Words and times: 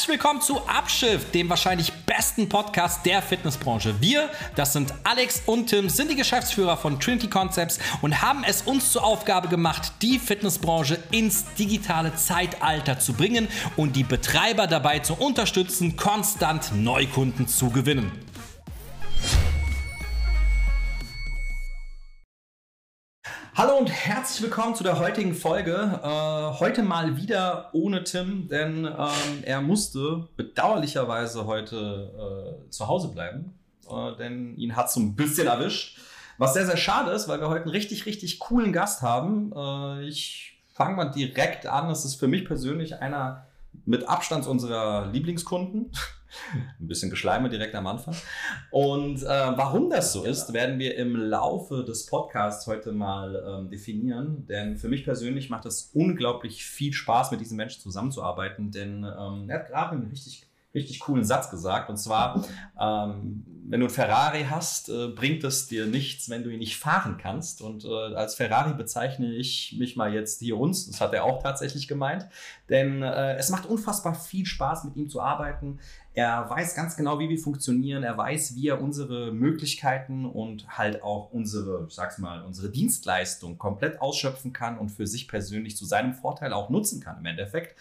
Herzlich 0.00 0.18
willkommen 0.18 0.40
zu 0.40 0.66
Abschiff, 0.66 1.30
dem 1.32 1.50
wahrscheinlich 1.50 1.92
besten 2.06 2.48
Podcast 2.48 3.04
der 3.04 3.20
Fitnessbranche. 3.20 4.00
Wir, 4.00 4.30
das 4.56 4.72
sind 4.72 4.94
Alex 5.04 5.42
und 5.44 5.66
Tim, 5.66 5.90
sind 5.90 6.10
die 6.10 6.16
Geschäftsführer 6.16 6.78
von 6.78 6.98
Trinity 6.98 7.28
Concepts 7.28 7.78
und 8.00 8.22
haben 8.22 8.42
es 8.42 8.62
uns 8.62 8.92
zur 8.92 9.04
Aufgabe 9.04 9.48
gemacht, 9.48 9.92
die 10.00 10.18
Fitnessbranche 10.18 10.98
ins 11.10 11.44
digitale 11.58 12.14
Zeitalter 12.14 12.98
zu 12.98 13.12
bringen 13.12 13.46
und 13.76 13.94
die 13.94 14.04
Betreiber 14.04 14.66
dabei 14.66 15.00
zu 15.00 15.12
unterstützen, 15.12 15.96
konstant 15.96 16.74
Neukunden 16.74 17.46
zu 17.46 17.68
gewinnen. 17.68 18.10
Hallo 23.60 23.76
und 23.76 23.90
herzlich 23.90 24.40
willkommen 24.40 24.74
zu 24.74 24.82
der 24.82 24.98
heutigen 24.98 25.34
Folge. 25.34 26.00
Äh, 26.02 26.60
heute 26.60 26.82
mal 26.82 27.18
wieder 27.18 27.68
ohne 27.74 28.04
Tim, 28.04 28.48
denn 28.48 28.86
ähm, 28.86 29.42
er 29.42 29.60
musste 29.60 30.28
bedauerlicherweise 30.38 31.44
heute 31.44 32.56
äh, 32.64 32.70
zu 32.70 32.88
Hause 32.88 33.08
bleiben, 33.08 33.52
äh, 33.86 34.16
denn 34.16 34.56
ihn 34.56 34.76
hat 34.76 34.90
so 34.90 34.98
ein 35.00 35.14
bisschen 35.14 35.46
erwischt. 35.46 35.98
Was 36.38 36.54
sehr, 36.54 36.64
sehr 36.64 36.78
schade 36.78 37.10
ist, 37.10 37.28
weil 37.28 37.38
wir 37.42 37.50
heute 37.50 37.64
einen 37.64 37.72
richtig, 37.72 38.06
richtig 38.06 38.38
coolen 38.38 38.72
Gast 38.72 39.02
haben. 39.02 39.52
Äh, 39.54 40.08
ich 40.08 40.58
fange 40.72 40.96
mal 40.96 41.10
direkt 41.10 41.66
an. 41.66 41.90
Es 41.90 42.06
ist 42.06 42.14
für 42.14 42.28
mich 42.28 42.46
persönlich 42.46 43.02
einer 43.02 43.44
mit 43.84 44.08
Abstand 44.08 44.46
unserer 44.46 45.08
Lieblingskunden. 45.12 45.92
Ein 46.78 46.86
bisschen 46.86 47.10
Geschleime 47.10 47.48
direkt 47.48 47.74
am 47.74 47.86
Anfang. 47.86 48.14
Und 48.70 49.22
äh, 49.22 49.26
warum 49.26 49.90
das 49.90 50.12
so 50.12 50.24
ist, 50.24 50.52
werden 50.52 50.78
wir 50.78 50.96
im 50.96 51.16
Laufe 51.16 51.84
des 51.84 52.06
Podcasts 52.06 52.66
heute 52.66 52.92
mal 52.92 53.42
ähm, 53.46 53.70
definieren. 53.70 54.46
Denn 54.46 54.76
für 54.76 54.88
mich 54.88 55.04
persönlich 55.04 55.50
macht 55.50 55.66
es 55.66 55.90
unglaublich 55.94 56.64
viel 56.64 56.92
Spaß, 56.92 57.30
mit 57.30 57.40
diesem 57.40 57.56
Menschen 57.56 57.80
zusammenzuarbeiten. 57.80 58.70
Denn 58.70 59.04
ähm, 59.04 59.48
er 59.48 59.60
hat 59.60 59.68
gerade 59.68 59.92
einen 59.92 60.08
richtig 60.08 60.46
richtig 60.74 61.00
coolen 61.00 61.24
Satz 61.24 61.50
gesagt. 61.50 61.90
Und 61.90 61.96
zwar, 61.96 62.44
ähm, 62.80 63.44
wenn 63.68 63.80
du 63.80 63.86
ein 63.86 63.90
Ferrari 63.90 64.46
hast, 64.48 64.88
äh, 64.88 65.08
bringt 65.08 65.44
es 65.44 65.66
dir 65.66 65.86
nichts, 65.86 66.28
wenn 66.30 66.44
du 66.44 66.50
ihn 66.50 66.58
nicht 66.58 66.76
fahren 66.76 67.18
kannst. 67.18 67.60
Und 67.60 67.84
äh, 67.84 68.14
als 68.14 68.34
Ferrari 68.34 68.74
bezeichne 68.74 69.32
ich 69.32 69.76
mich 69.78 69.96
mal 69.96 70.12
jetzt 70.12 70.40
hier 70.40 70.58
uns. 70.58 70.86
Das 70.86 71.00
hat 71.00 71.12
er 71.12 71.24
auch 71.24 71.42
tatsächlich 71.42 71.88
gemeint. 71.88 72.26
Denn 72.68 73.02
äh, 73.02 73.36
es 73.36 73.50
macht 73.50 73.66
unfassbar 73.66 74.14
viel 74.14 74.46
Spaß, 74.46 74.84
mit 74.84 74.96
ihm 74.96 75.08
zu 75.08 75.20
arbeiten. 75.20 75.80
Er 76.12 76.50
weiß 76.50 76.74
ganz 76.74 76.96
genau, 76.96 77.20
wie 77.20 77.28
wir 77.28 77.38
funktionieren. 77.38 78.02
Er 78.02 78.18
weiß, 78.18 78.56
wie 78.56 78.68
er 78.68 78.80
unsere 78.80 79.30
Möglichkeiten 79.30 80.26
und 80.26 80.66
halt 80.76 81.04
auch 81.04 81.30
unsere, 81.32 81.86
ich 81.88 81.94
sag's 81.94 82.18
mal, 82.18 82.42
unsere 82.42 82.68
Dienstleistung 82.68 83.58
komplett 83.58 84.00
ausschöpfen 84.00 84.52
kann 84.52 84.76
und 84.76 84.88
für 84.88 85.06
sich 85.06 85.28
persönlich 85.28 85.76
zu 85.76 85.84
seinem 85.84 86.14
Vorteil 86.14 86.52
auch 86.52 86.68
nutzen 86.68 87.00
kann 87.00 87.18
im 87.18 87.26
Endeffekt. 87.26 87.76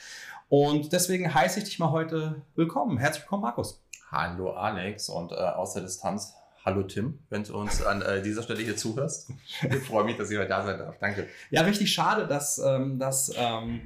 Und 0.47 0.94
deswegen 0.94 1.33
heiße 1.33 1.59
ich 1.59 1.66
dich 1.66 1.80
mal 1.80 1.89
heute 1.89 2.44
willkommen. 2.55 3.00
Herzlich 3.00 3.23
willkommen, 3.23 3.44
Markus. 3.44 3.81
Hallo 4.11 4.52
Alex 4.52 5.09
und 5.09 5.31
äh, 5.31 5.35
aus 5.35 5.73
der 5.73 5.83
Distanz, 5.83 6.33
hallo 6.66 6.83
Tim, 6.83 7.19
wenn 7.30 7.44
du 7.44 7.55
uns 7.55 7.83
an 7.83 8.03
äh, 8.03 8.22
dieser 8.22 8.44
Stelle 8.44 8.61
hier 8.61 8.77
zuhörst. 8.77 9.31
Ich 9.61 9.83
freue 9.83 10.03
mich, 10.03 10.17
dass 10.17 10.30
ich 10.30 10.38
heute 10.38 10.50
da 10.50 10.63
sein 10.63 10.77
darf. 10.77 10.97
Danke. 11.00 11.27
Ja, 11.50 11.61
richtig 11.61 11.91
schade, 11.91 12.27
dass, 12.27 12.59
ähm, 12.59 13.00
dass, 13.00 13.31
ähm, 13.35 13.81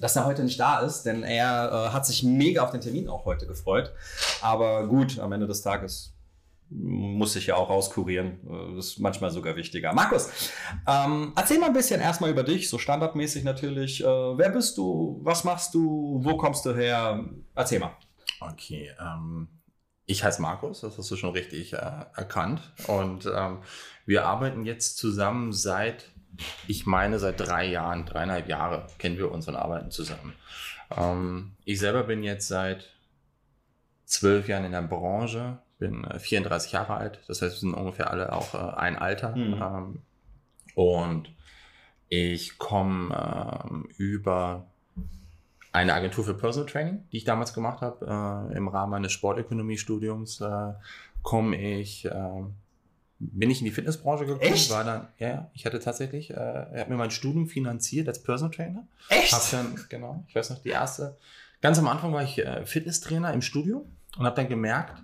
dass 0.00 0.16
er 0.16 0.26
heute 0.26 0.44
nicht 0.44 0.58
da 0.58 0.80
ist, 0.80 1.04
denn 1.04 1.22
er 1.22 1.70
äh, 1.70 1.92
hat 1.92 2.06
sich 2.06 2.22
mega 2.22 2.62
auf 2.62 2.70
den 2.70 2.80
Termin 2.80 3.08
auch 3.08 3.24
heute 3.24 3.46
gefreut. 3.46 3.92
Aber 4.40 4.86
gut, 4.86 5.18
am 5.18 5.32
Ende 5.32 5.46
des 5.46 5.62
Tages 5.62 6.14
muss 6.74 7.36
ich 7.36 7.46
ja 7.46 7.56
auch 7.56 7.68
rauskurieren. 7.68 8.40
Äh, 8.48 8.76
das 8.76 8.86
ist 8.88 8.98
manchmal 8.98 9.30
sogar 9.30 9.56
wichtiger. 9.56 9.92
Markus, 9.92 10.30
ähm, 10.86 11.32
erzähl 11.36 11.58
mal 11.58 11.66
ein 11.66 11.72
bisschen 11.72 12.00
erstmal 12.00 12.30
über 12.30 12.42
dich, 12.42 12.68
so 12.68 12.78
standardmäßig 12.78 13.44
natürlich. 13.44 14.02
Äh, 14.02 14.06
wer 14.06 14.50
bist 14.50 14.78
du? 14.78 15.20
Was 15.22 15.44
machst 15.44 15.74
du? 15.74 16.20
Wo 16.22 16.36
kommst 16.36 16.64
du 16.64 16.74
her? 16.74 17.24
Erzähl 17.54 17.78
mal. 17.78 17.96
Okay, 18.40 18.90
ähm, 19.00 19.48
ich 20.06 20.24
heiße 20.24 20.42
Markus, 20.42 20.80
das 20.80 20.98
hast 20.98 21.10
du 21.10 21.16
schon 21.16 21.30
richtig 21.30 21.74
äh, 21.74 21.76
erkannt. 21.76 22.72
Und 22.86 23.30
ähm, 23.32 23.58
wir 24.04 24.26
arbeiten 24.26 24.64
jetzt 24.64 24.96
zusammen 24.98 25.52
seit, 25.52 26.11
ich 26.68 26.86
meine, 26.86 27.18
seit 27.18 27.40
drei 27.40 27.66
Jahren, 27.66 28.06
dreieinhalb 28.06 28.48
Jahre 28.48 28.86
kennen 28.98 29.18
wir 29.18 29.30
uns 29.30 29.48
und 29.48 29.56
arbeiten 29.56 29.90
zusammen. 29.90 30.34
Ähm, 30.96 31.52
ich 31.64 31.78
selber 31.78 32.04
bin 32.04 32.22
jetzt 32.22 32.48
seit 32.48 32.90
zwölf 34.04 34.48
Jahren 34.48 34.64
in 34.64 34.72
der 34.72 34.82
Branche, 34.82 35.58
bin 35.78 36.06
34 36.18 36.72
äh, 36.72 36.76
Jahre 36.76 36.94
alt. 36.94 37.20
Das 37.28 37.42
heißt, 37.42 37.54
wir 37.54 37.60
sind 37.60 37.74
ungefähr 37.74 38.10
alle 38.10 38.32
auch 38.32 38.54
äh, 38.54 38.76
ein 38.76 38.96
Alter. 38.96 39.34
Mhm. 39.34 39.62
Ähm, 39.62 40.02
und 40.74 41.34
ich 42.08 42.58
komme 42.58 43.64
ähm, 43.64 43.88
über 43.96 44.66
eine 45.72 45.94
Agentur 45.94 46.24
für 46.24 46.34
Personal 46.34 46.68
Training, 46.68 47.08
die 47.10 47.16
ich 47.16 47.24
damals 47.24 47.54
gemacht 47.54 47.80
habe, 47.80 48.50
äh, 48.52 48.56
im 48.56 48.68
Rahmen 48.68 48.90
meines 48.90 49.12
Sportökonomiestudiums, 49.12 50.42
äh, 50.42 50.74
komme 51.22 51.56
ich, 51.56 52.04
äh, 52.04 52.42
bin 53.30 53.50
ich 53.50 53.60
in 53.60 53.66
die 53.66 53.70
Fitnessbranche 53.70 54.26
gekommen. 54.26 54.52
Echt? 54.52 54.70
War 54.70 54.84
dann, 54.84 55.08
ja, 55.18 55.50
ich 55.54 55.64
hatte 55.64 55.78
tatsächlich, 55.78 56.30
äh, 56.30 56.34
er 56.34 56.80
hat 56.80 56.88
mir 56.88 56.96
mein 56.96 57.10
Studium 57.10 57.46
finanziert 57.46 58.08
als 58.08 58.22
Personal 58.22 58.52
Trainer. 58.52 58.86
Echt? 59.08 59.32
Hab 59.32 59.48
dann, 59.50 59.78
genau, 59.88 60.24
ich 60.28 60.34
weiß 60.34 60.50
noch, 60.50 60.58
die 60.58 60.70
erste, 60.70 61.16
ganz 61.60 61.78
am 61.78 61.86
Anfang 61.86 62.12
war 62.12 62.24
ich 62.24 62.38
äh, 62.38 62.66
Fitnesstrainer 62.66 63.32
im 63.32 63.42
Studio 63.42 63.86
und 64.18 64.26
habe 64.26 64.34
dann 64.34 64.48
gemerkt, 64.48 65.02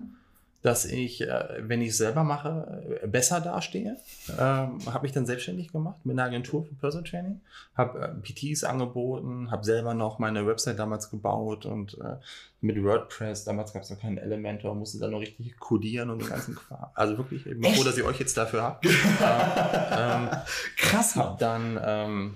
dass 0.63 0.85
ich, 0.85 1.21
äh, 1.21 1.61
wenn 1.61 1.81
ich 1.81 1.91
es 1.91 1.99
selber 1.99 2.25
mache, 2.25 2.99
äh, 3.03 3.07
besser 3.07 3.41
dastehe. 3.41 3.97
Ähm, 4.39 4.79
habe 4.93 5.07
ich 5.07 5.13
dann 5.13 5.25
selbstständig 5.25 5.71
gemacht 5.71 6.05
mit 6.05 6.19
einer 6.19 6.29
Agentur 6.29 6.65
für 6.65 6.75
Personal 6.75 7.09
Training. 7.09 7.41
Habe 7.77 8.01
äh, 8.01 8.33
PTs 8.33 8.65
angeboten, 8.65 9.51
habe 9.51 9.65
selber 9.65 9.95
noch 9.95 10.19
meine 10.19 10.47
Website 10.47 10.79
damals 10.79 11.11
gebaut 11.11 11.65
und 11.65 11.99
äh, 11.99 12.17
mit 12.61 12.83
WordPress, 12.83 13.45
damals 13.45 13.73
gab 13.73 13.83
es 13.83 13.91
noch 13.91 14.01
keinen 14.01 14.19
Elementor, 14.19 14.75
musste 14.75 14.99
dann 14.99 15.13
noch 15.13 15.21
richtig 15.21 15.57
codieren 15.61 16.11
und 16.11 16.23
den 16.23 16.29
ganzen 16.29 16.57
Quark. 16.57 16.91
Also 16.95 17.17
wirklich, 17.17 17.47
ich 17.47 17.61
bin 17.61 17.73
froh, 17.75 17.85
dass 17.85 17.97
ich 17.97 18.03
euch 18.03 18.19
jetzt 18.19 18.37
dafür 18.37 18.63
habe. 18.63 18.89
ähm, 18.89 20.29
Krass. 20.77 21.15
Hab 21.15 21.39
dann 21.39 21.79
ähm, 21.81 22.35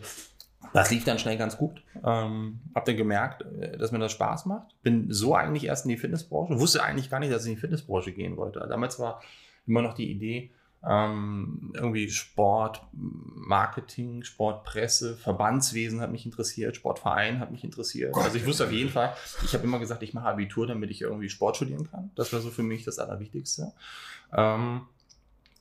das 0.72 0.90
lief 0.90 1.04
dann 1.04 1.18
schnell 1.18 1.36
ganz 1.36 1.56
gut. 1.56 1.82
Ähm, 2.04 2.60
hab 2.74 2.84
dann 2.84 2.96
gemerkt, 2.96 3.42
äh, 3.60 3.76
dass 3.76 3.92
mir 3.92 3.98
das 3.98 4.12
Spaß 4.12 4.46
macht. 4.46 4.74
Bin 4.82 5.12
so 5.12 5.34
eigentlich 5.34 5.64
erst 5.64 5.84
in 5.84 5.90
die 5.90 5.96
Fitnessbranche. 5.96 6.58
Wusste 6.58 6.82
eigentlich 6.82 7.10
gar 7.10 7.20
nicht, 7.20 7.32
dass 7.32 7.44
ich 7.44 7.50
in 7.50 7.54
die 7.56 7.60
Fitnessbranche 7.60 8.12
gehen 8.12 8.36
wollte. 8.36 8.60
Damals 8.68 8.98
war 8.98 9.20
immer 9.66 9.82
noch 9.82 9.94
die 9.94 10.10
Idee, 10.10 10.50
ähm, 10.84 11.72
irgendwie 11.74 12.10
Sport, 12.10 12.82
Marketing, 12.92 14.24
Sportpresse, 14.24 15.16
Verbandswesen 15.16 16.00
hat 16.00 16.10
mich 16.10 16.26
interessiert, 16.26 16.74
Sportverein 16.74 17.38
hat 17.38 17.52
mich 17.52 17.62
interessiert. 17.62 18.16
Also 18.16 18.36
ich 18.36 18.46
wusste 18.46 18.64
auf 18.64 18.72
jeden 18.72 18.90
Fall, 18.90 19.14
ich 19.44 19.54
habe 19.54 19.62
immer 19.62 19.78
gesagt, 19.78 20.02
ich 20.02 20.12
mache 20.12 20.26
Abitur, 20.26 20.66
damit 20.66 20.90
ich 20.90 21.02
irgendwie 21.02 21.28
Sport 21.28 21.56
studieren 21.56 21.88
kann. 21.88 22.10
Das 22.16 22.32
war 22.32 22.40
so 22.40 22.50
für 22.50 22.64
mich 22.64 22.84
das 22.84 22.98
Allerwichtigste. 22.98 23.72
Ähm, 24.36 24.82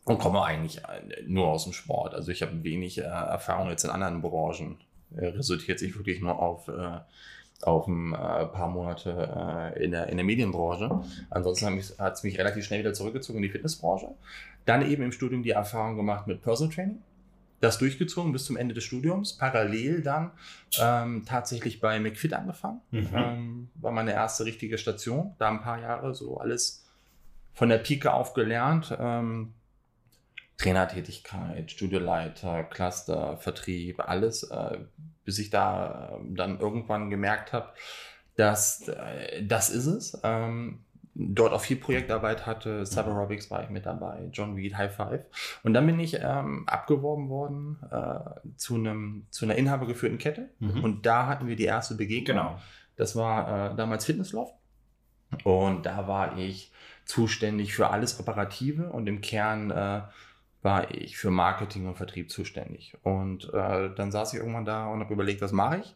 und 0.06 0.18
komme 0.18 0.44
eigentlich 0.44 0.80
äh, 0.80 1.24
nur 1.28 1.48
aus 1.48 1.66
dem 1.66 1.74
Sport. 1.74 2.16
Also 2.16 2.32
ich 2.32 2.42
habe 2.42 2.64
wenig 2.64 2.98
äh, 2.98 3.02
Erfahrung 3.02 3.70
jetzt 3.70 3.84
in 3.84 3.92
anderen 3.92 4.22
Branchen 4.24 4.78
resultiert 5.16 5.80
sich 5.80 5.96
wirklich 5.96 6.22
nur 6.22 6.40
auf, 6.40 6.68
äh, 6.68 7.00
auf 7.62 7.88
ein 7.88 8.14
äh, 8.14 8.46
paar 8.46 8.70
Monate 8.70 9.74
äh, 9.76 9.84
in, 9.84 9.92
der, 9.92 10.08
in 10.08 10.18
der 10.18 10.26
Medienbranche. 10.26 11.02
Ansonsten 11.30 11.82
hat 12.00 12.14
es 12.14 12.24
mich 12.24 12.38
relativ 12.38 12.66
schnell 12.66 12.80
wieder 12.80 12.94
zurückgezogen 12.94 13.38
in 13.38 13.44
die 13.44 13.50
Fitnessbranche. 13.50 14.10
Dann 14.66 14.90
eben 14.90 15.04
im 15.04 15.12
Studium 15.12 15.44
die 15.44 15.52
Erfahrung 15.52 15.96
gemacht 15.96 16.28
mit 16.28 16.42
Personal 16.42 16.74
Training. 16.74 17.02
Das 17.60 17.78
durchgezogen 17.78 18.32
bis 18.32 18.46
zum 18.46 18.58
Ende 18.58 18.74
des 18.74 18.84
Studiums. 18.84 19.38
Parallel 19.38 20.02
dann 20.02 20.32
ähm, 20.80 21.24
tatsächlich 21.28 21.80
bei 21.80 22.00
McFit 22.00 22.34
angefangen. 22.34 22.82
Mhm. 22.90 23.10
Ähm, 23.14 23.70
war 23.76 23.92
meine 23.92 24.14
erste 24.14 24.46
richtige 24.46 24.80
Station. 24.80 25.36
Da 25.38 25.50
ein 25.50 25.62
paar 25.62 25.80
Jahre 25.80 26.16
so 26.16 26.40
alles 26.40 26.84
von 27.54 27.70
der 27.70 27.78
Pike 27.78 28.12
auf 28.14 28.34
gelernt. 28.34 28.96
Ähm, 29.00 29.54
Trainertätigkeit, 30.62 31.72
Studioleiter, 31.72 32.64
Cluster, 32.64 33.38
Vertrieb, 33.38 34.00
alles, 34.00 34.44
äh, 34.44 34.78
bis 35.26 35.40
ich 35.40 35.50
da 35.50 36.12
äh, 36.14 36.36
dann 36.36 36.60
irgendwann 36.60 37.10
gemerkt 37.10 37.52
habe, 37.52 37.70
dass 38.36 38.88
äh, 38.88 39.44
das 39.44 39.70
ist 39.70 39.88
es. 39.88 40.20
Ähm, 40.24 40.80
dort 41.14 41.52
auch 41.54 41.62
viel 41.62 41.78
Projektarbeit 41.78 42.46
hatte, 42.46 42.86
Cyberobics 42.86 43.52
war 43.52 43.64
ich 43.64 43.70
mit 43.70 43.86
dabei, 43.86 44.30
John 44.32 44.54
Reed, 44.54 44.78
High 44.78 44.96
Five. 44.96 45.26
Und 45.64 45.74
dann 45.74 45.86
bin 45.86 46.00
ich 46.00 46.20
ähm, 46.22 46.64
abgeworben 46.68 47.30
worden 47.30 47.80
äh, 47.92 48.50
zu, 48.56 48.76
einem, 48.76 49.26
zu 49.30 49.46
einer 49.46 49.56
inhabergeführten 49.56 50.20
Kette. 50.20 50.50
Mhm. 50.60 50.84
Und 50.84 51.06
da 51.06 51.28
hatten 51.28 51.48
wir 51.48 51.56
die 51.56 51.66
erste 51.66 51.96
Begegnung. 51.96 52.38
Genau. 52.38 52.60
Das 52.96 53.16
war 53.16 53.72
äh, 53.72 53.76
damals 53.76 54.06
Fitnessloft. 54.06 54.54
Und 55.44 55.86
da 55.86 56.08
war 56.08 56.38
ich 56.38 56.72
zuständig 57.06 57.74
für 57.74 57.90
alles 57.90 58.20
Operative 58.20 58.92
und 58.92 59.08
im 59.08 59.22
Kern 59.22 59.72
äh, 59.72 60.02
war 60.62 60.92
ich 60.92 61.18
für 61.18 61.32
Marketing 61.32 61.88
und 61.88 61.96
Vertrieb 61.96 62.30
zuständig. 62.30 62.96
Und 63.04 63.52
äh, 63.54 63.94
dann 63.96 64.12
saß 64.12 64.34
ich 64.34 64.40
irgendwann 64.40 64.66
da 64.66 64.88
und 64.88 65.00
habe 65.00 65.14
überlegt, 65.14 65.42
was 65.42 65.52
mache 65.52 65.80
ich? 65.80 65.96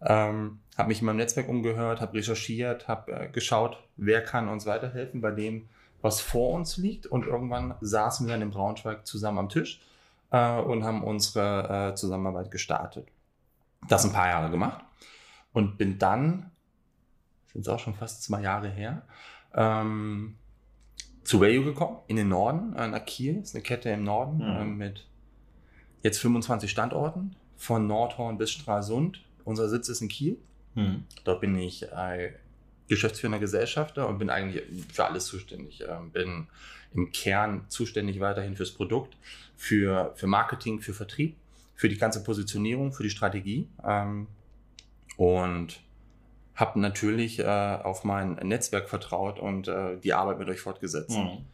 Ähm, 0.00 0.60
habe 0.76 0.88
mich 0.88 1.00
in 1.00 1.06
meinem 1.06 1.16
Netzwerk 1.16 1.48
umgehört, 1.48 2.00
habe 2.00 2.14
recherchiert, 2.14 2.88
habe 2.88 3.12
äh, 3.12 3.28
geschaut, 3.28 3.82
wer 3.96 4.22
kann 4.22 4.48
uns 4.48 4.66
weiterhelfen 4.66 5.20
bei 5.20 5.30
dem, 5.30 5.68
was 6.02 6.20
vor 6.20 6.52
uns 6.54 6.76
liegt. 6.76 7.06
Und 7.06 7.26
irgendwann 7.26 7.74
saßen 7.80 8.26
wir 8.26 8.32
dann 8.32 8.42
in 8.42 8.50
Braunschweig 8.50 9.06
zusammen 9.06 9.38
am 9.38 9.48
Tisch 9.48 9.80
äh, 10.30 10.58
und 10.58 10.84
haben 10.84 11.02
unsere 11.02 11.90
äh, 11.90 11.94
Zusammenarbeit 11.94 12.50
gestartet. 12.50 13.08
Das 13.88 14.04
ein 14.04 14.12
paar 14.12 14.28
Jahre 14.28 14.50
gemacht 14.50 14.84
und 15.52 15.78
bin 15.78 15.98
dann 15.98 16.50
jetzt 17.54 17.68
auch 17.68 17.78
schon 17.78 17.94
fast 17.94 18.22
zwei 18.22 18.42
Jahre 18.42 18.68
her, 18.68 19.02
ähm, 19.54 20.36
zu 21.26 21.40
Value 21.40 21.64
gekommen, 21.64 21.98
in 22.06 22.16
den 22.16 22.28
Norden, 22.28 22.74
äh, 22.76 22.86
nach 22.88 23.04
Kiel. 23.04 23.38
Ist 23.42 23.54
eine 23.54 23.62
Kette 23.62 23.90
im 23.90 24.04
Norden 24.04 24.38
Mhm. 24.38 24.76
mit 24.76 25.06
jetzt 26.02 26.18
25 26.18 26.70
Standorten, 26.70 27.34
von 27.56 27.86
Nordhorn 27.86 28.38
bis 28.38 28.50
Stralsund. 28.52 29.22
Unser 29.44 29.68
Sitz 29.68 29.88
ist 29.88 30.00
in 30.02 30.08
Kiel. 30.08 30.38
Mhm. 30.74 31.04
Dort 31.24 31.40
bin 31.40 31.56
ich 31.56 31.82
äh, 31.84 32.32
geschäftsführender 32.88 33.38
Gesellschafter 33.40 34.08
und 34.08 34.18
bin 34.18 34.30
eigentlich 34.30 34.62
für 34.92 35.04
alles 35.04 35.26
zuständig. 35.26 35.82
Ähm, 35.88 36.10
bin 36.12 36.46
im 36.94 37.10
Kern 37.10 37.64
zuständig 37.68 38.20
weiterhin 38.20 38.54
fürs 38.56 38.70
Produkt, 38.72 39.16
für, 39.56 40.12
für 40.14 40.26
Marketing, 40.28 40.80
für 40.80 40.94
Vertrieb, 40.94 41.36
für 41.74 41.88
die 41.88 41.96
ganze 41.98 42.22
Positionierung, 42.22 42.92
für 42.92 43.02
die 43.02 43.10
Strategie. 43.10 43.68
Ähm, 43.84 44.28
und 45.16 45.80
habe 46.56 46.80
natürlich 46.80 47.38
äh, 47.38 47.44
auf 47.44 48.04
mein 48.04 48.34
Netzwerk 48.34 48.88
vertraut 48.88 49.38
und 49.38 49.68
äh, 49.68 49.98
die 49.98 50.14
Arbeit 50.14 50.38
mit 50.38 50.48
euch 50.48 50.60
fortgesetzt. 50.60 51.16
Mhm. 51.16 51.44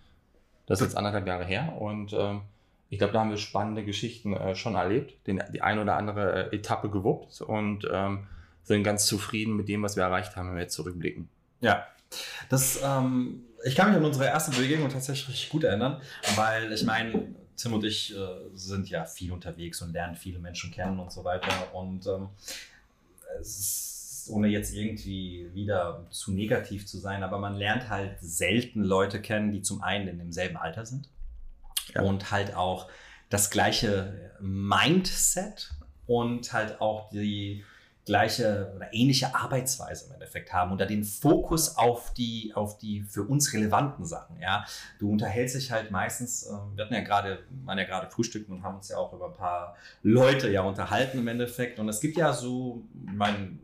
Das 0.67 0.81
ist 0.81 0.87
jetzt 0.87 0.97
anderthalb 0.97 1.27
Jahre 1.27 1.45
her 1.45 1.75
und 1.79 2.13
ähm, 2.13 2.43
ich 2.89 2.99
glaube, 2.99 3.13
da 3.13 3.21
haben 3.21 3.31
wir 3.31 3.39
spannende 3.39 3.85
Geschichten 3.85 4.35
äh, 4.35 4.55
schon 4.55 4.75
erlebt, 4.75 5.27
den, 5.27 5.43
die 5.53 5.63
ein 5.63 5.79
oder 5.79 5.97
andere 5.97 6.51
äh, 6.51 6.57
Etappe 6.57 6.89
gewuppt 6.89 7.41
und 7.41 7.89
ähm, 7.91 8.27
sind 8.65 8.85
ganz 8.85 9.07
zufrieden 9.07 9.57
mit 9.57 9.69
dem, 9.69 9.83
was 9.83 9.97
wir 9.97 10.05
erreicht 10.05 10.37
haben, 10.37 10.49
wenn 10.49 10.57
wir 10.57 10.63
jetzt 10.63 10.75
zurückblicken. 10.75 11.29
Ja, 11.61 11.87
das, 12.49 12.81
ähm, 12.85 13.45
ich 13.65 13.75
kann 13.75 13.89
mich 13.89 13.97
an 13.97 14.05
unsere 14.05 14.27
erste 14.27 14.51
Begegnung 14.53 14.89
tatsächlich 14.89 15.49
gut 15.49 15.65
erinnern, 15.65 16.01
weil 16.37 16.73
ich 16.73 16.85
meine, 16.85 17.35
Tim 17.57 17.75
und 17.75 17.85
ich 17.85 18.15
äh, 18.15 18.19
sind 18.55 18.89
ja 18.89 19.05
viel 19.05 19.33
unterwegs 19.33 19.83
und 19.83 19.93
lernen 19.93 20.17
viele 20.17 20.39
Menschen 20.39 20.71
kennen 20.71 20.99
und 20.99 21.13
so 21.13 21.25
weiter. 21.25 21.75
Und 21.75 22.07
ähm, 22.07 22.29
es 23.41 23.59
ist, 23.59 23.92
ohne 24.31 24.49
jetzt 24.49 24.75
irgendwie 24.75 25.51
wieder 25.55 26.07
zu 26.11 26.33
negativ 26.33 26.87
zu 26.87 26.99
sein, 26.99 27.23
aber 27.23 27.39
man 27.39 27.55
lernt 27.55 27.89
halt 27.89 28.17
selten 28.21 28.83
Leute 28.83 29.21
kennen, 29.21 29.53
die 29.53 29.63
zum 29.63 29.83
einen 29.83 30.09
in 30.09 30.19
demselben 30.19 30.57
Alter 30.57 30.85
sind 30.87 31.09
Ja. 31.95 32.03
und 32.03 32.31
halt 32.31 32.55
auch 32.55 32.89
das 33.31 33.51
gleiche 33.51 34.33
Mindset 34.41 35.73
und 36.07 36.53
halt 36.53 36.81
auch 36.81 37.09
die 37.11 37.65
gleiche 38.05 38.73
oder 38.75 38.93
ähnliche 38.93 39.33
Arbeitsweise 39.33 40.07
im 40.07 40.15
Endeffekt 40.15 40.53
haben 40.53 40.73
und 40.73 40.81
da 40.81 40.87
den 40.87 41.05
Fokus 41.05 41.77
auf 41.77 42.13
die, 42.15 42.53
auf 42.57 42.77
die 42.79 43.03
für 43.03 43.23
uns 43.23 43.53
relevanten 43.53 44.05
Sachen. 44.05 44.41
Ja, 44.41 44.65
du 44.99 45.09
unterhältst 45.13 45.55
dich 45.55 45.71
halt 45.71 45.93
meistens, 45.93 46.45
ähm, 46.49 46.73
wir 46.75 46.85
hatten 46.85 46.95
ja 46.95 47.03
gerade, 47.03 47.45
waren 47.65 47.79
ja 47.79 47.85
gerade 47.85 48.11
frühstücken 48.11 48.53
und 48.55 48.65
haben 48.65 48.75
uns 48.77 48.89
ja 48.89 48.97
auch 48.97 49.13
über 49.13 49.27
ein 49.27 49.37
paar 49.37 49.77
Leute 50.03 50.51
ja 50.51 50.63
unterhalten 50.63 51.19
im 51.19 51.29
Endeffekt. 51.29 51.79
Und 51.79 51.89
es 51.89 52.01
gibt 52.01 52.17
ja 52.17 52.33
so, 52.33 52.83
mein, 52.93 53.61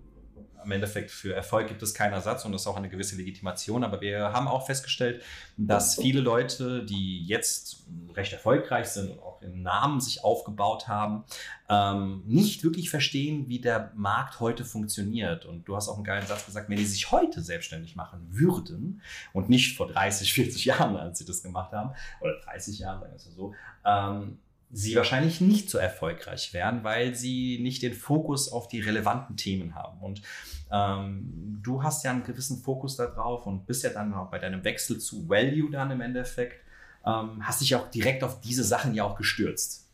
im 0.65 0.71
Endeffekt 0.71 1.11
für 1.11 1.35
Erfolg 1.35 1.69
gibt 1.69 1.83
es 1.83 1.95
keinen 1.95 2.13
Ersatz 2.13 2.45
und 2.45 2.53
das 2.53 2.63
ist 2.63 2.67
auch 2.67 2.77
eine 2.77 2.89
gewisse 2.89 3.17
Legitimation. 3.17 3.85
Aber 3.85 4.01
wir 4.01 4.33
haben 4.33 4.49
auch 4.49 4.67
festgestellt, 4.67 5.23
dass 5.57 5.97
viele 5.97 6.21
Leute, 6.21 6.85
die 6.85 7.25
jetzt 7.25 7.85
recht 8.15 8.33
erfolgreich 8.33 8.89
sind 8.89 9.11
und 9.11 9.21
auch 9.21 9.41
ihren 9.43 9.63
Namen 9.63 10.01
sich 10.01 10.25
aufgebaut 10.25 10.89
haben, 10.89 11.25
ähm, 11.69 12.23
nicht 12.27 12.65
wirklich 12.65 12.91
verstehen, 12.91 13.49
wie 13.49 13.61
der 13.61 13.93
Markt 13.95 14.41
heute 14.41 14.65
funktioniert. 14.65 15.45
Und 15.45 15.65
du 15.69 15.77
hast 15.77 15.89
auch 15.89 15.97
einen 15.97 16.05
geilen 16.05 16.27
Satz 16.27 16.47
gesagt, 16.47 16.69
wenn 16.69 16.77
die 16.77 16.85
sich 16.85 17.11
heute 17.11 17.41
selbstständig 17.41 17.97
machen 17.97 18.27
würden 18.31 19.03
und 19.33 19.49
nicht 19.49 19.77
vor 19.77 19.89
30, 19.89 20.33
40 20.33 20.65
Jahren, 20.65 20.97
als 20.97 21.19
sie 21.19 21.25
das 21.25 21.43
gemacht 21.43 21.73
haben, 21.73 21.95
oder 22.21 22.39
30 22.45 22.79
Jahren, 22.79 23.01
sagen 23.01 23.13
wir 23.13 23.17
es 23.17 23.25
so, 23.25 23.55
ähm, 23.85 24.39
sie 24.71 24.97
wahrscheinlich 24.97 25.41
nicht 25.41 25.71
so 25.71 25.79
erfolgreich 25.79 26.53
wären, 26.53 26.85
weil 26.85 27.15
sie 27.15 27.59
nicht 27.63 27.83
den 27.83 27.95
Fokus 27.95 28.53
auf 28.53 28.69
die 28.69 28.81
relevanten 28.81 29.37
Themen 29.37 29.75
haben. 29.75 29.99
Und 30.01 30.23
ähm, 30.71 31.61
du 31.63 31.83
hast 31.83 32.05
ja 32.05 32.11
einen 32.11 32.25
gewissen 32.25 32.59
Fokus 32.59 32.97
darauf 32.97 33.47
und 33.47 33.67
bist 33.67 33.85
ja 33.85 33.91
dann 33.91 34.13
auch 34.13 34.31
bei 34.31 34.39
deinem 34.39 34.65
Wechsel 34.65 34.99
zu 34.99 35.29
Value 35.29 35.71
dann 35.71 35.91
im 35.91 36.01
Endeffekt, 36.01 36.63
ähm, 37.07 37.47
hast 37.47 37.61
dich 37.61 37.75
auch 37.75 37.91
direkt 37.91 38.23
auf 38.23 38.41
diese 38.41 38.65
Sachen 38.65 38.95
ja 38.95 39.05
auch 39.05 39.17
gestürzt. 39.17 39.87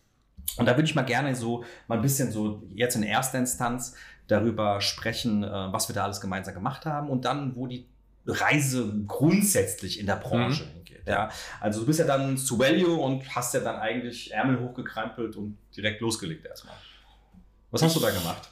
Und 0.57 0.67
da 0.67 0.73
würde 0.73 0.85
ich 0.85 0.95
mal 0.95 1.03
gerne 1.03 1.35
so 1.35 1.65
mal 1.87 1.97
ein 1.97 2.03
bisschen 2.03 2.33
so 2.33 2.63
jetzt 2.75 2.97
in 2.97 3.03
erster 3.03 3.39
Instanz 3.39 3.95
darüber 4.27 4.81
sprechen, 4.81 5.45
äh, 5.45 5.73
was 5.73 5.89
wir 5.89 5.95
da 5.95 6.05
alles 6.05 6.21
gemeinsam 6.21 6.55
gemacht 6.55 6.87
haben 6.87 7.09
und 7.11 7.25
dann, 7.25 7.55
wo 7.55 7.67
die 7.67 7.87
Reise 8.27 8.93
grundsätzlich 9.07 10.01
in 10.01 10.07
der 10.07 10.17
Branche 10.17 10.65
hingeht. 10.65 11.07
Ja. 11.07 11.31
Also 11.61 11.81
du 11.81 11.87
bist 11.87 11.99
ja 11.99 12.07
dann 12.07 12.39
zu 12.39 12.59
Value 12.59 12.97
und 12.97 13.35
hast 13.35 13.55
ja 13.55 13.61
dann 13.61 13.77
eigentlich 13.77 14.33
Ärmel 14.33 14.61
hochgekrempelt 14.61 15.37
und 15.37 15.59
direkt 15.77 16.01
losgelegt 16.01 16.47
erstmal. 16.47 16.75
Was 17.71 17.83
hast 17.83 17.97
du 17.97 18.01
da 18.01 18.11
gemacht? 18.11 18.51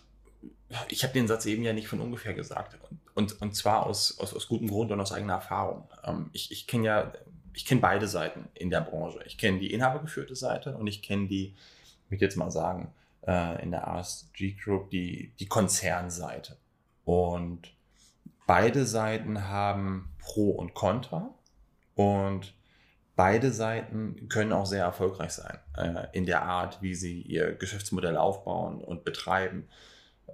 Ich 0.89 1.05
habe 1.05 1.13
den 1.13 1.29
Satz 1.29 1.47
eben 1.47 1.63
ja 1.63 1.73
nicht 1.73 1.89
von 1.89 2.01
ungefähr 2.01 2.35
gesagt. 2.35 2.79
Und, 2.91 2.99
und, 3.15 3.43
und 3.43 3.55
zwar 3.55 3.87
aus, 3.87 4.19
aus, 4.19 4.35
aus 4.35 4.49
gutem 4.49 4.69
Grund 4.69 4.91
und 4.91 5.01
aus 5.01 5.13
eigener 5.13 5.35
Erfahrung. 5.35 5.89
Ähm, 6.05 6.31
ich 6.33 6.51
ich 6.51 6.67
kenne 6.67 6.87
ja, 6.87 7.13
ich 7.55 7.65
kenne 7.67 7.81
beide 7.81 8.09
Seiten 8.09 8.49
in 8.55 8.71
der 8.71 8.81
Branche. 8.81 9.21
Ich 9.27 9.39
kenne 9.39 9.59
die 9.59 9.73
inhabergeführte 9.73 10.35
Seite 10.35 10.77
und 10.77 10.87
ich 10.87 11.03
kenne 11.03 11.29
die, 11.29 11.55
ich 12.07 12.11
würde 12.11 12.25
jetzt 12.25 12.37
mal 12.37 12.51
sagen, 12.51 12.93
äh, 13.27 13.63
in 13.63 13.71
der 13.71 13.87
RSG 13.87 14.57
Group 14.63 14.91
die, 14.91 15.33
die 15.39 15.47
Konzernseite. 15.47 16.57
Und 17.05 17.73
beide 18.53 18.85
Seiten 18.85 19.49
haben 19.49 20.13
Pro 20.19 20.51
und 20.51 20.75
Contra. 20.75 21.35
Und 21.95 22.53
beide 23.17 23.51
Seiten 23.51 24.29
können 24.29 24.53
auch 24.53 24.67
sehr 24.67 24.85
erfolgreich 24.85 25.33
sein 25.33 25.59
äh, 25.75 26.09
in 26.13 26.27
der 26.27 26.43
Art, 26.43 26.83
wie 26.83 26.95
sie 26.95 27.23
ihr 27.23 27.55
Geschäftsmodell 27.55 28.19
aufbauen 28.19 28.85
und 28.85 29.05
betreiben. 29.05 29.69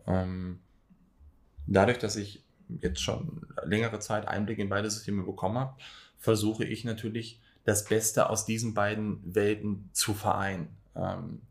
Ähm, 0.08 0.58
dadurch, 1.68 2.00
dass 2.00 2.16
ich 2.16 2.44
jetzt 2.80 3.00
schon 3.00 3.46
längere 3.62 4.00
Zeit 4.00 4.26
Einblick 4.26 4.58
in 4.58 4.68
beide 4.68 4.90
Systeme 4.90 5.22
bekommen 5.22 5.56
habe, 5.56 5.76
versuche 6.18 6.64
ich 6.64 6.84
natürlich 6.84 7.40
das 7.62 7.84
Beste 7.84 8.30
aus 8.30 8.44
diesen 8.44 8.74
beiden 8.74 9.32
Welten 9.32 9.90
zu 9.92 10.12
vereinen. 10.12 10.76
Ähm, 10.96 11.42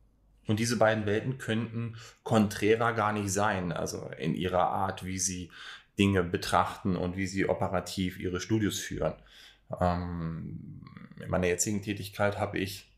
und 0.47 0.59
diese 0.59 0.75
beiden 0.75 1.05
Welten 1.05 1.37
könnten 1.37 1.95
konträrer 2.23 2.91
gar 2.91 3.13
nicht 3.13 3.31
sein, 3.31 3.71
also 3.71 4.11
in 4.17 4.35
ihrer 4.35 4.67
Art, 4.67 5.05
wie 5.05 5.19
sie 5.19 5.49
Dinge 5.97 6.23
betrachten 6.23 6.95
und 6.95 7.17
wie 7.17 7.27
sie 7.27 7.49
operativ 7.49 8.19
ihre 8.19 8.39
Studios 8.39 8.79
führen. 8.79 9.13
Ähm, 9.79 10.81
in 11.19 11.29
meiner 11.29 11.47
jetzigen 11.47 11.81
Tätigkeit 11.81 12.37
habe 12.37 12.59
ich 12.59 12.91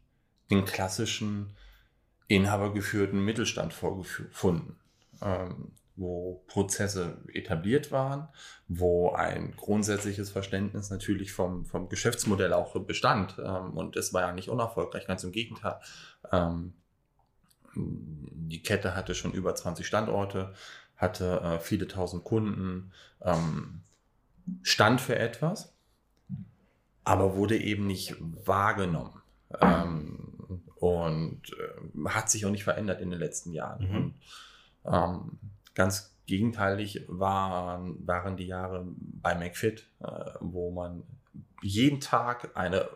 den 0.51 0.65
klassischen 0.65 1.55
inhabergeführten 2.27 3.23
Mittelstand 3.23 3.73
vorgefunden, 3.73 4.77
ähm, 5.21 5.71
wo 5.95 6.43
Prozesse 6.47 7.17
etabliert 7.33 7.91
waren, 7.91 8.29
wo 8.67 9.11
ein 9.13 9.53
grundsätzliches 9.55 10.29
Verständnis 10.29 10.89
natürlich 10.89 11.31
vom, 11.33 11.65
vom 11.65 11.89
Geschäftsmodell 11.89 12.53
auch 12.53 12.79
bestand. 12.81 13.37
Ähm, 13.43 13.71
und 13.77 13.95
es 13.95 14.13
war 14.13 14.21
ja 14.21 14.31
nicht 14.31 14.49
unerfolgreich, 14.49 15.07
ganz 15.07 15.23
im 15.23 15.31
Gegenteil. 15.31 15.79
Ähm, 16.31 16.73
die 17.75 18.63
Kette 18.63 18.95
hatte 18.95 19.15
schon 19.15 19.31
über 19.31 19.53
20 19.55 19.85
Standorte, 19.85 20.53
hatte 20.99 21.41
äh, 21.41 21.59
viele 21.59 21.87
tausend 21.87 22.23
Kunden, 22.23 22.91
ähm, 23.21 23.81
stand 24.61 25.01
für 25.01 25.17
etwas, 25.17 25.73
aber 27.03 27.35
wurde 27.35 27.57
eben 27.57 27.87
nicht 27.87 28.15
wahrgenommen. 28.19 29.21
Ähm, 29.59 30.61
und 30.75 31.41
äh, 31.53 32.09
hat 32.09 32.29
sich 32.29 32.45
auch 32.45 32.51
nicht 32.51 32.63
verändert 32.63 33.01
in 33.01 33.09
den 33.09 33.19
letzten 33.19 33.51
Jahren. 33.51 33.89
Mhm. 33.89 33.95
Und, 33.95 34.13
ähm, 34.85 35.39
ganz 35.73 36.15
gegenteilig 36.25 37.05
waren, 37.07 38.05
waren 38.05 38.37
die 38.37 38.45
Jahre 38.45 38.85
bei 38.97 39.35
McFit, 39.35 39.89
äh, 39.99 40.31
wo 40.39 40.71
man 40.71 41.03
jeden 41.61 41.99
Tag 41.99 42.55
eine, 42.55 42.87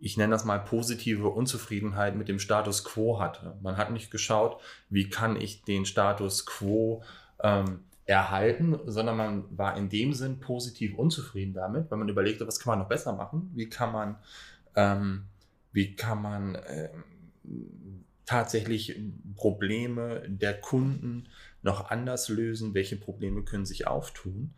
ich 0.00 0.16
nenne 0.16 0.32
das 0.32 0.44
mal 0.44 0.58
positive 0.58 1.28
Unzufriedenheit 1.28 2.16
mit 2.16 2.28
dem 2.28 2.38
Status 2.38 2.84
quo 2.84 3.20
hatte. 3.20 3.56
Man 3.62 3.76
hat 3.76 3.90
nicht 3.90 4.10
geschaut, 4.10 4.60
wie 4.88 5.08
kann 5.08 5.40
ich 5.40 5.62
den 5.62 5.84
Status 5.84 6.46
quo 6.46 7.02
ähm, 7.42 7.80
erhalten, 8.06 8.78
sondern 8.86 9.16
man 9.16 9.56
war 9.56 9.76
in 9.76 9.88
dem 9.88 10.12
Sinn 10.14 10.40
positiv 10.40 10.96
unzufrieden 10.96 11.54
damit, 11.54 11.90
weil 11.90 11.98
man 11.98 12.08
überlegte, 12.08 12.46
was 12.46 12.58
kann 12.58 12.72
man 12.72 12.78
noch 12.80 12.88
besser 12.88 13.12
machen, 13.12 13.50
wie 13.54 13.68
kann 13.68 13.92
man, 13.92 14.16
ähm, 14.74 15.24
wie 15.72 15.94
kann 15.94 16.20
man 16.22 16.58
ähm, 16.66 18.04
tatsächlich 18.26 18.98
Probleme 19.36 20.22
der 20.28 20.60
Kunden 20.60 21.28
noch 21.62 21.90
anders 21.90 22.28
lösen, 22.28 22.74
welche 22.74 22.96
Probleme 22.96 23.42
können 23.42 23.66
sich 23.66 23.86
auftun. 23.86 24.54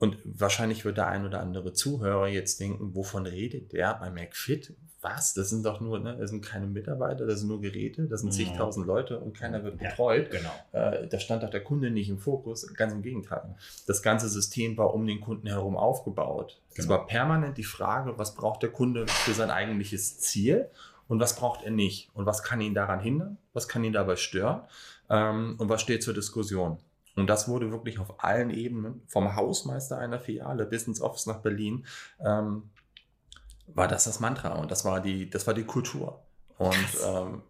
Und 0.00 0.16
wahrscheinlich 0.24 0.84
wird 0.86 0.96
der 0.96 1.06
ein 1.08 1.26
oder 1.26 1.40
andere 1.40 1.72
Zuhörer 1.74 2.26
jetzt 2.26 2.58
denken, 2.58 2.94
wovon 2.96 3.26
redet 3.26 3.72
der 3.74 3.94
bei 4.00 4.10
McFit? 4.10 4.74
Was? 5.02 5.34
Das 5.34 5.48
sind 5.50 5.64
doch 5.64 5.80
nur, 5.80 5.98
ne, 5.98 6.16
das 6.18 6.30
sind 6.30 6.42
keine 6.44 6.66
Mitarbeiter, 6.66 7.26
das 7.26 7.40
sind 7.40 7.48
nur 7.48 7.60
Geräte, 7.60 8.06
das 8.06 8.20
sind 8.22 8.30
Mhm. 8.30 8.34
zigtausend 8.34 8.86
Leute 8.86 9.18
und 9.18 9.34
keiner 9.36 9.62
wird 9.62 9.80
Ja. 9.80 9.90
betreut. 9.90 10.30
Genau. 10.30 10.50
Äh, 10.72 11.06
da 11.06 11.18
stand 11.18 11.44
auch 11.44 11.50
der 11.50 11.62
Kunde 11.62 11.90
nicht 11.90 12.08
im 12.08 12.18
Fokus, 12.18 12.66
ganz 12.74 12.92
im 12.94 13.02
Gegenteil. 13.02 13.54
Das 13.86 14.02
ganze 14.02 14.28
System 14.30 14.76
war 14.78 14.92
um 14.94 15.06
den 15.06 15.20
Kunden 15.20 15.46
herum 15.46 15.76
aufgebaut. 15.76 16.58
Es 16.70 16.76
Genau. 16.86 16.88
war 16.90 17.06
permanent 17.06 17.56
die 17.58 17.64
Frage, 17.64 18.16
was 18.18 18.34
braucht 18.34 18.62
der 18.62 18.70
Kunde 18.70 19.06
für 19.06 19.32
sein 19.34 19.50
eigentliches 19.50 20.18
Ziel 20.18 20.68
und 21.08 21.20
was 21.20 21.36
braucht 21.36 21.62
er 21.62 21.70
nicht 21.72 22.08
und 22.14 22.24
was 22.24 22.42
kann 22.42 22.60
ihn 22.62 22.74
daran 22.74 23.00
hindern, 23.00 23.36
was 23.52 23.68
kann 23.68 23.84
ihn 23.84 23.92
dabei 23.92 24.16
stören 24.16 24.62
ähm, 25.10 25.56
und 25.58 25.68
was 25.68 25.82
steht 25.82 26.02
zur 26.02 26.14
Diskussion. 26.14 26.78
Und 27.16 27.28
das 27.28 27.48
wurde 27.48 27.70
wirklich 27.70 27.98
auf 27.98 28.22
allen 28.22 28.50
Ebenen, 28.50 29.02
vom 29.06 29.36
Hausmeister 29.36 29.98
einer 29.98 30.20
Filiale 30.20 30.66
bis 30.66 30.86
ins 30.86 31.00
Office 31.00 31.26
nach 31.26 31.38
Berlin, 31.38 31.86
ähm, 32.24 32.70
war 33.66 33.88
das 33.88 34.04
das 34.04 34.20
Mantra 34.20 34.54
und 34.54 34.70
das 34.70 34.84
war 34.84 35.00
die, 35.00 35.30
das 35.30 35.46
war 35.46 35.54
die 35.54 35.64
Kultur. 35.64 36.22
Und 36.58 36.76
ähm, 37.06 37.42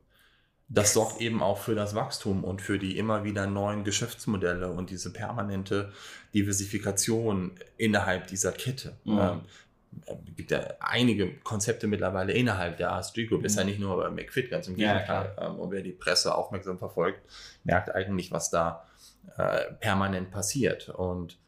das 0.69 0.93
sorgt 0.93 1.21
eben 1.21 1.43
auch 1.43 1.59
für 1.59 1.75
das 1.75 1.95
Wachstum 1.97 2.45
und 2.45 2.63
für 2.63 2.79
die 2.79 2.97
immer 2.97 3.25
wieder 3.25 3.47
neuen 3.47 3.83
Geschäftsmodelle 3.83 4.71
und 4.71 4.91
diese 4.91 5.13
permanente 5.13 5.93
Diversifikation 6.33 7.53
innerhalb 7.77 8.29
dieser 8.29 8.53
Kette. 8.53 8.97
Mhm. 9.05 9.19
Ähm, 9.19 9.41
es 10.07 10.37
gibt 10.37 10.53
ja 10.53 10.61
einige 10.79 11.35
Konzepte 11.39 11.89
mittlerweile 11.89 12.33
innerhalb 12.33 12.77
der 12.77 12.93
ASG 12.93 13.27
Group. 13.27 13.45
Ist 13.45 13.57
ja 13.57 13.65
mhm. 13.65 13.71
nicht 13.71 13.81
nur 13.81 13.97
bei 13.97 14.11
McFit, 14.11 14.49
ganz 14.49 14.69
im 14.69 14.77
Gegenteil. 14.77 15.35
Ja, 15.37 15.49
ähm, 15.49 15.57
und 15.59 15.73
wer 15.73 15.83
die 15.83 15.91
Presse 15.91 16.33
aufmerksam 16.35 16.79
verfolgt, 16.79 17.21
merkt 17.65 17.93
eigentlich, 17.93 18.31
was 18.31 18.51
da 18.51 18.87
äh, 19.37 19.73
permanent 19.75 20.31
passiert. 20.31 20.89
Und 20.89 21.39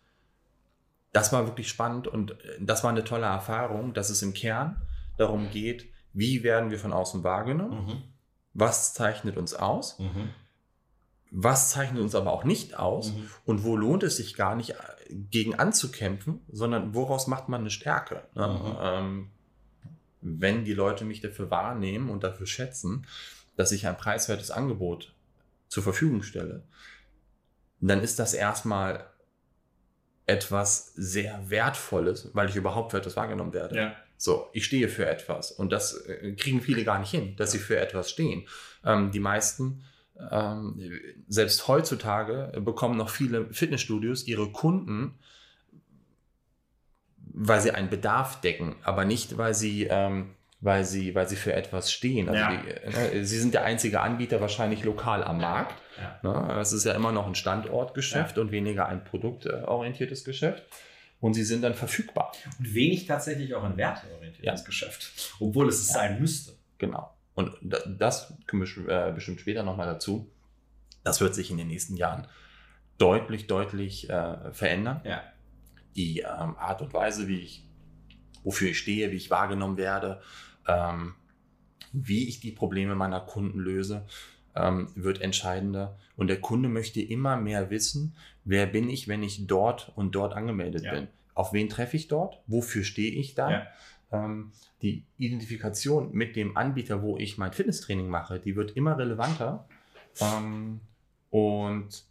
das 1.12 1.32
war 1.32 1.46
wirklich 1.46 1.68
spannend 1.68 2.06
und 2.08 2.32
äh, 2.32 2.58
das 2.60 2.82
war 2.84 2.90
eine 2.90 3.04
tolle 3.04 3.26
Erfahrung, 3.26 3.94
dass 3.94 4.10
es 4.10 4.22
im 4.22 4.34
Kern 4.34 4.80
darum 5.18 5.50
geht, 5.50 5.86
wie 6.12 6.42
werden 6.42 6.70
wir 6.70 6.78
von 6.78 6.92
außen 6.92 7.22
wahrgenommen. 7.22 7.86
Mhm 7.86 8.12
was 8.54 8.94
zeichnet 8.94 9.36
uns 9.36 9.54
aus, 9.54 9.98
mhm. 9.98 10.30
was 11.30 11.70
zeichnet 11.70 12.02
uns 12.02 12.14
aber 12.14 12.32
auch 12.32 12.44
nicht 12.44 12.78
aus 12.78 13.12
mhm. 13.12 13.30
und 13.44 13.64
wo 13.64 13.76
lohnt 13.76 14.02
es 14.02 14.16
sich 14.16 14.34
gar 14.34 14.54
nicht 14.54 14.70
äh, 14.70 14.74
gegen 15.30 15.54
anzukämpfen, 15.54 16.40
sondern 16.50 16.94
woraus 16.94 17.26
macht 17.26 17.48
man 17.48 17.62
eine 17.62 17.70
Stärke. 17.70 18.24
Ne? 18.34 18.46
Mhm. 18.46 18.76
Ähm, 18.80 19.30
wenn 20.20 20.64
die 20.64 20.74
Leute 20.74 21.04
mich 21.04 21.20
dafür 21.20 21.50
wahrnehmen 21.50 22.08
und 22.08 22.22
dafür 22.22 22.46
schätzen, 22.46 23.06
dass 23.56 23.72
ich 23.72 23.86
ein 23.86 23.96
preiswertes 23.96 24.50
Angebot 24.50 25.12
zur 25.68 25.82
Verfügung 25.82 26.22
stelle, 26.22 26.62
dann 27.88 28.00
ist 28.00 28.18
das 28.18 28.32
erstmal 28.32 29.04
etwas 30.26 30.92
sehr 30.94 31.50
Wertvolles, 31.50 32.30
weil 32.32 32.48
ich 32.48 32.56
überhaupt 32.56 32.92
für 32.92 32.98
etwas 32.98 33.16
wahrgenommen 33.16 33.52
werde. 33.52 33.76
Ja. 33.76 33.96
So, 34.16 34.48
ich 34.52 34.64
stehe 34.64 34.88
für 34.88 35.04
etwas. 35.04 35.50
Und 35.50 35.72
das 35.72 35.94
äh, 36.06 36.32
kriegen 36.32 36.60
viele 36.60 36.84
gar 36.84 37.00
nicht 37.00 37.10
hin, 37.10 37.34
dass 37.36 37.50
sie 37.50 37.58
für 37.58 37.78
etwas 37.78 38.08
stehen. 38.08 38.46
Ähm, 38.84 39.10
die 39.10 39.18
meisten, 39.18 39.82
ähm, 40.30 40.80
selbst 41.26 41.66
heutzutage, 41.66 42.52
bekommen 42.60 42.96
noch 42.96 43.10
viele 43.10 43.52
Fitnessstudios 43.52 44.28
ihre 44.28 44.52
Kunden, 44.52 45.18
weil 47.16 47.60
sie 47.60 47.72
einen 47.72 47.90
Bedarf 47.90 48.40
decken, 48.40 48.76
aber 48.84 49.04
nicht, 49.04 49.38
weil 49.38 49.54
sie, 49.54 49.88
ähm, 49.90 50.34
weil 50.62 50.84
sie, 50.84 51.14
weil 51.14 51.28
sie 51.28 51.36
für 51.36 51.52
etwas 51.52 51.92
stehen. 51.92 52.28
Also 52.28 52.40
ja. 52.40 52.62
die, 52.62 53.16
ne, 53.16 53.24
sie 53.24 53.38
sind 53.38 53.52
der 53.52 53.64
einzige 53.64 54.00
Anbieter 54.00 54.40
wahrscheinlich 54.40 54.84
lokal 54.84 55.24
am 55.24 55.38
Markt. 55.38 55.74
Ja. 56.00 56.20
Ne, 56.22 56.60
es 56.60 56.72
ist 56.72 56.84
ja 56.84 56.92
immer 56.92 57.10
noch 57.10 57.26
ein 57.26 57.34
Standortgeschäft 57.34 58.36
ja. 58.36 58.42
und 58.42 58.52
weniger 58.52 58.86
ein 58.86 59.04
produktorientiertes 59.04 60.24
Geschäft 60.24 60.64
und 61.20 61.34
sie 61.34 61.42
sind 61.42 61.62
dann 61.62 61.74
verfügbar. 61.74 62.32
Und 62.60 62.74
wenig 62.74 63.06
tatsächlich 63.06 63.54
auch 63.54 63.64
ein 63.64 63.76
werteorientiertes 63.76 64.60
ja. 64.60 64.66
Geschäft, 64.66 65.34
obwohl 65.40 65.68
es 65.68 65.88
ja. 65.88 65.94
sein 65.94 66.20
müsste. 66.20 66.52
Genau. 66.78 67.12
Und 67.34 67.50
das 67.98 68.32
kommen 68.46 68.64
wir 68.64 69.08
äh, 69.08 69.12
bestimmt 69.12 69.40
später 69.40 69.64
nochmal 69.64 69.86
dazu. 69.86 70.30
Das 71.02 71.20
wird 71.20 71.34
sich 71.34 71.50
in 71.50 71.56
den 71.56 71.66
nächsten 71.66 71.96
Jahren 71.96 72.28
deutlich, 72.98 73.48
deutlich 73.48 74.08
äh, 74.08 74.52
verändern. 74.52 75.00
Ja. 75.04 75.24
Die 75.96 76.20
ähm, 76.20 76.56
Art 76.56 76.82
und 76.82 76.94
Weise, 76.94 77.26
wie 77.26 77.40
ich, 77.40 77.66
wofür 78.44 78.70
ich 78.70 78.78
stehe, 78.78 79.10
wie 79.10 79.16
ich 79.16 79.28
wahrgenommen 79.28 79.76
werde, 79.76 80.22
ähm, 80.66 81.14
wie 81.92 82.28
ich 82.28 82.40
die 82.40 82.52
Probleme 82.52 82.94
meiner 82.94 83.20
Kunden 83.20 83.58
löse, 83.58 84.06
ähm, 84.54 84.88
wird 84.94 85.20
entscheidender. 85.20 85.98
Und 86.16 86.28
der 86.28 86.40
Kunde 86.40 86.68
möchte 86.68 87.00
immer 87.00 87.36
mehr 87.36 87.70
wissen, 87.70 88.14
wer 88.44 88.66
bin 88.66 88.88
ich, 88.88 89.08
wenn 89.08 89.22
ich 89.22 89.46
dort 89.46 89.92
und 89.94 90.14
dort 90.14 90.34
angemeldet 90.34 90.84
ja. 90.84 90.92
bin. 90.92 91.08
Auf 91.34 91.52
wen 91.52 91.68
treffe 91.68 91.96
ich 91.96 92.08
dort? 92.08 92.40
Wofür 92.46 92.84
stehe 92.84 93.12
ich 93.12 93.34
da? 93.34 93.50
Ja. 93.50 93.66
Ähm, 94.12 94.52
die 94.82 95.06
Identifikation 95.16 96.12
mit 96.12 96.36
dem 96.36 96.56
Anbieter, 96.56 97.02
wo 97.02 97.16
ich 97.16 97.38
mein 97.38 97.52
Fitnesstraining 97.52 98.08
mache, 98.08 98.38
die 98.38 98.56
wird 98.56 98.72
immer 98.72 98.98
relevanter. 98.98 99.66
Ähm, 100.20 100.80
und 101.30 102.04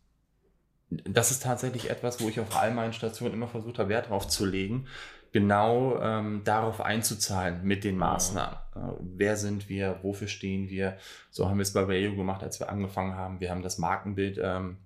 das 0.90 1.32
ist 1.32 1.44
tatsächlich 1.44 1.90
etwas, 1.90 2.20
wo 2.22 2.28
ich 2.28 2.40
auf 2.40 2.56
all 2.56 2.74
meinen 2.74 2.94
Stationen 2.94 3.34
immer 3.34 3.48
versucht 3.48 3.78
habe, 3.78 3.90
Wert 3.90 4.10
drauf 4.10 4.28
zu 4.28 4.46
legen, 4.46 4.88
genau 5.32 6.00
ähm, 6.02 6.42
darauf 6.44 6.82
einzuzahlen 6.82 7.64
mit 7.64 7.84
den 7.84 7.98
Maßnahmen. 7.98 8.58
Ja. 8.76 8.96
wer 9.00 9.38
sind 9.38 9.70
wir? 9.70 10.00
Wofür 10.02 10.28
stehen 10.28 10.70
wir? 10.70 10.98
So 11.30 11.50
haben 11.50 11.58
wir 11.58 11.64
es 11.64 11.74
bei 11.74 11.88
Value 11.88 12.16
gemacht, 12.16 12.44
als 12.44 12.60
wir 12.60 12.70
angefangen 12.70 13.16
haben. 13.16 13.40
Wir 13.40 13.50
haben 13.50 13.62
das 13.62 13.78
Markenbild 13.78 14.40
ähm, 14.42 14.78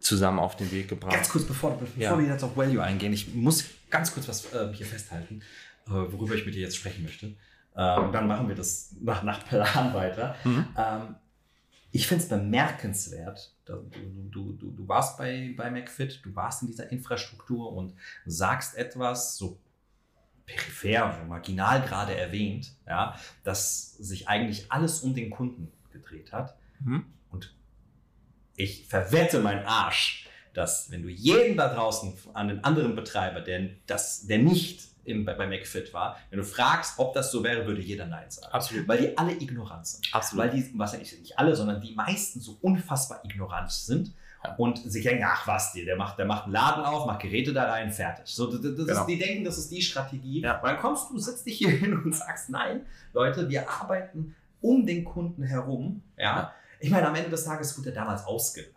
zusammen 0.00 0.38
auf 0.38 0.56
den 0.56 0.70
Weg 0.72 0.88
gebracht. 0.88 1.14
Ganz 1.14 1.28
kurz, 1.28 1.44
bevor, 1.44 1.78
bevor 1.78 2.02
ja. 2.02 2.18
wir 2.18 2.26
jetzt 2.26 2.42
auf 2.42 2.56
Value 2.56 2.82
eingehen, 2.82 3.12
ich 3.12 3.34
muss 3.34 3.64
ganz 3.90 4.12
kurz 4.12 4.28
was 4.28 4.52
äh, 4.52 4.72
hier 4.72 4.86
festhalten, 4.86 5.42
äh, 5.86 5.90
worüber 5.90 6.34
ich 6.34 6.44
mit 6.44 6.54
dir 6.54 6.62
jetzt 6.62 6.76
sprechen 6.76 7.04
möchte. 7.04 7.26
Ähm, 7.74 8.12
dann 8.12 8.26
machen 8.26 8.48
wir 8.48 8.54
das 8.54 8.94
nach, 9.00 9.22
nach 9.22 9.46
Plan 9.46 9.94
weiter. 9.94 10.34
Mhm. 10.44 10.66
Ähm, 10.76 11.14
ich 11.90 12.06
finde 12.06 12.24
es 12.24 12.28
bemerkenswert, 12.28 13.54
du, 13.76 14.30
du, 14.30 14.52
du, 14.52 14.70
du 14.70 14.88
warst 14.88 15.18
bei, 15.18 15.54
bei 15.56 15.70
McFit, 15.70 16.24
du 16.24 16.34
warst 16.34 16.62
in 16.62 16.68
dieser 16.68 16.90
Infrastruktur 16.90 17.72
und 17.72 17.94
sagst 18.26 18.76
etwas 18.76 19.36
so 19.36 19.58
peripher, 20.46 21.16
so 21.18 21.26
marginal 21.26 21.82
gerade 21.82 22.16
erwähnt, 22.16 22.74
ja, 22.86 23.18
dass 23.44 23.92
sich 23.94 24.28
eigentlich 24.28 24.70
alles 24.70 25.00
um 25.00 25.14
den 25.14 25.30
Kunden 25.30 25.72
gedreht 25.90 26.32
hat. 26.32 26.56
Mhm. 26.80 27.06
Und 27.30 27.54
ich 28.56 28.86
verwette 28.88 29.40
meinen 29.40 29.66
Arsch, 29.66 30.28
dass 30.54 30.90
wenn 30.90 31.02
du 31.02 31.08
jeden 31.08 31.56
da 31.56 31.72
draußen 31.72 32.14
an 32.34 32.48
den 32.48 32.64
anderen 32.64 32.94
Betreiber, 32.94 33.40
der, 33.40 33.70
das, 33.86 34.26
der 34.26 34.38
nicht 34.38 34.91
im, 35.04 35.24
bei, 35.24 35.34
bei 35.34 35.46
McFit 35.46 35.92
war, 35.92 36.16
wenn 36.30 36.38
du 36.38 36.44
fragst, 36.44 36.98
ob 36.98 37.14
das 37.14 37.30
so 37.30 37.42
wäre, 37.42 37.66
würde 37.66 37.80
jeder 37.80 38.06
Nein 38.06 38.30
sagen. 38.30 38.52
Absolut. 38.52 38.86
Weil 38.88 38.98
die 38.98 39.18
alle 39.18 39.32
ignorant 39.32 39.86
sind. 39.86 40.08
Absolut. 40.12 40.44
Weil 40.44 40.50
die, 40.52 40.70
was 40.74 40.92
ja 40.92 40.98
nicht, 40.98 41.18
nicht 41.20 41.38
alle, 41.38 41.54
sondern 41.56 41.80
die 41.80 41.94
meisten 41.94 42.40
so 42.40 42.58
unfassbar 42.60 43.24
ignorant 43.24 43.70
sind 43.70 44.12
ja. 44.44 44.54
und 44.56 44.78
sich 44.78 45.04
denken, 45.04 45.24
ach 45.26 45.46
was, 45.46 45.72
der, 45.72 45.84
der, 45.84 45.96
macht, 45.96 46.18
der 46.18 46.26
macht 46.26 46.44
einen 46.44 46.52
Laden 46.52 46.84
auf, 46.84 47.06
macht 47.06 47.20
Geräte 47.20 47.52
da 47.52 47.70
rein, 47.70 47.90
fertig. 47.90 48.26
So, 48.26 48.46
das, 48.46 48.60
das 48.60 48.86
genau. 48.86 49.00
ist, 49.00 49.06
die 49.06 49.18
denken, 49.18 49.44
das 49.44 49.58
ist 49.58 49.70
die 49.70 49.82
Strategie. 49.82 50.40
Ja. 50.40 50.58
Und 50.58 50.68
dann 50.68 50.78
kommst 50.78 51.10
du, 51.10 51.18
sitzt 51.18 51.46
dich 51.46 51.58
hier 51.58 51.70
hin 51.78 51.98
und 51.98 52.14
sagst, 52.14 52.50
nein, 52.50 52.86
Leute, 53.12 53.48
wir 53.48 53.68
arbeiten 53.68 54.34
um 54.60 54.86
den 54.86 55.04
Kunden 55.04 55.42
herum. 55.42 56.02
Ja. 56.16 56.24
ja. 56.24 56.52
Ich 56.80 56.90
meine, 56.90 57.08
am 57.08 57.14
Ende 57.14 57.30
des 57.30 57.44
Tages 57.44 57.76
wurde 57.78 57.90
er 57.90 57.94
damals 57.94 58.24
ausgelacht. 58.24 58.72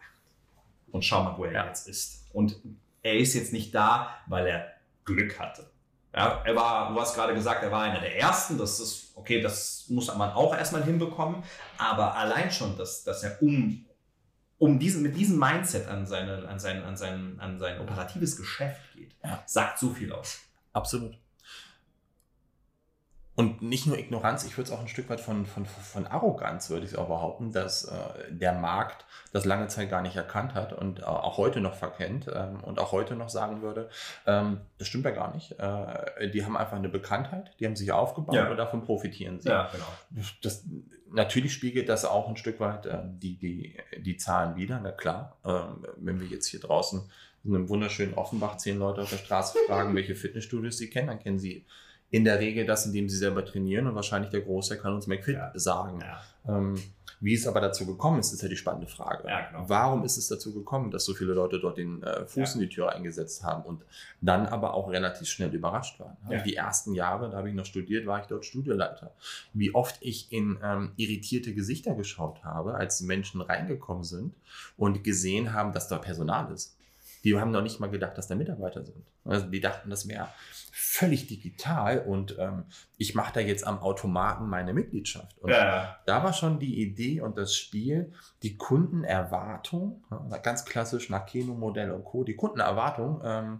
Und 0.91 1.03
schau 1.03 1.23
mal, 1.23 1.37
wo 1.37 1.45
er 1.45 1.65
jetzt 1.67 1.87
ist. 1.87 2.25
Und 2.31 2.59
er 3.01 3.17
ist 3.17 3.33
jetzt 3.33 3.53
nicht 3.53 3.73
da, 3.75 4.15
weil 4.27 4.47
er 4.47 4.73
Glück 5.03 5.39
hatte. 5.39 5.69
Ja, 6.15 6.41
er 6.45 6.55
war, 6.55 6.93
du 6.93 6.99
hast 6.99 7.13
gerade 7.13 7.33
gesagt, 7.33 7.61
er 7.61 7.71
war 7.71 7.81
einer 7.81 7.99
der 7.99 8.17
ersten. 8.17 8.57
Das 8.57 8.79
ist, 8.79 9.11
okay, 9.15 9.41
das 9.41 9.85
muss 9.89 10.13
man 10.15 10.31
auch 10.31 10.55
erstmal 10.55 10.83
hinbekommen. 10.83 11.43
Aber 11.77 12.15
allein 12.15 12.49
schon, 12.49 12.77
dass, 12.77 13.03
dass 13.03 13.23
er 13.23 13.41
um, 13.41 13.85
um 14.57 14.79
diesen, 14.79 15.03
mit 15.03 15.17
diesem 15.17 15.37
Mindset 15.37 15.87
an, 15.87 16.05
seine, 16.05 16.47
an, 16.47 16.57
sein, 16.57 16.83
an, 16.83 16.95
sein, 16.95 17.37
an 17.39 17.59
sein 17.59 17.81
operatives 17.81 18.37
Geschäft 18.37 18.81
geht, 18.93 19.13
ja. 19.23 19.43
sagt 19.45 19.77
so 19.77 19.89
viel 19.89 20.13
aus. 20.13 20.39
Absolut. 20.71 21.17
Und 23.35 23.61
nicht 23.61 23.85
nur 23.85 23.97
Ignoranz, 23.97 24.45
ich 24.45 24.57
würde 24.57 24.69
es 24.69 24.75
auch 24.75 24.79
ein 24.79 24.87
Stück 24.87 25.09
weit 25.09 25.19
von, 25.19 25.45
von, 25.45 25.65
von 25.65 26.07
Arroganz, 26.07 26.69
würde 26.69 26.85
ich 26.85 26.97
auch 26.97 27.07
behaupten, 27.07 27.51
dass 27.51 27.83
äh, 27.83 27.95
der 28.29 28.53
Markt 28.53 29.05
das 29.33 29.43
lange 29.43 29.67
Zeit 29.67 29.89
gar 29.89 30.01
nicht 30.01 30.15
erkannt 30.15 30.53
hat 30.53 30.71
und 30.71 30.99
äh, 30.99 31.03
auch 31.03 31.37
heute 31.37 31.59
noch 31.59 31.73
verkennt 31.73 32.27
ähm, 32.33 32.63
und 32.63 32.79
auch 32.79 32.93
heute 32.93 33.15
noch 33.15 33.27
sagen 33.27 33.61
würde, 33.61 33.89
ähm, 34.25 34.61
das 34.77 34.87
stimmt 34.87 35.03
ja 35.03 35.11
gar 35.11 35.33
nicht. 35.33 35.51
Äh, 35.59 36.29
die 36.29 36.45
haben 36.45 36.55
einfach 36.55 36.77
eine 36.77 36.87
Bekanntheit, 36.87 37.51
die 37.59 37.65
haben 37.65 37.75
sich 37.75 37.91
aufgebaut 37.91 38.35
ja. 38.35 38.49
und 38.49 38.55
davon 38.55 38.83
profitieren 38.83 39.41
sie. 39.41 39.49
Ja, 39.49 39.69
genau. 39.69 40.27
Das, 40.41 40.63
natürlich 41.11 41.53
spiegelt 41.53 41.89
das 41.89 42.05
auch 42.05 42.29
ein 42.29 42.37
Stück 42.37 42.61
weit 42.61 42.85
äh, 42.85 42.99
die, 43.03 43.37
die, 43.37 43.77
die 43.99 44.15
Zahlen 44.15 44.55
wieder, 44.55 44.79
na 44.81 44.91
klar. 44.91 45.35
Ähm, 45.43 45.85
wenn 45.97 46.21
wir 46.21 46.27
jetzt 46.27 46.47
hier 46.47 46.61
draußen 46.61 47.01
in 47.43 47.53
einem 47.53 47.67
wunderschönen 47.67 48.13
Offenbach 48.13 48.55
zehn 48.57 48.79
Leute 48.79 49.01
auf 49.01 49.09
der 49.09 49.17
Straße 49.17 49.57
fragen, 49.67 49.93
welche 49.93 50.15
Fitnessstudios 50.15 50.77
sie 50.77 50.89
kennen, 50.89 51.07
dann 51.07 51.19
kennen 51.19 51.37
sie 51.37 51.65
in 52.15 52.23
der 52.23 52.39
Regel 52.39 52.65
das, 52.65 52.85
indem 52.85 53.09
sie 53.09 53.17
selber 53.17 53.43
trainieren 53.43 53.87
und 53.87 53.95
wahrscheinlich 53.95 54.31
der 54.31 54.39
Großteil 54.39 54.77
kann 54.77 54.93
uns 54.93 55.05
McFit 55.05 55.35
ja. 55.35 55.51
sagen. 55.53 55.99
Ja. 55.99 56.21
Ähm, 56.47 56.75
wie 57.19 57.33
es 57.33 57.45
aber 57.45 57.59
dazu 57.59 57.85
gekommen 57.85 58.19
ist, 58.19 58.31
ist 58.31 58.41
ja 58.41 58.47
die 58.47 58.55
spannende 58.55 58.87
Frage. 58.87 59.27
Ja, 59.27 59.49
genau. 59.49 59.65
Warum 59.67 60.05
ist 60.05 60.15
es 60.15 60.29
dazu 60.29 60.53
gekommen, 60.53 60.91
dass 60.91 61.03
so 61.03 61.13
viele 61.13 61.33
Leute 61.33 61.59
dort 61.59 61.77
den 61.77 62.03
äh, 62.03 62.25
Fuß 62.25 62.55
in 62.55 62.61
die 62.61 62.69
Tür 62.69 62.93
eingesetzt 62.93 63.43
haben 63.43 63.63
und 63.63 63.83
dann 64.21 64.45
aber 64.45 64.75
auch 64.75 64.89
relativ 64.89 65.27
schnell 65.27 65.53
überrascht 65.53 65.99
waren? 65.99 66.15
Die 66.45 66.55
ersten 66.55 66.93
Jahre, 66.93 67.29
da 67.29 67.37
habe 67.37 67.49
ich 67.49 67.55
noch 67.55 67.65
studiert, 67.65 68.05
war 68.05 68.21
ich 68.21 68.27
dort 68.27 68.45
Studioleiter. 68.45 69.11
Wie 69.53 69.75
oft 69.75 69.97
ich 69.99 70.31
in 70.31 70.57
ähm, 70.63 70.93
irritierte 70.95 71.53
Gesichter 71.53 71.95
geschaut 71.95 72.45
habe, 72.45 72.75
als 72.75 72.97
die 72.99 73.05
Menschen 73.05 73.41
reingekommen 73.41 74.05
sind 74.05 74.35
und 74.77 75.03
gesehen 75.03 75.51
haben, 75.51 75.73
dass 75.73 75.89
da 75.89 75.97
Personal 75.97 76.53
ist 76.53 76.77
Die 77.25 77.37
haben 77.37 77.51
noch 77.51 77.63
nicht 77.63 77.81
mal 77.81 77.89
gedacht, 77.89 78.17
dass 78.17 78.27
da 78.27 78.35
Mitarbeiter 78.35 78.85
sind. 78.85 79.03
Also 79.25 79.47
die 79.47 79.59
dachten, 79.59 79.89
das 79.89 80.07
wäre 80.07 80.29
völlig 80.95 81.27
digital 81.27 81.99
und 81.99 82.37
ähm, 82.39 82.63
ich 82.97 83.15
mache 83.15 83.33
da 83.33 83.39
jetzt 83.41 83.67
am 83.67 83.79
Automaten 83.79 84.47
meine 84.47 84.73
Mitgliedschaft. 84.73 85.37
Und 85.39 85.51
Ja. 85.51 85.99
da 86.05 86.23
war 86.23 86.31
schon 86.31 86.57
die 86.57 86.81
Idee 86.81 87.19
und 87.19 87.37
das 87.37 87.53
Spiel, 87.55 88.13
die 88.43 88.55
Kundenerwartung, 88.55 90.03
ganz 90.41 90.63
klassisch 90.63 91.09
nach 91.09 91.25
Keno-Modell 91.25 91.91
und 91.91 92.05
Co., 92.05 92.23
die 92.23 92.37
Kundenerwartung 92.37 93.21
ähm, 93.25 93.59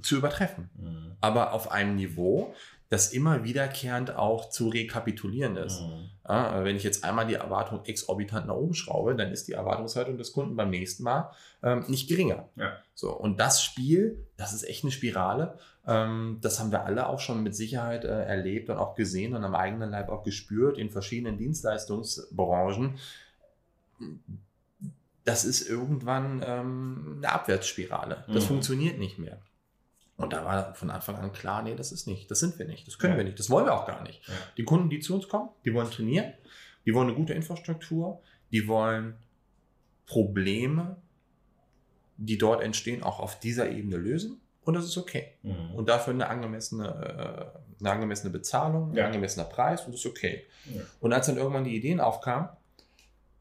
zu 0.00 0.16
übertreffen. 0.16 0.68
Mhm. 0.74 1.12
Aber 1.20 1.52
auf 1.52 1.70
einem 1.70 1.94
Niveau, 1.94 2.54
das 2.92 3.10
immer 3.10 3.42
wiederkehrend 3.42 4.16
auch 4.16 4.50
zu 4.50 4.68
rekapitulieren 4.68 5.56
ist. 5.56 5.80
Mhm. 5.80 6.10
Ja, 6.28 6.62
wenn 6.62 6.76
ich 6.76 6.82
jetzt 6.82 7.04
einmal 7.04 7.26
die 7.26 7.32
Erwartung 7.34 7.82
exorbitant 7.86 8.46
nach 8.48 8.54
oben 8.54 8.74
schraube, 8.74 9.16
dann 9.16 9.32
ist 9.32 9.48
die 9.48 9.52
Erwartungshaltung 9.52 10.18
des 10.18 10.34
Kunden 10.34 10.56
beim 10.56 10.68
nächsten 10.68 11.02
Mal 11.02 11.30
ähm, 11.62 11.86
nicht 11.88 12.06
geringer. 12.06 12.50
Ja. 12.56 12.76
So, 12.94 13.10
und 13.10 13.40
das 13.40 13.64
Spiel, 13.64 14.26
das 14.36 14.52
ist 14.52 14.64
echt 14.64 14.84
eine 14.84 14.92
Spirale. 14.92 15.58
Ähm, 15.86 16.36
das 16.42 16.60
haben 16.60 16.70
wir 16.70 16.84
alle 16.84 17.08
auch 17.08 17.18
schon 17.18 17.42
mit 17.42 17.56
Sicherheit 17.56 18.04
äh, 18.04 18.24
erlebt 18.24 18.68
und 18.68 18.76
auch 18.76 18.94
gesehen 18.94 19.34
und 19.34 19.42
am 19.42 19.54
eigenen 19.54 19.88
Leib 19.88 20.10
auch 20.10 20.22
gespürt 20.22 20.76
in 20.76 20.90
verschiedenen 20.90 21.38
Dienstleistungsbranchen. 21.38 22.98
Das 25.24 25.46
ist 25.46 25.66
irgendwann 25.66 26.44
ähm, 26.46 27.14
eine 27.18 27.32
Abwärtsspirale. 27.32 28.24
Das 28.26 28.44
Mhm. 28.44 28.48
funktioniert 28.48 28.98
nicht 28.98 29.18
mehr. 29.18 29.38
Und 30.16 30.32
da 30.32 30.44
war 30.44 30.74
von 30.74 30.90
Anfang 30.90 31.16
an 31.16 31.32
klar, 31.32 31.62
nee, 31.62 31.74
das 31.74 31.90
ist 31.90 32.06
nicht, 32.06 32.30
das 32.30 32.40
sind 32.40 32.58
wir 32.58 32.66
nicht, 32.66 32.86
das 32.86 32.98
können 32.98 33.14
Ja. 33.14 33.18
wir 33.18 33.24
nicht, 33.24 33.38
das 33.38 33.50
wollen 33.50 33.66
wir 33.66 33.74
auch 33.74 33.86
gar 33.86 34.02
nicht. 34.02 34.26
Ja. 34.28 34.34
Die 34.56 34.64
Kunden, 34.64 34.88
die 34.90 35.00
zu 35.00 35.14
uns 35.14 35.28
kommen, 35.28 35.48
die 35.64 35.72
wollen 35.74 35.90
trainieren, 35.90 36.32
die 36.86 36.94
wollen 36.94 37.08
eine 37.08 37.16
gute 37.16 37.32
Infrastruktur, 37.34 38.20
die 38.52 38.68
wollen 38.68 39.16
Probleme, 40.06 40.96
die 42.16 42.38
dort 42.38 42.62
entstehen, 42.62 43.02
auch 43.02 43.18
auf 43.20 43.40
dieser 43.40 43.70
Ebene 43.70 43.96
lösen. 43.96 44.40
Und 44.64 44.74
das 44.74 44.84
ist 44.84 44.96
okay. 44.96 45.32
Mhm. 45.42 45.74
Und 45.74 45.88
dafür 45.88 46.12
eine 46.12 46.28
angemessene, 46.28 46.86
äh, 46.86 47.80
eine 47.80 47.90
angemessene 47.90 48.30
Bezahlung, 48.30 48.92
Ja. 48.94 49.02
ein 49.04 49.06
angemessener 49.06 49.44
Preis 49.46 49.84
und 49.86 49.92
das 49.92 50.00
ist 50.02 50.06
okay. 50.06 50.44
Ja. 50.72 50.82
Und 51.00 51.12
als 51.12 51.26
dann 51.26 51.36
irgendwann 51.36 51.64
die 51.64 51.74
Ideen 51.76 51.98
aufkamen, 52.00 52.48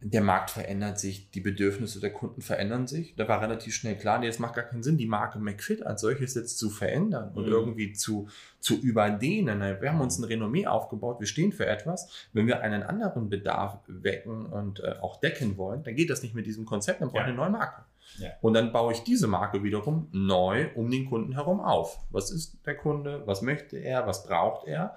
der 0.03 0.21
Markt 0.21 0.49
verändert 0.49 0.99
sich, 0.99 1.29
die 1.29 1.41
Bedürfnisse 1.41 1.99
der 1.99 2.11
Kunden 2.11 2.41
verändern 2.41 2.87
sich. 2.87 3.13
Da 3.15 3.27
war 3.27 3.39
relativ 3.41 3.75
schnell 3.75 3.95
klar, 3.95 4.17
nee, 4.17 4.27
es 4.27 4.39
macht 4.39 4.55
gar 4.55 4.63
keinen 4.65 4.81
Sinn, 4.81 4.97
die 4.97 5.05
Marke 5.05 5.37
McFit 5.37 5.85
als 5.85 6.01
solches 6.01 6.33
jetzt 6.33 6.57
zu 6.57 6.71
verändern 6.71 7.31
und 7.35 7.45
Mhm. 7.45 7.51
irgendwie 7.51 7.93
zu, 7.93 8.27
zu 8.59 8.79
überdehnen. 8.81 9.59
Wir 9.79 9.91
haben 9.91 10.01
uns 10.01 10.17
ein 10.17 10.23
Renommee 10.23 10.65
aufgebaut, 10.65 11.19
wir 11.19 11.27
stehen 11.27 11.51
für 11.53 11.67
etwas. 11.67 12.09
Wenn 12.33 12.47
wir 12.47 12.61
einen 12.61 12.81
anderen 12.81 13.29
Bedarf 13.29 13.77
wecken 13.87 14.47
und 14.47 14.79
äh, 14.79 14.95
auch 15.01 15.19
decken 15.19 15.55
wollen, 15.57 15.83
dann 15.83 15.95
geht 15.95 16.09
das 16.09 16.23
nicht 16.23 16.33
mit 16.33 16.47
diesem 16.47 16.65
Konzept, 16.65 17.01
dann 17.01 17.09
brauche 17.09 17.19
ich 17.19 17.27
Ja. 17.27 17.33
eine 17.33 17.35
neue 17.37 17.49
Marke. 17.51 17.83
Ja. 18.17 18.29
Und 18.41 18.53
dann 18.55 18.71
baue 18.73 18.93
ich 18.93 19.03
diese 19.03 19.27
Marke 19.27 19.61
wiederum 19.63 20.07
neu 20.11 20.67
um 20.73 20.89
den 20.89 21.05
Kunden 21.05 21.33
herum 21.33 21.59
auf. 21.61 21.99
Was 22.09 22.31
ist 22.31 22.57
der 22.65 22.75
Kunde? 22.75 23.21
Was 23.27 23.41
möchte 23.43 23.77
er? 23.77 24.07
Was 24.07 24.25
braucht 24.25 24.67
er? 24.67 24.95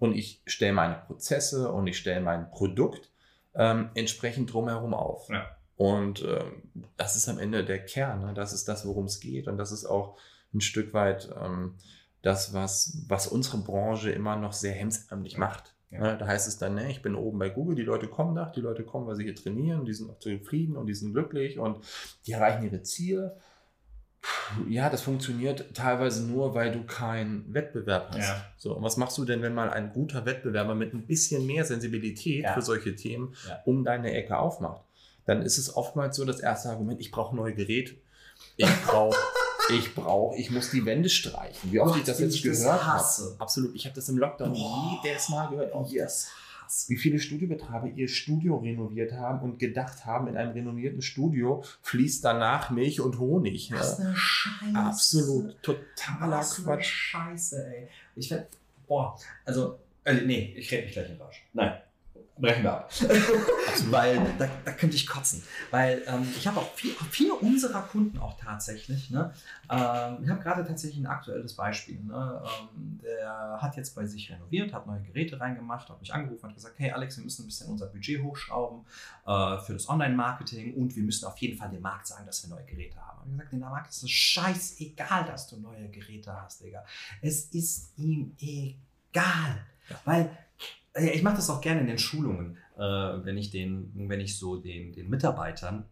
Und 0.00 0.16
ich 0.16 0.42
stelle 0.46 0.72
meine 0.72 0.96
Prozesse 1.06 1.70
und 1.70 1.86
ich 1.86 1.96
stelle 1.96 2.20
mein 2.20 2.50
Produkt 2.50 3.11
ähm, 3.54 3.90
entsprechend 3.94 4.52
drumherum 4.52 4.94
auf. 4.94 5.28
Ja. 5.28 5.46
Und 5.76 6.22
ähm, 6.22 6.62
das 6.96 7.16
ist 7.16 7.28
am 7.28 7.38
Ende 7.38 7.64
der 7.64 7.84
Kern. 7.84 8.20
Ne? 8.20 8.34
Das 8.34 8.52
ist 8.52 8.68
das, 8.68 8.86
worum 8.86 9.06
es 9.06 9.20
geht. 9.20 9.48
Und 9.48 9.58
das 9.58 9.72
ist 9.72 9.84
auch 9.84 10.16
ein 10.54 10.60
Stück 10.60 10.92
weit 10.94 11.30
ähm, 11.40 11.74
das, 12.22 12.54
was, 12.54 12.98
was 13.08 13.26
unsere 13.26 13.58
Branche 13.58 14.10
immer 14.10 14.36
noch 14.36 14.52
sehr 14.52 14.72
hemsärmlich 14.72 15.34
Ja. 15.34 15.38
macht. 15.40 15.74
Ja. 15.90 16.00
Ne? 16.00 16.18
Da 16.18 16.26
heißt 16.26 16.46
es 16.48 16.56
dann, 16.58 16.74
ne, 16.74 16.90
ich 16.90 17.02
bin 17.02 17.14
oben 17.14 17.38
bei 17.38 17.50
Google, 17.50 17.74
die 17.74 17.82
Leute 17.82 18.06
kommen 18.08 18.34
da, 18.34 18.46
die 18.54 18.60
Leute 18.60 18.84
kommen, 18.84 19.06
weil 19.06 19.16
sie 19.16 19.24
hier 19.24 19.34
trainieren, 19.34 19.84
die 19.84 19.92
sind 19.92 20.10
auch 20.10 20.18
zufrieden 20.18 20.76
und 20.76 20.86
die 20.86 20.94
sind 20.94 21.12
glücklich 21.12 21.58
und 21.58 21.84
die 22.26 22.32
erreichen 22.32 22.64
ihre 22.64 22.82
Ziele. 22.82 23.36
Ja, 24.68 24.90
das 24.90 25.00
funktioniert 25.02 25.74
teilweise 25.74 26.22
nur, 26.24 26.54
weil 26.54 26.70
du 26.72 26.84
keinen 26.84 27.52
Wettbewerb 27.52 28.10
hast. 28.10 28.18
Ja. 28.28 28.44
So, 28.58 28.74
und 28.76 28.82
was 28.82 28.96
machst 28.96 29.16
du 29.18 29.24
denn, 29.24 29.42
wenn 29.42 29.54
mal 29.54 29.70
ein 29.70 29.92
guter 29.92 30.24
Wettbewerber 30.26 30.74
mit 30.74 30.92
ein 30.94 31.06
bisschen 31.06 31.46
mehr 31.46 31.64
Sensibilität 31.64 32.44
Ja. 32.44 32.52
für 32.54 32.62
solche 32.62 32.94
Themen 32.94 33.34
Ja. 33.48 33.60
um 33.64 33.84
deine 33.84 34.12
Ecke 34.12 34.36
aufmacht? 34.38 34.82
Dann 35.24 35.42
ist 35.42 35.56
es 35.58 35.74
oftmals 35.74 36.16
so 36.16 36.24
das 36.24 36.40
erste 36.40 36.68
Argument, 36.70 37.00
ich 37.00 37.10
brauche 37.10 37.34
neue 37.34 37.54
Geräte. 37.54 37.94
Ich 38.56 38.68
brauche, 38.86 39.16
ich 39.70 39.94
brauche, 39.94 40.36
ich 40.36 40.50
muss 40.50 40.70
die 40.70 40.84
Wände 40.84 41.08
streichen. 41.08 41.72
Wie 41.72 41.80
oft 41.80 41.90
Gott, 41.92 42.00
ich 42.00 42.04
das 42.04 42.18
jetzt 42.20 42.34
ich 42.34 42.42
gehört 42.42 42.84
habe. 42.84 43.04
Absolut. 43.38 43.74
Ich 43.74 43.84
habe 43.86 43.94
das 43.94 44.08
im 44.08 44.18
Lockdown 44.18 44.52
Boah. 44.52 45.00
jedes 45.04 45.28
Mal 45.28 45.48
gehört. 45.48 45.72
Oh, 45.74 45.86
Yes. 45.88 46.28
Wie 46.88 46.96
viele 46.96 47.18
Studiobetreiber 47.18 47.88
ihr 47.88 48.08
Studio 48.08 48.56
renoviert 48.56 49.12
haben 49.12 49.40
und 49.40 49.58
gedacht 49.58 50.04
haben, 50.06 50.28
in 50.28 50.36
einem 50.36 50.52
renovierten 50.52 51.02
Studio 51.02 51.62
fließt 51.82 52.24
danach 52.24 52.70
Milch 52.70 53.00
und 53.00 53.18
Honig. 53.18 53.70
ne? 53.70 53.78
Was 53.78 54.00
eine 54.00 54.14
Scheiße. 54.16 54.74
Absolut 54.74 55.62
totaler 55.62 56.38
Was 56.38 56.56
eine 56.56 56.66
Quatsch. 56.66 56.84
Scheiße, 56.86 57.66
ey. 57.66 57.88
Ich 58.16 58.30
werd, 58.30 58.48
boah, 58.86 59.16
also, 59.44 59.78
äh, 60.04 60.14
nee, 60.14 60.54
ich 60.56 60.70
rede 60.72 60.84
mich 60.84 60.92
gleich 60.92 61.10
in 61.10 61.16
Rausch. 61.16 61.42
Nein, 61.52 61.72
brechen 62.38 62.62
wir 62.62 62.72
ab. 62.72 62.92
Weil 63.90 64.34
da, 64.38 64.48
da 64.64 64.72
könnte 64.72 64.96
ich 64.96 65.06
kotzen. 65.06 65.42
Weil 65.70 66.02
ähm, 66.06 66.26
ich 66.36 66.46
habe 66.46 66.60
auch 66.60 66.72
viel, 66.74 66.92
viele 67.10 67.34
unserer 67.34 67.82
Kunden 67.82 68.18
auch 68.18 68.38
tatsächlich, 68.38 69.10
ne? 69.10 69.32
Ähm, 69.70 70.18
ich 70.22 70.28
habe 70.30 70.40
gerade 70.42 70.64
tatsächlich 70.64 70.98
ein 71.02 71.06
aktuelles 71.06 71.54
Beispiel. 71.54 72.00
Ne? 72.00 72.42
Ähm, 72.44 73.00
der 73.02 73.58
hat 73.60 73.76
jetzt 73.76 73.94
bei 73.94 74.06
sich 74.06 74.30
renoviert, 74.30 74.72
hat 74.72 74.86
neue 74.86 75.02
Geräte 75.02 75.40
reingemacht, 75.40 75.88
hat 75.88 76.00
mich 76.00 76.12
angerufen, 76.12 76.48
hat 76.48 76.54
gesagt, 76.54 76.78
hey 76.78 76.90
Alex, 76.90 77.16
wir 77.16 77.24
müssen 77.24 77.42
ein 77.42 77.46
bisschen 77.46 77.68
unser 77.68 77.86
Budget 77.86 78.22
hochschrauben 78.22 78.84
äh, 79.26 79.58
für 79.58 79.74
das 79.74 79.88
Online-Marketing 79.88 80.74
und 80.74 80.94
wir 80.96 81.02
müssen 81.02 81.26
auf 81.26 81.36
jeden 81.38 81.56
Fall 81.56 81.70
dem 81.70 81.82
Markt 81.82 82.06
sagen, 82.06 82.26
dass 82.26 82.42
wir 82.42 82.54
neue 82.54 82.64
Geräte 82.64 82.96
haben. 82.96 83.20
Ich 83.24 83.32
habe 83.32 83.36
gesagt, 83.36 83.52
dem 83.52 83.60
Markt 83.60 83.90
ist 83.90 84.02
es 84.02 84.10
scheißegal, 84.10 85.24
dass 85.26 85.46
du 85.46 85.58
neue 85.58 85.88
Geräte 85.88 86.32
hast, 86.40 86.62
Digga. 86.62 86.84
Es 87.20 87.46
ist 87.46 87.92
ihm 87.98 88.34
egal. 88.40 89.66
Weil 90.04 90.36
ich 90.94 91.22
mache 91.22 91.36
das 91.36 91.50
auch 91.50 91.60
gerne 91.60 91.80
in 91.80 91.86
den 91.86 91.98
Schulungen, 91.98 92.56
äh, 92.76 92.80
wenn 92.80 93.36
ich 93.36 93.50
den, 93.50 93.92
wenn 94.08 94.20
ich 94.20 94.38
so 94.38 94.56
den, 94.56 94.92
den 94.92 95.08
Mitarbeitern 95.08 95.86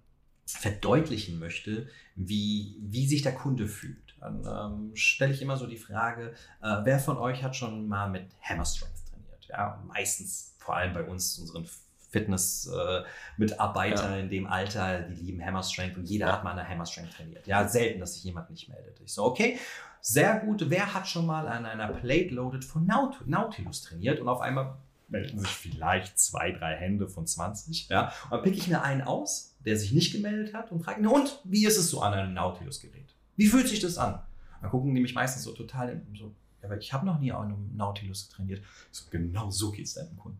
verdeutlichen 0.46 1.38
möchte, 1.38 1.88
wie, 2.16 2.76
wie 2.80 3.06
sich 3.06 3.22
der 3.22 3.34
Kunde 3.34 3.68
fühlt. 3.68 4.16
Dann 4.18 4.44
ähm, 4.44 4.90
stelle 4.94 5.32
ich 5.32 5.40
immer 5.42 5.56
so 5.56 5.66
die 5.66 5.76
Frage, 5.76 6.34
äh, 6.60 6.76
wer 6.84 6.98
von 6.98 7.16
euch 7.18 7.42
hat 7.42 7.56
schon 7.56 7.88
mal 7.88 8.08
mit 8.10 8.26
Hammer 8.42 8.64
Strength 8.64 9.06
trainiert? 9.10 9.46
Ja, 9.48 9.82
meistens, 9.86 10.54
vor 10.58 10.76
allem 10.76 10.92
bei 10.92 11.04
uns, 11.04 11.38
unseren 11.38 11.66
Fitness-Mitarbeiter 12.10 14.18
in 14.18 14.28
dem 14.28 14.46
Alter, 14.46 15.00
die 15.02 15.14
lieben 15.14 15.44
Hammer 15.44 15.62
Strength 15.62 15.96
und 15.98 16.04
jeder 16.04 16.26
Ja. 16.26 16.32
hat 16.34 16.44
mal 16.44 16.52
eine 16.58 16.68
Hammer 16.68 16.86
Strength 16.86 17.12
trainiert. 17.14 17.46
Ja, 17.46 17.66
selten, 17.68 18.00
dass 18.00 18.14
sich 18.14 18.24
jemand 18.24 18.50
nicht 18.50 18.68
meldet. 18.68 19.00
Ich 19.00 19.12
so, 19.12 19.24
okay, 19.24 19.58
sehr 20.00 20.40
gut. 20.40 20.64
Wer 20.68 20.94
hat 20.94 21.06
schon 21.06 21.26
mal 21.26 21.46
an 21.46 21.66
einer 21.66 21.88
Plate 21.88 22.34
Loaded 22.34 22.64
von 22.64 22.86
Naut 22.86 23.26
Nautilus 23.26 23.82
trainiert 23.82 24.18
und 24.20 24.28
auf 24.28 24.40
einmal 24.40 24.76
melden 25.10 25.38
sich 25.38 25.48
vielleicht 25.50 26.18
zwei, 26.18 26.52
drei 26.52 26.74
Hände 26.76 27.08
von 27.08 27.26
20. 27.26 27.88
Ja, 27.88 28.12
und 28.24 28.30
dann 28.32 28.42
pick 28.42 28.56
ich 28.56 28.68
mir 28.68 28.82
einen 28.82 29.02
aus, 29.02 29.56
der 29.64 29.76
sich 29.76 29.92
nicht 29.92 30.12
gemeldet 30.12 30.54
hat 30.54 30.70
und 30.72 30.82
frage 30.84 31.00
ihn, 31.00 31.06
und 31.06 31.40
wie 31.44 31.66
ist 31.66 31.76
es 31.76 31.90
so 31.90 32.00
an 32.00 32.14
einem 32.14 32.34
Nautilus-Gerät? 32.34 33.14
Wie 33.36 33.46
fühlt 33.46 33.68
sich 33.68 33.80
das 33.80 33.98
an? 33.98 34.22
Dann 34.60 34.70
gucken 34.70 34.94
die 34.94 35.00
mich 35.00 35.14
meistens 35.14 35.42
so 35.44 35.52
total 35.52 36.00
so, 36.18 36.34
aber 36.62 36.76
ich 36.78 36.92
habe 36.92 37.06
noch 37.06 37.18
nie 37.18 37.32
an 37.32 37.46
einem 37.48 37.76
Nautilus 37.76 38.28
trainiert. 38.28 38.62
So, 38.90 39.04
genau 39.10 39.50
so 39.50 39.70
geht 39.72 39.86
es 39.86 39.94
deinem 39.94 40.16
Kunden. 40.18 40.38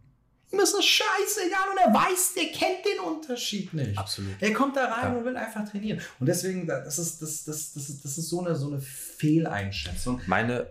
Ihm 0.53 0.59
ist 0.59 0.75
das 0.75 0.85
scheißegal 0.85 1.69
und 1.71 1.79
er 1.79 1.95
weiß, 1.95 2.35
der 2.35 2.47
kennt 2.47 2.85
den 2.85 2.99
Unterschied 3.07 3.73
nicht. 3.73 3.97
Absolut. 3.97 4.33
Er 4.41 4.53
kommt 4.53 4.77
da 4.77 4.87
rein 4.87 5.13
Ja. 5.13 5.19
und 5.19 5.25
will 5.25 5.37
einfach 5.37 5.67
trainieren. 5.69 6.01
Und 6.19 6.27
deswegen, 6.27 6.67
das 6.67 6.99
ist, 6.99 7.23
das, 7.23 7.45
das, 7.45 7.73
das 7.73 7.89
ist, 7.89 8.05
das 8.05 8.19
ist 8.19 8.29
so, 8.29 8.41
eine, 8.45 8.57
so 8.57 8.67
eine 8.67 8.81
Fehleinschätzung. 8.81 10.21
Meine 10.27 10.67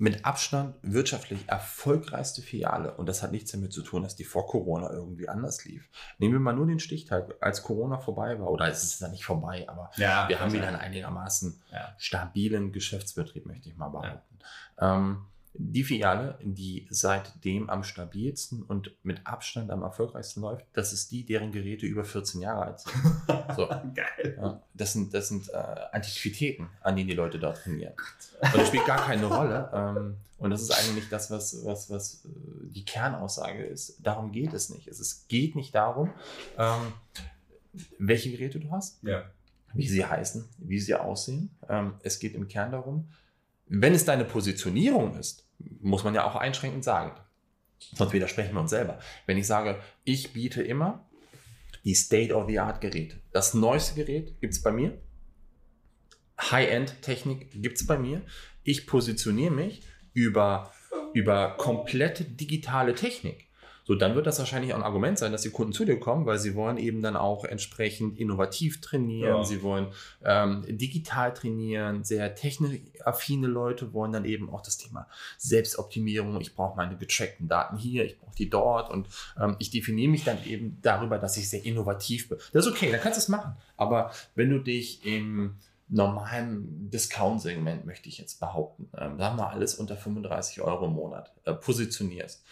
mit 0.00 0.24
Abstand 0.24 0.76
wirtschaftlich 0.80 1.46
erfolgreichste 1.46 2.40
Filiale, 2.40 2.94
und 2.96 3.06
das 3.06 3.22
hat 3.22 3.32
nichts 3.32 3.52
damit 3.52 3.72
zu 3.72 3.82
tun, 3.82 4.02
dass 4.02 4.16
die 4.16 4.24
vor 4.24 4.46
Corona 4.46 4.90
irgendwie 4.90 5.28
anders 5.28 5.64
lief. 5.66 5.90
Nehmen 6.18 6.32
wir 6.34 6.40
mal 6.40 6.54
nur 6.54 6.66
den 6.66 6.80
Stichtag, 6.80 7.34
als 7.40 7.62
Corona 7.62 7.98
vorbei 7.98 8.40
war, 8.40 8.50
oder 8.50 8.66
es 8.66 8.82
ist 8.82 9.00
ja 9.02 9.08
nicht 9.08 9.26
vorbei, 9.26 9.66
aber 9.68 9.90
Ja, 9.96 10.26
wir 10.28 10.40
haben 10.40 10.52
wieder 10.54 10.68
einen 10.68 10.78
einigermaßen 10.78 11.62
Ja. 11.70 11.94
stabilen 11.98 12.72
Geschäftsbetrieb, 12.72 13.44
möchte 13.44 13.68
ich 13.68 13.76
mal 13.76 13.90
behaupten. 13.90 14.38
Ähm, 14.78 15.26
die 15.54 15.82
Filiale, 15.84 16.38
die 16.42 16.86
seitdem 16.90 17.68
am 17.68 17.82
stabilsten 17.82 18.62
und 18.62 18.92
mit 19.02 19.26
Abstand 19.26 19.70
am 19.70 19.82
erfolgreichsten 19.82 20.40
läuft, 20.42 20.64
das 20.72 20.92
ist 20.92 21.10
die, 21.10 21.24
deren 21.26 21.50
Geräte 21.52 21.86
über 21.86 22.04
14 22.04 22.40
Jahre 22.40 22.66
alt 22.66 22.80
sind. 22.80 22.94
So. 23.56 23.66
Geil. 23.66 24.36
Ja, 24.40 24.62
das 24.74 24.92
sind, 24.92 25.12
das 25.12 25.28
sind 25.28 25.48
äh, 25.48 25.56
Antiquitäten, 25.90 26.68
an 26.82 26.94
denen 26.94 27.08
die 27.08 27.16
Leute 27.16 27.40
da 27.40 27.52
trainieren. 27.52 27.94
Und 28.40 28.54
das 28.54 28.68
spielt 28.68 28.86
gar 28.86 29.04
keine 29.04 29.26
Rolle. 29.26 29.68
Ähm, 29.74 30.16
und 30.38 30.50
das 30.50 30.62
ist 30.62 30.70
eigentlich 30.70 31.08
das, 31.08 31.32
was, 31.32 31.64
was, 31.64 31.90
was 31.90 32.24
äh, 32.26 32.28
die 32.70 32.84
Kernaussage 32.84 33.64
ist. 33.64 33.96
Darum 34.06 34.30
geht 34.30 34.52
es 34.52 34.70
nicht. 34.70 34.86
Es 34.86 35.26
geht 35.26 35.56
nicht 35.56 35.74
darum, 35.74 36.10
ähm, 36.56 36.92
welche 37.98 38.30
Geräte 38.30 38.60
du 38.60 38.70
hast, 38.70 39.02
Ja. 39.02 39.24
wie 39.74 39.88
sie 39.88 40.04
heißen, 40.06 40.48
wie 40.58 40.78
sie 40.78 40.94
aussehen. 40.94 41.50
Ähm, 41.68 41.94
es 42.04 42.20
geht 42.20 42.34
im 42.34 42.46
Kern 42.46 42.70
darum, 42.70 43.08
wenn 43.72 43.94
es 43.94 44.04
deine 44.04 44.24
Positionierung 44.24 45.16
ist, 45.16 45.48
muss 45.80 46.02
man 46.02 46.14
ja 46.14 46.24
auch 46.24 46.34
einschränkend 46.34 46.82
sagen. 46.82 47.12
Sonst 47.78 48.12
widersprechen 48.12 48.52
wir 48.54 48.60
uns 48.60 48.70
selber. 48.70 48.98
Wenn 49.26 49.38
ich 49.38 49.46
sage, 49.46 49.80
ich 50.04 50.32
biete 50.32 50.60
immer 50.60 51.08
die 51.84 51.94
State-of-the-Art-Geräte. 51.94 53.20
Das 53.30 53.54
neueste 53.54 53.94
Gerät 53.94 54.40
gibt 54.40 54.54
es 54.54 54.62
bei 54.62 54.72
mir. 54.72 55.00
High-End-Technik 56.40 57.62
gibt 57.62 57.78
es 57.80 57.86
bei 57.86 57.96
mir. 57.96 58.22
Ich 58.64 58.88
positioniere 58.88 59.52
mich 59.52 59.82
über, 60.14 60.72
über 61.14 61.56
komplette 61.56 62.24
digitale 62.24 62.94
Technik. 62.94 63.49
So, 63.90 63.96
dann 63.96 64.14
wird 64.14 64.28
das 64.28 64.38
wahrscheinlich 64.38 64.72
auch 64.72 64.76
ein 64.76 64.84
Argument 64.84 65.18
sein, 65.18 65.32
dass 65.32 65.42
die 65.42 65.50
Kunden 65.50 65.72
zu 65.72 65.84
dir 65.84 65.98
kommen, 65.98 66.24
weil 66.24 66.38
sie 66.38 66.54
wollen 66.54 66.78
eben 66.78 67.02
dann 67.02 67.16
auch 67.16 67.44
entsprechend 67.44 68.20
innovativ 68.20 68.80
trainieren, 68.80 69.38
ja. 69.38 69.42
sie 69.44 69.64
wollen 69.64 69.88
ähm, 70.24 70.64
digital 70.68 71.34
trainieren, 71.34 72.04
sehr 72.04 72.36
technikaffine 72.36 73.48
Leute 73.48 73.92
wollen 73.92 74.12
dann 74.12 74.24
eben 74.24 74.48
auch 74.48 74.60
das 74.60 74.78
Thema 74.78 75.08
Selbstoptimierung, 75.38 76.40
ich 76.40 76.54
brauche 76.54 76.76
meine 76.76 76.96
getrackten 76.98 77.48
Daten 77.48 77.76
hier, 77.76 78.04
ich 78.04 78.16
brauche 78.20 78.36
die 78.36 78.48
dort 78.48 78.90
und 78.90 79.08
ähm, 79.36 79.56
ich 79.58 79.72
definiere 79.72 80.12
mich 80.12 80.22
dann 80.22 80.38
eben 80.44 80.78
darüber, 80.82 81.18
dass 81.18 81.36
ich 81.36 81.50
sehr 81.50 81.64
innovativ 81.64 82.28
bin. 82.28 82.38
Das 82.52 82.66
ist 82.66 82.72
okay, 82.72 82.92
dann 82.92 83.00
kannst 83.00 83.18
du 83.18 83.22
es 83.22 83.28
machen. 83.28 83.56
Aber 83.76 84.12
wenn 84.36 84.50
du 84.50 84.60
dich 84.60 85.04
im 85.04 85.56
normalen 85.88 86.90
Discount-Segment, 86.90 87.86
möchte 87.86 88.08
ich 88.08 88.18
jetzt 88.18 88.38
behaupten, 88.38 88.88
ähm, 88.96 89.18
sagen 89.18 89.36
wir 89.36 89.50
alles 89.50 89.74
unter 89.74 89.96
35 89.96 90.60
Euro 90.60 90.86
im 90.86 90.92
Monat, 90.92 91.32
äh, 91.44 91.54
positionierst, 91.54 92.44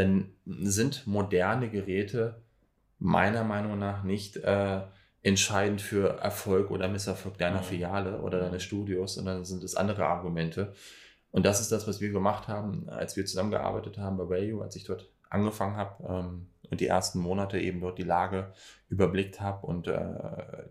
dann 0.00 0.32
sind 0.46 1.06
moderne 1.06 1.70
Geräte 1.70 2.42
meiner 2.98 3.44
Meinung 3.44 3.78
nach 3.78 4.02
nicht 4.02 4.36
äh, 4.36 4.80
entscheidend 5.22 5.80
für 5.80 6.18
Erfolg 6.18 6.70
oder 6.70 6.88
Misserfolg 6.88 7.38
deiner 7.38 7.62
Filiale 7.62 8.20
oder 8.20 8.40
deines 8.40 8.62
Studios, 8.62 9.14
sondern 9.14 9.44
sind 9.44 9.62
es 9.62 9.76
andere 9.76 10.06
Argumente. 10.06 10.72
Und 11.30 11.44
das 11.46 11.60
ist 11.60 11.70
das, 11.70 11.86
was 11.86 12.00
wir 12.00 12.10
gemacht 12.10 12.48
haben, 12.48 12.88
als 12.88 13.16
wir 13.16 13.26
zusammengearbeitet 13.26 13.98
haben 13.98 14.16
bei 14.16 14.28
Value, 14.28 14.62
als 14.62 14.76
ich 14.76 14.84
dort 14.84 15.08
angefangen 15.28 15.76
habe 15.76 16.04
ähm, 16.08 16.46
und 16.70 16.80
die 16.80 16.86
ersten 16.86 17.20
Monate 17.20 17.60
eben 17.60 17.80
dort 17.80 17.98
die 17.98 18.02
Lage 18.02 18.52
überblickt 18.88 19.40
habe 19.40 19.66
und 19.66 19.86
äh, 19.86 20.00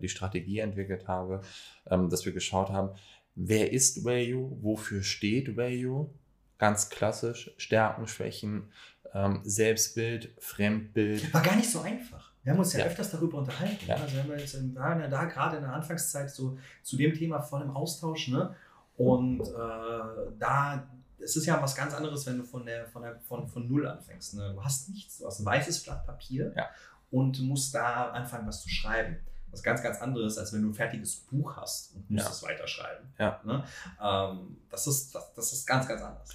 die 0.00 0.08
Strategie 0.08 0.58
entwickelt 0.58 1.08
habe, 1.08 1.40
ähm, 1.88 2.10
dass 2.10 2.26
wir 2.26 2.32
geschaut 2.32 2.70
haben, 2.70 2.90
wer 3.34 3.72
ist 3.72 4.04
Value, 4.04 4.58
wofür 4.60 5.02
steht 5.02 5.56
Value, 5.56 6.10
ganz 6.58 6.90
klassisch, 6.90 7.52
Stärken, 7.56 8.06
Schwächen, 8.06 8.70
ähm, 9.14 9.40
Selbstbild, 9.44 10.34
Fremdbild. 10.38 11.32
War 11.34 11.42
gar 11.42 11.56
nicht 11.56 11.70
so 11.70 11.80
einfach. 11.80 12.30
Wir 12.42 12.52
haben 12.52 12.58
uns 12.58 12.72
ja, 12.72 12.80
ja. 12.80 12.86
öfters 12.86 13.10
darüber 13.10 13.38
unterhalten. 13.38 13.86
Ja. 13.86 13.96
Also 13.96 14.16
wir 14.16 14.38
jetzt 14.38 14.54
in, 14.54 14.74
waren 14.74 15.00
ja 15.00 15.08
da 15.08 15.24
gerade 15.24 15.56
in 15.56 15.62
der 15.62 15.72
Anfangszeit 15.72 16.30
so 16.30 16.58
zu 16.82 16.96
dem 16.96 17.12
Thema 17.12 17.40
voll 17.40 17.62
im 17.62 17.70
Austausch. 17.70 18.28
Ne? 18.28 18.54
Und 18.96 19.40
äh, 19.40 20.32
da 20.38 20.88
es 21.22 21.36
ist 21.36 21.44
ja 21.44 21.60
was 21.60 21.74
ganz 21.74 21.92
anderes, 21.92 22.24
wenn 22.26 22.38
du 22.38 22.44
von, 22.44 22.64
der, 22.64 22.86
von, 22.86 23.02
der, 23.02 23.20
von, 23.20 23.46
von 23.46 23.68
Null 23.68 23.86
anfängst. 23.86 24.34
Ne? 24.34 24.54
Du 24.54 24.64
hast 24.64 24.88
nichts, 24.88 25.18
du 25.18 25.26
hast 25.26 25.40
ein 25.40 25.44
weißes 25.44 25.82
Blatt 25.82 26.06
Papier 26.06 26.52
ja. 26.56 26.70
und 27.10 27.40
musst 27.42 27.74
da 27.74 28.10
anfangen, 28.10 28.46
was 28.46 28.62
zu 28.62 28.70
schreiben. 28.70 29.18
Was 29.50 29.62
ganz, 29.62 29.82
ganz 29.82 30.00
anderes, 30.00 30.38
als 30.38 30.52
wenn 30.54 30.62
du 30.62 30.68
ein 30.68 30.74
fertiges 30.74 31.16
Buch 31.16 31.56
hast 31.56 31.94
und 31.94 32.08
musst 32.08 32.24
ja. 32.24 32.30
es 32.30 32.42
weiterschreiben. 32.42 33.12
Ja. 33.18 33.40
Ne? 33.44 33.64
Ähm, 34.00 34.56
das, 34.70 34.86
ist, 34.86 35.14
das, 35.14 35.34
das 35.34 35.52
ist 35.52 35.66
ganz, 35.66 35.88
ganz 35.88 36.00
anders. 36.00 36.30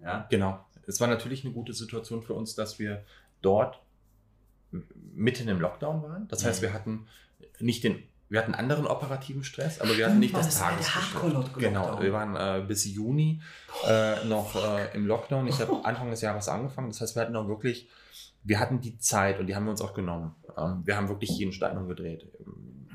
Ja? 0.00 0.26
Genau 0.28 0.66
es 0.86 1.00
war 1.00 1.08
natürlich 1.08 1.44
eine 1.44 1.52
gute 1.52 1.72
Situation 1.72 2.22
für 2.22 2.34
uns, 2.34 2.54
dass 2.54 2.78
wir 2.78 3.04
dort 3.42 3.80
mitten 5.14 5.48
im 5.48 5.60
Lockdown 5.60 6.02
waren. 6.02 6.28
Das 6.28 6.44
heißt, 6.44 6.60
mhm. 6.60 6.66
wir 6.66 6.72
hatten 6.72 7.06
nicht 7.60 7.84
den 7.84 8.02
wir 8.28 8.40
hatten 8.40 8.54
anderen 8.54 8.86
operativen 8.86 9.44
Stress, 9.44 9.80
aber 9.80 9.96
wir 9.96 10.06
hatten 10.06 10.18
nicht 10.18 10.34
das, 10.34 10.46
das 10.46 10.58
Tagesgeschäft. 10.58 11.54
Genau, 11.58 12.00
wir 12.02 12.12
waren 12.12 12.34
äh, 12.34 12.64
bis 12.66 12.84
Juni 12.84 13.40
äh, 13.86 14.24
noch 14.24 14.56
äh, 14.56 14.92
im 14.94 15.06
Lockdown. 15.06 15.46
Ich 15.46 15.60
habe 15.60 15.80
Anfang 15.84 16.10
des 16.10 16.22
Jahres 16.22 16.48
angefangen. 16.48 16.88
Das 16.88 17.00
heißt, 17.00 17.14
wir 17.14 17.22
hatten 17.22 17.36
auch 17.36 17.46
wirklich, 17.46 17.88
wir 18.42 18.58
hatten 18.58 18.80
die 18.80 18.98
Zeit 18.98 19.38
und 19.38 19.46
die 19.46 19.54
haben 19.54 19.64
wir 19.64 19.70
uns 19.70 19.80
auch 19.80 19.94
genommen. 19.94 20.34
Ähm, 20.56 20.82
wir 20.84 20.96
haben 20.96 21.08
wirklich 21.08 21.30
jeden 21.30 21.52
Stein 21.52 21.78
umgedreht. 21.78 22.26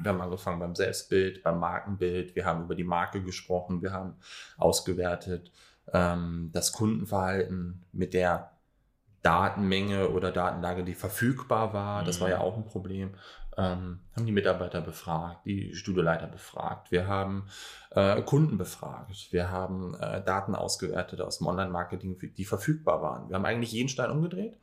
Wir 0.01 0.12
haben 0.12 0.19
angefangen 0.19 0.60
beim 0.60 0.75
Selbstbild, 0.75 1.43
beim 1.43 1.60
Markenbild. 1.60 2.36
Wir 2.36 2.43
haben 2.43 2.63
über 2.65 2.75
die 2.75 2.84
Marke 2.84 3.23
gesprochen. 3.23 3.82
Wir 3.82 3.93
haben 3.93 4.15
ausgewertet, 4.58 5.51
ähm, 5.94 6.50
das 6.54 6.72
Kundenverhalten 6.72 7.84
mit 7.91 8.13
der 8.13 8.52
Datenmenge 9.22 10.10
oder 10.10 10.32
Datenlage, 10.32 10.84
die 10.84 10.96
verfügbar 10.96 11.74
war, 11.74 12.04
das 12.04 12.20
war 12.22 12.30
ja 12.30 12.38
mhm. 12.38 12.41
auch 12.41 12.58
ein 12.58 12.65
Problem, 12.65 13.12
ähm, 13.58 14.00
haben 14.15 14.26
die 14.26 14.32
Mitarbeiter 14.32 14.82
befragt, 14.82 15.46
die 15.46 15.76
Studioleiter 15.76 16.28
befragt, 16.28 16.91
wir 16.91 17.08
haben 17.08 17.48
äh, 17.91 18.22
Kunden 18.24 18.58
befragt, 18.58 19.32
wir 19.32 19.52
haben 19.52 19.94
äh, 19.96 20.24
Daten 20.24 20.56
ausgewertet 20.56 21.22
aus 21.22 21.38
dem 21.38 21.48
Online-Marketing, 21.48 22.17
die 22.36 22.46
verfügbar 22.46 23.02
waren. 23.02 23.30
Wir 23.30 23.36
haben 23.36 23.46
eigentlich 23.46 23.74
jeden 23.74 23.89
Stein 23.89 24.10
umgedreht 24.10 24.58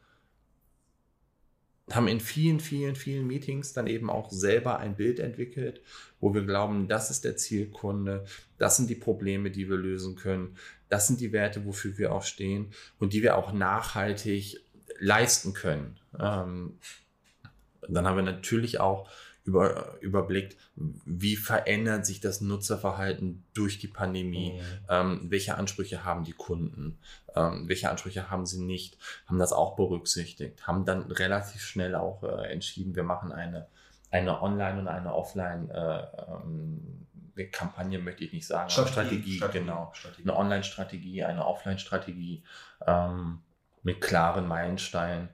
haben 1.95 2.09
in 2.09 2.21
vielen, 2.21 2.61
vielen, 2.61 2.97
vielen 2.97 3.27
Meetings 3.27 3.73
dann 3.73 3.87
eben 3.87 4.11
auch 4.11 4.31
selber 4.31 4.79
ein 4.79 4.97
Bild 4.97 5.21
entwickelt, 5.21 5.81
wo 6.21 6.35
wir 6.35 6.45
glauben, 6.45 6.89
das 6.89 7.11
ist 7.11 7.25
der 7.25 7.37
Zielkunde, 7.37 8.25
das 8.59 8.77
sind 8.77 8.91
die 8.91 8.95
Probleme, 8.95 9.51
die 9.51 9.69
wir 9.69 9.77
lösen 9.77 10.17
können, 10.17 10.57
das 10.89 11.07
sind 11.07 11.21
die 11.21 11.33
Werte, 11.33 11.65
wofür 11.65 11.99
wir 11.99 12.13
auch 12.13 12.23
stehen 12.23 12.73
und 12.99 13.13
die 13.13 13.23
wir 13.23 13.37
auch 13.37 13.53
nachhaltig 13.53 14.61
leisten 14.99 15.53
können. 15.53 15.99
Ähm, 16.19 16.79
dann 17.89 18.07
haben 18.07 18.17
wir 18.17 18.23
natürlich 18.23 18.81
auch 18.81 19.09
über, 19.45 19.97
überblickt, 20.01 20.57
wie 20.77 21.37
verändert 21.37 22.05
sich 22.05 22.21
das 22.21 22.41
Nutzerverhalten 22.41 23.45
durch 23.55 23.79
die 23.79 23.89
Pandemie, 23.89 24.53
mhm. 24.53 24.85
ähm, 24.89 25.21
welche 25.29 25.57
Ansprüche 25.57 26.05
haben 26.05 26.25
die 26.25 26.33
Kunden, 26.33 26.99
ähm, 27.35 27.67
welche 27.67 27.91
Ansprüche 27.91 28.31
haben 28.31 28.45
sie 28.45 28.63
nicht, 28.63 28.99
haben 29.27 29.39
das 29.39 29.53
auch 29.53 29.75
berücksichtigt, 29.75 30.67
haben 30.67 30.85
dann 30.85 31.03
relativ 31.11 31.63
schnell 31.63 31.95
auch 31.95 32.23
äh, 32.23 32.53
entschieden, 32.53 32.95
wir 32.95 33.05
machen 33.05 33.33
eine, 33.33 33.67
eine 34.11 34.43
Online- 34.43 34.81
und 34.81 34.89
eine 34.89 35.15
Offline- 35.15 35.71
äh, 35.71 36.03
ähm, 36.29 37.07
Kampagne 37.47 37.99
möchte 37.99 38.25
ich 38.25 38.33
nicht 38.33 38.47
sagen, 38.47 38.71
Strategie, 38.71 38.93
Strategie, 38.93 39.37
Strategie 39.37 39.59
genau. 39.65 39.91
Strategie. 39.95 40.23
Eine 40.23 40.37
Online-Strategie, 40.37 41.25
eine 41.25 41.47
Offline-Strategie 41.47 42.45
ähm, 42.87 43.41
mit 43.83 44.01
klaren 44.01 44.47
Meilensteinen, 44.47 45.29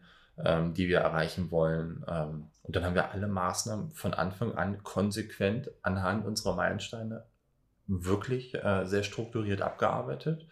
ähm, 0.44 0.74
die 0.74 0.88
wir 0.88 0.98
erreichen 0.98 1.50
wollen. 1.50 2.04
Ähm, 2.08 2.48
und 2.62 2.76
dann 2.76 2.84
haben 2.84 2.94
wir 2.94 3.10
alle 3.10 3.28
Maßnahmen 3.28 3.90
von 3.90 4.14
Anfang 4.14 4.54
an 4.54 4.82
konsequent 4.82 5.70
anhand 5.82 6.24
unserer 6.24 6.54
Meilensteine 6.54 7.24
wirklich 7.86 8.54
äh, 8.54 8.86
sehr 8.86 9.02
strukturiert 9.02 9.60
abgearbeitet, 9.60 10.46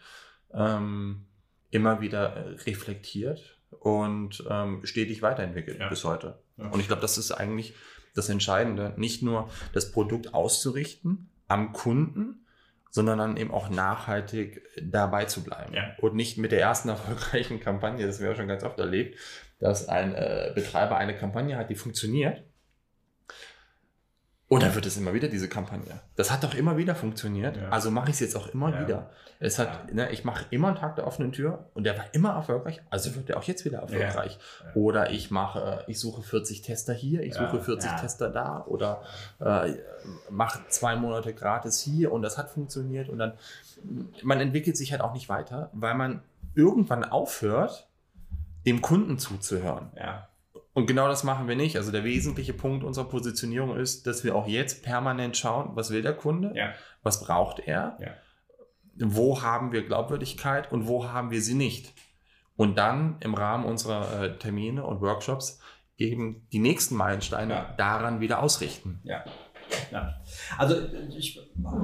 ähm, 0.53 1.25
immer 1.71 2.01
wieder 2.01 2.35
äh, 2.35 2.49
reflektiert 2.65 3.57
und 3.79 4.43
ähm, 4.49 4.85
stetig 4.85 5.21
weiterentwickelt 5.21 5.79
ja. 5.79 5.89
bis 5.89 6.03
heute. 6.03 6.39
Ja. 6.57 6.69
Und 6.69 6.79
ich 6.79 6.87
glaube, 6.87 7.01
das 7.01 7.17
ist 7.17 7.31
eigentlich 7.31 7.73
das 8.13 8.29
Entscheidende, 8.29 8.93
nicht 8.97 9.23
nur 9.23 9.49
das 9.73 9.91
Produkt 9.91 10.33
auszurichten 10.35 11.29
am 11.53 11.71
Kunden, 11.71 12.45
sondern 12.89 13.19
dann 13.19 13.37
eben 13.37 13.51
auch 13.51 13.69
nachhaltig 13.69 14.61
dabei 14.81 15.25
zu 15.25 15.43
bleiben. 15.43 15.73
Ja. 15.73 15.95
Und 15.99 16.15
nicht 16.15 16.37
mit 16.37 16.51
der 16.51 16.61
ersten 16.61 16.89
erfolgreichen 16.95 17.59
Kampagne, 17.59 18.05
das 18.05 18.19
haben 18.19 18.27
wir 18.27 18.35
schon 18.35 18.47
ganz 18.47 18.63
oft 18.63 18.79
erlebt, 18.79 19.19
dass 19.59 19.87
ein 19.87 20.13
äh, 20.15 20.51
Betreiber 20.55 20.97
eine 20.97 21.15
Kampagne 21.15 21.57
hat, 21.57 21.69
die 21.69 21.75
funktioniert. 21.75 22.43
Und 24.53 24.61
dann 24.61 24.75
wird 24.75 24.85
es 24.85 24.97
immer 24.97 25.13
wieder 25.15 25.29
diese 25.29 25.49
Kampagne. 25.49 25.99
Das 26.15 26.31
hat 26.31 26.43
doch 26.43 26.53
immer 26.53 26.77
wieder 26.77 26.93
funktioniert. 26.93 27.57
Ja. 27.57 27.69
Also 27.69 27.89
mache 27.89 28.09
ich 28.09 28.15
es 28.15 28.19
jetzt 28.19 28.35
auch 28.35 28.47
immer 28.49 28.69
ja. 28.69 28.81
wieder. 28.81 29.09
Es 29.39 29.57
hat, 29.57 29.87
ja. 29.87 29.93
ne, 29.93 30.11
ich 30.11 30.23
mache 30.25 30.45
immer 30.51 30.67
einen 30.67 30.77
Tag 30.77 30.95
der 30.95 31.07
offenen 31.07 31.31
Tür 31.31 31.69
und 31.73 31.85
der 31.85 31.97
war 31.97 32.05
immer 32.11 32.33
erfolgreich. 32.33 32.79
Also 32.91 33.15
wird 33.15 33.31
er 33.31 33.37
auch 33.37 33.43
jetzt 33.43 33.65
wieder 33.65 33.79
erfolgreich. 33.79 34.37
Oder 34.75 35.09
ich 35.09 35.31
mache, 35.31 35.83
ich 35.87 35.99
suche 35.99 36.21
40 36.21 36.61
Tester 36.61 36.93
hier, 36.93 37.23
ich 37.23 37.33
suche 37.33 37.61
40 37.61 37.93
Tester 37.99 38.29
da 38.29 38.63
oder 38.67 39.01
äh, 39.39 39.73
mache 40.29 40.59
zwei 40.69 40.95
Monate 40.95 41.33
gratis 41.33 41.81
hier 41.81 42.11
und 42.11 42.21
das 42.21 42.37
hat 42.37 42.51
funktioniert. 42.51 43.09
Und 43.09 43.17
dann, 43.17 43.33
man 44.21 44.39
entwickelt 44.39 44.77
sich 44.77 44.91
halt 44.91 45.01
auch 45.01 45.13
nicht 45.13 45.29
weiter, 45.29 45.71
weil 45.73 45.95
man 45.95 46.21
irgendwann 46.53 47.03
aufhört, 47.03 47.87
dem 48.67 48.83
Kunden 48.83 49.17
zuzuhören. 49.17 49.89
Ja. 49.97 50.27
Und 50.73 50.87
genau 50.87 51.07
das 51.07 51.23
machen 51.23 51.47
wir 51.47 51.55
nicht. 51.55 51.77
Also 51.77 51.91
der 51.91 52.03
wesentliche 52.03 52.53
Punkt 52.53 52.83
unserer 52.83 53.05
Positionierung 53.05 53.77
ist, 53.77 54.07
dass 54.07 54.23
wir 54.23 54.35
auch 54.35 54.47
jetzt 54.47 54.83
permanent 54.83 55.37
schauen, 55.37 55.71
was 55.75 55.91
will 55.91 56.01
der 56.01 56.13
Kunde, 56.13 56.51
ja. 56.55 56.73
was 57.03 57.23
braucht 57.23 57.59
er, 57.59 57.97
ja. 57.99 58.15
wo 58.95 59.41
haben 59.41 59.71
wir 59.71 59.85
Glaubwürdigkeit 59.85 60.71
und 60.71 60.87
wo 60.87 61.09
haben 61.09 61.29
wir 61.29 61.41
sie 61.41 61.53
nicht. 61.53 61.93
Und 62.55 62.77
dann 62.77 63.17
im 63.19 63.33
Rahmen 63.33 63.65
unserer 63.65 64.23
äh, 64.23 64.37
Termine 64.37 64.85
und 64.85 65.01
Workshops 65.01 65.59
eben 65.97 66.47
die 66.51 66.59
nächsten 66.59 66.95
Meilensteine 66.95 67.53
ja. 67.53 67.73
daran 67.77 68.19
wieder 68.19 68.41
ausrichten. 68.41 68.99
Ja. 69.03 69.23
Ja. 69.91 70.21
Also 70.57 70.75
ich, 71.09 71.39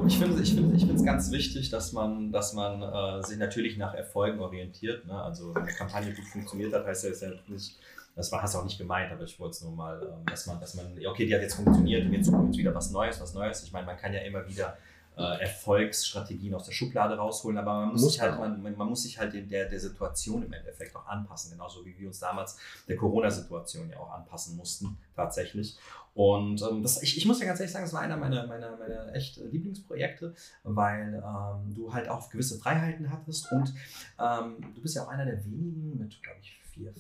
ich 0.07 0.17
finde 0.17 0.35
es 0.35 0.49
ich 0.49 0.55
find, 0.55 0.75
ich 0.75 1.05
ganz 1.05 1.31
wichtig, 1.31 1.69
dass 1.69 1.91
man, 1.91 2.31
dass 2.31 2.53
man 2.53 2.81
äh, 2.81 3.23
sich 3.23 3.37
natürlich 3.37 3.77
nach 3.77 3.93
Erfolgen 3.93 4.39
orientiert. 4.39 5.07
Ne? 5.07 5.13
Also 5.13 5.55
wenn 5.55 5.63
eine 5.63 5.73
Kampagne 5.73 6.13
gut 6.13 6.25
funktioniert 6.25 6.73
hat, 6.73 6.85
heißt 6.85 7.05
das 7.05 7.21
ja 7.21 7.29
nicht, 7.47 7.79
das 8.19 8.33
war, 8.33 8.41
hast 8.41 8.53
du 8.53 8.59
auch 8.59 8.65
nicht 8.65 8.77
gemeint, 8.77 9.09
aber 9.13 9.23
ich 9.23 9.39
wollte 9.39 9.51
es 9.51 9.61
nur 9.61 9.71
mal, 9.71 10.01
ähm, 10.03 10.25
dass 10.25 10.45
man, 10.45 10.59
dass 10.59 10.73
man, 10.75 10.87
okay, 11.07 11.25
die 11.25 11.33
hat 11.33 11.41
jetzt 11.41 11.55
funktioniert 11.55 12.05
und 12.05 12.11
jetzt 12.11 12.29
kommt 12.29 12.55
wieder 12.57 12.75
was 12.75 12.91
Neues, 12.91 13.21
was 13.21 13.33
Neues. 13.33 13.63
Ich 13.63 13.71
meine, 13.71 13.85
man 13.85 13.95
kann 13.95 14.13
ja 14.13 14.19
immer 14.19 14.45
wieder 14.45 14.77
äh, 15.15 15.41
Erfolgsstrategien 15.41 16.53
aus 16.53 16.65
der 16.65 16.73
Schublade 16.73 17.15
rausholen, 17.15 17.57
aber 17.57 17.73
man 17.73 17.91
muss, 17.93 18.01
Muss 18.01 18.11
sich 18.13 18.21
halt, 18.21 18.37
man 18.37 18.61
man, 18.61 18.89
muss 18.89 19.03
sich 19.03 19.17
halt 19.17 19.33
der, 19.33 19.69
der 19.69 19.79
Situation 19.79 20.43
im 20.43 20.51
Endeffekt 20.51 20.93
auch 20.97 21.07
anpassen, 21.07 21.51
genauso 21.51 21.85
wie 21.85 21.97
wir 21.97 22.07
uns 22.07 22.19
damals 22.19 22.57
der 22.89 22.97
Corona-Situation 22.97 23.89
ja 23.89 23.97
auch 23.97 24.11
anpassen 24.11 24.57
mussten, 24.57 24.97
tatsächlich. 25.15 25.77
Und 26.13 26.61
ähm, 26.61 26.83
das, 26.83 27.01
ich, 27.01 27.15
ich 27.15 27.25
muss 27.25 27.39
ja 27.39 27.45
ganz 27.45 27.61
ehrlich 27.61 27.71
sagen, 27.71 27.85
das 27.85 27.93
war 27.93 28.01
einer 28.01 28.17
meiner, 28.17 28.47
meiner, 28.47 28.75
meiner 28.75 29.15
echt 29.15 29.37
Lieblingsprojekte, 29.37 30.33
weil 30.63 31.23
ähm, 31.25 31.73
du 31.73 31.93
halt 31.93 32.09
auch 32.09 32.29
gewisse 32.29 32.59
Freiheiten 32.59 33.09
hattest 33.09 33.49
und 33.53 33.73
ähm, 34.19 34.57
du 34.75 34.81
bist 34.81 34.97
ja 34.97 35.03
auch 35.03 35.07
einer 35.07 35.23
der 35.23 35.45
wenigen 35.45 35.97
mit, 35.97 36.21
glaube 36.21 36.39
ich, 36.41 36.59
vier, 36.73 36.93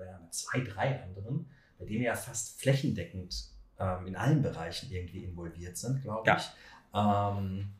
naja, 0.00 0.18
mit 0.22 0.34
zwei, 0.34 0.60
drei 0.60 1.02
anderen, 1.02 1.48
bei 1.78 1.84
denen 1.84 2.00
wir 2.00 2.06
ja 2.08 2.14
fast 2.16 2.60
flächendeckend 2.60 3.48
ähm, 3.78 4.06
in 4.06 4.16
allen 4.16 4.42
Bereichen 4.42 4.90
irgendwie 4.90 5.24
involviert 5.24 5.76
sind, 5.76 6.02
glaube 6.02 6.26
Ja. 6.28 6.36
ich. 6.36 6.50
Ähm, 6.94 7.70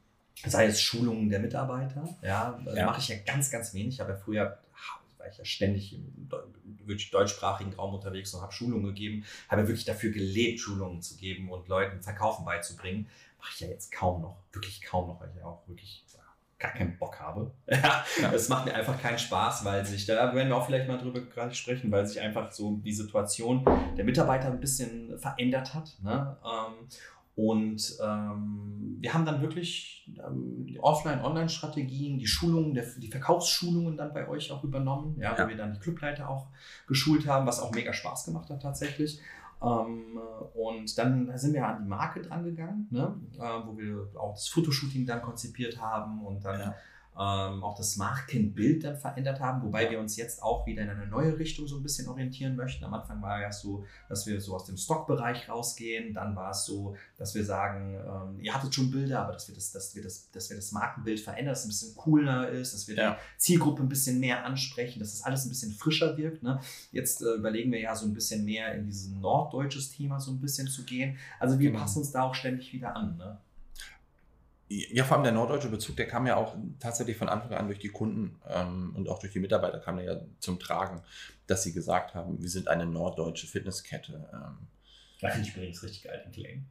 sei 0.47 0.67
es 0.67 0.81
Schulungen 0.81 1.29
der 1.29 1.41
Mitarbeiter, 1.41 2.09
ja, 2.23 2.59
Ja. 2.75 2.87
mache 2.87 3.01
ich 3.01 3.09
ja 3.09 3.17
ganz, 3.27 3.51
ganz 3.51 3.75
wenig. 3.75 3.95
Ich 3.95 4.01
habe 4.01 4.13
ja 4.13 4.17
früher, 4.17 4.59
war 5.19 5.29
ich 5.29 5.37
ja 5.37 5.45
ständig 5.45 5.93
im 5.95 6.29
deutschsprachigen 7.13 7.75
Raum 7.75 7.95
unterwegs 7.95 8.33
und 8.33 8.41
habe 8.41 8.53
Schulungen 8.53 8.87
gegeben, 8.87 9.25
habe 9.49 9.63
ja 9.63 9.69
wirklich 9.69 9.85
dafür 9.85 10.11
gelebt, 10.11 10.61
Schulungen 10.61 11.03
zu 11.03 11.17
geben 11.17 11.51
und 11.51 11.69
Leuten 11.69 12.01
Verkaufen 12.03 12.45
beizubringen. 12.47 13.07
Mache 13.39 13.51
ich 13.55 13.61
ja 13.61 13.69
jetzt 13.69 13.93
kaum 13.93 14.23
noch, 14.23 14.37
wirklich 14.53 14.81
kaum 14.83 15.09
noch, 15.09 15.21
weil 15.21 15.29
ich 15.31 15.37
ja 15.37 15.45
auch 15.45 15.67
wirklich 15.69 16.05
ja, 16.10 16.10
gar 16.61 16.73
keinen 16.73 16.97
Bock 16.99 17.19
habe. 17.19 17.51
Ja. 17.71 18.05
Es 18.33 18.49
macht 18.49 18.67
mir 18.67 18.75
einfach 18.75 19.01
keinen 19.01 19.19
Spaß, 19.19 19.65
weil 19.65 19.85
sich, 19.87 20.05
da 20.07 20.35
werden 20.35 20.49
wir 20.49 20.57
auch 20.57 20.67
vielleicht 20.67 20.87
mal 20.87 20.99
drüber 20.99 21.21
gerade 21.21 21.55
sprechen, 21.55 21.91
weil 21.91 22.07
sich 22.07 22.21
einfach 22.21 22.53
so 22.53 22.77
die 22.85 22.93
Situation 22.93 23.65
der 23.97 24.05
Mitarbeiter 24.05 24.49
ein 24.49 24.61
bisschen 24.61 25.19
verändert 25.19 25.73
hat. 25.75 25.97
Ne? 26.03 26.37
Ähm, 26.45 26.87
und 27.37 27.97
ähm, 28.05 28.97
wir 29.01 29.15
haben 29.15 29.25
dann 29.25 29.41
wirklich 29.41 30.13
ähm, 30.27 30.67
die 30.67 30.79
Offline-Online-Strategien, 30.81 32.19
die 32.19 32.27
Schulungen, 32.27 32.75
der, 32.75 32.85
die 32.99 33.09
Verkaufsschulungen 33.09 33.97
dann 33.97 34.13
bei 34.13 34.29
euch 34.29 34.51
auch 34.53 34.63
übernommen, 34.63 35.17
ja, 35.19 35.35
Ja. 35.37 35.45
wo 35.45 35.49
wir 35.49 35.57
dann 35.57 35.73
die 35.73 35.79
Clubleiter 35.81 36.29
auch 36.29 36.49
geschult 36.87 37.27
haben, 37.27 37.47
was 37.47 37.61
auch 37.61 37.73
mega 37.73 37.93
Spaß 37.95 38.27
gemacht 38.27 38.51
hat 38.51 38.61
tatsächlich. 38.61 39.21
Ähm, 39.63 40.19
und 40.55 40.97
dann 40.99 41.37
sind 41.37 41.55
wir 41.55 41.67
an 41.67 41.83
die 41.83 41.89
Marke 41.89 42.23
dran 42.23 42.45
gegangen, 42.45 42.89
ne? 42.91 43.15
äh, 43.39 43.67
wo 43.67 43.77
wir 43.77 44.09
auch 44.19 44.33
das 44.35 44.49
Fotoshooting 44.49 45.07
dann 45.07 45.21
konzipiert 45.23 45.81
haben 45.81 46.25
und 46.25 46.45
dann 46.45 46.61
Ja. 46.61 46.75
Ähm, 47.19 47.63
auch 47.65 47.77
das 47.77 47.97
Markenbild 47.97 48.85
dann 48.85 48.97
verändert 48.97 49.41
haben, 49.41 49.63
wobei 49.63 49.91
wir 49.91 49.99
uns 50.01 50.17
jetzt 50.17 50.43
auch 50.43 50.65
wieder 50.67 50.83
in 50.83 50.91
eine 50.91 51.07
neue 51.07 51.39
Richtung 51.39 51.67
so 51.67 51.77
ein 51.77 51.83
bisschen 51.83 52.09
orientieren 52.09 52.57
möchten. 52.57 52.85
Am 52.85 52.95
Anfang 52.95 53.21
war 53.21 53.41
ja 53.41 53.53
so, 53.53 53.85
dass 54.09 54.27
wir 54.27 54.41
so 54.41 54.55
aus 54.55 54.65
dem 54.65 54.77
Stockbereich 54.77 55.49
rausgehen. 55.49 56.15
Dann 56.15 56.35
war 56.37 56.53
es 56.53 56.65
so, 56.65 56.97
dass 57.19 57.35
wir 57.35 57.45
sagen, 57.45 57.95
ähm, 57.95 58.41
ihr 58.41 58.55
hattet 58.55 58.75
schon 58.75 58.91
Bilder, 58.91 59.21
aber 59.23 59.33
dass 59.33 59.49
wir 59.49 59.55
das, 59.55 59.73
dass 59.73 59.95
wir 59.95 60.03
das, 60.03 60.31
dass 60.31 60.49
wir 60.49 60.57
das 60.57 60.73
Markenbild 60.73 61.21
verändern, 61.21 61.53
dass 61.53 61.61
es 61.61 61.65
ein 61.67 61.69
bisschen 61.69 61.97
cooler 61.97 62.49
ist, 62.49 62.73
dass 62.75 62.89
wir 62.89 62.97
Ja. 62.97 63.13
die 63.15 63.39
Zielgruppe 63.39 63.83
ein 63.83 63.89
bisschen 63.89 64.19
mehr 64.21 64.45
ansprechen, 64.47 65.01
dass 65.01 65.11
das 65.13 65.23
alles 65.23 65.45
ein 65.45 65.51
bisschen 65.51 65.73
frischer 65.73 66.17
wirkt. 66.17 66.43
Ne? 66.43 66.61
Jetzt 66.93 67.21
äh, 67.23 67.35
überlegen 67.35 67.71
wir 67.73 67.81
ja 67.81 67.95
so 67.95 68.07
ein 68.07 68.15
bisschen 68.15 68.45
mehr 68.45 68.75
in 68.75 68.87
dieses 68.87 69.11
norddeutsches 69.11 69.91
Thema 69.91 70.21
so 70.21 70.31
ein 70.31 70.41
bisschen 70.41 70.69
zu 70.69 70.85
gehen. 70.85 71.19
Also 71.39 71.59
wir 71.59 71.71
Genau. 71.71 71.83
passen 71.83 71.99
uns 71.99 72.13
da 72.13 72.23
auch 72.23 72.35
ständig 72.35 72.73
wieder 72.73 72.97
an. 72.97 73.17
Ne? 73.19 73.39
Ja, 74.73 75.03
vor 75.03 75.17
allem 75.17 75.25
der 75.25 75.33
norddeutsche 75.33 75.69
Bezug, 75.69 75.97
der 75.97 76.07
kam 76.07 76.29
ja 76.29 76.37
auch 76.37 76.55
tatsächlich 76.79 77.17
von 77.17 77.29
Anfang 77.29 77.55
an 77.55 77.67
durch 77.67 77.81
die 77.81 77.89
Kunden 77.89 78.41
ähm, 78.49 78.93
und 78.97 79.09
auch 79.09 79.19
durch 79.19 79.33
die 79.33 79.41
Mitarbeiter 79.41 79.81
kam 79.81 79.97
der 79.97 80.05
ja 80.07 80.21
zum 80.39 80.61
Tragen, 80.61 81.03
dass 81.49 81.65
sie 81.65 81.73
gesagt 81.73 82.15
haben, 82.15 82.41
wir 82.41 82.49
sind 82.49 82.69
eine 82.69 82.87
norddeutsche 82.87 83.49
Fitnesskette, 83.49 84.13
ähm, 84.33 84.59
Da 85.21 85.29
finde 85.31 85.49
ich 85.49 85.57
übrigens 85.57 85.83
richtig 85.83 86.05
geil, 86.05 86.23
den 86.25 86.31
Claim. 86.33 86.67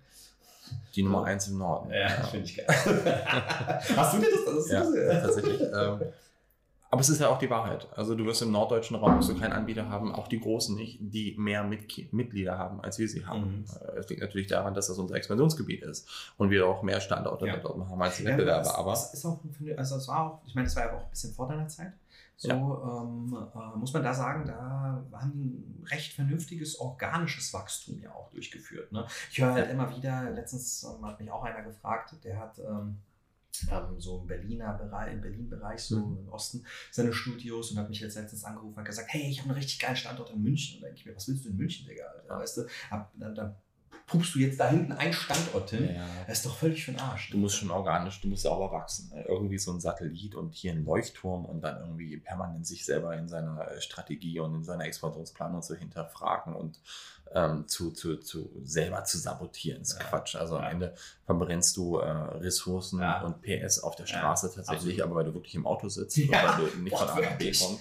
die 0.96 1.04
Nummer 1.04 1.26
eins 1.26 1.50
im 1.50 1.58
Norden. 1.58 1.92
Ja, 1.92 2.08
das 2.16 2.30
finde 2.30 2.46
ich 2.46 2.56
geil. 2.56 2.68
Hast 3.98 4.14
du 4.14 4.20
dir 4.20 4.28
das? 4.32 4.46
das 4.46 4.70
Ja, 4.70 4.80
das- 4.84 5.24
tatsächlich. 5.24 5.62
ähm, 5.62 6.00
aber 6.92 7.02
es 7.02 7.10
ist 7.10 7.20
ja 7.22 7.28
auch 7.30 7.38
die 7.40 7.50
Wahrheit. 7.50 7.88
Also 7.96 8.16
du 8.16 8.26
wirst 8.26 8.42
im 8.42 8.52
norddeutschen 8.52 8.96
Raum 8.96 9.20
du 9.20 9.38
keinen 9.40 9.54
Anbieter 9.54 9.88
haben, 9.90 10.14
auch 10.14 10.28
die 10.28 10.40
Großen 10.40 10.76
nicht, 10.76 10.98
die 11.02 11.36
mehr 11.38 11.64
Mit 11.64 12.12
Mitglieder 12.14 12.58
haben, 12.58 12.82
als 12.82 12.98
wir 13.00 13.08
sie 13.08 13.26
haben. 13.26 13.60
Mhm. 13.60 13.66
Äh, 13.96 14.00
Es 14.00 14.10
liegt 14.10 14.22
natürlich 14.22 14.48
daran, 14.48 14.74
dass 14.74 14.88
das 14.88 14.98
unser 14.98 15.16
Expansionsgebiet 15.16 15.84
ist 15.84 16.08
und 16.38 16.50
wir 16.50 16.66
auch 16.68 16.82
mehr 16.84 17.00
Standorte 17.02 17.48
Ja. 17.48 17.58
dort 17.58 17.78
haben 17.88 18.02
als 18.02 18.18
die 18.18 18.24
Ja, 18.24 18.30
Wettbewerber. 18.32 18.64
das- 18.64 18.76
Aber 18.76 18.92
das 18.92 19.14
ist 19.14 19.26
auch, 19.26 19.40
also 19.78 19.96
das 19.96 20.08
war 20.08 20.20
auch, 20.32 20.40
ich 20.46 20.56
meine, 20.56 20.66
das 20.68 20.76
war 20.76 20.86
ja 20.86 20.94
auch 20.98 21.04
ein 21.04 21.10
bisschen 21.10 21.34
vor 21.34 21.48
deiner 21.48 21.68
Zeit. 21.68 21.94
So 22.42 22.50
ähm, 22.52 23.38
äh, 23.54 23.78
muss 23.78 23.92
man 23.92 24.02
da 24.02 24.14
sagen, 24.14 24.46
da 24.48 25.04
haben 25.12 25.32
die 25.34 25.44
ein 25.44 25.84
recht 25.92 26.14
vernünftiges 26.14 26.80
organisches 26.80 27.54
Wachstum 27.54 28.00
ja 28.02 28.12
auch 28.14 28.30
durchgeführt. 28.32 28.94
Ne? 28.94 29.06
Ich 29.30 29.42
höre 29.42 29.52
halt 29.54 29.70
immer 29.70 29.94
wieder, 29.94 30.30
letztens 30.32 30.84
ähm, 30.86 31.06
hat 31.06 31.20
mich 31.20 31.30
auch 31.30 31.44
einer 31.44 31.64
gefragt, 31.64 32.16
der 32.24 32.40
hat 32.40 32.58
ähm, 32.60 32.98
ähm, 33.72 34.00
so 34.00 34.20
im 34.22 34.28
Berliner 34.28 34.74
Bereich, 34.74 35.14
im 35.14 35.22
Berlin-Bereich, 35.22 35.82
so 35.82 35.98
Mhm. 35.98 36.18
im 36.20 36.30
Osten, 36.30 36.66
seine 36.92 37.14
Studios 37.14 37.72
und 37.72 37.78
hat 37.78 37.90
mich 37.90 38.00
jetzt 38.00 38.16
letztens 38.16 38.44
angerufen 38.44 38.78
und 38.80 38.86
gesagt, 38.86 39.08
hey, 39.12 39.30
ich 39.30 39.40
habe 39.40 39.50
einen 39.50 39.58
richtig 39.60 39.80
geilen 39.80 39.96
Standort 39.96 40.30
in 40.32 40.42
München. 40.42 40.78
Und 40.78 40.84
denke 40.84 40.98
ich 40.98 41.06
mir, 41.06 41.16
was 41.16 41.28
willst 41.28 41.46
du 41.46 41.50
in 41.50 41.58
München, 41.58 41.88
Digga? 41.88 42.04
Alter? 42.06 42.40
Weißt 42.40 42.58
du, 42.58 42.62
Ab, 42.90 43.12
dann, 43.16 43.36
dann 43.36 43.56
pupst 44.08 44.34
du 44.34 44.40
jetzt 44.40 44.60
da 44.60 44.68
hinten 44.70 44.92
einen 44.94 45.14
Standort 45.14 45.70
hin. 45.70 45.94
ja, 45.94 46.08
Das 46.28 46.38
ist 46.40 46.46
doch 46.48 46.56
völlig 46.56 46.84
für 46.84 46.92
den 46.92 47.00
Arsch. 47.00 47.30
du 47.30 47.38
musst 47.38 47.58
schon 47.58 47.70
organisch, 47.70 48.20
du 48.22 48.28
musst 48.28 48.42
sauber 48.42 48.72
wachsen. 48.72 49.12
Irgendwie 49.28 49.60
so 49.60 49.72
ein 49.72 49.80
Satellit 49.80 50.34
und 50.34 50.56
hier 50.56 50.72
ein 50.72 50.84
Leuchtturm 50.84 51.46
und 51.46 51.62
dann 51.62 51.80
irgendwie 51.82 52.18
permanent 52.18 52.66
sich 52.66 52.84
selber 52.86 53.16
in 53.16 53.28
seiner 53.28 53.70
äh, 53.70 53.80
Strategie 53.82 54.40
und 54.40 54.56
in 54.56 54.64
seiner 54.64 54.86
Expansionsplanung 54.86 55.62
zu 55.62 55.76
hinterfragen 55.76 56.56
und 56.56 56.80
ähm, 57.34 57.68
zu, 57.68 57.92
zu, 57.92 58.18
zu 58.18 58.50
selber 58.64 59.04
zu 59.04 59.18
sabotieren. 59.18 59.82
ist 59.82 59.98
Ja. 60.00 60.06
Quatsch. 60.06 60.36
Also 60.36 60.58
am 60.58 60.64
Ja. 60.64 60.70
Ende 60.70 60.96
verbrennst 61.26 61.78
du 61.78 61.98
äh, 61.98 62.10
Ressourcen 62.10 63.00
Ja. 63.02 63.22
und 63.22 63.42
PS 63.42 63.80
auf 63.80 63.96
der 63.96 64.06
Straße 64.08 64.52
tatsächlich, 64.54 65.04
aber 65.04 65.16
weil 65.16 65.26
du 65.26 65.34
wirklich 65.34 65.56
im 65.56 65.68
Auto 65.68 65.88
sitzt 65.90 66.18
und 66.20 66.32
weil 66.32 66.58
du 66.72 66.78
nicht 66.80 66.98
von 66.98 67.08
A 67.08 67.20
nach 67.20 67.38
B 67.38 67.46
kommst. 67.52 67.80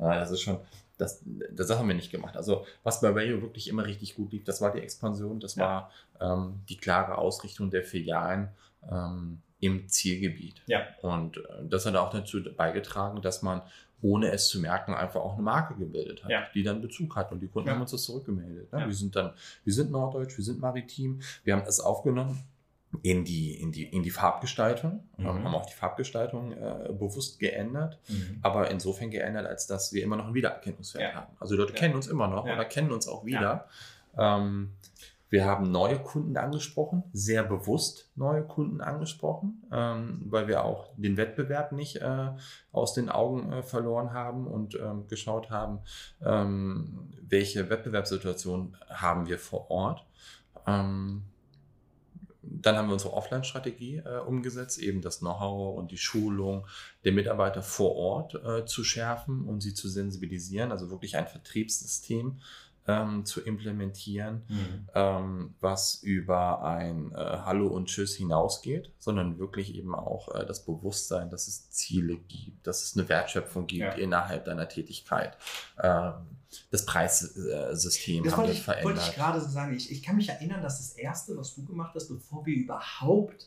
Ja, 0.00 0.14
das 0.14 0.30
ist 0.30 0.40
schon, 0.42 0.58
das, 0.96 1.20
das 1.52 1.70
haben 1.70 1.88
wir 1.88 1.94
nicht 1.94 2.10
gemacht. 2.10 2.36
Also 2.36 2.66
was 2.82 3.00
bei 3.00 3.10
Rayo 3.10 3.40
wirklich 3.42 3.68
immer 3.68 3.84
richtig 3.86 4.14
gut 4.16 4.32
lief, 4.32 4.44
das 4.44 4.60
war 4.60 4.72
die 4.72 4.80
Expansion, 4.80 5.38
das 5.40 5.56
war 5.56 5.90
ähm, 6.20 6.60
die 6.68 6.76
klare 6.76 7.18
Ausrichtung 7.18 7.70
der 7.70 7.84
Filialen 7.84 8.48
ähm, 8.90 9.40
im 9.60 9.88
Zielgebiet. 9.88 10.62
Ja. 10.66 10.82
Und 11.02 11.36
äh, 11.38 11.40
das 11.68 11.84
hat 11.86 11.96
auch 11.96 12.10
dazu 12.10 12.40
beigetragen, 12.56 13.22
dass 13.22 13.42
man 13.42 13.62
ohne 14.00 14.30
es 14.30 14.48
zu 14.48 14.60
merken, 14.60 14.94
einfach 14.94 15.20
auch 15.20 15.34
eine 15.34 15.42
Marke 15.42 15.74
gebildet 15.74 16.22
hat, 16.22 16.30
Ja. 16.30 16.42
die 16.54 16.62
dann 16.62 16.80
Bezug 16.80 17.16
hat. 17.16 17.32
Und 17.32 17.40
die 17.40 17.48
Kunden 17.48 17.68
Ja. 17.68 17.74
haben 17.74 17.80
uns 17.82 17.90
das 17.90 18.04
zurückgemeldet. 18.04 18.72
Ne? 18.72 18.80
Ja. 18.80 18.86
Wir 18.86 18.94
sind 18.94 19.16
dann, 19.16 19.32
wir 19.64 19.72
sind 19.72 19.90
norddeutsch, 19.90 20.36
wir 20.36 20.44
sind 20.44 20.60
maritim, 20.60 21.20
wir 21.44 21.54
haben 21.56 21.64
es 21.66 21.80
aufgenommen 21.80 22.38
in 23.02 23.24
die, 23.24 23.52
in 23.60 23.70
die, 23.70 23.84
in 23.84 24.02
die 24.02 24.10
Farbgestaltung, 24.10 25.04
Mhm. 25.18 25.26
haben 25.26 25.54
auch 25.54 25.66
die 25.66 25.74
Farbgestaltung 25.74 26.52
äh, 26.52 26.88
bewusst 26.92 27.38
geändert, 27.38 27.98
Mhm. 28.08 28.38
aber 28.42 28.70
insofern 28.70 29.10
geändert, 29.10 29.46
als 29.46 29.66
dass 29.66 29.92
wir 29.92 30.02
immer 30.02 30.16
noch 30.16 30.24
einen 30.26 30.34
Wiedererkennungswert 30.34 31.14
haben. 31.14 31.36
Also 31.38 31.54
die 31.54 31.60
Leute 31.60 31.74
kennen 31.74 31.94
uns 31.94 32.06
immer 32.06 32.28
noch 32.28 32.44
oder 32.44 32.64
kennen 32.64 32.90
uns 32.92 33.06
auch 33.08 33.24
wieder. 33.26 33.66
Ähm, 34.16 34.70
wir 35.30 35.44
haben 35.44 35.70
neue 35.70 35.98
Kunden 35.98 36.36
angesprochen, 36.36 37.04
sehr 37.12 37.44
bewusst 37.44 38.10
neue 38.16 38.42
Kunden 38.42 38.80
angesprochen, 38.80 39.62
ähm, 39.72 40.22
weil 40.26 40.48
wir 40.48 40.64
auch 40.64 40.92
den 40.96 41.16
Wettbewerb 41.16 41.72
nicht 41.72 41.96
äh, 41.96 42.30
aus 42.72 42.94
den 42.94 43.08
Augen 43.08 43.52
äh, 43.52 43.62
verloren 43.62 44.12
haben 44.12 44.46
und 44.46 44.74
ähm, 44.74 45.06
geschaut 45.08 45.50
haben, 45.50 45.80
ähm, 46.24 47.10
welche 47.20 47.68
Wettbewerbssituation 47.68 48.76
haben 48.88 49.26
wir 49.26 49.38
vor 49.38 49.70
Ort. 49.70 50.04
Ähm, 50.66 51.24
dann 52.50 52.76
haben 52.76 52.88
wir 52.88 52.94
unsere 52.94 53.12
Offline-Strategie 53.12 53.98
äh, 53.98 54.20
umgesetzt, 54.20 54.78
eben 54.78 55.02
das 55.02 55.18
Know-how 55.18 55.76
und 55.76 55.90
die 55.90 55.98
Schulung 55.98 56.66
der 57.04 57.12
Mitarbeiter 57.12 57.62
vor 57.62 57.94
Ort 57.96 58.34
äh, 58.34 58.64
zu 58.64 58.84
schärfen 58.84 59.44
und 59.44 59.60
sie 59.60 59.74
zu 59.74 59.88
sensibilisieren, 59.88 60.72
also 60.72 60.90
wirklich 60.90 61.16
ein 61.16 61.26
Vertriebssystem 61.26 62.38
ähm, 62.88 63.24
zu 63.26 63.40
implementieren, 63.42 64.42
Mhm. 64.48 64.88
ähm, 64.94 65.54
was 65.60 65.96
über 66.02 66.62
ein 66.64 67.12
äh, 67.12 67.16
Hallo 67.16 67.68
und 67.68 67.86
Tschüss 67.86 68.16
hinausgeht, 68.16 68.90
sondern 68.98 69.38
wirklich 69.38 69.74
eben 69.74 69.94
auch 69.94 70.34
äh, 70.34 70.46
das 70.46 70.64
Bewusstsein, 70.64 71.28
dass 71.30 71.46
es 71.46 71.70
Ziele 71.70 72.16
gibt, 72.16 72.66
dass 72.66 72.82
es 72.82 72.96
eine 72.96 73.08
Wertschöpfung 73.08 73.66
gibt 73.66 73.82
Ja. 73.82 73.92
innerhalb 73.92 74.46
deiner 74.46 74.68
Tätigkeit. 74.68 75.36
Ähm, 75.80 76.14
das 76.70 76.86
Preissystem 76.86 78.24
Das 78.24 78.32
haben 78.32 78.38
wollte 78.40 78.52
wir 78.52 78.58
ich, 78.58 78.66
wollte 78.66 78.80
verändert. 78.82 79.08
ich 79.10 79.14
gerade 79.14 79.40
so 79.40 79.48
sagen. 79.48 79.74
Ich, 79.76 79.92
ich 79.92 80.02
kann 80.02 80.16
mich 80.16 80.28
erinnern, 80.30 80.62
dass 80.62 80.78
das 80.78 80.92
Erste, 80.96 81.36
was 81.36 81.54
du 81.54 81.64
gemacht 81.64 81.92
hast, 81.94 82.08
bevor 82.08 82.44
wir 82.46 82.54
überhaupt 82.56 83.46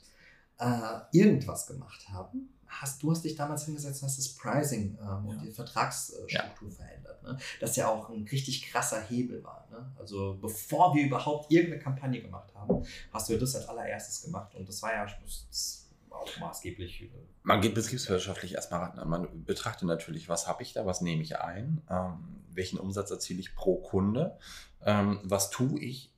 äh, 0.60 1.00
irgendwas 1.12 1.66
gemacht 1.66 2.08
haben, 2.10 2.50
hast, 2.80 3.04
du 3.04 3.12
hast 3.12 3.24
dich 3.24 3.36
damals 3.36 3.66
hingesetzt 3.66 4.02
und 4.02 4.08
hast 4.08 4.18
das 4.18 4.30
Pricing 4.30 4.98
ähm, 5.02 5.26
und 5.28 5.36
Ja. 5.38 5.44
die 5.44 5.52
Vertragsstruktur 5.52 6.72
verändert. 6.72 7.22
Ne? 7.24 7.38
Das 7.60 7.76
ja 7.76 7.88
auch 7.90 8.10
ein 8.10 8.24
richtig 8.32 8.64
krasser 8.64 9.02
Hebel 9.02 9.44
war. 9.44 9.68
Ne? 9.70 9.92
Also 10.00 10.38
bevor 10.42 10.96
wir 10.96 11.06
überhaupt 11.06 11.52
irgendeine 11.52 11.82
Kampagne 11.82 12.22
gemacht 12.22 12.54
haben, 12.56 12.84
hast 13.12 13.30
du 13.30 13.38
das 13.38 13.56
als 13.56 13.68
allererstes 13.68 14.24
gemacht. 14.24 14.56
Und 14.56 14.68
das 14.70 14.82
war 14.82 14.94
ja 14.94 15.06
das 15.26 15.90
auch 16.10 16.38
maßgeblich. 16.40 17.04
äh, 17.04 17.10
Man 17.44 17.62
geht 17.62 17.76
betriebswirtschaftlich 17.76 18.54
erstmal 18.54 18.82
ran. 18.92 19.10
Man 19.10 19.44
betrachtet 19.46 19.88
natürlich, 19.88 20.30
was 20.30 20.48
habe 20.48 20.64
ich 20.64 20.74
da, 20.74 20.86
was 20.86 21.02
nehme 21.02 21.22
ich 21.24 21.38
ein, 21.40 21.82
ähm, 21.90 22.42
welchen 22.54 22.80
Umsatz 22.80 23.12
erziele 23.12 23.40
ich 23.40 23.56
pro 23.56 23.76
Kunde, 23.78 24.38
ähm, 24.84 25.20
was 25.24 25.50
tue 25.50 25.80
ich, 25.80 26.12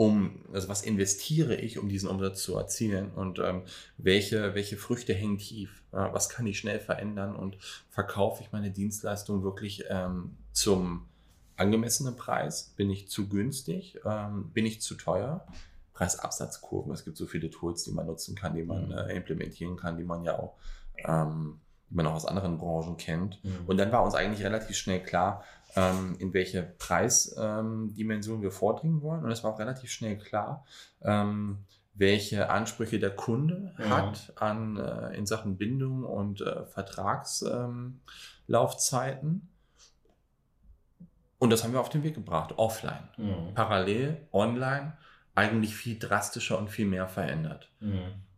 um, 0.00 0.40
also 0.50 0.70
was 0.70 0.80
investiere 0.80 1.56
ich, 1.56 1.78
um 1.78 1.90
diesen 1.90 2.08
Umsatz 2.08 2.42
zu 2.42 2.56
erzielen? 2.56 3.10
Und 3.10 3.38
ähm, 3.38 3.64
welche, 3.98 4.54
welche 4.54 4.78
Früchte 4.78 5.12
hängen 5.12 5.36
tief, 5.36 5.82
äh, 5.92 5.98
was 5.98 6.30
kann 6.30 6.46
ich 6.46 6.58
schnell 6.58 6.80
verändern? 6.80 7.36
Und 7.36 7.58
verkaufe 7.90 8.42
ich 8.42 8.50
meine 8.50 8.70
Dienstleistung 8.70 9.42
wirklich 9.42 9.84
ähm, 9.90 10.38
zum 10.52 11.06
angemessenen 11.56 12.16
Preis, 12.16 12.72
bin 12.76 12.88
ich 12.88 13.08
zu 13.08 13.28
günstig, 13.28 14.00
ähm, 14.06 14.48
bin 14.54 14.64
ich 14.64 14.80
zu 14.80 14.94
teuer, 14.94 15.46
Preisabsatzkurven, 15.92 16.94
es 16.94 17.04
gibt 17.04 17.18
so 17.18 17.26
viele 17.26 17.50
Tools, 17.50 17.84
die 17.84 17.90
man 17.90 18.06
nutzen 18.06 18.34
kann, 18.34 18.54
die 18.54 18.62
man 18.62 18.86
mhm. 18.86 18.92
äh, 18.92 19.14
implementieren 19.14 19.76
kann, 19.76 19.98
die 19.98 20.04
man 20.04 20.24
ja 20.24 20.38
auch 20.38 20.54
ähm, 21.04 21.60
die 21.90 21.96
man 21.96 22.06
auch 22.06 22.14
aus 22.14 22.24
anderen 22.24 22.56
Branchen 22.56 22.96
kennt. 22.96 23.44
Mhm. 23.44 23.66
Und 23.66 23.76
dann 23.76 23.92
war 23.92 24.02
uns 24.02 24.14
eigentlich 24.14 24.44
relativ 24.46 24.76
schnell 24.76 25.02
klar, 25.02 25.44
ähm, 25.76 26.16
in 26.18 26.32
welche 26.32 26.62
Preisdimension 26.62 28.36
ähm, 28.36 28.42
wir 28.42 28.50
vordringen 28.50 29.02
wollen. 29.02 29.24
Und 29.24 29.30
es 29.30 29.44
war 29.44 29.52
auch 29.52 29.58
relativ 29.58 29.90
schnell 29.90 30.16
klar, 30.18 30.64
ähm, 31.02 31.58
welche 31.94 32.50
Ansprüche 32.50 32.98
der 32.98 33.10
Kunde 33.10 33.74
ja. 33.78 33.88
hat 33.88 34.32
an, 34.36 34.76
äh, 34.76 35.16
in 35.16 35.26
Sachen 35.26 35.58
Bindung 35.58 36.04
und 36.04 36.40
äh, 36.40 36.64
Vertragslaufzeiten. 36.66 39.48
und 41.38 41.50
das 41.50 41.64
haben 41.64 41.72
wir 41.72 41.80
auf 41.80 41.88
den 41.88 42.02
Weg 42.02 42.14
gebracht, 42.14 42.54
offline. 42.56 43.08
Mhm. 43.16 43.54
Parallel, 43.54 44.28
online, 44.32 44.96
eigentlich 45.34 45.74
viel 45.74 45.98
drastischer 45.98 46.58
und 46.58 46.70
viel 46.70 46.86
mehr 46.86 47.08
verändert. 47.08 47.70
Mhm 47.80 48.29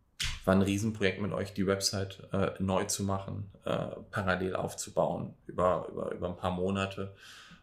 war 0.45 0.55
ein 0.55 0.61
Riesenprojekt 0.61 1.21
mit 1.21 1.31
euch, 1.31 1.53
die 1.53 1.65
Website 1.67 2.27
äh, 2.33 2.51
neu 2.59 2.85
zu 2.85 3.03
machen, 3.03 3.51
äh, 3.65 3.87
parallel 4.11 4.55
aufzubauen 4.55 5.33
über, 5.47 5.87
über, 5.91 6.11
über 6.11 6.29
ein 6.29 6.37
paar 6.37 6.51
Monate. 6.51 7.15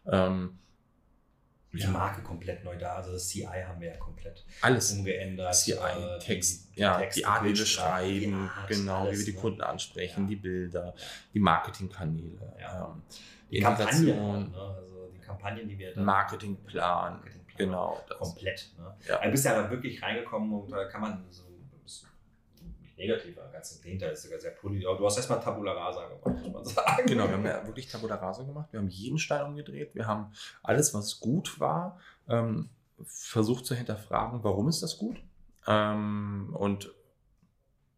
Ähm, 0.05 0.57
die 1.73 1.79
ja. 1.79 1.89
Marke 1.89 2.21
komplett 2.21 2.65
neu 2.65 2.77
da, 2.77 2.95
also 2.95 3.13
das 3.13 3.29
CI 3.29 3.45
haben 3.45 3.79
wir 3.79 3.91
ja 3.91 3.97
komplett 3.97 4.45
alles 4.59 4.91
umgeändert. 4.91 5.55
CI, 5.55 5.71
äh, 5.71 6.19
Text, 6.19 6.75
die, 6.75 6.81
ja, 6.81 6.97
Text, 6.97 7.19
die 7.19 7.25
Art, 7.25 7.45
wie 7.45 7.57
wir 7.57 7.65
schreiben, 7.65 8.49
Art, 8.49 8.67
genau, 8.67 9.05
alles, 9.05 9.13
wie 9.13 9.19
wir 9.19 9.25
die 9.27 9.37
ne? 9.37 9.41
Kunden 9.41 9.61
ansprechen, 9.61 10.23
ja. 10.23 10.27
die 10.27 10.35
Bilder, 10.35 10.93
die 11.33 11.39
Marketingkanäle, 11.39 12.55
ja. 12.59 12.93
ähm, 12.93 13.01
die, 13.49 13.55
die 13.55 13.61
Kampagnen, 13.61 14.51
ne? 14.51 14.57
also 14.57 15.11
die 15.15 15.19
Kampagnen, 15.19 15.69
die 15.69 15.79
wir 15.79 15.93
dann 15.93 16.03
Marketingplan, 16.03 17.13
Marketingplan 17.13 17.57
genau, 17.57 18.03
das. 18.09 18.17
komplett. 18.17 18.69
Ne? 18.77 18.93
Ja. 19.07 19.23
Du 19.23 19.31
bist 19.31 19.45
ja 19.45 19.57
aber 19.57 19.69
wirklich 19.69 20.01
reingekommen 20.03 20.51
und 20.51 20.71
da 20.71 20.83
kann 20.85 20.99
man 20.99 21.25
so 21.29 21.43
negativer. 23.01 23.49
Ganz 23.51 23.81
dahinter 23.81 24.11
ist 24.11 24.23
sogar 24.23 24.39
sehr 24.39 24.51
positiv. 24.51 24.87
Aber 24.87 24.97
du 24.97 25.05
hast 25.05 25.17
erstmal 25.17 25.39
Tabula 25.39 25.73
Rasa 25.73 26.07
gemacht, 26.07 26.43
muss 26.43 26.53
man 26.53 26.65
sagen. 26.65 27.07
Genau, 27.07 27.27
wir 27.27 27.33
haben 27.33 27.45
ja 27.45 27.65
wirklich 27.65 27.87
Tabula 27.87 28.15
Rasa 28.15 28.43
gemacht. 28.43 28.67
Wir 28.71 28.79
haben 28.79 28.89
jeden 28.89 29.17
Stein 29.17 29.45
umgedreht. 29.45 29.95
Wir 29.95 30.07
haben 30.07 30.33
alles, 30.63 30.93
was 30.93 31.19
gut 31.19 31.59
war, 31.59 31.99
ähm, 32.29 32.69
versucht 33.05 33.65
zu 33.65 33.75
hinterfragen, 33.75 34.43
warum 34.43 34.67
ist 34.69 34.83
das 34.83 34.97
gut? 34.97 35.17
Ähm, 35.67 36.55
und 36.57 36.91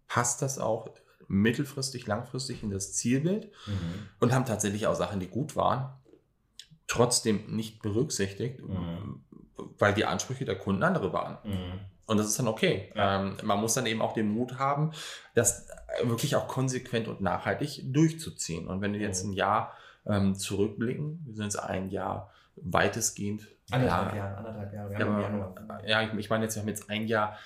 passt 0.07 0.41
das 0.41 0.59
auch 0.59 0.89
mittelfristig, 1.27 2.07
langfristig 2.07 2.63
in 2.63 2.69
das 2.69 2.93
Zielbild? 2.93 3.51
Mhm. 3.67 4.07
Und 4.19 4.33
haben 4.33 4.45
tatsächlich 4.45 4.87
auch 4.87 4.95
Sachen, 4.95 5.19
die 5.19 5.27
gut 5.27 5.55
waren, 5.55 5.93
trotzdem 6.87 7.55
nicht 7.55 7.81
berücksichtigt, 7.81 8.61
mhm. 8.61 9.23
weil 9.79 9.93
die 9.93 10.05
Ansprüche 10.05 10.45
der 10.45 10.57
Kunden 10.57 10.83
andere 10.83 11.13
waren. 11.13 11.37
Mhm. 11.43 11.79
Und 12.05 12.17
das 12.17 12.27
ist 12.27 12.39
dann 12.39 12.47
okay. 12.47 12.91
Ja. 12.95 13.21
Ähm, 13.21 13.37
man 13.43 13.59
muss 13.59 13.73
dann 13.73 13.85
eben 13.85 14.01
auch 14.01 14.13
den 14.13 14.29
Mut 14.29 14.59
haben, 14.59 14.91
das 15.35 15.67
wirklich 16.03 16.35
auch 16.35 16.47
konsequent 16.47 17.07
und 17.07 17.21
nachhaltig 17.21 17.81
durchzuziehen. 17.93 18.67
Und 18.67 18.81
wenn 18.81 18.93
wir 18.93 18.99
jetzt 18.99 19.23
mhm. 19.23 19.31
ein 19.31 19.33
Jahr 19.33 19.73
ähm, 20.05 20.35
zurückblicken, 20.35 21.21
wir 21.25 21.35
sind 21.35 21.45
jetzt 21.45 21.57
ein 21.57 21.89
Jahr 21.89 22.31
weitestgehend. 22.55 23.47
Anderthalb 23.71 24.15
Jahre, 24.15 24.37
anderthalb 24.37 24.73
Jahre. 24.73 24.93
Ja, 25.87 26.01
ja, 26.01 26.01
ich, 26.01 26.13
ich 26.19 26.29
meine 26.29 26.43
jetzt, 26.43 26.55
wir 26.55 26.61
haben 26.61 26.69
jetzt 26.69 26.89
ein 26.89 27.07
Jahr 27.07 27.37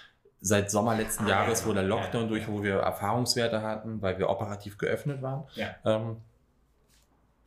seit 0.42 0.72
Sommer 0.72 0.96
letzten 0.96 1.26
ah, 1.26 1.30
Jahres, 1.30 1.62
ja, 1.62 1.68
wo 1.68 1.74
der 1.74 1.84
Lockdown 1.84 2.24
ja, 2.24 2.28
durch, 2.28 2.48
wo 2.48 2.64
wir 2.64 2.76
Erfahrungswerte 2.76 3.62
hatten, 3.62 4.02
weil 4.02 4.18
wir 4.18 4.30
operativ 4.30 4.78
geöffnet 4.78 5.22
waren. 5.22 5.46
Ähm, 5.86 6.18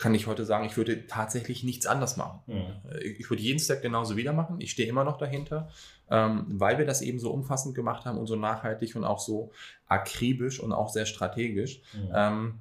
kann 0.00 0.14
ich 0.14 0.26
heute 0.26 0.46
sagen, 0.46 0.64
ich 0.64 0.78
würde 0.78 1.06
tatsächlich 1.06 1.62
nichts 1.62 1.86
anders 1.86 2.16
machen. 2.16 2.40
Mhm. 2.46 2.90
Ich 3.18 3.28
würde 3.28 3.42
jeden 3.42 3.60
Step 3.60 3.82
genauso 3.82 4.16
wieder 4.16 4.32
machen. 4.32 4.58
Ich 4.58 4.70
stehe 4.70 4.88
immer 4.88 5.04
noch 5.04 5.18
dahinter, 5.18 5.68
ähm, 6.10 6.46
weil 6.48 6.78
wir 6.78 6.86
das 6.86 7.02
eben 7.02 7.20
so 7.20 7.30
umfassend 7.30 7.74
gemacht 7.74 8.06
haben 8.06 8.16
und 8.16 8.26
so 8.26 8.34
nachhaltig 8.34 8.96
und 8.96 9.04
auch 9.04 9.20
so 9.20 9.52
akribisch 9.86 10.58
und 10.58 10.72
auch 10.72 10.88
sehr 10.88 11.04
strategisch. 11.04 11.82
Mhm. 11.92 12.12
Ähm, 12.14 12.54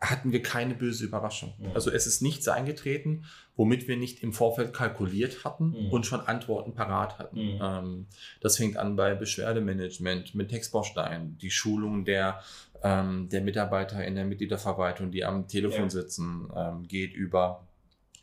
hatten 0.00 0.30
wir 0.30 0.42
keine 0.42 0.74
böse 0.74 1.04
Überraschung. 1.04 1.54
Mhm. 1.58 1.72
Also 1.74 1.90
es 1.90 2.06
ist 2.06 2.22
nichts 2.22 2.46
eingetreten, 2.46 3.24
womit 3.56 3.88
wir 3.88 3.96
nicht 3.96 4.22
im 4.22 4.32
Vorfeld 4.32 4.72
kalkuliert 4.72 5.44
hatten 5.44 5.70
mhm. 5.70 5.90
und 5.90 6.06
schon 6.06 6.20
Antworten 6.20 6.74
parat 6.74 7.18
hatten. 7.18 7.54
Mhm. 7.54 7.58
Ähm, 7.60 8.06
das 8.40 8.58
fängt 8.58 8.76
an 8.76 8.94
bei 8.94 9.14
Beschwerdemanagement, 9.14 10.34
mit 10.34 10.50
Textbausteinen, 10.50 11.38
die 11.38 11.50
Schulung 11.50 12.04
der, 12.04 12.40
ähm, 12.82 13.28
der 13.28 13.40
Mitarbeiter 13.40 14.04
in 14.04 14.14
der 14.14 14.24
Mitgliederverwaltung, 14.24 15.10
die 15.10 15.24
am 15.24 15.48
Telefon 15.48 15.84
ja. 15.84 15.90
sitzen, 15.90 16.50
ähm, 16.54 16.86
geht 16.86 17.14
über 17.14 17.66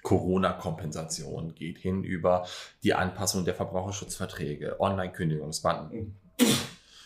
Corona-Kompensation, 0.03 1.55
geht 1.55 1.79
hin 1.79 2.03
über 2.03 2.45
die 2.83 2.93
Anpassung 2.93 3.43
der 3.43 3.55
Verbraucherschutzverträge, 3.55 4.79
Online-Kündigungsbanden. 4.79 6.15
Mhm. 6.39 6.45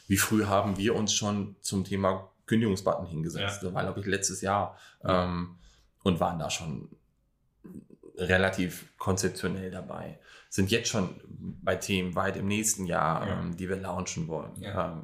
Wie 0.07 0.17
früh 0.17 0.45
haben 0.45 0.77
wir 0.77 0.95
uns 0.95 1.13
schon 1.13 1.55
zum 1.62 1.85
Thema 1.85 2.29
Kündigungsbutton 2.49 3.05
hingesetzt. 3.05 3.62
Ja. 3.62 3.67
Das 3.67 3.73
war, 3.73 3.83
glaube 3.83 3.99
ich, 3.99 4.05
letztes 4.07 4.41
Jahr 4.41 4.75
ähm, 5.03 5.55
und 6.03 6.19
waren 6.19 6.39
da 6.39 6.49
schon 6.49 6.89
relativ 8.17 8.91
konzeptionell 8.97 9.71
dabei. 9.71 10.19
Sind 10.49 10.71
jetzt 10.71 10.89
schon 10.89 11.21
bei 11.62 11.75
Themen 11.75 12.15
weit 12.15 12.38
im 12.38 12.47
nächsten 12.47 12.85
Jahr, 12.85 13.27
ja. 13.27 13.39
ähm, 13.39 13.55
die 13.55 13.69
wir 13.69 13.77
launchen 13.77 14.27
wollen. 14.27 14.51
Ja. 14.59 14.93
Ähm, 14.93 15.03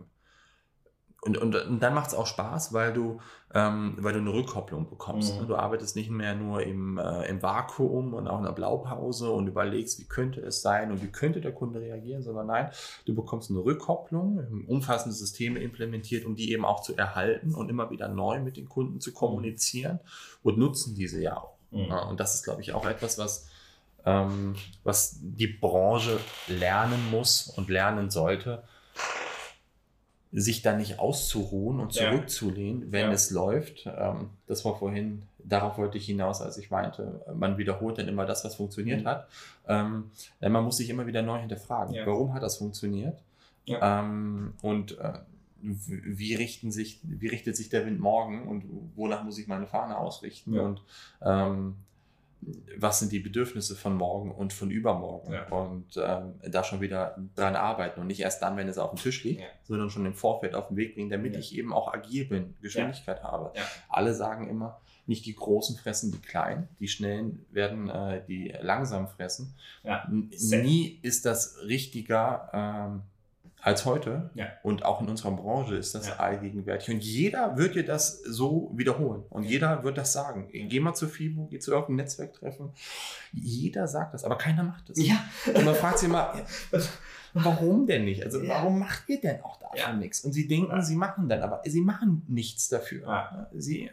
und, 1.25 1.39
und, 1.39 1.55
und 1.55 1.79
dann 1.79 1.95
macht 1.95 2.09
es 2.09 2.13
auch 2.13 2.27
Spaß, 2.27 2.71
weil 2.71 2.93
du, 2.93 3.19
ähm, 3.53 3.97
weil 3.97 4.13
du 4.13 4.19
eine 4.19 4.31
Rückkopplung 4.31 4.87
bekommst. 4.87 5.41
Mhm. 5.41 5.47
Du 5.47 5.55
arbeitest 5.55 5.95
nicht 5.95 6.11
mehr 6.11 6.35
nur 6.35 6.61
im, 6.61 6.99
äh, 6.99 7.27
im 7.27 7.41
Vakuum 7.41 8.13
und 8.13 8.27
auch 8.27 8.37
in 8.37 8.45
der 8.45 8.51
Blaupause 8.51 9.31
und 9.31 9.47
überlegst, 9.47 9.99
wie 9.99 10.03
könnte 10.03 10.41
es 10.41 10.61
sein 10.61 10.91
und 10.91 11.01
wie 11.01 11.07
könnte 11.07 11.41
der 11.41 11.51
Kunde 11.51 11.81
reagieren, 11.81 12.21
sondern 12.21 12.45
nein, 12.45 12.69
du 13.05 13.15
bekommst 13.15 13.49
eine 13.49 13.59
Rückkopplung, 13.59 14.65
umfassende 14.67 15.15
Systeme 15.15 15.59
implementiert, 15.59 16.25
um 16.25 16.35
die 16.35 16.51
eben 16.51 16.63
auch 16.63 16.81
zu 16.81 16.95
erhalten 16.95 17.55
und 17.55 17.69
immer 17.69 17.89
wieder 17.89 18.07
neu 18.07 18.39
mit 18.39 18.55
den 18.55 18.69
Kunden 18.69 19.01
zu 19.01 19.11
kommunizieren 19.11 19.99
und 20.43 20.59
nutzen 20.59 20.93
diese 20.93 21.19
ja 21.21 21.37
auch. 21.37 21.55
Mhm. 21.71 21.87
Ja, 21.89 22.03
und 22.03 22.19
das 22.19 22.35
ist, 22.35 22.43
glaube 22.43 22.61
ich, 22.61 22.73
auch 22.73 22.85
etwas, 22.85 23.17
was, 23.17 23.47
ähm, 24.05 24.55
was 24.83 25.17
die 25.21 25.47
Branche 25.47 26.19
lernen 26.47 27.09
muss 27.09 27.47
und 27.57 27.69
lernen 27.69 28.11
sollte 28.11 28.63
sich 30.37 30.61
dann 30.61 30.77
nicht 30.77 30.99
auszuruhen 30.99 31.79
und 31.79 31.93
zurückzulehnen, 31.93 32.91
wenn 32.91 33.07
ja. 33.07 33.11
es 33.11 33.31
läuft. 33.31 33.85
Ähm, 33.85 34.31
das 34.47 34.65
war 34.65 34.77
vorhin, 34.77 35.23
darauf 35.39 35.77
wollte 35.77 35.97
ich 35.97 36.05
hinaus, 36.05 36.41
als 36.41 36.57
ich 36.57 36.69
meinte, 36.69 37.21
man 37.33 37.57
wiederholt 37.57 37.97
dann 37.97 38.09
immer 38.09 38.25
das, 38.25 38.43
was 38.43 38.55
funktioniert 38.55 39.03
mhm. 39.03 39.07
hat. 39.07 39.27
Ähm, 39.67 40.11
man 40.41 40.63
muss 40.63 40.77
sich 40.77 40.89
immer 40.89 41.07
wieder 41.07 41.21
neu 41.21 41.39
hinterfragen, 41.39 41.95
ja. 41.95 42.05
warum 42.05 42.33
hat 42.33 42.43
das 42.43 42.57
funktioniert? 42.57 43.17
Ja. 43.63 44.01
Ähm, 44.01 44.53
und 44.61 44.99
äh, 44.99 45.13
wie 45.61 46.35
richten 46.35 46.71
sich, 46.71 46.99
wie 47.03 47.27
richtet 47.27 47.55
sich 47.55 47.69
der 47.69 47.85
Wind 47.85 47.99
morgen 47.99 48.47
und 48.47 48.65
wonach 48.95 49.23
muss 49.23 49.37
ich 49.37 49.47
meine 49.47 49.67
Fahne 49.67 49.97
ausrichten? 49.97 50.59
Und 50.59 50.81
ähm, 51.21 51.75
was 52.77 52.99
sind 52.99 53.11
die 53.11 53.19
Bedürfnisse 53.19 53.75
von 53.75 53.95
morgen 53.95 54.31
und 54.31 54.53
von 54.53 54.69
übermorgen 54.69 55.33
ja. 55.33 55.47
und 55.47 55.97
ähm, 55.97 56.35
da 56.49 56.63
schon 56.63 56.81
wieder 56.81 57.17
dran 57.35 57.55
arbeiten 57.55 58.01
und 58.01 58.07
nicht 58.07 58.19
erst 58.19 58.41
dann, 58.41 58.57
wenn 58.57 58.67
es 58.67 58.77
auf 58.77 58.91
dem 58.91 58.99
Tisch 58.99 59.23
liegt, 59.23 59.41
ja. 59.41 59.47
sondern 59.63 59.89
schon 59.89 60.05
im 60.05 60.13
Vorfeld 60.13 60.53
auf 60.53 60.67
den 60.67 60.77
Weg 60.77 60.95
bringen, 60.95 61.09
damit 61.09 61.33
ja. 61.33 61.39
ich 61.39 61.55
eben 61.57 61.73
auch 61.73 61.93
agil 61.93 62.25
bin, 62.25 62.55
Geschwindigkeit 62.61 63.23
habe. 63.23 63.53
Alle 63.89 64.13
sagen 64.13 64.49
immer, 64.49 64.79
nicht 65.07 65.25
die 65.25 65.35
Großen 65.35 65.75
fressen 65.75 66.11
die 66.11 66.19
Kleinen, 66.19 66.67
die 66.79 66.87
Schnellen 66.87 67.45
werden 67.51 67.89
äh, 67.89 68.23
die 68.27 68.53
langsam 68.61 69.07
fressen. 69.07 69.55
Nie 70.31 70.99
ist 71.01 71.25
das 71.25 71.59
richtiger. 71.63 72.49
Ähm, 72.53 73.01
als 73.65 73.83
heute. 73.83 74.29
Ja. 74.35 74.45
Und 74.61 74.85
auch 74.85 75.01
in 75.01 75.09
unserer 75.09 75.31
Branche 75.31 75.75
ist 75.75 75.95
das 75.95 76.07
ja. 76.07 76.17
allgegenwärtig. 76.17 76.93
Und 76.93 77.03
jeder 77.03 77.57
wird 77.57 77.73
dir 77.73 77.83
das 77.83 78.21
so 78.21 78.71
wiederholen. 78.75 79.23
Und 79.31 79.43
ja. 79.43 79.49
jeder 79.49 79.83
wird 79.83 79.97
das 79.97 80.13
sagen. 80.13 80.49
Geh 80.51 80.79
mal 80.79 80.93
zu 80.93 81.07
FIBO, 81.07 81.47
geh 81.49 81.57
zu 81.57 81.71
irgendeinem 81.71 81.95
Netzwerktreffen. 81.95 82.69
Jeder 83.33 83.87
sagt 83.87 84.13
das, 84.13 84.23
aber 84.23 84.37
keiner 84.37 84.61
macht 84.61 84.89
das. 84.89 84.99
Ja. 84.99 85.15
Und 85.51 85.65
man 85.65 85.73
fragt 85.73 85.97
sich 85.97 86.07
immer, 86.07 86.35
warum 87.33 87.87
denn 87.87 88.05
nicht? 88.05 88.23
Also 88.23 88.47
warum 88.47 88.77
macht 88.77 89.09
ihr 89.09 89.19
denn 89.19 89.41
auch 89.41 89.57
davon 89.57 89.97
nichts? 89.97 90.21
Und 90.21 90.33
sie 90.33 90.47
denken, 90.47 90.79
sie 90.83 90.95
machen 90.95 91.27
dann, 91.27 91.41
aber 91.41 91.63
sie 91.65 91.81
machen 91.81 92.23
nichts 92.27 92.69
dafür. 92.69 93.49
Sie, 93.51 93.89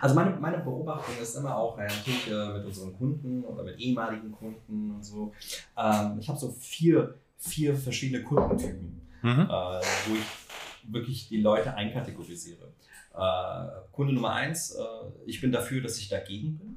also 0.00 0.14
meine, 0.14 0.30
meine 0.40 0.58
Beobachtung 0.60 1.14
ist 1.20 1.36
immer 1.36 1.54
auch 1.54 1.76
natürlich 1.76 2.30
äh, 2.30 2.54
mit 2.54 2.64
unseren 2.64 2.96
Kunden 2.96 3.44
oder 3.44 3.62
mit 3.64 3.78
ehemaligen 3.78 4.32
Kunden 4.32 4.92
und 4.92 5.04
so. 5.04 5.34
Ähm, 5.76 6.16
ich 6.18 6.28
habe 6.30 6.38
so 6.38 6.50
vier 6.52 7.16
vier 7.38 7.76
verschiedene 7.76 8.22
Kundentypen, 8.22 9.00
mhm. 9.22 9.40
äh, 9.40 9.48
wo 9.48 10.14
ich 10.14 10.92
wirklich 10.92 11.28
die 11.28 11.40
Leute 11.40 11.74
einkategorisiere. 11.74 12.72
Äh, 13.14 13.66
Kunde 13.92 14.12
Nummer 14.12 14.34
eins, 14.34 14.72
äh, 14.72 14.82
ich 15.26 15.40
bin 15.40 15.52
dafür, 15.52 15.82
dass 15.82 15.98
ich 15.98 16.08
dagegen 16.08 16.58
bin. 16.58 16.76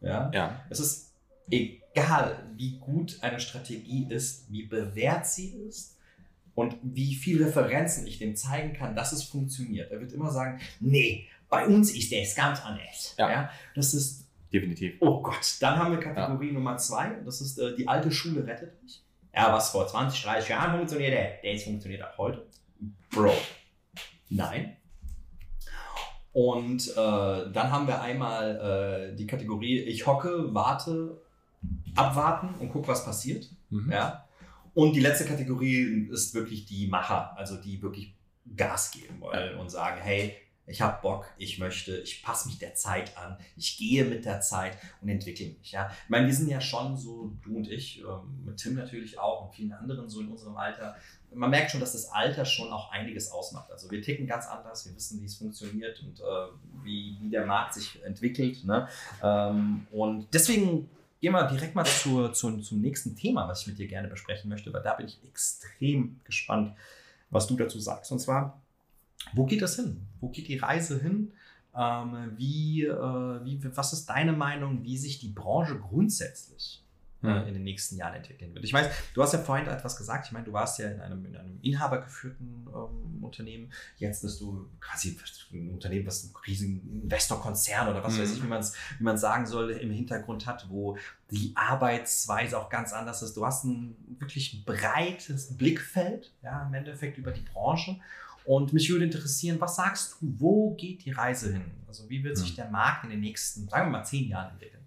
Ja? 0.00 0.30
ja. 0.32 0.60
Es 0.70 0.80
ist 0.80 1.12
egal 1.50 2.44
wie 2.56 2.78
gut 2.78 3.18
eine 3.22 3.40
Strategie 3.40 4.06
ist, 4.08 4.50
wie 4.52 4.64
bewährt 4.64 5.26
sie 5.26 5.48
ist 5.68 5.96
und 6.54 6.76
wie 6.82 7.14
viele 7.14 7.46
Referenzen 7.46 8.06
ich 8.06 8.18
dem 8.18 8.36
zeigen 8.36 8.74
kann, 8.74 8.94
dass 8.94 9.12
es 9.12 9.24
funktioniert. 9.24 9.90
Er 9.90 10.00
wird 10.00 10.12
immer 10.12 10.30
sagen, 10.30 10.60
nee, 10.80 11.26
bei 11.48 11.66
uns 11.66 11.94
ist 11.94 12.12
das 12.12 12.34
ganz 12.34 12.60
anders. 12.60 13.14
Ja. 13.18 13.30
Ja, 13.30 13.50
das 13.74 13.94
ist 13.94 14.28
Definitiv. 14.52 14.94
Oh 15.00 15.20
Gott, 15.20 15.56
dann 15.60 15.78
haben 15.78 15.92
wir 15.92 16.00
Kategorie 16.00 16.52
Nummer 16.52 16.78
zwei. 16.78 17.10
Das 17.24 17.40
ist 17.42 17.58
äh, 17.58 17.76
die 17.76 17.86
alte 17.86 18.10
Schule 18.10 18.46
rettet 18.46 18.82
mich. 18.82 19.02
Ja, 19.34 19.52
was 19.52 19.70
vor 19.70 19.86
20, 19.86 20.22
30 20.22 20.48
Jahren 20.48 20.76
funktioniert, 20.76 21.12
der, 21.12 21.40
der 21.42 21.58
funktioniert 21.58 22.02
auch 22.02 22.18
heute. 22.18 22.46
Bro. 23.10 23.34
Nein. 24.30 24.76
Und 26.32 26.88
äh, 26.88 26.94
dann 26.94 27.70
haben 27.72 27.86
wir 27.86 28.00
einmal 28.00 29.10
äh, 29.12 29.16
die 29.16 29.26
Kategorie 29.26 29.78
Ich 29.80 30.06
hocke, 30.06 30.54
warte, 30.54 31.20
abwarten 31.94 32.54
und 32.60 32.70
guck, 32.70 32.86
was 32.86 33.04
passiert. 33.04 33.48
Mhm. 33.70 33.90
Ja. 33.90 34.24
Und 34.74 34.94
die 34.94 35.00
letzte 35.00 35.24
Kategorie 35.24 36.08
ist 36.12 36.34
wirklich 36.34 36.66
die 36.66 36.86
Macher, 36.86 37.36
also 37.36 37.56
die 37.56 37.82
wirklich 37.82 38.14
Gas 38.56 38.92
geben 38.92 39.20
wollen 39.20 39.58
und 39.58 39.70
sagen, 39.70 40.00
hey, 40.00 40.36
ich 40.68 40.80
habe 40.82 41.00
Bock, 41.02 41.26
ich 41.38 41.58
möchte, 41.58 41.96
ich 41.98 42.22
passe 42.22 42.48
mich 42.48 42.58
der 42.58 42.74
Zeit 42.74 43.16
an, 43.16 43.36
ich 43.56 43.78
gehe 43.78 44.04
mit 44.04 44.24
der 44.24 44.40
Zeit 44.40 44.76
und 45.00 45.08
entwickle 45.08 45.46
mich. 45.46 45.72
Ja. 45.72 45.90
Ich 46.04 46.10
meine, 46.10 46.26
wir 46.26 46.34
sind 46.34 46.48
ja 46.48 46.60
schon 46.60 46.96
so, 46.96 47.32
du 47.42 47.56
und 47.56 47.70
ich, 47.70 48.00
ähm, 48.00 48.44
mit 48.44 48.58
Tim 48.58 48.74
natürlich 48.74 49.18
auch 49.18 49.46
und 49.46 49.54
vielen 49.54 49.72
anderen 49.72 50.08
so 50.08 50.20
in 50.20 50.28
unserem 50.28 50.56
Alter. 50.56 50.96
Man 51.34 51.50
merkt 51.50 51.70
schon, 51.70 51.80
dass 51.80 51.92
das 51.92 52.10
Alter 52.10 52.44
schon 52.44 52.70
auch 52.72 52.90
einiges 52.90 53.30
ausmacht. 53.30 53.70
Also 53.70 53.90
wir 53.90 54.02
ticken 54.02 54.26
ganz 54.26 54.46
anders, 54.46 54.86
wir 54.86 54.94
wissen, 54.94 55.20
wie 55.20 55.26
es 55.26 55.36
funktioniert 55.36 56.02
und 56.02 56.20
äh, 56.20 56.24
wie, 56.84 57.16
wie 57.20 57.30
der 57.30 57.46
Markt 57.46 57.74
sich 57.74 58.02
entwickelt. 58.04 58.64
Ne? 58.64 58.88
Ähm, 59.22 59.86
und 59.90 60.28
deswegen 60.32 60.88
gehen 61.20 61.32
wir 61.32 61.44
direkt 61.48 61.74
mal 61.74 61.84
zur, 61.84 62.32
zur, 62.32 62.60
zum 62.62 62.80
nächsten 62.80 63.16
Thema, 63.16 63.48
was 63.48 63.62
ich 63.62 63.68
mit 63.68 63.78
dir 63.78 63.88
gerne 63.88 64.08
besprechen 64.08 64.48
möchte, 64.48 64.72
weil 64.72 64.82
da 64.82 64.94
bin 64.94 65.06
ich 65.06 65.18
extrem 65.24 66.20
gespannt, 66.24 66.74
was 67.30 67.46
du 67.46 67.56
dazu 67.56 67.78
sagst. 67.78 68.12
Und 68.12 68.20
zwar, 68.20 68.60
wo 69.34 69.46
geht 69.46 69.62
das 69.62 69.76
hin? 69.76 70.06
Wo 70.20 70.28
geht 70.28 70.48
die 70.48 70.58
Reise 70.58 71.00
hin? 71.00 71.32
Ähm, 71.76 72.32
wie, 72.36 72.84
äh, 72.84 73.44
wie, 73.44 73.60
was 73.76 73.92
ist 73.92 74.06
deine 74.06 74.32
Meinung, 74.32 74.82
wie 74.84 74.96
sich 74.98 75.18
die 75.20 75.28
Branche 75.28 75.78
grundsätzlich 75.78 76.82
äh, 77.22 77.46
in 77.48 77.54
den 77.54 77.62
nächsten 77.62 77.96
Jahren 77.96 78.14
entwickeln 78.14 78.54
wird? 78.54 78.64
Ich 78.64 78.72
weiß, 78.72 78.88
du 79.14 79.22
hast 79.22 79.32
ja 79.32 79.38
vorhin 79.38 79.66
etwas 79.68 79.96
gesagt. 79.96 80.26
Ich 80.26 80.32
meine, 80.32 80.44
du 80.46 80.52
warst 80.52 80.78
ja 80.78 80.90
in 80.90 81.00
einem, 81.00 81.24
in 81.26 81.36
einem 81.36 81.58
inhabergeführten 81.62 82.66
ähm, 82.74 83.22
Unternehmen. 83.22 83.70
Jetzt 83.98 84.22
bist 84.22 84.40
du 84.40 84.68
quasi 84.80 85.16
ein 85.52 85.70
Unternehmen, 85.70 86.06
was 86.06 86.24
einen 86.24 86.34
riesigen 86.46 87.02
Investorkonzern 87.02 87.88
oder 87.88 88.02
was 88.02 88.16
Mhm. 88.16 88.22
weiß 88.22 88.32
ich, 88.32 88.42
wie 88.42 88.48
man 88.48 88.60
es 88.60 88.72
wie 88.98 89.04
man's 89.04 89.20
sagen 89.20 89.46
soll, 89.46 89.70
im 89.70 89.90
Hintergrund 89.90 90.46
hat, 90.46 90.68
wo 90.70 90.96
die 91.30 91.52
Arbeitsweise 91.54 92.58
auch 92.58 92.70
ganz 92.70 92.92
anders 92.92 93.22
ist. 93.22 93.36
Du 93.36 93.44
hast 93.44 93.64
ein 93.64 93.94
wirklich 94.18 94.64
breites 94.64 95.56
Blickfeld, 95.56 96.32
ja, 96.42 96.66
im 96.66 96.74
Endeffekt 96.74 97.18
über 97.18 97.30
die 97.30 97.42
Branche. 97.42 98.00
Und 98.48 98.72
mich 98.72 98.88
würde 98.88 99.04
interessieren, 99.04 99.60
was 99.60 99.76
sagst 99.76 100.12
du, 100.12 100.34
wo 100.38 100.70
geht 100.74 101.04
die 101.04 101.10
Reise 101.10 101.52
hin? 101.52 101.66
Also 101.86 102.08
wie 102.08 102.24
wird 102.24 102.38
sich 102.38 102.48
Hm. 102.48 102.56
der 102.56 102.70
Markt 102.70 103.04
in 103.04 103.10
den 103.10 103.20
nächsten, 103.20 103.68
sagen 103.68 103.88
wir 103.88 103.98
mal, 103.98 104.04
zehn 104.04 104.26
Jahren 104.30 104.52
entwickeln? 104.52 104.86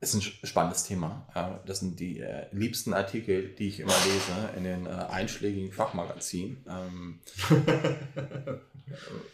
Ist 0.00 0.14
ein 0.14 0.22
spannendes 0.22 0.84
Thema. 0.84 1.26
Äh, 1.34 1.66
Das 1.66 1.80
sind 1.80 2.00
die 2.00 2.20
äh, 2.20 2.46
liebsten 2.52 2.94
Artikel, 2.94 3.50
die 3.50 3.68
ich 3.68 3.80
immer 3.80 3.92
lese 3.92 4.56
in 4.56 4.64
den 4.64 4.86
äh, 4.86 4.88
einschlägigen 5.10 5.70
Fachmagazinen, 5.72 6.64
ähm, 6.66 7.20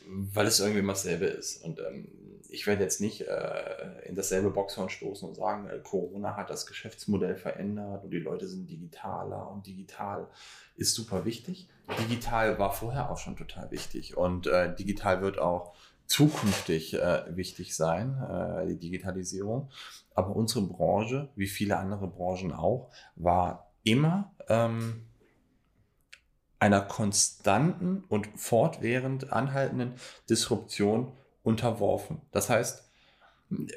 weil 0.09 0.47
es 0.49 0.59
irgendwie 0.59 0.81
immer 0.81 0.95
dasselbe 0.95 1.27
ist. 1.27 1.63
Und 1.65 1.79
ähm, 1.79 2.09
ich 2.49 2.67
werde 2.67 2.83
jetzt 2.83 3.01
nicht 3.01 3.23
äh, 3.23 4.07
in 4.07 4.15
dasselbe 4.15 4.51
Boxhorn 4.51 4.89
stoßen 4.89 5.29
und 5.29 5.35
sagen, 5.35 5.69
äh, 5.69 5.79
Corona 5.79 6.37
hat 6.37 6.51
das 6.51 6.67
Geschäftsmodell 6.67 7.37
verändert 7.37 8.05
und 8.05 8.11
die 8.11 8.19
Leute 8.19 8.49
sind 8.49 8.69
digitaler 8.69 9.51
und 9.51 9.67
digital 9.67 10.29
ist 10.77 10.95
super 10.95 11.25
wichtig. 11.25 11.69
Digital 12.01 12.59
war 12.59 12.73
vorher 12.73 13.11
auch 13.11 13.19
schon 13.19 13.37
total 13.37 13.71
wichtig 13.71 14.17
und 14.17 14.47
äh, 14.47 14.75
digital 14.75 15.23
wird 15.23 15.39
auch 15.39 15.75
zukünftig 16.07 16.95
äh, 16.95 17.37
wichtig 17.37 17.77
sein, 17.77 18.17
äh, 18.23 18.67
die 18.67 18.79
Digitalisierung. 18.79 19.71
Aber 20.15 20.35
unsere 20.35 20.67
Branche, 20.67 21.29
wie 21.37 21.47
viele 21.47 21.77
andere 21.77 22.09
Branchen 22.09 22.53
auch, 22.53 22.91
war 23.15 23.73
immer 23.85 24.33
ähm, 24.49 25.07
einer 26.59 26.81
konstanten 26.81 28.03
und 28.09 28.29
fortwährend 28.37 29.33
anhaltenden 29.33 29.95
Disruption 30.29 31.13
unterworfen. 31.49 32.21
Das 32.31 32.49
heißt, 32.51 32.85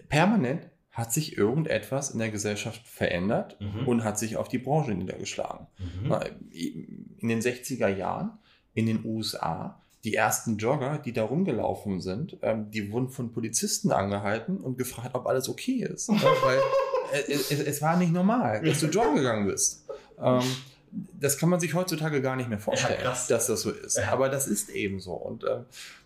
permanent 0.09 0.67
hat 0.91 1.13
sich 1.13 1.37
irgendetwas 1.37 2.09
in 2.11 2.19
der 2.19 2.29
Gesellschaft 2.29 2.85
verändert 2.85 3.57
Mhm. 3.61 3.87
und 3.87 4.03
hat 4.03 4.19
sich 4.19 4.35
auf 4.35 4.49
die 4.49 4.57
Branche 4.57 4.91
niedergeschlagen. 4.91 5.67
In 6.51 7.27
den 7.27 7.39
60er 7.41 7.87
Jahren 7.87 8.37
in 8.73 8.85
den 8.87 9.05
USA, 9.05 9.81
die 10.03 10.15
ersten 10.15 10.57
Jogger, 10.57 10.97
die 10.97 11.13
da 11.13 11.23
rumgelaufen 11.23 12.01
sind, 12.01 12.37
ähm, 12.41 12.71
die 12.71 12.91
wurden 12.91 13.09
von 13.09 13.31
Polizisten 13.31 13.91
angehalten 13.91 14.57
und 14.57 14.77
gefragt, 14.77 15.11
ob 15.13 15.27
alles 15.27 15.47
okay 15.47 15.83
ist. 15.83 16.09
Weil 16.09 16.59
es, 17.29 17.51
es 17.51 17.81
war 17.81 17.95
nicht 17.97 18.11
normal, 18.11 18.61
dass 18.63 18.79
du 18.79 18.87
joggen 18.87 19.15
gegangen 19.15 19.45
bist. 19.47 19.85
Ähm, 20.21 20.41
das 21.19 21.37
kann 21.37 21.47
man 21.49 21.59
sich 21.61 21.73
heutzutage 21.73 22.21
gar 22.21 22.35
nicht 22.35 22.49
mehr 22.49 22.59
vorstellen, 22.59 22.99
Ja, 23.01 23.09
dass 23.11 23.27
das 23.27 23.45
so 23.61 23.71
ist. 23.71 23.97
Ja. 23.97 24.11
Aber 24.11 24.27
das 24.27 24.47
ist 24.47 24.69
eben 24.69 24.99
so. 24.99 25.13
Und 25.13 25.45
ähm, 25.45 25.65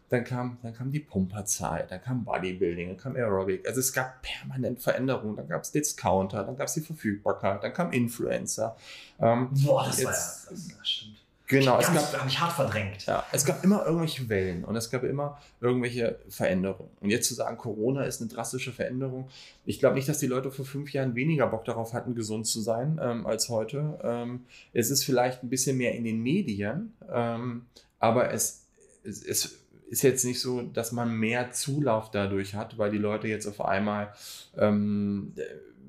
dann 0.10 0.24
kam, 0.24 0.58
dann 0.62 0.74
kam 0.74 0.92
die 0.92 1.00
Pumperzeit, 1.00 1.90
dann 1.92 2.02
kam 2.02 2.24
Bodybuilding, 2.24 2.90
dann 2.90 2.98
kam 2.98 3.16
Aerobic. 3.16 3.68
Also 3.68 3.80
es 3.80 3.92
gab 3.92 4.22
permanent 4.22 4.80
Veränderungen. 4.80 5.36
Dann 5.36 5.48
gab 5.48 5.64
es 5.64 5.72
Discounter, 5.72 6.44
dann 6.44 6.56
gab 6.58 6.68
es 6.68 6.74
die 6.76 6.82
Verfügbarkeit, 6.82 7.64
dann 7.64 7.74
kam 7.74 7.92
Influencer. 7.92 8.76
Ähm, 9.20 9.50
Boah, 9.64 9.86
das 9.86 9.98
war 9.98 10.04
ja, 10.04 10.10
Jetzt- 10.12 10.48
das, 10.52 10.68
das 10.78 10.88
stimmt. 10.90 11.16
genau, 11.48 11.80
es 11.80 11.88
gab, 11.92 12.20
hab 12.22 12.28
ich 12.28 12.40
hart 12.40 12.54
verdrängt. 12.54 13.06
ja, 13.08 13.24
es 13.32 13.46
gab 13.46 13.64
immer 13.64 13.84
irgendwelche 13.86 14.30
Wellen 14.30 14.64
und 14.64 14.76
es 14.76 14.92
gab 14.92 15.04
immer 15.04 15.40
irgendwelche 15.60 16.20
Veränderungen. 16.30 16.90
Und 17.02 17.10
jetzt 17.10 17.28
zu 17.28 17.34
sagen, 17.34 17.58
Corona 17.58 18.04
ist 18.04 18.22
eine 18.22 18.30
drastische 18.30 18.72
Veränderung, 18.74 19.28
ich 19.66 19.80
glaube 19.80 19.96
nicht, 19.96 20.08
dass 20.08 20.20
die 20.20 20.28
Leute 20.28 20.52
vor 20.52 20.66
fünf 20.66 20.94
Jahren 20.94 21.16
weniger 21.16 21.48
Bock 21.48 21.66
darauf 21.66 21.94
hatten, 21.94 22.14
gesund 22.14 22.46
zu 22.46 22.62
sein 22.62 23.00
ähm, 23.02 23.26
als 23.26 23.50
heute. 23.50 24.00
Ähm, 24.04 24.46
es 24.74 24.92
ist 24.92 25.04
vielleicht 25.04 25.44
ein 25.44 25.50
bisschen 25.50 25.78
mehr 25.78 25.96
in 25.96 26.04
den 26.04 26.22
Medien, 26.22 26.94
ähm, 27.12 27.66
aber 28.00 28.32
es, 28.32 28.66
es, 29.04 29.24
es 29.24 29.60
ist 29.90 30.02
jetzt 30.02 30.26
nicht 30.26 30.40
so, 30.42 30.62
dass 30.64 30.92
man 30.92 31.16
mehr 31.16 31.52
Zulauf 31.52 32.12
dadurch 32.12 32.56
hat, 32.56 32.78
weil 32.78 32.92
die 32.92 32.98
Leute 32.98 33.28
jetzt 33.28 33.46
auf 33.48 33.62
einmal 33.64 34.14
ähm, 34.58 35.34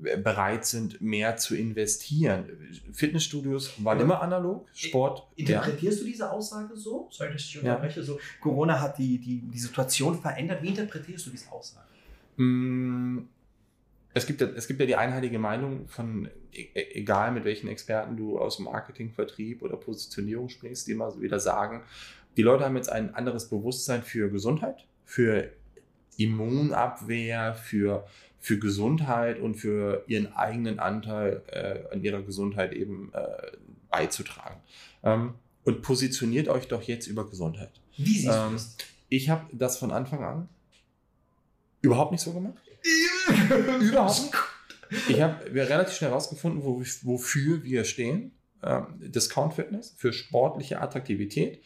äh, 0.03 0.17
bereit 0.17 0.65
sind, 0.65 1.01
mehr 1.01 1.37
zu 1.37 1.55
investieren. 1.55 2.45
Fitnessstudios 2.93 3.83
waren 3.83 3.97
Ja. 3.97 4.03
immer 4.03 4.21
analog, 4.21 4.67
Sport. 4.73 5.23
ja. 5.35 5.45
Interpretierst 5.61 6.01
du 6.01 6.05
diese 6.05 6.29
Aussage 6.31 6.75
so? 6.77 7.07
Sorry, 7.11 7.31
dass 7.33 7.41
ich 7.41 7.53
dich 7.53 7.63
Ja. 7.63 7.73
unterbreche. 7.73 8.03
So, 8.03 8.19
Corona 8.39 8.79
hat 8.79 8.99
die, 8.99 9.17
die, 9.17 9.41
die 9.41 9.59
Situation 9.59 10.19
verändert. 10.21 10.61
Wie 10.61 10.67
interpretierst 10.69 11.25
du 11.25 11.29
diese 11.31 11.51
Aussage? 11.51 11.87
Mm, 12.37 13.27
Es 14.13 14.25
gibt, 14.25 14.41
ja, 14.41 14.47
es 14.47 14.67
gibt 14.67 14.79
ja 14.79 14.85
die 14.87 14.95
einheitliche 14.95 15.37
Meinung 15.37 15.87
von, 15.87 16.27
e- 16.51 16.61
e- 16.73 16.91
egal 16.99 17.31
mit 17.31 17.43
welchen 17.45 17.67
Experten 17.67 18.17
du 18.17 18.39
aus 18.39 18.57
Marketing, 18.57 19.11
Vertrieb 19.11 19.61
oder 19.61 19.77
Positionierung 19.77 20.49
sprichst, 20.49 20.87
die 20.87 20.93
immer 20.93 21.19
wieder 21.21 21.39
sagen, 21.39 21.83
die 22.37 22.43
Leute 22.43 22.63
haben 22.63 22.75
jetzt 22.75 22.91
ein 22.91 23.15
anderes 23.15 23.49
Bewusstsein 23.49 24.03
für 24.03 24.29
Gesundheit, 24.29 24.85
für 25.03 25.51
Immunabwehr, 26.17 27.55
für, 27.55 28.05
für 28.39 28.59
Gesundheit 28.59 29.39
und 29.39 29.55
für 29.55 30.03
ihren 30.07 30.33
eigenen 30.33 30.79
Anteil 30.79 31.41
äh, 31.47 31.93
an 31.93 32.03
ihrer 32.03 32.21
Gesundheit 32.21 32.73
eben 32.73 33.11
äh, 33.13 33.57
beizutragen. 33.89 34.61
Ähm, 35.03 35.33
und 35.63 35.81
positioniert 35.81 36.47
euch 36.47 36.67
doch 36.67 36.83
jetzt 36.83 37.07
über 37.07 37.29
Gesundheit. 37.29 37.71
Wie 37.97 38.17
siehst 38.17 38.27
Ähm, 38.27 38.49
du 38.49 38.53
das? 38.53 38.77
Ich 39.09 39.29
habe 39.29 39.45
das 39.51 39.77
von 39.77 39.91
Anfang 39.91 40.23
an 40.23 40.49
überhaupt 41.81 42.11
nicht 42.11 42.21
so 42.21 42.33
gemacht. 42.33 42.55
Überhaupt 43.81 44.21
nicht. 44.21 44.33
Ich 45.09 45.19
habe 45.19 45.53
relativ 45.53 45.95
schnell 45.97 46.11
herausgefunden, 46.11 46.63
wo, 46.63 46.81
wofür 47.01 47.61
wir 47.65 47.83
stehen. 47.83 48.31
Ähm, 48.63 48.85
Discount 48.99 49.53
Fitness 49.53 49.93
für 49.97 50.13
sportliche 50.13 50.79
Attraktivität. 50.81 51.61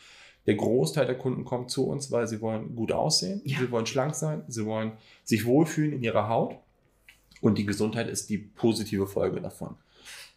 Der 0.48 0.56
Großteil 0.56 1.06
der 1.06 1.18
Kunden 1.18 1.46
kommt 1.46 1.70
zu 1.70 1.88
uns, 1.88 2.12
weil 2.12 2.28
sie 2.28 2.42
wollen 2.42 2.76
gut 2.76 2.92
aussehen, 2.92 3.42
Ja. 3.46 3.60
sie 3.60 3.72
wollen 3.72 3.86
schlank 3.86 4.16
sein, 4.16 4.44
sie 4.48 4.66
wollen 4.66 4.94
sich 5.24 5.46
wohlfühlen 5.46 5.94
in 5.94 6.04
ihrer 6.04 6.28
Haut 6.30 6.56
und 7.42 7.58
die 7.58 7.66
Gesundheit 7.66 8.10
ist 8.10 8.30
die 8.30 8.38
positive 8.38 9.08
Folge 9.08 9.40
davon. 9.42 9.76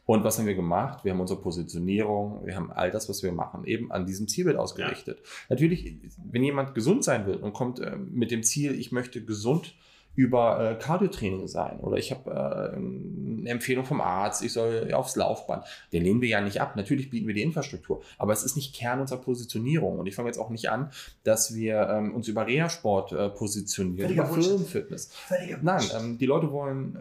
Und 0.07 0.23
was 0.23 0.39
haben 0.39 0.45
wir 0.47 0.55
gemacht? 0.55 1.03
Wir 1.05 1.13
haben 1.13 1.21
unsere 1.21 1.41
Positionierung, 1.41 2.45
wir 2.45 2.55
haben 2.57 2.71
all 2.71 2.91
das, 2.91 3.09
was 3.09 3.23
wir 3.23 3.33
machen, 3.33 3.65
eben 3.65 3.91
an 3.91 4.05
diesem 4.05 4.29
Zielbild 4.29 4.59
ausgerichtet. 4.59 5.21
Natürlich, 5.49 5.97
wenn 6.31 6.45
jemand 6.45 6.75
gesund 6.75 7.05
sein 7.05 7.27
will 7.27 7.37
und 7.37 7.55
kommt 7.55 7.81
äh, 7.81 7.97
mit 7.97 8.31
dem 8.31 8.43
Ziel, 8.43 8.79
ich 8.79 8.93
möchte 8.93 9.25
gesund 9.25 9.75
über 10.17 10.73
äh, 10.73 10.75
Cardio-Training 10.77 11.49
sein 11.49 11.81
oder 11.81 11.97
ich 11.97 12.11
habe 12.11 12.31
äh, 12.31 12.77
eine 12.77 13.51
Empfehlung 13.51 13.85
vom 13.85 14.01
Arzt, 14.01 14.43
ich 14.43 14.53
soll 14.53 14.93
aufs 14.93 15.17
Laufband, 15.17 15.65
den 15.93 16.03
lehnen 16.05 16.21
wir 16.21 16.29
ja 16.29 16.41
nicht 16.41 16.61
ab. 16.61 16.77
Natürlich 16.77 17.11
bieten 17.11 17.27
wir 17.27 17.35
die 17.35 17.43
Infrastruktur, 17.43 18.03
aber 18.19 18.33
es 18.33 18.45
ist 18.45 18.57
nicht 18.57 18.75
Kern 18.75 19.01
unserer 19.01 19.21
Positionierung. 19.21 19.99
Und 19.99 20.07
ich 20.07 20.15
fange 20.15 20.29
jetzt 20.29 20.39
auch 20.39 20.51
nicht 20.51 20.71
an, 20.71 20.91
dass 21.25 21.55
wir 21.55 21.89
ähm, 21.89 22.15
uns 22.15 22.29
über 22.29 22.47
Reha-Sport 22.47 23.13
äh, 23.13 23.29
positionieren, 23.31 24.09
Völliger 24.09 24.29
über. 24.29 24.43
Firmenfitness. 24.43 25.11
Nein, 25.63 25.83
ähm, 25.97 26.19
die 26.19 26.27
Leute 26.27 26.51
wollen 26.53 26.99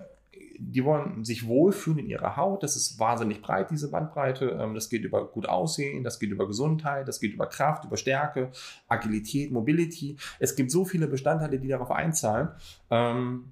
die 0.58 0.84
wollen 0.86 1.24
sich 1.24 1.48
wohlfühlen 1.48 2.00
in 2.00 2.10
ihrer 2.10 2.38
Haut. 2.38 2.64
Das 2.64 2.76
ist 2.76 3.00
wahnsinnig 3.00 3.42
breit, 3.42 3.72
diese 3.72 3.90
Bandbreite. 3.92 4.58
Ähm, 4.62 4.74
das 4.74 4.90
geht 4.90 5.04
über 5.04 5.28
gut 5.28 5.48
Aussehen, 5.48 6.04
das 6.04 6.20
geht 6.20 6.32
über 6.32 6.48
Gesundheit, 6.48 7.08
das 7.08 7.20
geht 7.20 7.34
über 7.34 7.48
Kraft, 7.48 7.86
über 7.86 7.98
Stärke, 7.98 8.52
Agilität, 8.88 9.52
Mobility. 9.52 10.18
Es 10.40 10.56
gibt 10.56 10.72
so 10.72 10.86
viele 10.86 11.08
Bestandteile, 11.08 11.60
die 11.60 11.68
darauf 11.68 11.92
einzahlen. 11.92 12.50
Ähm, 12.90 13.52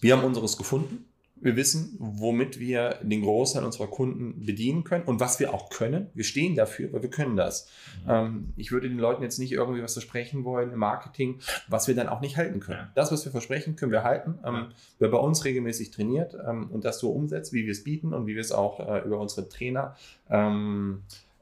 wir 0.00 0.16
haben 0.16 0.24
unseres 0.24 0.56
gefunden 0.56 1.09
wir 1.40 1.56
wissen, 1.56 1.96
womit 1.98 2.60
wir 2.60 2.98
den 3.02 3.22
Großteil 3.22 3.64
unserer 3.64 3.86
Kunden 3.86 4.44
bedienen 4.44 4.84
können 4.84 5.04
und 5.04 5.20
was 5.20 5.40
wir 5.40 5.54
auch 5.54 5.70
können. 5.70 6.08
Wir 6.14 6.24
stehen 6.24 6.54
dafür, 6.54 6.92
weil 6.92 7.02
wir 7.02 7.10
können 7.10 7.36
das. 7.36 7.68
Mhm. 8.04 8.10
Ähm, 8.10 8.52
ich 8.56 8.72
würde 8.72 8.88
den 8.88 8.98
Leuten 8.98 9.22
jetzt 9.22 9.38
nicht 9.38 9.52
irgendwie 9.52 9.82
was 9.82 9.94
versprechen 9.94 10.44
wollen 10.44 10.72
im 10.72 10.78
Marketing, 10.78 11.40
was 11.68 11.88
wir 11.88 11.94
dann 11.94 12.08
auch 12.08 12.20
nicht 12.20 12.36
halten 12.36 12.60
können. 12.60 12.80
Ja. 12.80 12.92
Das, 12.94 13.10
was 13.10 13.24
wir 13.24 13.32
versprechen, 13.32 13.76
können 13.76 13.92
wir 13.92 14.04
halten. 14.04 14.38
Ähm, 14.44 14.54
ja. 14.54 14.68
Wer 14.98 15.08
bei 15.08 15.18
uns 15.18 15.44
regelmäßig 15.44 15.90
trainiert 15.90 16.36
ähm, 16.46 16.70
und 16.70 16.84
das 16.84 16.98
so 16.98 17.10
umsetzt, 17.10 17.52
wie 17.52 17.64
wir 17.64 17.72
es 17.72 17.84
bieten 17.84 18.12
und 18.12 18.26
wie 18.26 18.34
wir 18.34 18.40
es 18.40 18.52
auch 18.52 18.80
äh, 18.80 19.00
über 19.00 19.18
unsere 19.18 19.48
Trainer 19.48 19.96
äh, 20.28 20.34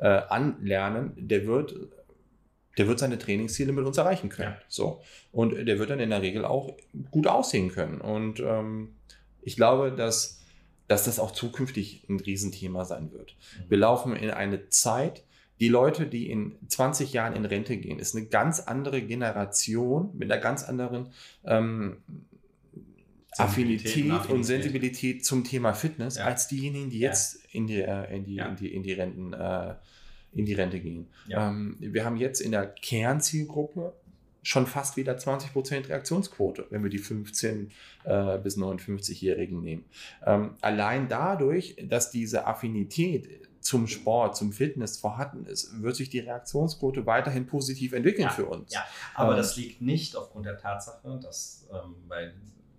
anlernen, 0.00 1.12
der 1.16 1.46
wird 1.46 1.74
der 2.78 2.86
wird 2.86 3.00
seine 3.00 3.18
Trainingsziele 3.18 3.72
mit 3.72 3.84
uns 3.84 3.98
erreichen 3.98 4.28
können. 4.28 4.52
Ja. 4.52 4.62
So. 4.68 5.02
Und 5.32 5.66
der 5.66 5.78
wird 5.80 5.90
dann 5.90 5.98
in 5.98 6.10
der 6.10 6.22
Regel 6.22 6.44
auch 6.44 6.76
gut 7.10 7.26
aussehen 7.26 7.70
können. 7.72 8.00
Und 8.00 8.38
ähm, 8.40 8.94
ich 9.42 9.56
glaube, 9.56 9.92
dass, 9.92 10.42
dass 10.86 11.04
das 11.04 11.18
auch 11.18 11.30
zukünftig 11.30 12.04
ein 12.08 12.20
Riesenthema 12.20 12.84
sein 12.84 13.12
wird. 13.12 13.36
Mhm. 13.36 13.70
Wir 13.70 13.78
laufen 13.78 14.16
in 14.16 14.30
eine 14.30 14.68
Zeit, 14.68 15.24
die 15.60 15.68
Leute, 15.68 16.06
die 16.06 16.30
in 16.30 16.56
20 16.68 17.12
Jahren 17.12 17.34
in 17.34 17.44
Rente 17.44 17.76
gehen, 17.76 17.98
ist 17.98 18.14
eine 18.14 18.26
ganz 18.26 18.60
andere 18.60 19.02
Generation 19.02 20.10
mit 20.16 20.30
einer 20.30 20.40
ganz 20.40 20.62
anderen 20.62 21.08
ähm, 21.44 21.98
Affinität, 23.36 24.10
Affinität, 24.10 24.30
und 24.30 24.44
Sensibilität 24.44 25.24
zum 25.24 25.44
Thema 25.44 25.72
Fitness 25.72 26.16
ja. 26.16 26.24
als 26.24 26.48
diejenigen, 26.48 26.90
die 26.90 27.00
jetzt 27.00 27.34
ja. 27.34 27.48
in, 27.52 27.66
die, 27.66 27.80
äh, 27.80 28.16
in, 28.16 28.24
die, 28.24 28.34
ja. 28.34 28.46
in, 28.46 28.56
die, 28.56 28.72
in 28.72 28.82
die 28.82 28.92
Renten 28.92 29.32
äh, 29.32 29.74
in 30.32 30.44
die 30.44 30.54
Rente 30.54 30.78
gehen. 30.80 31.08
Ähm, 31.30 31.76
wir 31.80 32.04
haben 32.04 32.16
jetzt 32.16 32.40
in 32.40 32.52
der 32.52 32.66
Kernzielgruppe 32.66 33.94
schon 34.42 34.66
fast 34.66 34.96
wieder 34.96 35.16
20% 35.16 35.88
Reaktionsquote, 35.88 36.66
wenn 36.70 36.82
wir 36.82 36.90
die 36.90 36.98
15 36.98 37.70
äh, 38.04 38.38
bis 38.38 38.56
59-Jährigen 38.56 39.62
nehmen. 39.62 39.84
Ähm, 40.24 40.54
allein 40.60 41.08
dadurch, 41.08 41.76
dass 41.82 42.10
diese 42.10 42.46
Affinität 42.46 43.48
zum 43.60 43.86
Sport, 43.86 44.36
zum 44.36 44.52
Fitness 44.52 44.98
vorhanden 44.98 45.44
ist, 45.46 45.82
wird 45.82 45.96
sich 45.96 46.08
die 46.08 46.20
Reaktionsquote 46.20 47.06
weiterhin 47.06 47.46
positiv 47.46 47.92
entwickeln 47.92 48.28
ja, 48.28 48.30
für 48.30 48.46
uns. 48.46 48.72
Ja, 48.72 48.86
aber 49.14 49.32
ähm, 49.32 49.38
das 49.38 49.56
liegt 49.56 49.82
nicht 49.82 50.16
aufgrund 50.16 50.46
der 50.46 50.56
Tatsache, 50.56 51.18
dass, 51.22 51.66
ähm, 51.72 51.96
weil, 52.06 52.34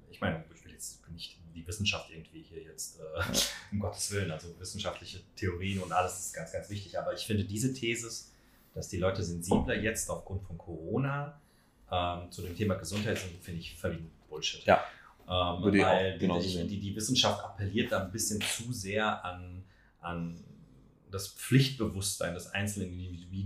ich 0.09 0.21
meine, 0.21 0.43
ich 0.55 0.63
will 0.65 0.71
jetzt 0.71 1.07
nicht 1.11 1.39
die 1.53 1.67
Wissenschaft 1.67 2.09
irgendwie 2.09 2.41
hier 2.41 2.63
jetzt, 2.63 2.99
äh, 2.99 3.03
um 3.71 3.79
Gottes 3.79 4.11
Willen, 4.11 4.31
also 4.31 4.47
wissenschaftliche 4.57 5.19
Theorien 5.35 5.79
und 5.81 5.91
alles 5.91 6.19
ist 6.19 6.33
ganz, 6.33 6.53
ganz 6.53 6.69
wichtig, 6.69 6.97
aber 6.97 7.13
ich 7.13 7.25
finde 7.27 7.43
diese 7.43 7.73
These, 7.73 8.09
dass 8.73 8.87
die 8.87 8.97
Leute 8.97 9.23
sensibler 9.23 9.75
jetzt 9.75 10.09
aufgrund 10.09 10.43
von 10.43 10.57
Corona 10.57 11.39
ähm, 11.91 12.31
zu 12.31 12.41
dem 12.41 12.55
Thema 12.55 12.75
Gesundheit 12.75 13.17
sind, 13.17 13.43
finde 13.43 13.59
ich 13.61 13.75
völlig 13.75 14.01
Bullshit. 14.29 14.63
Ja. 14.65 14.83
Ähm, 15.27 15.61
weil 15.61 16.17
die, 16.17 16.27
die, 16.67 16.79
die, 16.79 16.95
Wissenschaft 16.95 17.43
appelliert 17.43 17.91
da 17.91 18.03
ein 18.03 18.11
bisschen 18.11 18.41
zu 18.41 18.73
sehr 18.73 19.23
an, 19.23 19.63
an 20.01 20.43
das 21.11 21.27
Pflichtbewusstsein 21.27 22.33
des 22.33 22.51
einzelnen 22.51 22.99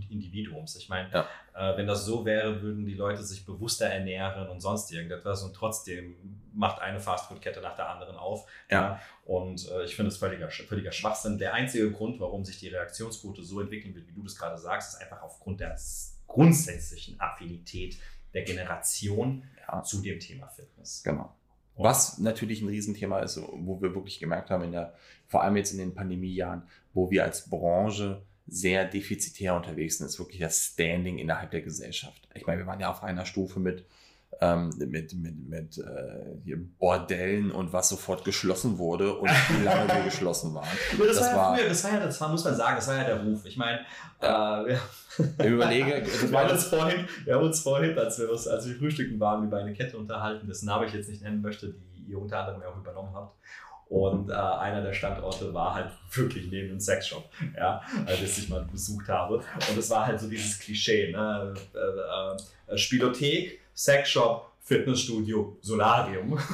Individuums. 0.10 0.76
Ich 0.76 0.90
meine, 0.90 1.10
ja. 1.12 1.28
äh, 1.54 1.78
wenn 1.78 1.88
das 1.88 2.06
so 2.06 2.26
wäre, 2.26 2.62
würden 2.62 2.86
die 2.86 2.94
Leute 2.94 3.24
sich 3.24 3.46
bewusster 3.46 3.86
ernähren 3.88 4.50
und 4.50 4.60
sonst 4.62 4.92
irgendetwas 4.92 5.44
und 5.44 5.54
trotzdem 5.54 6.16
macht 6.54 6.82
eine 6.82 7.00
Fastfood-Kette 7.00 7.62
nach 7.62 7.76
der 7.76 7.90
anderen 7.90 8.16
auf. 8.16 8.48
Ja. 8.70 8.82
ja. 8.82 9.02
Und 9.26 9.70
äh, 9.70 9.84
ich 9.84 9.96
finde 9.96 10.10
es 10.10 10.18
völliger, 10.18 10.50
völliger 10.50 10.92
Schwachsinn. 10.92 11.38
Der 11.38 11.54
einzige 11.54 11.92
Grund, 11.92 12.20
warum 12.20 12.44
sich 12.44 12.60
die 12.60 12.68
Reaktionsquote 12.68 13.44
so 13.44 13.62
entwickeln 13.62 13.96
wird, 13.96 14.08
wie 14.08 14.14
du 14.14 14.24
das 14.24 14.38
gerade 14.38 14.58
sagst, 14.58 14.96
ist 14.96 15.02
einfach 15.02 15.22
aufgrund 15.22 15.60
der 15.60 15.78
grundsätzlichen 16.28 17.20
Affinität 17.20 17.98
der 18.34 18.44
Generation 18.44 19.44
ja. 19.68 19.84
zu 19.84 20.02
dem 20.02 20.20
Thema 20.20 20.48
Fitness. 20.48 21.04
Genau. 21.04 21.36
Was 21.76 22.20
natürlich 22.20 22.62
ein 22.62 22.68
Riesenthema 22.68 23.20
ist, 23.20 23.42
wo 23.42 23.82
wir 23.82 23.96
wirklich 23.96 24.20
gemerkt 24.20 24.52
haben, 24.52 24.64
in 24.64 24.72
der, 24.74 24.94
vor 25.28 25.44
allem 25.44 25.56
jetzt 25.56 25.72
in 25.72 25.80
den 25.80 25.96
Pandemiejahren, 25.96 26.64
wo 26.94 27.10
wir 27.10 27.24
als 27.24 27.50
Branche 27.50 28.22
sehr 28.46 28.86
defizitär 28.86 29.56
unterwegs 29.56 29.98
sind, 29.98 30.08
ist 30.08 30.20
wirklich 30.20 30.40
das 30.40 30.60
Standing 30.60 31.18
innerhalb 31.18 31.52
der 31.52 31.62
Gesellschaft. 31.62 32.28
Ich 32.36 32.46
meine, 32.46 32.62
wir 32.62 32.68
waren 32.68 32.80
ja 32.80 32.92
auf 32.92 33.02
einer 33.02 33.26
Stufe 33.26 33.60
mit 33.60 33.86
ähm, 34.42 34.74
mit, 34.78 35.14
mit, 35.14 35.50
mit 35.50 35.78
äh, 35.78 36.56
Bordellen 36.80 37.52
und 37.52 37.74
was 37.74 37.90
sofort 37.90 38.24
geschlossen 38.24 38.78
wurde 38.78 39.14
und 39.14 39.30
wie 39.50 39.64
lange 39.64 39.88
wir 39.88 40.04
geschlossen 40.04 40.54
waren. 40.54 40.68
Ja, 40.98 41.06
das, 41.06 41.18
das, 41.18 41.36
war 41.36 41.52
ja 41.52 41.58
früher, 41.58 41.70
das 41.70 41.84
war 41.84 41.92
ja, 41.92 42.00
das 42.00 42.22
war, 42.22 42.30
muss 42.30 42.44
man 42.44 42.56
sagen, 42.56 42.76
das 42.76 42.88
war 42.88 42.96
ja 42.96 43.04
der 43.04 43.24
Ruf. 43.24 43.46
Ich 43.46 43.58
meine, 43.58 43.80
ja. 44.22 44.64
äh, 44.66 44.78
ich 45.40 45.46
überlege, 45.46 46.04
wir 46.30 46.40
haben, 46.40 46.52
uns 46.52 46.64
vorhin, 46.66 47.08
wir 47.26 47.36
haben 47.36 47.46
uns 47.46 47.60
vorhin, 47.62 47.98
als 47.98 48.20
wir, 48.20 48.30
als 48.30 48.68
wir 48.68 48.76
frühstücken 48.76 49.20
waren, 49.20 49.46
über 49.46 49.58
eine 49.58 49.74
Kette 49.74 49.98
unterhalten, 49.98 50.48
dessen 50.48 50.66
Namen 50.66 50.88
ich 50.88 50.94
jetzt 50.94 51.10
nicht 51.10 51.22
nennen 51.22 51.42
möchte, 51.42 51.74
die 51.96 52.12
ihr 52.12 52.20
unter 52.20 52.40
anderem 52.40 52.62
auch 52.64 52.78
übernommen 52.78 53.14
habt. 53.14 53.36
Und 53.90 54.32
äh, 54.32 54.34
einer 54.34 54.82
der 54.82 54.94
Standorte 54.94 55.54
war 55.54 55.76
halt 55.76 55.92
wirklich 56.12 56.50
neben 56.50 56.70
dem 56.70 56.80
Sexshop, 56.80 57.30
ja, 57.56 57.80
als 58.08 58.22
ich 58.22 58.50
mal 58.50 58.66
besucht 58.72 59.08
habe. 59.08 59.36
Und 59.36 59.78
es 59.78 59.90
war 59.92 60.08
halt 60.08 60.20
so 60.20 60.28
dieses 60.28 60.58
Klischee, 60.58 61.12
ne? 61.12 61.54
Äh, 61.76 62.74
äh, 62.74 62.78
Spielothek, 62.78 63.60
Sexshop, 63.76 64.52
Fitnessstudio, 64.62 65.58
Solarium. 65.62 66.40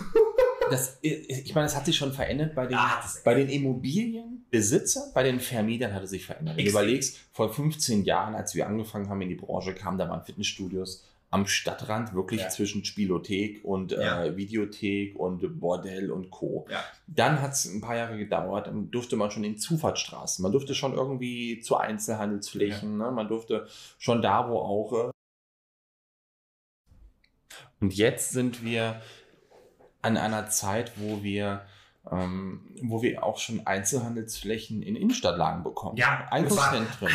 Das, 0.70 1.00
ich 1.02 1.56
meine, 1.56 1.66
das 1.66 1.76
hat 1.76 1.86
sich 1.86 1.98
schon 1.98 2.14
verändert 2.14 2.54
bei 2.54 2.68
den, 2.68 2.78
ah, 2.78 3.04
bei 3.24 3.34
den 3.34 3.50
Immobilienbesitzern, 3.50 5.12
bei 5.16 5.24
den 5.24 5.40
Vermietern 5.40 5.96
hat 5.96 6.04
es 6.04 6.12
sich 6.12 6.28
verändert. 6.28 6.58
Wenn 6.58 6.66
du 6.66 6.70
überlegst, 6.70 7.18
vor 7.32 7.52
15 7.52 8.04
Jahren, 8.04 8.36
als 8.36 8.54
wir 8.54 8.68
angefangen 8.68 9.10
haben 9.10 9.20
in 9.22 9.30
die 9.30 9.36
Branche 9.36 9.74
kamen, 9.74 9.98
da 9.98 10.08
waren 10.08 10.24
Fitnessstudios 10.24 11.04
am 11.32 11.46
Stadtrand, 11.46 12.14
wirklich 12.14 12.42
ja. 12.42 12.50
zwischen 12.50 12.84
Spielothek 12.84 13.64
und 13.64 13.92
äh, 13.92 14.02
ja. 14.02 14.24
äh, 14.26 14.38
Videothek 14.38 15.16
und 15.16 15.60
Bordell 15.60 16.12
und 16.12 16.32
Co. 16.32 16.66
Ja. 16.70 16.84
Dann 17.06 17.42
hat 17.42 17.52
es 17.52 17.66
ein 17.66 17.82
paar 17.82 17.96
Jahre 17.96 18.18
gedauert, 18.18 18.68
dann 18.68 18.90
durfte 18.90 19.16
man 19.16 19.30
schon 19.30 19.44
in 19.44 19.58
Zufahrtsstraßen, 19.58 20.42
man 20.42 20.52
durfte 20.52 20.74
schon 20.74 20.94
irgendwie 20.94 21.60
zu 21.60 21.78
Einzelhandelsflächen, 21.78 22.98
ne? 22.98 23.12
man 23.12 23.28
durfte 23.28 23.68
schon 23.98 24.22
da, 24.22 24.50
wo 24.50 24.58
auch. 24.58 25.12
Äh 27.80 27.86
und 27.86 27.94
jetzt 27.94 28.32
sind 28.32 28.64
wir 28.64 29.02
an 30.02 30.18
einer 30.18 30.50
Zeit, 30.50 30.94
wo 30.98 31.24
wir 31.24 31.62
ähm, 32.12 32.62
wo 32.82 33.02
wir 33.02 33.24
auch 33.24 33.38
schon 33.38 33.68
Einzelhandelsflächen 33.68 34.82
in 34.82 34.96
Innenstadtlagen 34.96 35.64
bekommen. 35.64 35.98
Ja, 35.98 36.28
Einkaufszentren. 36.32 37.10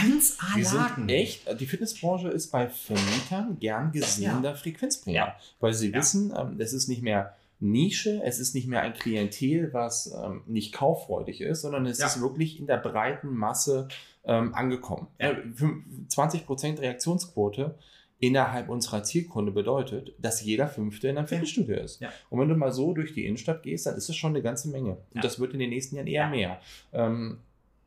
Die 0.57 0.63
sind 0.63 1.09
echt, 1.09 1.61
die 1.61 1.67
Fitnessbranche 1.67 2.29
ist 2.29 2.53
bei 2.53 2.69
Vermietern 2.69 3.59
gern 3.59 3.93
gesehener 3.93 4.51
ja. 4.51 4.55
Frequenzbringer, 4.55 5.17
ja. 5.17 5.37
weil 5.61 5.75
sie 5.75 5.91
ja. 5.91 5.99
wissen, 5.99 6.33
ähm, 6.37 6.61
es 6.61 6.73
ist 6.73 6.89
nicht 6.89 7.03
mehr 7.03 7.35
Nische, 7.61 8.23
es 8.25 8.39
ist 8.39 8.55
nicht 8.55 8.69
mehr 8.69 8.83
ein 8.83 8.93
Klientel, 8.93 9.73
was 9.73 10.15
ähm, 10.23 10.43
nicht 10.47 10.75
kauffreudig 10.75 11.41
ist, 11.41 11.63
sondern 11.63 11.87
es 11.87 11.99
ist 11.99 12.21
wirklich 12.21 12.61
in 12.61 12.67
der 12.67 12.77
breiten 12.77 13.35
Masse 13.35 13.89
ähm, 14.25 14.55
angekommen. 14.55 15.07
Ja. 15.19 15.31
20% 15.31 16.81
Reaktionsquote 16.81 17.79
innerhalb 18.27 18.69
unserer 18.69 19.03
Zielkunde 19.03 19.53
bedeutet, 19.53 20.15
dass 20.19 20.43
jeder 20.43 20.69
Fünfte 20.69 21.09
in 21.09 21.19
einem 21.19 21.27
Fitnessstudio 21.27 21.77
ist. 21.77 22.01
Ja. 22.01 22.13
Und 22.31 22.41
wenn 22.41 22.49
du 22.49 22.55
mal 22.55 22.73
so 22.73 22.93
durch 22.93 23.13
die 23.13 23.27
Innenstadt 23.27 23.63
gehst, 23.63 23.87
dann 23.87 23.97
ist 23.97 24.09
das 24.09 24.17
schon 24.17 24.31
eine 24.31 24.43
ganze 24.43 24.69
Menge. 24.69 24.93
Und 24.93 25.17
ja. 25.17 25.21
das 25.21 25.39
wird 25.39 25.53
in 25.53 25.59
den 25.59 25.71
nächsten 25.71 25.97
Jahren 25.97 26.07
eher 26.07 26.23
ja. 26.23 26.31
mehr. 26.31 26.61
Ähm, 26.93 27.39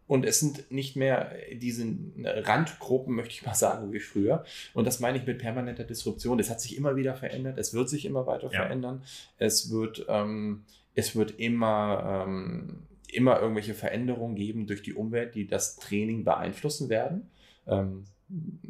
und 0.08 0.26
es 0.26 0.40
sind 0.40 0.72
nicht 0.72 0.96
mehr 0.96 1.34
diese 1.54 1.86
Randgruppen, 2.24 3.14
möchte 3.14 3.34
ich 3.34 3.46
mal 3.46 3.56
sagen, 3.56 3.92
wie 3.92 4.00
früher. 4.00 4.46
Und 4.74 4.88
das 4.88 5.02
meine 5.02 5.18
ich 5.18 5.26
mit 5.26 5.40
permanenter 5.40 5.84
Disruption. 5.84 6.38
Das 6.38 6.50
hat 6.50 6.62
sich 6.62 6.78
immer 6.78 6.96
wieder 6.96 7.14
verändert. 7.16 7.58
Es 7.58 7.74
wird 7.74 7.90
sich 7.90 8.06
immer 8.06 8.26
weiter 8.26 8.50
verändern. 8.50 9.04
Es 9.38 9.70
wird, 9.70 10.06
ähm, 10.08 10.64
es 10.96 11.16
wird 11.16 11.40
immer, 11.40 12.26
ähm, 12.26 12.84
immer 13.12 13.42
irgendwelche 13.42 13.74
Veränderungen 13.74 14.36
geben 14.36 14.66
durch 14.66 14.82
die 14.82 14.94
Umwelt, 14.94 15.36
die 15.36 15.46
das 15.46 15.76
Training 15.76 16.24
beeinflussen 16.24 16.88
werden. 16.88 17.30
Ähm, 17.68 18.06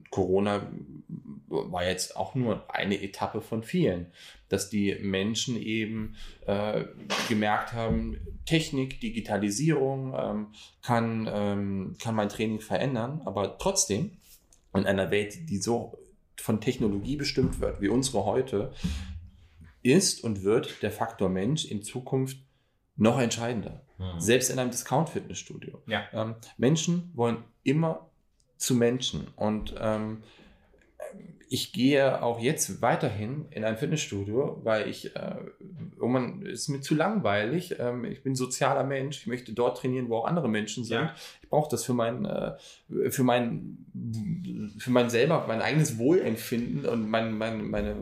Corona 0.09 0.71
war 1.47 1.85
jetzt 1.85 2.15
auch 2.15 2.35
nur 2.35 2.63
eine 2.73 3.01
Etappe 3.01 3.41
von 3.41 3.63
vielen, 3.63 4.07
dass 4.49 4.69
die 4.69 4.95
Menschen 5.01 5.55
eben 5.55 6.15
äh, 6.45 6.85
gemerkt 7.29 7.73
haben, 7.73 8.17
Technik, 8.45 8.99
Digitalisierung 9.01 10.13
ähm, 10.17 10.47
kann, 10.81 11.29
ähm, 11.31 11.95
kann 12.01 12.15
mein 12.15 12.29
Training 12.29 12.59
verändern, 12.59 13.21
aber 13.25 13.57
trotzdem 13.57 14.11
in 14.75 14.85
einer 14.85 15.09
Welt, 15.11 15.49
die 15.49 15.57
so 15.57 15.97
von 16.35 16.61
Technologie 16.61 17.15
bestimmt 17.15 17.59
wird, 17.59 17.81
wie 17.81 17.89
unsere 17.89 18.25
heute, 18.25 18.73
ist 19.81 20.23
und 20.23 20.43
wird 20.43 20.81
der 20.83 20.91
Faktor 20.91 21.29
Mensch 21.29 21.65
in 21.65 21.81
Zukunft 21.81 22.37
noch 22.95 23.19
entscheidender. 23.19 23.85
Mhm. 23.97 24.19
Selbst 24.19 24.49
in 24.49 24.59
einem 24.59 24.71
Discount-Fitnessstudio. 24.71 25.81
Ja. 25.87 26.03
Ähm, 26.13 26.35
Menschen 26.57 27.11
wollen 27.15 27.43
immer 27.63 28.09
zu 28.57 28.75
Menschen 28.75 29.27
und 29.35 29.75
ähm, 29.79 30.23
ich 31.49 31.71
gehe 31.71 32.21
auch 32.21 32.39
jetzt 32.39 32.81
weiterhin 32.81 33.45
in 33.51 33.63
ein 33.63 33.77
Fitnessstudio, 33.77 34.59
weil 34.63 34.89
ich 34.89 35.15
äh, 35.15 35.35
irgendwann 35.95 36.41
ist 36.41 36.67
mir 36.67 36.81
zu 36.81 36.93
langweilig. 36.93 37.75
Ähm, 37.79 38.03
ich 38.05 38.21
bin 38.21 38.35
sozialer 38.35 38.83
Mensch. 38.83 39.21
Ich 39.21 39.27
möchte 39.27 39.53
dort 39.53 39.77
trainieren, 39.77 40.09
wo 40.09 40.17
auch 40.17 40.25
andere 40.25 40.49
Menschen 40.49 40.83
sind. 40.83 40.97
Ja. 40.97 41.15
Ich 41.41 41.49
brauche 41.49 41.69
das 41.71 41.85
für 41.85 41.93
mein, 41.93 42.25
äh, 42.25 42.57
für 43.09 43.23
mein, 43.23 43.77
für 44.77 44.91
mein 44.91 45.09
selber, 45.09 45.45
mein 45.47 45.61
eigenes 45.61 45.97
Wohlempfinden 45.97 46.85
und 46.85 47.09
mein, 47.09 47.37
mein, 47.37 47.69
meine, 47.69 47.95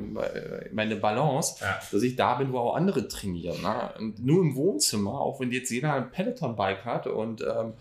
meine 0.72 0.96
Balance, 0.96 1.58
ja. 1.62 1.80
dass 1.92 2.02
ich 2.02 2.16
da 2.16 2.36
bin, 2.36 2.52
wo 2.52 2.58
auch 2.58 2.76
andere 2.76 3.08
trainieren. 3.08 3.62
Ne? 3.62 3.92
Und 4.00 4.26
nur 4.26 4.42
im 4.42 4.56
Wohnzimmer, 4.56 5.22
auch 5.22 5.40
wenn 5.40 5.52
jetzt 5.52 5.70
jeder 5.70 5.94
ein 5.94 6.10
Peloton-Bike 6.10 6.84
hat 6.84 7.06
und 7.06 7.42
ähm, 7.42 7.74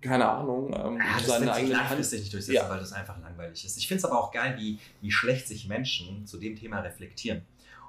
keine 0.00 0.28
Ahnung, 0.28 0.72
ähm, 0.74 0.98
ja, 0.98 1.18
seine 1.18 1.52
eigene 1.52 1.74
langfristig 1.74 2.20
nicht 2.20 2.32
durchsetzen, 2.32 2.54
ja. 2.54 2.70
weil 2.70 2.78
das 2.78 2.92
einfach 2.92 3.18
langweilig 3.20 3.64
ist. 3.64 3.76
Ich 3.78 3.88
finde 3.88 3.98
es 3.98 4.04
aber 4.04 4.20
auch 4.22 4.30
geil, 4.30 4.56
wie, 4.58 4.78
wie 5.00 5.10
schlecht 5.10 5.48
sich 5.48 5.66
Menschen 5.66 6.26
zu 6.26 6.38
dem 6.38 6.56
Thema 6.56 6.80
reflektieren. 6.80 7.42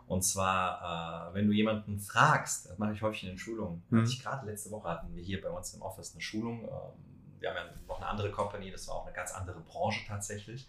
Und 0.08 0.24
zwar, 0.24 1.30
äh, 1.30 1.34
wenn 1.36 1.46
du 1.46 1.54
jemanden 1.54 2.00
fragst, 2.00 2.68
das 2.68 2.78
mache 2.80 2.94
ich 2.94 3.02
häufig 3.04 3.24
in 3.24 3.30
den 3.30 3.38
Schulungen. 3.38 3.84
Mhm. 3.90 4.06
Ich 4.06 4.24
gerade 4.24 4.48
letzte 4.48 4.72
Woche 4.72 4.90
hatten 4.90 5.16
wir 5.16 5.24
hier 5.24 5.40
bei 5.40 5.50
uns 5.50 5.74
im 5.76 5.84
Office 5.84 6.14
eine 6.14 6.22
Schulung. 6.22 6.64
Ähm, 6.64 7.40
wir 7.40 7.50
haben 7.50 7.58
ja 7.58 7.66
noch 7.88 7.98
eine 7.98 8.08
andere 8.08 8.32
Company, 8.32 8.72
das 8.72 8.88
war 8.88 8.96
auch 8.96 9.06
eine 9.06 9.16
ganz 9.16 9.32
andere 9.32 9.60
Branche 9.60 10.02
tatsächlich. 10.08 10.68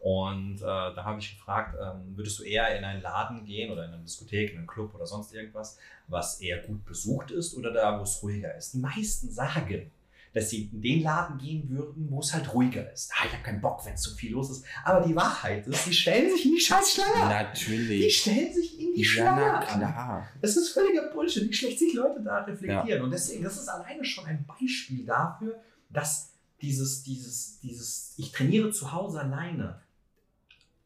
Und 0.00 0.56
äh, 0.56 0.64
da 0.64 1.04
habe 1.04 1.20
ich 1.20 1.36
gefragt, 1.36 1.76
ähm, 1.80 2.16
würdest 2.16 2.38
du 2.38 2.42
eher 2.42 2.76
in 2.76 2.84
einen 2.84 3.02
Laden 3.02 3.44
gehen 3.44 3.70
oder 3.70 3.84
in 3.84 3.92
eine 3.92 4.02
Diskothek, 4.02 4.52
in 4.52 4.58
einen 4.58 4.66
Club 4.66 4.94
oder 4.94 5.06
sonst 5.06 5.32
irgendwas, 5.34 5.78
was 6.08 6.40
eher 6.40 6.58
gut 6.62 6.84
besucht 6.84 7.30
ist 7.30 7.54
oder 7.54 7.70
da, 7.70 7.98
wo 7.98 8.02
es 8.02 8.22
ruhiger 8.22 8.54
ist? 8.56 8.72
Die 8.72 8.78
meisten 8.78 9.30
sagen, 9.30 9.90
dass 10.32 10.50
sie 10.50 10.70
in 10.72 10.80
den 10.80 11.02
Laden 11.02 11.38
gehen 11.38 11.68
würden, 11.68 12.06
wo 12.10 12.20
es 12.20 12.32
halt 12.32 12.52
ruhiger 12.54 12.92
ist. 12.92 13.10
Ah, 13.12 13.26
ich 13.26 13.32
habe 13.32 13.42
keinen 13.42 13.60
Bock, 13.60 13.84
wenn 13.84 13.94
es 13.94 14.02
zu 14.02 14.14
viel 14.14 14.32
los 14.32 14.50
ist. 14.50 14.64
Aber 14.84 15.04
die 15.04 15.16
Wahrheit 15.16 15.66
ist, 15.66 15.86
die 15.86 15.92
stellen 15.92 16.30
sich 16.30 16.46
in 16.46 16.52
die 16.52 16.60
scheiß 16.60 16.92
Schlange. 16.92 17.28
Natürlich. 17.28 18.04
Die 18.04 18.10
stellen 18.10 18.52
sich 18.52 18.80
in 18.80 18.94
die 18.94 19.02
ja, 19.02 19.08
Schlange. 19.08 19.40
Na, 19.40 19.64
klar. 19.64 20.28
Das 20.40 20.56
ist 20.56 20.70
völliger 20.70 21.08
Bullshit, 21.12 21.48
wie 21.48 21.52
schlecht 21.52 21.80
sich 21.80 21.94
Leute 21.94 22.22
da 22.22 22.38
reflektieren. 22.44 22.86
Ja. 22.86 23.02
Und 23.02 23.10
deswegen, 23.10 23.42
das 23.42 23.56
ist 23.56 23.68
alleine 23.68 24.04
schon 24.04 24.26
ein 24.26 24.46
Beispiel 24.46 25.04
dafür, 25.04 25.60
dass 25.88 26.30
dieses, 26.62 27.02
dieses, 27.02 27.58
dieses, 27.60 28.14
ich 28.16 28.30
trainiere 28.30 28.70
zu 28.70 28.92
Hause 28.92 29.20
alleine. 29.20 29.80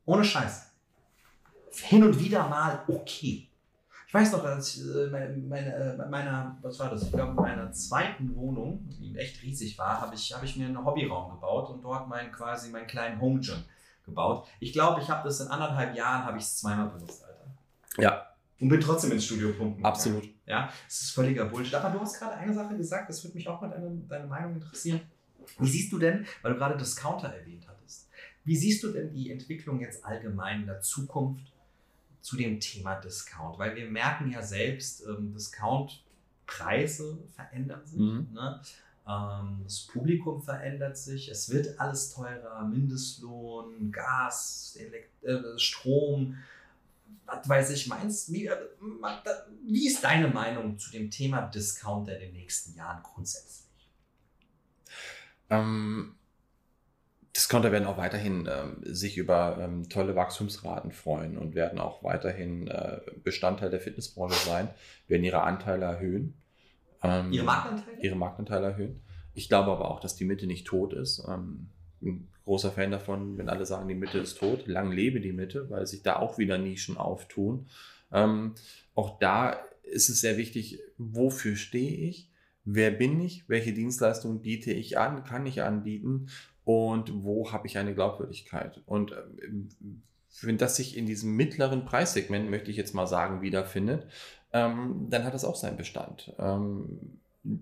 Ohne 0.06 0.24
Scheiß. 0.24 0.70
Hin 1.72 2.02
und 2.04 2.18
wieder 2.18 2.48
mal 2.48 2.82
okay. 2.88 3.48
Ich 4.14 4.20
weiß 4.20 4.30
noch, 4.30 4.44
als 4.44 4.76
ich 4.76 4.82
äh, 4.84 5.08
meine, 5.08 5.74
äh, 5.74 6.08
meiner, 6.08 6.56
was 6.62 6.78
war 6.78 6.88
das? 6.88 7.02
Ich 7.02 7.10
glaube, 7.10 7.30
in 7.30 7.34
meiner 7.34 7.72
zweiten 7.72 8.32
Wohnung, 8.36 8.88
die 8.88 9.18
echt 9.18 9.42
riesig 9.42 9.76
war, 9.76 10.00
habe 10.00 10.14
ich, 10.14 10.32
hab 10.32 10.40
ich 10.44 10.54
mir 10.54 10.66
einen 10.66 10.84
Hobbyraum 10.84 11.32
gebaut 11.32 11.68
und 11.70 11.82
dort 11.82 12.08
mein, 12.08 12.30
quasi 12.30 12.70
meinen 12.70 12.86
kleinen 12.86 13.20
Home 13.20 13.40
Gym 13.40 13.56
gebaut. 14.04 14.46
Ich 14.60 14.72
glaube, 14.72 15.00
ich 15.00 15.10
habe 15.10 15.26
das 15.26 15.40
in 15.40 15.48
anderthalb 15.48 15.96
Jahren, 15.96 16.24
habe 16.24 16.38
ich 16.38 16.44
es 16.44 16.58
zweimal 16.58 16.90
benutzt, 16.90 17.24
Alter. 17.24 17.44
Ja. 17.98 18.28
Und 18.60 18.68
bin 18.68 18.80
trotzdem 18.80 19.10
ins 19.10 19.24
Studio 19.24 19.52
pumpen. 19.52 19.84
Absolut. 19.84 20.28
Ja, 20.46 20.70
es 20.86 21.00
ist 21.00 21.10
völliger 21.10 21.46
Bullshit. 21.46 21.74
Aber 21.74 21.90
du 21.90 22.00
hast 22.00 22.16
gerade 22.16 22.34
eine 22.34 22.54
Sache 22.54 22.76
gesagt, 22.76 23.08
das 23.08 23.24
würde 23.24 23.36
mich 23.36 23.48
auch 23.48 23.60
mal 23.60 23.70
deine, 23.70 23.96
deine 24.08 24.28
Meinung 24.28 24.54
interessieren. 24.54 25.00
Wie 25.58 25.68
siehst 25.68 25.92
du 25.92 25.98
denn, 25.98 26.24
weil 26.40 26.52
du 26.52 26.58
gerade 26.58 26.76
Discounter 26.76 27.34
erwähnt 27.34 27.66
hattest, 27.66 28.08
wie 28.44 28.54
siehst 28.54 28.80
du 28.84 28.92
denn 28.92 29.12
die 29.12 29.32
Entwicklung 29.32 29.80
jetzt 29.80 30.04
allgemein 30.04 30.60
in 30.60 30.66
der 30.66 30.80
Zukunft 30.80 31.50
zu 32.24 32.38
dem 32.38 32.58
Thema 32.58 32.94
Discount, 32.94 33.58
weil 33.58 33.76
wir 33.76 33.84
merken 33.90 34.30
ja 34.30 34.40
selbst, 34.40 35.04
ähm, 35.06 35.34
Discount-Preise 35.34 37.18
verändern 37.36 37.84
sich. 37.84 38.00
Mhm. 38.00 38.28
Ne? 38.32 38.62
Ähm, 39.06 39.60
das 39.62 39.82
Publikum 39.82 40.40
verändert 40.40 40.96
sich, 40.96 41.28
es 41.28 41.50
wird 41.50 41.78
alles 41.78 42.14
teurer, 42.14 42.64
Mindestlohn, 42.64 43.92
Gas, 43.92 44.74
Elekt 44.80 45.22
äh, 45.22 45.58
Strom, 45.58 46.38
was 47.26 47.46
weiß 47.46 47.70
ich, 47.72 47.88
meinst 47.88 48.32
wie, 48.32 48.46
äh, 48.46 48.56
wie 49.66 49.86
ist 49.86 50.02
deine 50.02 50.28
Meinung 50.28 50.78
zu 50.78 50.90
dem 50.92 51.10
Thema 51.10 51.42
Discount 51.42 52.08
in 52.08 52.20
den 52.20 52.32
nächsten 52.32 52.74
Jahren 52.74 53.02
grundsätzlich? 53.02 53.90
Ähm, 55.50 56.14
Discounter 57.36 57.72
werden 57.72 57.86
auch 57.86 57.98
weiterhin 57.98 58.48
ähm, 58.50 58.76
sich 58.82 59.16
über 59.16 59.58
ähm, 59.60 59.88
tolle 59.88 60.14
Wachstumsraten 60.14 60.92
freuen 60.92 61.36
und 61.36 61.54
werden 61.54 61.80
auch 61.80 62.04
weiterhin 62.04 62.68
äh, 62.68 63.00
Bestandteil 63.24 63.70
der 63.70 63.80
Fitnessbranche 63.80 64.36
sein, 64.46 64.68
werden 65.08 65.24
ihre 65.24 65.42
Anteile 65.42 65.86
erhöhen. 65.86 66.34
Ähm, 67.02 67.32
ihre 67.32 67.44
Marktanteile? 67.44 68.00
Ihre 68.00 68.16
Marktanteile 68.16 68.66
erhöhen. 68.66 69.00
Ich 69.34 69.48
glaube 69.48 69.72
aber 69.72 69.90
auch, 69.90 69.98
dass 69.98 70.14
die 70.14 70.24
Mitte 70.24 70.46
nicht 70.46 70.66
tot 70.66 70.92
ist. 70.92 71.26
Ähm, 71.28 71.70
ein 72.02 72.28
großer 72.44 72.70
Fan 72.70 72.92
davon, 72.92 73.36
wenn 73.36 73.48
alle 73.48 73.66
sagen, 73.66 73.88
die 73.88 73.94
Mitte 73.94 74.18
ist 74.18 74.38
tot. 74.38 74.68
Lang 74.68 74.92
lebe 74.92 75.20
die 75.20 75.32
Mitte, 75.32 75.68
weil 75.70 75.86
sich 75.86 76.02
da 76.02 76.16
auch 76.16 76.38
wieder 76.38 76.56
Nischen 76.58 76.96
auftun. 76.96 77.66
Ähm, 78.12 78.54
auch 78.94 79.18
da 79.18 79.58
ist 79.82 80.08
es 80.08 80.20
sehr 80.20 80.36
wichtig, 80.36 80.78
wofür 80.98 81.56
stehe 81.56 82.08
ich? 82.08 82.30
Wer 82.64 82.92
bin 82.92 83.20
ich? 83.20 83.48
Welche 83.48 83.72
Dienstleistungen 83.72 84.40
biete 84.40 84.72
ich 84.72 84.98
an? 84.98 85.24
Kann 85.24 85.46
ich 85.46 85.62
anbieten? 85.62 86.28
Und 86.64 87.24
wo 87.24 87.52
habe 87.52 87.66
ich 87.66 87.78
eine 87.78 87.94
Glaubwürdigkeit. 87.94 88.82
Und 88.86 89.12
ähm, 89.12 89.68
wenn 90.42 90.58
das 90.58 90.76
sich 90.76 90.96
in 90.96 91.06
diesem 91.06 91.36
mittleren 91.36 91.84
Preissegment, 91.84 92.50
möchte 92.50 92.70
ich 92.70 92.76
jetzt 92.76 92.94
mal 92.94 93.06
sagen, 93.06 93.42
wiederfindet, 93.42 94.06
ähm, 94.52 95.06
dann 95.10 95.24
hat 95.24 95.34
das 95.34 95.44
auch 95.44 95.56
seinen 95.56 95.76
Bestand. 95.76 96.32
Ähm, 96.38 97.20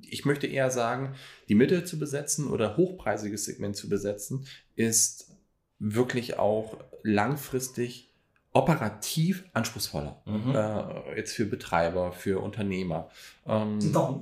ich 0.08 0.24
möchte 0.24 0.46
eher 0.46 0.70
sagen, 0.70 1.14
die 1.48 1.54
Mitte 1.54 1.84
zu 1.84 1.98
besetzen 1.98 2.48
oder 2.48 2.76
hochpreisiges 2.76 3.44
Segment 3.44 3.76
zu 3.76 3.88
besetzen, 3.88 4.46
ist 4.76 5.36
wirklich 5.78 6.38
auch 6.38 6.76
langfristig 7.02 8.12
operativ 8.52 9.44
anspruchsvoller. 9.52 10.22
Mhm. 10.24 10.54
Äh, 10.54 11.16
jetzt 11.16 11.32
für 11.32 11.46
Betreiber, 11.46 12.12
für 12.12 12.40
Unternehmer. 12.40 13.10
Ähm, 13.46 13.92
Doch. 13.92 14.20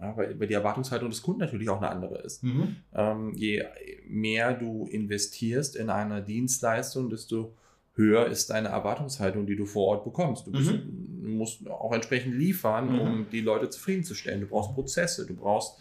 Ja, 0.00 0.16
weil, 0.16 0.34
die 0.34 0.54
Erwartungshaltung 0.54 1.10
des 1.10 1.22
Kunden 1.22 1.40
natürlich 1.40 1.68
auch 1.68 1.78
eine 1.78 1.90
andere 1.90 2.18
ist. 2.18 2.42
Mhm. 2.42 2.76
Ähm, 2.94 3.32
je 3.34 3.64
mehr 4.08 4.54
du 4.54 4.86
investierst 4.86 5.76
in 5.76 5.90
eine 5.90 6.22
Dienstleistung, 6.22 7.10
desto 7.10 7.54
höher 7.94 8.26
ist 8.26 8.50
deine 8.50 8.68
Erwartungshaltung, 8.68 9.46
die 9.46 9.56
du 9.56 9.66
vor 9.66 9.88
Ort 9.88 10.04
bekommst. 10.04 10.46
Du 10.46 10.52
bist, 10.52 10.72
mhm. 10.72 11.36
musst 11.36 11.68
auch 11.68 11.92
entsprechend 11.92 12.34
liefern, 12.34 12.92
mhm. 12.92 13.00
um 13.00 13.26
die 13.30 13.40
Leute 13.40 13.68
zufriedenzustellen. 13.68 14.40
Du 14.40 14.46
brauchst 14.46 14.74
Prozesse, 14.74 15.26
du 15.26 15.34
brauchst, 15.34 15.78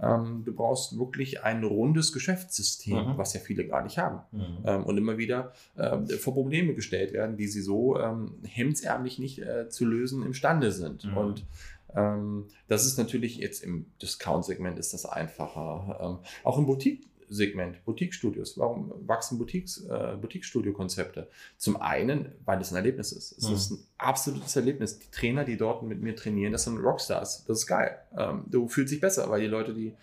ähm, 0.00 0.42
du 0.44 0.52
brauchst 0.52 0.98
wirklich 0.98 1.42
ein 1.42 1.64
rundes 1.64 2.12
Geschäftssystem, 2.12 3.12
mhm. 3.12 3.18
was 3.18 3.34
ja 3.34 3.40
viele 3.40 3.66
gar 3.66 3.82
nicht 3.82 3.98
haben. 3.98 4.20
Mhm. 4.30 4.58
Ähm, 4.64 4.84
und 4.84 4.96
immer 4.96 5.18
wieder 5.18 5.52
äh, 5.76 5.98
vor 6.16 6.34
Probleme 6.34 6.74
gestellt 6.74 7.12
werden, 7.12 7.36
die 7.36 7.48
sie 7.48 7.62
so 7.62 7.98
ähm, 7.98 8.34
hemdsärmlich 8.44 9.18
nicht 9.18 9.40
äh, 9.40 9.68
zu 9.68 9.86
lösen 9.86 10.24
imstande 10.24 10.70
sind. 10.70 11.04
Mhm. 11.04 11.16
Und 11.16 11.44
ähm, 11.96 12.46
das 12.68 12.86
ist 12.86 12.98
natürlich 12.98 13.38
jetzt 13.38 13.62
im 13.64 13.86
Discount-Segment 14.00 14.78
ist 14.78 14.92
das 14.92 15.06
einfacher. 15.06 15.98
Ähm, 16.00 16.26
auch 16.44 16.58
im 16.58 16.66
Boutique 16.66 17.08
Segment, 17.28 17.84
Boutique-Studios. 17.84 18.56
Warum 18.58 18.92
wachsen 19.06 19.38
Boutiques, 19.38 19.84
äh, 19.86 20.16
Boutique-Studio-Konzepte? 20.20 21.28
Zum 21.56 21.80
einen, 21.80 22.32
weil 22.44 22.60
es 22.60 22.70
ein 22.70 22.76
Erlebnis 22.76 23.12
ist. 23.12 23.32
Es 23.32 23.48
mhm. 23.48 23.54
ist 23.54 23.70
ein 23.72 23.78
absolutes 23.98 24.54
Erlebnis. 24.54 24.98
Die 24.98 25.10
Trainer, 25.10 25.44
die 25.44 25.56
dort 25.56 25.82
mit 25.82 26.00
mir 26.00 26.14
trainieren, 26.14 26.52
das 26.52 26.64
sind 26.64 26.78
Rockstars. 26.78 27.44
Das 27.46 27.58
ist 27.58 27.66
geil. 27.66 27.98
Ähm, 28.16 28.44
du 28.46 28.68
fühlst 28.68 28.92
dich 28.92 29.00
besser, 29.00 29.28
weil 29.30 29.40
die 29.40 29.48
Leute, 29.48 29.74
die 29.74 29.94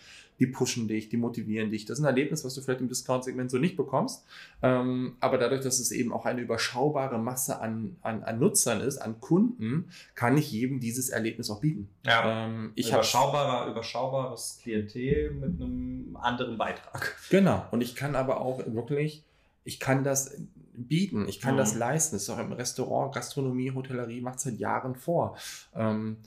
die 0.44 0.48
pushen 0.48 0.90
dich, 0.90 1.08
die 1.08 1.16
motivieren 1.16 1.72
dich. 1.72 1.86
Das 1.86 2.00
ist 2.00 2.04
ein 2.04 2.08
Erlebnis, 2.08 2.44
was 2.44 2.54
du 2.54 2.62
vielleicht 2.62 2.82
im 2.82 2.90
Discount-Segment 2.90 3.50
so 3.50 3.60
nicht 3.60 3.78
bekommst. 3.78 4.26
Ähm, 4.62 5.16
aber 5.22 5.38
dadurch, 5.38 5.62
dass 5.62 5.80
es 5.80 5.92
eben 5.92 6.12
auch 6.12 6.26
eine 6.26 6.42
überschaubare 6.42 7.18
Masse 7.18 7.62
an, 7.62 7.96
an, 8.02 8.24
an 8.24 8.40
Nutzern 8.40 8.82
ist, 8.82 8.98
an 8.98 9.22
Kunden, 9.22 9.90
kann 10.16 10.38
ich 10.38 10.52
jedem 10.52 10.82
dieses 10.82 11.10
Erlebnis 11.10 11.50
auch 11.50 11.62
bieten. 11.62 11.88
Ja. 12.06 12.46
Ähm, 12.46 12.74
ich 12.76 12.90
Überschaubarer, 12.90 13.72
überschaubares 13.72 14.60
Klientel 14.62 15.32
mit 15.32 15.62
einem 15.62 16.18
anderen 16.20 16.58
Beitrag. 16.58 17.16
Genau. 17.30 17.66
Und 17.72 17.80
ich 17.80 17.96
kann 17.96 18.18
aber 18.18 18.42
auch 18.42 18.60
wirklich, 18.66 19.24
ich 19.64 19.80
kann 19.80 20.04
das 20.04 20.42
bieten, 20.74 21.26
ich 21.30 21.40
kann 21.40 21.54
mhm. 21.54 21.60
das 21.60 21.74
leisten. 21.74 22.18
Das 22.18 22.24
ist 22.24 22.30
auch 22.30 22.40
im 22.40 22.52
Restaurant, 22.52 23.16
Gastronomie, 23.16 23.72
Hotellerie 23.72 24.20
macht 24.20 24.40
es 24.40 24.44
seit 24.44 24.60
Jahren 24.60 24.96
vor. 24.96 25.38
Ähm, 25.74 26.18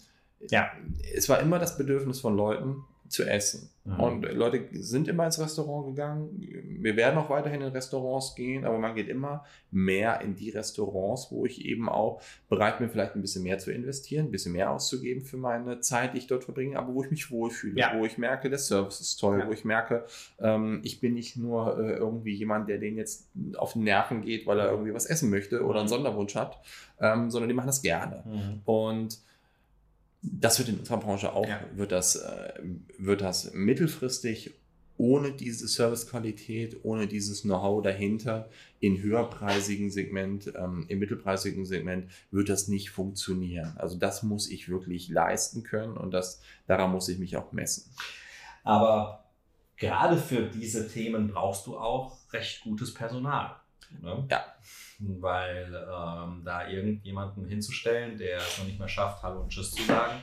ja. 0.49 0.71
Es 1.15 1.29
war 1.29 1.41
immer 1.41 1.59
das 1.59 1.77
Bedürfnis 1.77 2.21
von 2.21 2.35
Leuten, 2.35 2.83
zu 3.09 3.25
essen. 3.25 3.71
Mhm. 3.85 4.01
Und 4.01 4.23
Leute 4.33 4.67
sind 4.73 5.09
immer 5.09 5.25
ins 5.27 5.39
Restaurant 5.39 5.87
gegangen. 5.87 6.29
Wir 6.81 6.97
werden 6.97 7.19
auch 7.19 7.31
weiterhin 7.31 7.61
in 7.61 7.69
Restaurants 7.69 8.35
gehen, 8.35 8.65
aber 8.65 8.79
man 8.79 8.95
geht 8.95 9.09
immer 9.09 9.45
mehr 9.71 10.21
in 10.23 10.35
die 10.35 10.51
Restaurants, 10.51 11.29
wo 11.31 11.47
ich 11.47 11.65
eben 11.65 11.89
auch 11.89 12.21
bereit 12.49 12.79
bin, 12.79 12.91
vielleicht 12.91 13.15
ein 13.15 13.23
bisschen 13.23 13.45
mehr 13.45 13.59
zu 13.59 13.73
investieren, 13.73 14.27
ein 14.27 14.31
bisschen 14.33 14.53
mehr 14.53 14.71
auszugeben 14.71 15.25
für 15.25 15.37
meine 15.37 15.81
Zeit, 15.81 16.15
die 16.15 16.19
ich 16.19 16.27
dort 16.27 16.45
verbringe, 16.45 16.79
aber 16.79 16.95
wo 16.95 17.05
ich 17.05 17.11
mich 17.11 17.31
wohlfühle, 17.31 17.79
ja. 17.79 17.93
wo 17.97 18.05
ich 18.05 18.19
merke, 18.19 18.51
der 18.51 18.59
Service 18.59 19.01
ist 19.01 19.17
toll, 19.17 19.41
ja. 19.41 19.47
wo 19.47 19.53
ich 19.53 19.65
merke, 19.65 20.05
ähm, 20.41 20.81
ich 20.83 21.01
bin 21.01 21.15
nicht 21.15 21.37
nur 21.37 21.79
äh, 21.79 21.93
irgendwie 21.93 22.35
jemand, 22.35 22.69
der 22.69 22.79
den 22.79 22.97
jetzt 22.97 23.29
auf 23.57 23.75
den 23.75 23.85
Nerven 23.85 24.23
geht, 24.23 24.47
weil 24.47 24.59
er 24.59 24.71
irgendwie 24.71 24.95
was 24.95 25.07
essen 25.07 25.31
möchte 25.31 25.65
oder 25.65 25.79
einen 25.81 25.87
mhm. 25.87 25.91
Sonderwunsch 25.91 26.35
hat, 26.35 26.61
ähm, 27.01 27.31
sondern 27.31 27.49
die 27.49 27.55
machen 27.55 27.67
das 27.69 27.83
gerne. 27.83 28.25
Mhm. 28.27 28.61
Und 28.65 29.27
das 30.23 30.59
wird 30.59 30.69
in 30.69 30.79
unserer 30.79 30.99
Branche 30.99 31.33
auch, 31.33 31.49
ja. 31.49 31.61
wird, 31.75 31.93
das, 31.93 32.17
äh, 32.17 32.53
wird 32.99 33.21
das 33.21 33.53
mittelfristig 33.53 34.55
ohne 34.99 35.33
diese 35.33 35.69
Servicequalität, 35.69 36.79
ohne 36.83 37.07
dieses 37.07 37.43
Know-how 37.43 37.83
dahinter 37.83 38.49
in 38.81 39.03
höherpreisigen 39.03 39.91
Segment, 39.91 40.53
ähm, 40.57 40.87
im 40.89 40.99
mittelpreisigen 40.99 41.67
Segment 41.67 42.11
wird 42.31 42.49
das 42.49 42.69
nicht 42.69 42.91
funktionieren. 42.91 43.75
Also 43.77 43.99
das 43.99 44.23
muss 44.23 44.49
ich 44.49 44.69
wirklich 44.69 45.09
leisten 45.09 45.63
können 45.63 45.97
und 45.97 46.13
das, 46.13 46.41
daran 46.67 46.93
muss 46.93 47.09
ich 47.09 47.19
mich 47.19 47.37
auch 47.37 47.53
messen. 47.53 47.91
Aber 48.65 49.25
gerade 49.77 50.17
für 50.17 50.47
diese 50.49 50.89
Themen 50.89 51.29
brauchst 51.29 51.67
du 51.67 51.77
auch 51.77 52.17
recht 52.33 52.63
gutes 52.63 52.95
Personal. 52.95 53.57
Ne? 54.01 54.27
Ja. 54.31 54.45
Weil 54.99 55.75
ähm, 55.75 56.43
da 56.45 56.69
irgendjemanden 56.69 57.47
hinzustellen, 57.47 58.17
der 58.17 58.39
es 58.39 58.59
noch 58.59 58.65
nicht 58.65 58.79
mehr 58.79 58.89
schafft, 58.89 59.23
Hallo 59.23 59.43
und 59.43 59.51
Tschüss 59.51 59.73
zu 59.73 59.83
sagen, 59.83 60.23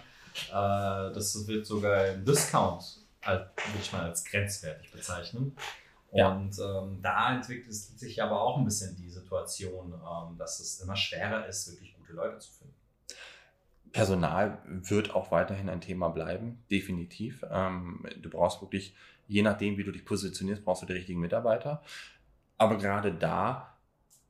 äh, 0.49 1.13
das 1.13 1.47
wird 1.47 1.65
sogar 1.65 2.07
im 2.07 2.25
Discount 2.25 3.03
würde 3.25 3.79
ich 3.81 3.91
mal 3.91 4.03
als 4.03 4.23
grenzwertig 4.25 4.91
bezeichnen. 4.91 5.55
Ja. 6.11 6.29
Und 6.29 6.57
ähm, 6.59 6.99
da 7.01 7.35
entwickelt 7.35 7.73
sich 7.73 8.21
aber 8.21 8.41
auch 8.41 8.57
ein 8.57 8.65
bisschen 8.65 8.95
die 8.95 9.09
Situation, 9.09 9.93
ähm, 9.93 10.37
dass 10.37 10.59
es 10.59 10.79
immer 10.81 10.95
schwerer 10.95 11.47
ist, 11.47 11.71
wirklich 11.71 11.95
gute 11.97 12.13
Leute 12.13 12.37
zu 12.39 12.51
finden. 12.51 12.73
Personal 13.91 14.59
wird 14.65 15.15
auch 15.15 15.31
weiterhin 15.31 15.69
ein 15.69 15.81
Thema 15.81 16.09
bleiben, 16.09 16.63
definitiv. 16.69 17.43
Ähm, 17.49 18.05
du 18.21 18.29
brauchst 18.29 18.61
wirklich, 18.61 18.95
je 19.27 19.41
nachdem, 19.41 19.77
wie 19.77 19.83
du 19.83 19.91
dich 19.91 20.05
positionierst, 20.05 20.63
brauchst 20.63 20.83
du 20.83 20.87
die 20.87 20.93
richtigen 20.93 21.19
Mitarbeiter. 21.19 21.81
Aber 22.57 22.77
gerade 22.77 23.13
da, 23.13 23.72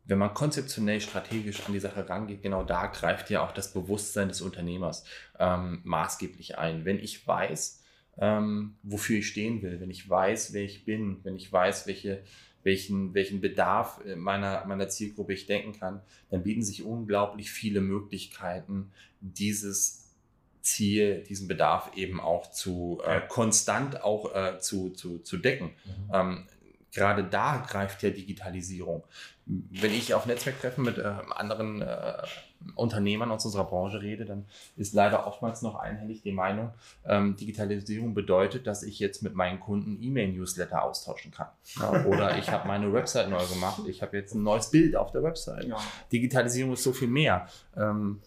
wenn 0.05 0.17
man 0.17 0.33
konzeptionell 0.33 0.99
strategisch 0.99 1.65
an 1.65 1.73
die 1.73 1.79
Sache 1.79 2.07
rangeht, 2.07 2.41
genau 2.41 2.63
da 2.63 2.87
greift 2.87 3.29
ja 3.29 3.43
auch 3.43 3.51
das 3.51 3.73
Bewusstsein 3.73 4.27
des 4.27 4.41
Unternehmers 4.41 5.05
ähm, 5.39 5.81
maßgeblich 5.83 6.57
ein. 6.57 6.85
Wenn 6.85 6.99
ich 6.99 7.25
weiß, 7.25 7.83
ähm, 8.17 8.75
wofür 8.83 9.19
ich 9.19 9.27
stehen 9.27 9.61
will, 9.61 9.79
wenn 9.79 9.89
ich 9.89 10.09
weiß, 10.09 10.53
wer 10.53 10.63
ich 10.63 10.85
bin, 10.85 11.19
wenn 11.23 11.35
ich 11.35 11.51
weiß, 11.51 11.87
welche, 11.87 12.23
welchen, 12.63 13.13
welchen 13.13 13.41
Bedarf 13.41 14.01
meiner, 14.15 14.65
meiner 14.65 14.89
Zielgruppe 14.89 15.33
ich 15.33 15.47
denken 15.47 15.79
kann, 15.79 16.01
dann 16.29 16.43
bieten 16.43 16.63
sich 16.63 16.83
unglaublich 16.83 17.51
viele 17.51 17.81
Möglichkeiten, 17.81 18.91
dieses 19.21 20.03
Ziel, 20.61 21.23
diesen 21.27 21.47
Bedarf 21.47 21.91
eben 21.95 22.19
auch 22.19 22.51
zu 22.51 23.01
äh, 23.05 23.21
konstant 23.27 24.01
auch 24.01 24.33
äh, 24.33 24.59
zu, 24.59 24.91
zu, 24.91 25.19
zu 25.19 25.37
decken. 25.37 25.71
Mhm. 25.85 26.11
Ähm, 26.13 26.47
gerade 26.93 27.23
da 27.23 27.65
greift 27.67 28.01
ja 28.03 28.09
Digitalisierung. 28.09 29.03
Wenn 29.45 29.91
ich 29.93 30.13
auf 30.13 30.25
Netzwerktreffen 30.25 30.83
mit 30.85 30.97
äh, 30.97 31.13
anderen 31.31 31.81
äh, 31.81 32.13
Unternehmern 32.75 33.31
aus 33.31 33.45
unserer 33.45 33.65
Branche 33.65 34.01
rede, 34.01 34.25
dann 34.25 34.45
ist 34.77 34.93
leider 34.93 35.27
oftmals 35.27 35.61
noch 35.61 35.75
einhellig 35.75 36.21
die 36.21 36.31
Meinung, 36.31 36.71
ähm, 37.05 37.35
Digitalisierung 37.35 38.13
bedeutet, 38.13 38.67
dass 38.67 38.83
ich 38.83 38.99
jetzt 38.99 39.21
mit 39.21 39.35
meinen 39.35 39.59
Kunden 39.59 40.01
E-Mail-Newsletter 40.01 40.83
austauschen 40.83 41.31
kann. 41.31 41.47
Ja, 41.79 42.05
oder 42.05 42.37
ich 42.37 42.49
habe 42.49 42.67
meine 42.67 42.91
Website 42.93 43.29
neu 43.29 43.45
gemacht, 43.45 43.81
ich 43.87 44.01
habe 44.01 44.17
jetzt 44.17 44.33
ein 44.33 44.43
neues 44.43 44.71
Bild 44.71 44.95
auf 44.95 45.11
der 45.11 45.23
Website. 45.23 45.65
Ja. 45.65 45.77
Digitalisierung 46.11 46.73
ist 46.73 46.83
so 46.83 46.93
viel 46.93 47.09
mehr. 47.09 47.47
Ähm, 47.75 48.21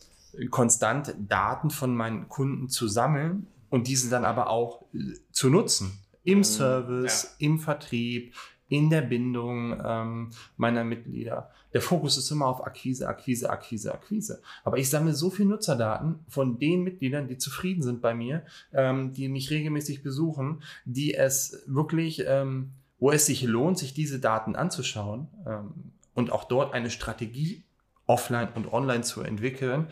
konstant 0.51 1.15
Daten 1.19 1.71
von 1.71 1.95
meinen 1.95 2.29
Kunden 2.29 2.69
zu 2.69 2.89
sammeln 2.89 3.47
und 3.71 3.89
diese 3.89 4.11
dann 4.11 4.25
aber 4.25 4.51
auch 4.51 4.83
äh, 4.93 5.15
zu 5.33 5.51
nutzen. 5.51 5.99
Im 6.25 6.39
mhm. 6.39 6.45
Service, 6.45 7.37
ja. 7.39 7.47
im 7.47 7.59
Vertrieb, 7.59 8.35
in 8.69 8.91
der 8.91 9.03
Bindung 9.03 9.81
ähm, 9.85 10.31
meiner 10.57 10.85
Mitglieder. 10.85 11.51
Der 11.73 11.81
Fokus 11.81 12.17
ist 12.17 12.31
immer 12.31 12.47
auf 12.47 12.65
Akquise, 12.65 13.09
Akquise, 13.09 13.51
Akquise, 13.51 13.93
Akquise. 13.93 14.43
Aber 14.65 14.79
ich 14.79 14.91
sammle 14.91 15.15
so 15.15 15.31
viel 15.31 15.47
Nutzerdaten 15.47 16.21
von 16.29 16.59
den 16.59 16.83
Mitgliedern, 16.83 17.29
die 17.29 17.39
zufrieden 17.39 17.83
sind 17.83 18.01
bei 18.01 18.15
mir, 18.15 18.43
ähm, 18.73 19.13
die 19.13 19.29
mich 19.29 19.51
regelmäßig 19.51 20.03
besuchen, 20.03 20.63
die 20.85 21.15
es 21.15 21.63
wirklich, 21.67 22.25
ähm, 22.27 22.71
wo 22.99 23.11
es 23.11 23.27
sich 23.27 23.43
lohnt, 23.43 23.79
sich 23.79 23.95
diese 23.95 24.19
Daten 24.19 24.57
anzuschauen 24.57 25.29
ähm, 25.47 25.93
und 26.15 26.33
auch 26.33 26.45
dort 26.45 26.73
eine 26.73 26.91
Strategie 26.91 27.63
offline 28.07 28.49
und 28.55 28.73
online 28.73 29.03
zu 29.03 29.23
entwickeln. 29.23 29.89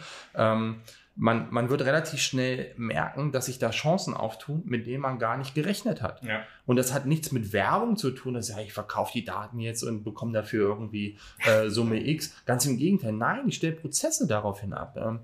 Man, 1.17 1.47
man 1.51 1.71
wird 1.71 1.83
relativ 1.83 2.21
schnell 2.21 2.75
merken, 2.77 3.31
dass 3.31 3.47
sich 3.47 3.61
da 3.61 3.71
Chancen 3.71 4.15
auftun, 4.15 4.63
mit 4.67 4.87
denen 4.87 5.01
man 5.01 5.21
gar 5.21 5.37
nicht 5.37 5.55
gerechnet 5.55 6.03
hat. 6.03 6.23
Ja. 6.25 6.43
Und 6.67 6.75
das 6.75 6.93
hat 6.93 7.07
nichts 7.07 7.31
mit 7.31 7.53
Werbung 7.53 7.97
zu 7.97 8.11
tun, 8.11 8.35
dass 8.35 8.49
ja, 8.49 8.59
ich 8.59 8.73
verkaufe 8.73 9.13
die 9.13 9.25
Daten 9.25 9.61
jetzt 9.61 9.85
und 9.85 10.03
bekomme 10.03 10.33
dafür 10.33 10.69
irgendwie 10.69 11.17
äh, 11.47 11.69
Summe 11.69 12.01
X. 12.07 12.35
Ganz 12.47 12.67
im 12.67 12.79
Gegenteil, 12.79 13.13
nein, 13.13 13.47
ich 13.47 13.57
stelle 13.57 13.75
Prozesse 13.75 14.27
darauf 14.27 14.61
hin 14.61 14.73
ab. 14.73 14.97
Ähm, 14.97 15.21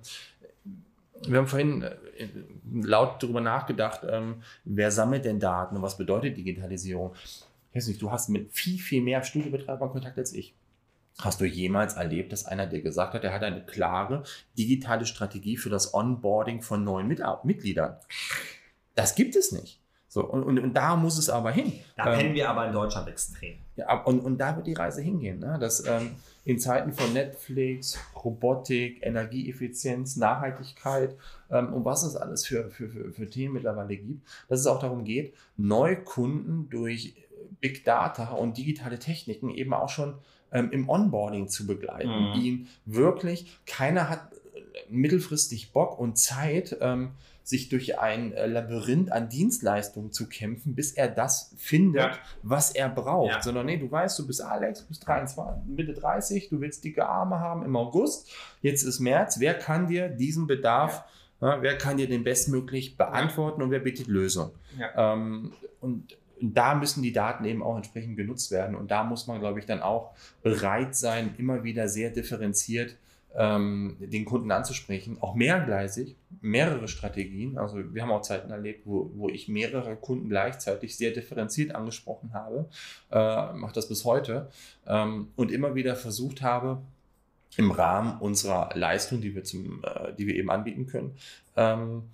wir 1.27 1.39
haben 1.39 1.47
vorhin 1.49 1.83
äh, 1.83 1.99
laut 2.73 3.23
darüber 3.23 3.41
nachgedacht, 3.41 4.03
ähm, 4.09 4.43
wer 4.65 4.91
sammelt 4.91 5.25
denn 5.25 5.41
Daten 5.41 5.77
und 5.77 5.83
was 5.83 5.99
bedeutet 5.99 6.37
Digitalisierung? 6.37 7.15
Ich 7.71 7.77
weiß 7.77 7.89
nicht, 7.89 8.03
du 8.03 8.11
hast 8.11 8.29
mit 8.29 8.53
viel, 8.53 8.79
viel 8.79 9.03
mehr 9.03 9.23
Studiobetreibern 9.23 9.91
Kontakt 9.91 10.19
als 10.19 10.33
ich. 10.33 10.55
Hast 11.23 11.41
du 11.41 11.45
jemals 11.45 11.95
erlebt, 11.95 12.33
dass 12.33 12.47
einer 12.47 12.67
dir 12.67 12.83
gesagt 12.83 13.15
hat, 13.15 13.25
er 13.25 13.33
hat 13.33 13.43
eine 13.43 13.65
klare 13.65 14.23
digitale 14.57 15.07
Strategie 15.07 15.57
für 15.57 15.71
das 15.71 15.95
Onboarding 15.95 16.63
von 16.63 16.85
neuen 16.85 17.09
Mitgliedern? 17.09 17.97
Das 18.95 19.15
gibt 19.15 19.37
es 19.37 19.53
nicht. 19.53 19.81
So, 20.13 20.25
und, 20.25 20.43
und, 20.43 20.59
und 20.59 20.75
da 20.75 20.97
muss 20.97 21.17
es 21.19 21.31
aber 21.31 21.53
hin. 21.53 21.73
Da 21.97 22.13
ähm, 22.13 22.19
kennen 22.19 22.35
wir 22.35 22.51
aber 22.51 22.67
in 22.67 22.73
Deutschland 22.73 23.09
extrem. 23.09 23.59
Ja, 23.77 24.03
und, 24.03 24.19
und 24.19 24.39
da 24.39 24.57
wird 24.57 24.67
die 24.67 24.73
Reise 24.73 25.03
hingehen. 25.03 25.39
Ne? 25.39 25.57
Dass 25.61 25.87
ähm, 25.87 26.17
in 26.45 26.59
Zeiten 26.59 26.93
von 26.93 27.13
Netflix, 27.13 27.97
Robotik, 28.17 29.07
Energieeffizienz, 29.07 30.17
Nachhaltigkeit 30.17 31.17
ähm, 31.49 31.73
und 31.73 31.85
was 31.85 32.03
es 32.03 32.17
alles 32.17 32.45
für, 32.45 32.71
für, 32.71 32.89
für, 32.89 33.13
für 33.13 33.31
Themen 33.31 33.55
mittlerweile 33.55 33.97
gibt, 33.97 34.27
dass 34.49 34.59
es 34.59 34.67
auch 34.67 34.81
darum 34.81 35.05
geht, 35.05 35.33
Neukunden 35.57 36.69
durch 36.69 37.15
Big 37.61 37.85
Data 37.85 38.33
und 38.33 38.59
digitale 38.59 38.99
Techniken 38.99 39.51
eben 39.51 39.73
auch 39.73 39.91
schon 39.91 40.19
ähm, 40.53 40.71
im 40.73 40.89
Onboarding 40.89 41.49
zu 41.49 41.67
begleiten. 41.67 42.31
Mhm. 42.31 42.41
Ihn 42.41 42.69
wirklich, 42.85 43.59
keiner 43.67 44.09
hat 44.09 44.33
äh, 44.33 44.59
mittelfristig 44.89 45.73
Bock 45.73 45.99
und 45.99 46.19
Zeit, 46.19 46.77
ähm, 46.81 47.13
sich 47.51 47.69
durch 47.69 47.99
ein 47.99 48.33
äh, 48.33 48.47
Labyrinth 48.47 49.13
an 49.13 49.29
Dienstleistungen 49.29 50.13
zu 50.13 50.29
kämpfen, 50.29 50.75
bis 50.75 50.93
er 50.93 51.09
das 51.09 51.55
findet, 51.59 52.03
ja. 52.03 52.19
was 52.43 52.71
er 52.71 52.89
braucht. 52.89 53.33
Ja. 53.33 53.43
Sondern 53.43 53.67
nee, 53.67 53.77
du 53.77 53.91
weißt, 53.91 54.19
du 54.19 54.27
bist 54.27 54.41
Alex, 54.43 54.81
du 54.83 54.89
bist 54.89 55.07
23, 55.07 55.67
Mitte 55.67 55.93
30, 55.93 56.49
du 56.49 56.61
willst 56.61 56.85
dicke 56.85 57.07
Arme 57.07 57.41
haben 57.41 57.65
im 57.65 57.77
August, 57.77 58.31
jetzt 58.63 58.83
ist 58.83 59.01
März, 59.01 59.41
wer 59.41 59.55
kann 59.55 59.89
dir 59.89 60.09
diesen 60.09 60.47
Bedarf, 60.47 61.05
ja. 61.41 61.61
wer 61.61 61.77
kann 61.77 61.97
dir 61.97 62.09
den 62.09 62.25
bestmöglich 62.25 62.97
beantworten 62.97 63.63
und 63.63 63.71
wer 63.71 63.81
bietet 63.81 64.07
Lösung? 64.07 64.53
Ähm, 64.97 65.53
und 65.81 66.17
da 66.41 66.75
müssen 66.75 67.03
die 67.03 67.13
Daten 67.13 67.45
eben 67.45 67.63
auch 67.63 67.77
entsprechend 67.77 68.17
genutzt 68.17 68.51
werden. 68.51 68.75
Und 68.77 68.91
da 68.91 69.05
muss 69.05 69.27
man, 69.27 69.41
glaube 69.41 69.59
ich, 69.59 69.67
dann 69.67 69.83
auch 69.83 70.15
bereit 70.43 70.97
sein, 70.97 71.35
immer 71.39 71.65
wieder 71.65 71.89
sehr 71.89 72.11
differenziert 72.11 72.97
ähm, 73.35 73.97
den 74.01 74.25
Kunden 74.25 74.51
anzusprechen, 74.51 75.19
auch 75.21 75.35
mehrgleisig, 75.35 76.17
mehrere 76.41 76.89
Strategien. 76.89 77.59
Also 77.59 77.95
wir 77.95 78.03
haben 78.03 78.11
auch 78.11 78.23
Zeiten 78.23 78.51
erlebt, 78.51 78.87
wo, 78.87 79.11
wo 79.15 79.29
ich 79.29 79.49
mehrere 79.49 79.97
Kunden 79.97 80.29
gleichzeitig 80.29 80.97
sehr 80.97 81.13
differenziert 81.13 81.75
angesprochen 81.75 82.33
habe, 82.33 82.69
äh, 83.11 83.53
mache 83.53 83.73
das 83.73 83.89
bis 83.89 84.05
heute 84.05 84.51
ähm, 84.87 85.29
und 85.37 85.53
immer 85.53 85.75
wieder 85.75 85.95
versucht 85.97 86.43
habe, 86.43 86.83
im 87.57 87.73
Rahmen 87.73 88.21
unserer 88.21 88.71
Leistung, 88.75 89.21
die 89.21 89.35
wir, 89.35 89.45
zum, 89.45 89.83
äh, 89.83 90.13
die 90.15 90.27
wir 90.27 90.37
eben 90.37 90.51
anbieten 90.51 90.87
können, 90.87 91.17
ähm, 91.57 92.05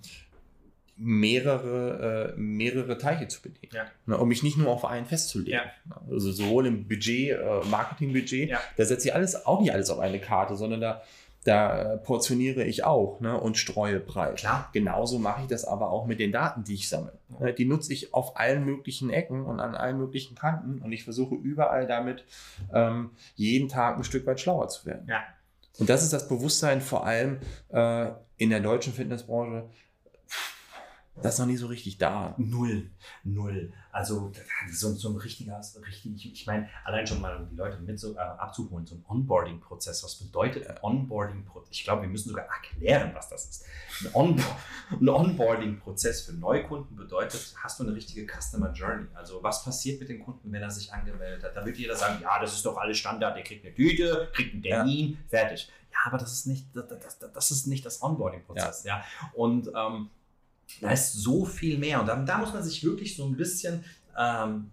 mehrere, 0.97 2.33
äh, 2.35 2.39
mehrere 2.39 2.97
Teiche 2.97 3.27
zu 3.27 3.41
bedienen. 3.41 3.71
Ja. 3.73 3.85
Ne, 4.05 4.17
um 4.17 4.27
mich 4.27 4.43
nicht 4.43 4.57
nur 4.57 4.69
auf 4.69 4.85
einen 4.85 5.05
festzulegen. 5.05 5.53
Ja. 5.53 5.95
Also 6.09 6.31
sowohl 6.31 6.65
im 6.65 6.87
Budget, 6.87 7.37
äh, 7.37 7.65
Marketingbudget, 7.69 8.49
ja. 8.49 8.59
da 8.75 8.85
setze 8.85 9.09
ich 9.09 9.13
alles, 9.13 9.45
auch 9.45 9.61
nicht 9.61 9.71
alles 9.71 9.89
auf 9.89 9.99
eine 9.99 10.19
Karte, 10.19 10.55
sondern 10.55 10.81
da, 10.81 11.03
da 11.43 11.93
äh, 11.93 11.97
portioniere 11.97 12.63
ich 12.63 12.83
auch 12.83 13.19
ne, 13.19 13.39
und 13.39 13.57
streue 13.57 13.99
breit. 13.99 14.37
Klar. 14.37 14.69
Genauso 14.73 15.19
mache 15.19 15.41
ich 15.43 15.47
das 15.47 15.65
aber 15.65 15.91
auch 15.91 16.05
mit 16.05 16.19
den 16.19 16.31
Daten, 16.31 16.63
die 16.63 16.73
ich 16.73 16.89
sammle. 16.89 17.13
Ja. 17.39 17.51
Die 17.51 17.65
nutze 17.65 17.93
ich 17.93 18.13
auf 18.13 18.37
allen 18.37 18.65
möglichen 18.65 19.09
Ecken 19.09 19.45
und 19.45 19.59
an 19.59 19.75
allen 19.75 19.97
möglichen 19.97 20.35
Kanten 20.35 20.81
und 20.81 20.91
ich 20.91 21.03
versuche 21.03 21.35
überall 21.35 21.87
damit 21.87 22.25
ähm, 22.73 23.11
jeden 23.35 23.69
Tag 23.69 23.97
ein 23.97 24.03
Stück 24.03 24.25
weit 24.25 24.39
schlauer 24.39 24.67
zu 24.69 24.85
werden. 24.85 25.07
Ja. 25.07 25.23
Und 25.79 25.89
das 25.89 26.03
ist 26.03 26.11
das 26.11 26.27
Bewusstsein 26.27 26.81
vor 26.81 27.05
allem 27.05 27.37
äh, 27.69 28.07
in 28.37 28.49
der 28.49 28.59
deutschen 28.59 28.93
Fitnessbranche, 28.93 29.69
das 31.21 31.33
ist 31.33 31.39
noch 31.39 31.47
nie 31.47 31.57
so 31.57 31.67
richtig 31.67 31.97
da. 31.97 32.35
Null. 32.37 32.91
Null. 33.23 33.73
Also 33.91 34.31
so, 34.71 34.93
so 34.93 35.09
ein 35.09 35.15
richtiger, 35.15 35.59
richtig, 35.87 36.31
ich 36.31 36.45
meine, 36.45 36.69
allein 36.83 37.07
schon 37.07 37.19
mal 37.19 37.35
um 37.37 37.49
die 37.49 37.55
Leute 37.55 37.79
mit 37.79 37.99
so, 37.99 38.15
äh, 38.15 38.19
abzuholen, 38.19 38.85
so 38.85 38.95
ein 38.95 39.03
Onboarding-Prozess. 39.07 40.03
Was 40.03 40.15
bedeutet 40.15 40.67
ein 40.67 40.77
Onboarding-Prozess? 40.81 41.69
Ich 41.71 41.83
glaube, 41.83 42.03
wir 42.03 42.09
müssen 42.09 42.29
sogar 42.29 42.45
erklären, 42.45 43.11
was 43.15 43.29
das 43.29 43.49
ist. 43.49 43.65
Ein, 44.01 44.13
On 44.13 44.43
ein 44.91 45.09
Onboarding-Prozess 45.09 46.21
für 46.21 46.33
Neukunden 46.33 46.95
bedeutet, 46.95 47.55
hast 47.63 47.79
du 47.79 47.83
eine 47.83 47.95
richtige 47.95 48.27
Customer 48.27 48.71
Journey. 48.71 49.07
Also 49.15 49.41
was 49.41 49.63
passiert 49.63 49.99
mit 49.99 50.09
dem 50.09 50.23
Kunden, 50.23 50.51
wenn 50.51 50.61
er 50.61 50.69
sich 50.69 50.93
angemeldet 50.93 51.43
hat? 51.43 51.55
Da 51.55 51.65
wird 51.65 51.77
jeder 51.77 51.95
sagen, 51.95 52.19
ja, 52.21 52.39
das 52.39 52.53
ist 52.53 52.65
doch 52.65 52.77
alles 52.77 52.97
Standard, 52.97 53.35
der 53.35 53.43
kriegt 53.43 53.65
eine 53.65 53.73
Tüte, 53.73 54.29
kriegt 54.33 54.53
einen 54.53 54.61
Termin, 54.61 55.13
ja. 55.13 55.17
fertig. 55.27 55.71
Ja, 55.91 55.97
aber 56.05 56.19
das 56.19 56.31
ist 56.31 56.45
nicht 56.45 56.67
das, 56.75 56.87
das, 56.87 57.31
das, 57.33 57.51
ist 57.51 57.65
nicht 57.65 57.85
das 57.85 58.03
Onboarding-Prozess. 58.03 58.83
Ja. 58.83 58.97
ja. 58.97 59.05
Und 59.33 59.71
ähm, 59.75 60.11
da 60.81 60.91
ist 60.91 61.13
so 61.13 61.45
viel 61.45 61.77
mehr. 61.77 61.99
Und 61.99 62.07
da, 62.07 62.15
da 62.15 62.37
muss 62.37 62.53
man 62.53 62.63
sich 62.63 62.83
wirklich 62.83 63.15
so 63.15 63.25
ein 63.25 63.35
bisschen 63.35 63.83
ähm, 64.17 64.71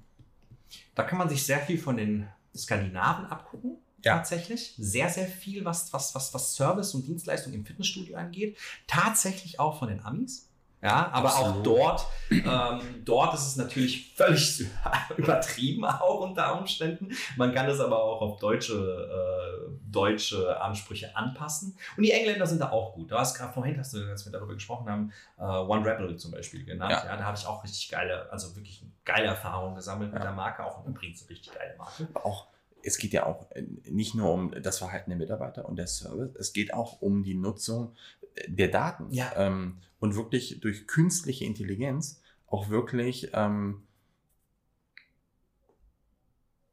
da 0.94 1.02
kann 1.02 1.18
man 1.18 1.28
sich 1.28 1.44
sehr 1.44 1.60
viel 1.60 1.78
von 1.78 1.96
den 1.96 2.28
Skandinaven 2.56 3.26
abgucken. 3.26 3.78
Ja. 4.02 4.16
Tatsächlich. 4.16 4.74
Sehr, 4.76 5.08
sehr 5.08 5.26
viel, 5.26 5.64
was, 5.64 5.92
was, 5.92 6.14
was, 6.14 6.32
was 6.34 6.54
Service 6.54 6.94
und 6.94 7.06
Dienstleistung 7.06 7.52
im 7.52 7.64
Fitnessstudio 7.64 8.16
angeht. 8.16 8.56
Tatsächlich 8.86 9.58
auch 9.58 9.78
von 9.78 9.88
den 9.88 10.00
Amis. 10.00 10.50
Ja, 10.84 11.08
aber 11.12 11.30
auch 11.30 11.46
Absolut. 11.56 11.66
dort, 11.66 12.06
ähm, 12.30 12.80
dort 13.06 13.32
ist 13.34 13.46
es 13.46 13.56
natürlich 13.56 14.14
völlig 14.14 14.66
übertrieben 15.16 15.84
auch 15.86 16.20
unter 16.20 16.58
Umständen. 16.58 17.10
Man 17.36 17.54
kann 17.54 17.66
es 17.68 17.80
aber 17.80 18.02
auch 18.02 18.20
auf 18.20 18.38
deutsche, 18.38 18.74
äh, 18.74 19.70
deutsche 19.90 20.60
Ansprüche 20.60 21.16
anpassen. 21.16 21.76
Und 21.96 22.02
die 22.02 22.10
Engländer 22.12 22.46
sind 22.46 22.60
da 22.60 22.70
auch 22.70 22.94
gut. 22.94 23.10
Du 23.10 23.16
hast 23.16 23.34
gerade 23.36 23.52
vorhin, 23.54 23.78
hast 23.78 23.94
du, 23.94 23.98
als 24.10 24.26
wir 24.26 24.32
darüber 24.32 24.52
gesprochen 24.54 24.88
haben, 24.90 25.12
äh, 25.38 25.42
One 25.42 25.86
Rebel 25.90 26.16
zum 26.18 26.32
Beispiel 26.32 26.64
genannt. 26.64 26.92
Ja. 26.92 27.06
Ja, 27.06 27.16
da 27.16 27.24
habe 27.24 27.36
ich 27.38 27.46
auch 27.46 27.64
richtig 27.64 27.88
geile, 27.88 28.30
also 28.30 28.54
wirklich 28.54 28.84
geile 29.06 29.26
Erfahrungen 29.28 29.74
gesammelt 29.76 30.12
mit 30.12 30.20
Ja. 30.20 30.26
der 30.28 30.34
Marke. 30.34 30.64
Auch 30.64 30.84
übrigens 30.86 31.22
eine 31.22 31.30
richtig 31.30 31.52
geile 31.54 31.76
Marke. 31.78 32.08
auch, 32.14 32.48
es 32.82 32.98
geht 32.98 33.14
ja 33.14 33.24
auch 33.24 33.50
äh, 33.52 33.62
nicht 33.88 34.14
nur 34.14 34.30
um 34.32 34.50
das 34.62 34.78
Verhalten 34.78 35.08
der 35.08 35.18
Mitarbeiter 35.18 35.64
und 35.66 35.76
der 35.76 35.86
Service, 35.86 36.34
es 36.38 36.52
geht 36.52 36.74
auch 36.74 37.00
um 37.00 37.22
die 37.22 37.34
Nutzung 37.34 37.94
äh, 38.34 38.50
der 38.50 38.68
Daten. 38.68 39.10
Ja. 39.10 39.32
Ähm, 39.36 39.80
und 40.04 40.16
wirklich 40.16 40.60
durch 40.60 40.86
künstliche 40.86 41.46
Intelligenz 41.46 42.20
auch 42.46 42.68
wirklich 42.68 43.30
ähm, 43.32 43.82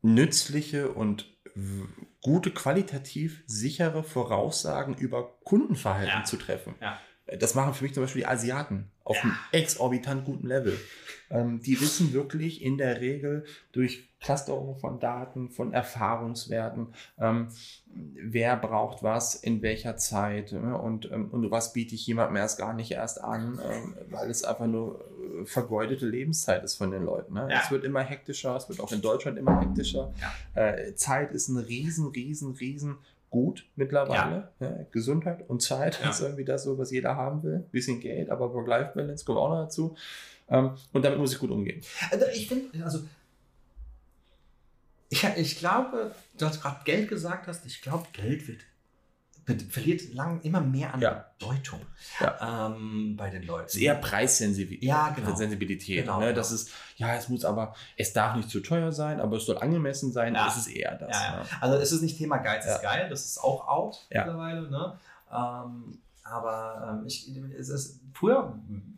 nützliche 0.01 0.91
und 0.91 1.27
gute, 2.21 2.51
qualitativ 2.51 3.43
sichere 3.47 4.03
Voraussagen 4.03 4.95
über 4.95 5.37
Kundenverhalten 5.45 6.19
Ja. 6.19 6.23
zu 6.25 6.35
treffen. 6.35 6.75
Ja. 6.81 6.99
Das 7.39 7.55
machen 7.55 7.73
für 7.73 7.83
mich 7.83 7.93
zum 7.93 8.03
Beispiel 8.03 8.23
die 8.23 8.27
Asiaten 8.27 8.91
auf 9.03 9.15
Ja. 9.15 9.23
einem 9.23 9.33
exorbitant 9.51 10.25
guten 10.25 10.47
Level. 10.47 10.77
Ähm, 11.29 11.61
die 11.61 11.79
wissen 11.79 12.11
wirklich 12.13 12.61
in 12.61 12.77
der 12.77 12.99
Regel 12.99 13.45
durch 13.71 14.09
Clusterung 14.19 14.77
von 14.77 14.99
Daten, 14.99 15.49
von 15.49 15.73
Erfahrungswerten, 15.73 16.93
ähm, 17.17 17.47
wer 17.87 18.57
braucht 18.57 19.01
was, 19.01 19.35
in 19.35 19.61
welcher 19.61 19.97
Zeit 19.97 20.51
ne? 20.51 20.77
und, 20.77 21.09
ähm, 21.11 21.29
und 21.31 21.49
was 21.49 21.73
biete 21.73 21.95
ich 21.95 22.05
jemandem 22.05 22.35
erst 22.35 22.59
gar 22.59 22.73
nicht 22.73 22.91
erst 22.91 23.23
an, 23.23 23.59
ähm, 23.63 23.95
weil 24.09 24.29
es 24.29 24.43
einfach 24.43 24.67
nur 24.67 24.99
äh, 25.41 25.45
vergeudete 25.45 26.07
Lebenszeit 26.07 26.63
ist 26.63 26.75
von 26.75 26.91
den 26.91 27.03
Leuten. 27.03 27.33
Ne? 27.33 27.47
Ja. 27.49 27.61
Es 27.63 27.71
wird 27.71 27.83
immer 27.85 28.01
hektischer, 28.01 28.55
es 28.57 28.67
wird 28.67 28.79
auch 28.81 28.91
in 28.91 29.01
Deutschland 29.01 29.37
immer 29.37 29.61
hektischer. 29.61 30.13
Ja. 30.55 30.67
Äh, 30.67 30.95
Zeit 30.95 31.31
ist 31.31 31.47
ein 31.47 31.57
riesen, 31.57 32.07
riesen, 32.07 32.51
riesen 32.55 32.97
Gut 33.31 33.65
mittlerweile. 33.75 34.49
Ja. 34.59 34.85
Gesundheit 34.91 35.49
und 35.49 35.61
Zeit 35.61 35.99
Ja. 36.03 36.09
ist 36.11 36.21
irgendwie 36.21 36.45
das 36.45 36.63
so, 36.63 36.77
was 36.77 36.91
jeder 36.91 37.15
haben 37.15 37.41
will. 37.41 37.65
Bisschen 37.71 37.99
Geld, 37.99 38.29
aber 38.29 38.53
Work-Life-Balance 38.53 39.25
kommt 39.25 39.39
auch 39.39 39.49
noch 39.49 39.63
dazu. 39.63 39.95
Ähm, 40.49 40.71
und 40.91 41.03
damit 41.03 41.17
muss 41.17 41.33
ich 41.33 41.39
gut 41.39 41.49
umgehen. 41.49 41.81
Also 42.11 42.25
ich 42.33 42.47
finde, 42.47 42.83
also 42.83 42.99
ich, 45.09 45.23
ich 45.37 45.59
glaube, 45.59 46.13
du 46.37 46.45
hast 46.45 46.61
gerade 46.61 46.83
Geld 46.85 47.09
gesagt 47.09 47.47
hast, 47.47 47.65
ich 47.65 47.81
glaube, 47.81 48.05
Geld 48.13 48.47
wird 48.47 48.61
verliert 49.69 50.13
lang 50.13 50.41
immer 50.41 50.61
mehr 50.61 50.93
an 50.93 51.01
Ja. 51.01 51.25
Bedeutung 51.37 51.79
Ja. 52.19 52.67
ähm, 52.67 53.15
bei 53.17 53.29
den 53.29 53.43
Leuten. 53.43 53.65
Es 53.67 53.75
ist 53.75 53.81
eher 53.81 53.95
Preissensibilität. 53.95 54.87
Ja, 54.87 55.09
genau. 55.09 55.35
Sensibilität. 55.35 56.01
Genau, 56.05 56.19
ne? 56.19 56.27
genau. 56.27 56.35
Das 56.35 56.51
ist, 56.51 56.69
ja, 56.97 57.15
es 57.15 57.27
muss 57.29 57.43
aber, 57.43 57.73
es 57.97 58.13
darf 58.13 58.35
nicht 58.35 58.49
zu 58.49 58.59
teuer 58.59 58.91
sein, 58.91 59.19
aber 59.19 59.37
es 59.37 59.45
soll 59.45 59.57
angemessen 59.57 60.11
sein. 60.11 60.35
Ja. 60.35 60.45
Das 60.45 60.57
ist 60.57 60.67
eher 60.67 60.95
das. 60.97 61.09
Ne? 61.09 61.41
Also 61.59 61.77
es 61.77 61.91
ist 61.91 62.01
nicht 62.01 62.17
Thema 62.17 62.37
Geiz 62.37 62.65
ist 62.65 62.81
geil, 62.81 63.07
das 63.09 63.25
ist 63.25 63.37
auch 63.43 63.67
out 63.67 64.05
mittlerweile. 64.09 64.69
Ne? 64.69 64.97
Ähm, 65.31 65.97
aber 66.23 66.99
ähm, 67.01 67.07
ich, 67.07 67.29
es 67.57 67.69
ist, 67.69 67.99
früher 68.13 68.57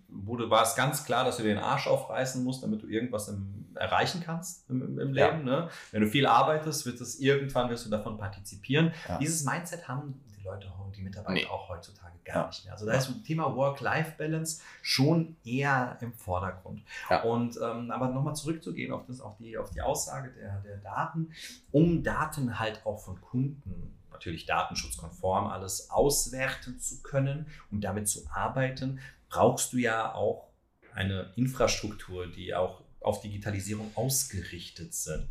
wurde, 0.09 0.49
war 0.49 0.63
es 0.63 0.75
ganz 0.75 1.05
klar, 1.05 1.25
dass 1.25 1.37
du 1.37 1.43
dir 1.43 1.55
den 1.55 1.63
Arsch 1.63 1.87
aufreißen 1.87 2.43
musst, 2.43 2.63
damit 2.63 2.83
du 2.83 2.87
irgendwas 2.87 3.29
im, 3.29 3.65
erreichen 3.75 4.21
kannst 4.23 4.69
im, 4.69 4.81
im, 4.81 4.99
im 4.99 5.13
Ja. 5.15 5.29
Leben. 5.31 5.45
Ne? 5.45 5.69
Wenn 5.91 6.01
du 6.01 6.07
viel 6.07 6.27
arbeitest, 6.27 6.85
wird 6.85 7.01
es 7.01 7.19
irgendwann 7.19 7.69
wirst 7.69 7.85
du 7.85 7.89
davon 7.89 8.17
partizipieren. 8.17 8.93
Ja. 9.07 9.17
Dieses 9.17 9.43
Mindset 9.45 9.87
haben 9.87 10.21
die 10.43 10.47
Leute, 10.47 10.71
die 10.95 11.01
Mitarbeiter 11.01 11.33
Nee. 11.33 11.45
auch 11.47 11.69
heutzutage 11.69 12.17
gar 12.25 12.35
Ja. 12.35 12.47
nicht 12.47 12.63
mehr. 12.65 12.73
Also 12.73 12.85
da 12.85 12.93
ist 12.93 13.07
das 13.09 13.23
Thema 13.23 13.55
Work-Life-Balance 13.55 14.61
schon 14.81 15.37
eher 15.45 15.97
im 16.01 16.13
Vordergrund. 16.13 16.83
Ja. 17.09 17.23
Und 17.23 17.57
ähm, 17.63 17.91
aber 17.91 18.09
nochmal 18.09 18.35
zurückzugehen 18.35 18.91
auf, 18.91 19.05
das, 19.05 19.21
auf, 19.21 19.37
die, 19.37 19.57
auf 19.57 19.69
die 19.71 19.81
Aussage 19.81 20.31
der, 20.33 20.59
der 20.61 20.77
Daten, 20.77 21.31
um 21.71 22.03
Daten 22.03 22.59
halt 22.59 22.85
auch 22.85 22.97
von 22.99 23.19
Kunden, 23.21 23.97
natürlich 24.11 24.45
datenschutzkonform, 24.45 25.47
alles 25.47 25.89
auswerten 25.89 26.79
zu 26.79 27.01
können 27.01 27.47
und 27.71 27.81
damit 27.81 28.07
zu 28.07 28.21
arbeiten, 28.31 28.99
brauchst 29.29 29.73
du 29.73 29.77
ja 29.77 30.13
auch 30.13 30.49
eine 30.93 31.31
Infrastruktur, 31.35 32.27
die 32.27 32.53
auch 32.53 32.83
auf 33.01 33.19
Digitalisierung 33.19 33.91
ausgerichtet 33.95 34.93
sind. 34.93 35.27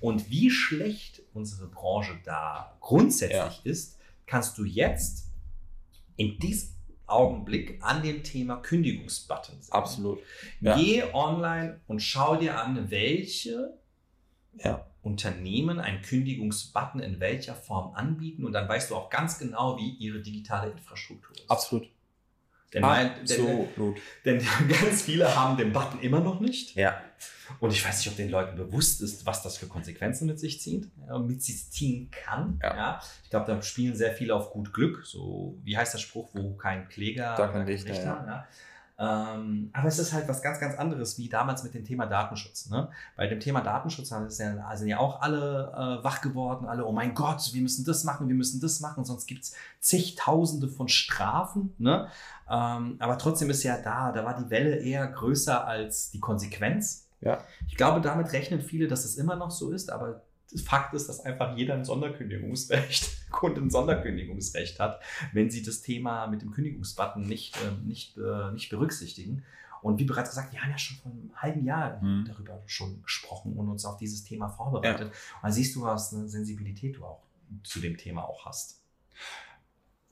Und 0.00 0.30
wie 0.30 0.50
schlecht 0.50 1.20
unsere 1.34 1.66
Branche 1.66 2.18
da 2.24 2.76
grundsätzlich 2.80 3.60
ist, 3.66 3.98
kannst 4.30 4.56
du 4.58 4.64
jetzt 4.64 5.28
in 6.16 6.38
diesem 6.38 6.70
Augenblick 7.06 7.82
an 7.82 8.04
dem 8.04 8.22
Thema 8.22 8.56
Kündigungsbutton 8.58 9.60
sehen. 9.60 9.72
Absolut. 9.72 10.20
Ja. 10.60 10.76
Geh 10.76 11.02
online 11.12 11.80
und 11.88 12.00
schau 12.00 12.36
dir 12.36 12.60
an, 12.60 12.90
welche 12.92 13.76
Ja. 14.64 14.86
Unternehmen 15.02 15.80
einen 15.80 16.02
Kündigungsbutton 16.02 17.00
in 17.00 17.18
welcher 17.18 17.56
Form 17.56 17.94
anbieten 17.94 18.44
und 18.44 18.52
dann 18.52 18.68
weißt 18.68 18.90
du 18.90 18.96
auch 18.96 19.10
ganz 19.10 19.38
genau, 19.38 19.76
wie 19.78 19.90
ihre 19.96 20.20
digitale 20.20 20.70
Infrastruktur 20.70 21.36
ist. 21.36 21.50
Absolut. 21.50 21.88
Denn, 22.72 22.82
mein, 22.82 23.10
denn, 23.28 23.40
Absolut. 23.40 23.98
denn 24.24 24.46
ganz 24.68 25.02
viele 25.02 25.34
haben 25.34 25.56
den 25.56 25.72
Button 25.72 26.00
immer 26.00 26.20
noch 26.20 26.40
nicht. 26.40 26.76
Ja. 26.76 27.00
Und 27.58 27.72
ich 27.72 27.84
weiß 27.84 27.98
nicht, 27.98 28.08
ob 28.08 28.16
den 28.16 28.30
Leuten 28.30 28.56
bewusst 28.56 29.02
ist, 29.02 29.26
was 29.26 29.42
das 29.42 29.58
für 29.58 29.66
Konsequenzen 29.66 30.26
mit 30.26 30.38
sich 30.38 30.60
zieht, 30.60 30.88
ja, 31.08 31.18
mit 31.18 31.42
sich 31.42 31.68
ziehen 31.70 32.08
kann. 32.10 32.60
Ja. 32.62 32.76
Ja. 32.76 33.02
Ich 33.24 33.30
glaube, 33.30 33.46
da 33.46 33.60
spielen 33.60 33.96
sehr 33.96 34.12
viele 34.12 34.34
auf 34.36 34.52
gut 34.52 34.72
Glück. 34.72 35.04
So, 35.04 35.58
wie 35.64 35.76
heißt 35.76 35.94
der 35.94 35.98
Spruch, 35.98 36.30
wo 36.32 36.54
kein 36.54 36.88
Kläger, 36.88 37.34
Da 37.36 37.48
kein 37.48 37.62
oder 37.62 37.66
Richter, 37.66 37.94
ja. 37.94 38.48
Ähm, 39.02 39.70
aber 39.72 39.88
es 39.88 39.98
ist 39.98 40.12
halt 40.12 40.28
was 40.28 40.42
ganz, 40.42 40.60
ganz 40.60 40.76
anderes, 40.76 41.16
wie 41.16 41.30
damals 41.30 41.64
mit 41.64 41.72
dem 41.72 41.86
Thema 41.86 42.04
Datenschutz. 42.04 42.68
Ne? 42.68 42.90
Bei 43.16 43.26
dem 43.26 43.40
Thema 43.40 43.62
Datenschutz 43.62 44.10
ja, 44.10 44.28
sind 44.28 44.88
ja 44.88 44.98
auch 44.98 45.22
alle 45.22 45.72
äh, 45.74 46.04
wach 46.04 46.20
geworden, 46.20 46.66
alle, 46.66 46.84
oh 46.84 46.92
mein 46.92 47.14
Gott, 47.14 47.54
wir 47.54 47.62
müssen 47.62 47.86
das 47.86 48.04
machen, 48.04 48.28
wir 48.28 48.34
müssen 48.34 48.60
das 48.60 48.80
machen, 48.80 49.06
sonst 49.06 49.26
gibt 49.26 49.44
es 49.44 49.54
zigtausende 49.80 50.68
von 50.68 50.88
Strafen. 50.88 51.72
Ne? 51.78 52.08
Ähm, 52.50 52.96
aber 52.98 53.16
trotzdem 53.16 53.48
ist 53.48 53.62
ja 53.62 53.78
da, 53.78 54.12
da 54.12 54.22
war 54.22 54.36
die 54.36 54.50
Welle 54.50 54.76
eher 54.76 55.06
größer 55.06 55.66
als 55.66 56.10
die 56.10 56.20
Konsequenz. 56.20 57.08
Ja. 57.22 57.38
Ich 57.68 57.76
glaube, 57.76 58.02
damit 58.02 58.34
rechnen 58.34 58.60
viele, 58.60 58.86
dass 58.86 59.06
es 59.06 59.16
immer 59.16 59.36
noch 59.36 59.50
so 59.50 59.70
ist, 59.70 59.90
aber 59.90 60.24
Fakt 60.66 60.92
ist, 60.92 61.08
dass 61.08 61.20
einfach 61.20 61.56
jeder 61.56 61.72
ein 61.72 61.86
Sonderkündigungsrecht, 61.86 63.08
Kunde 63.30 63.60
ein 63.60 63.70
Sonderkündigungsrecht 63.70 64.78
hat, 64.80 65.00
wenn 65.32 65.50
sie 65.50 65.62
das 65.62 65.82
Thema 65.82 66.26
mit 66.26 66.42
dem 66.42 66.50
Kündigungsbutton 66.50 67.22
nicht, 67.26 67.56
ähm, 67.66 67.86
nicht, 67.86 68.16
äh, 68.18 68.50
nicht 68.52 68.70
berücksichtigen. 68.70 69.42
Und 69.82 69.98
wie 69.98 70.04
bereits 70.04 70.28
gesagt, 70.30 70.52
wir 70.52 70.60
haben 70.62 70.70
ja 70.70 70.78
schon 70.78 70.98
vor 70.98 71.10
einem 71.10 71.30
halben 71.36 71.64
Jahr 71.64 72.02
Mhm. 72.02 72.26
darüber 72.26 72.62
schon 72.66 73.02
gesprochen 73.02 73.54
und 73.54 73.68
uns 73.68 73.84
auf 73.86 73.96
dieses 73.96 74.24
Thema 74.24 74.48
vorbereitet. 74.48 75.06
Und 75.08 75.12
da 75.42 75.50
siehst 75.50 75.74
du, 75.74 75.82
was 75.82 76.12
eine 76.12 76.28
Sensibilität 76.28 76.96
du 76.98 77.04
auch 77.04 77.22
zu 77.64 77.80
dem 77.80 77.96
Thema 77.96 78.22
auch 78.24 78.44
hast. 78.44 78.76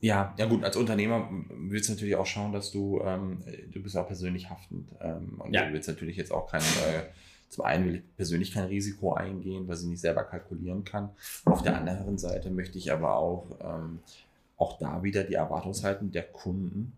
Ja, 0.01 0.33
ja 0.37 0.45
gut, 0.45 0.63
als 0.63 0.77
Unternehmer 0.77 1.29
willst 1.49 1.89
du 1.89 1.93
natürlich 1.93 2.15
auch 2.15 2.25
schauen, 2.25 2.53
dass 2.53 2.71
du, 2.71 3.01
ähm, 3.03 3.43
du 3.71 3.83
bist 3.83 3.97
auch 3.97 4.07
persönlich 4.07 4.49
haftend. 4.49 4.89
Ähm, 5.01 5.35
und 5.41 5.53
Ja. 5.53 5.65
du 5.65 5.73
willst 5.73 5.89
natürlich 5.89 6.15
jetzt 6.15 6.31
auch 6.31 6.49
kein, 6.49 6.61
äh, 6.61 7.03
zum 7.49 7.65
einen 7.65 7.85
will 7.85 7.95
ich 7.95 8.15
persönlich 8.15 8.53
kein 8.53 8.65
Risiko 8.65 9.13
eingehen, 9.13 9.67
was 9.67 9.81
ich 9.81 9.87
nicht 9.89 10.01
selber 10.01 10.23
kalkulieren 10.23 10.83
kann. 10.83 11.09
Auf 11.45 11.63
der 11.63 11.75
anderen 11.75 12.17
Seite 12.17 12.51
möchte 12.51 12.77
ich 12.77 12.91
aber 12.91 13.15
auch, 13.17 13.45
ähm, 13.61 13.99
auch 14.57 14.77
da 14.77 15.03
wieder 15.03 15.23
die 15.23 15.33
Erwartungshalten 15.33 16.11
der 16.11 16.23
Kunden, 16.23 16.95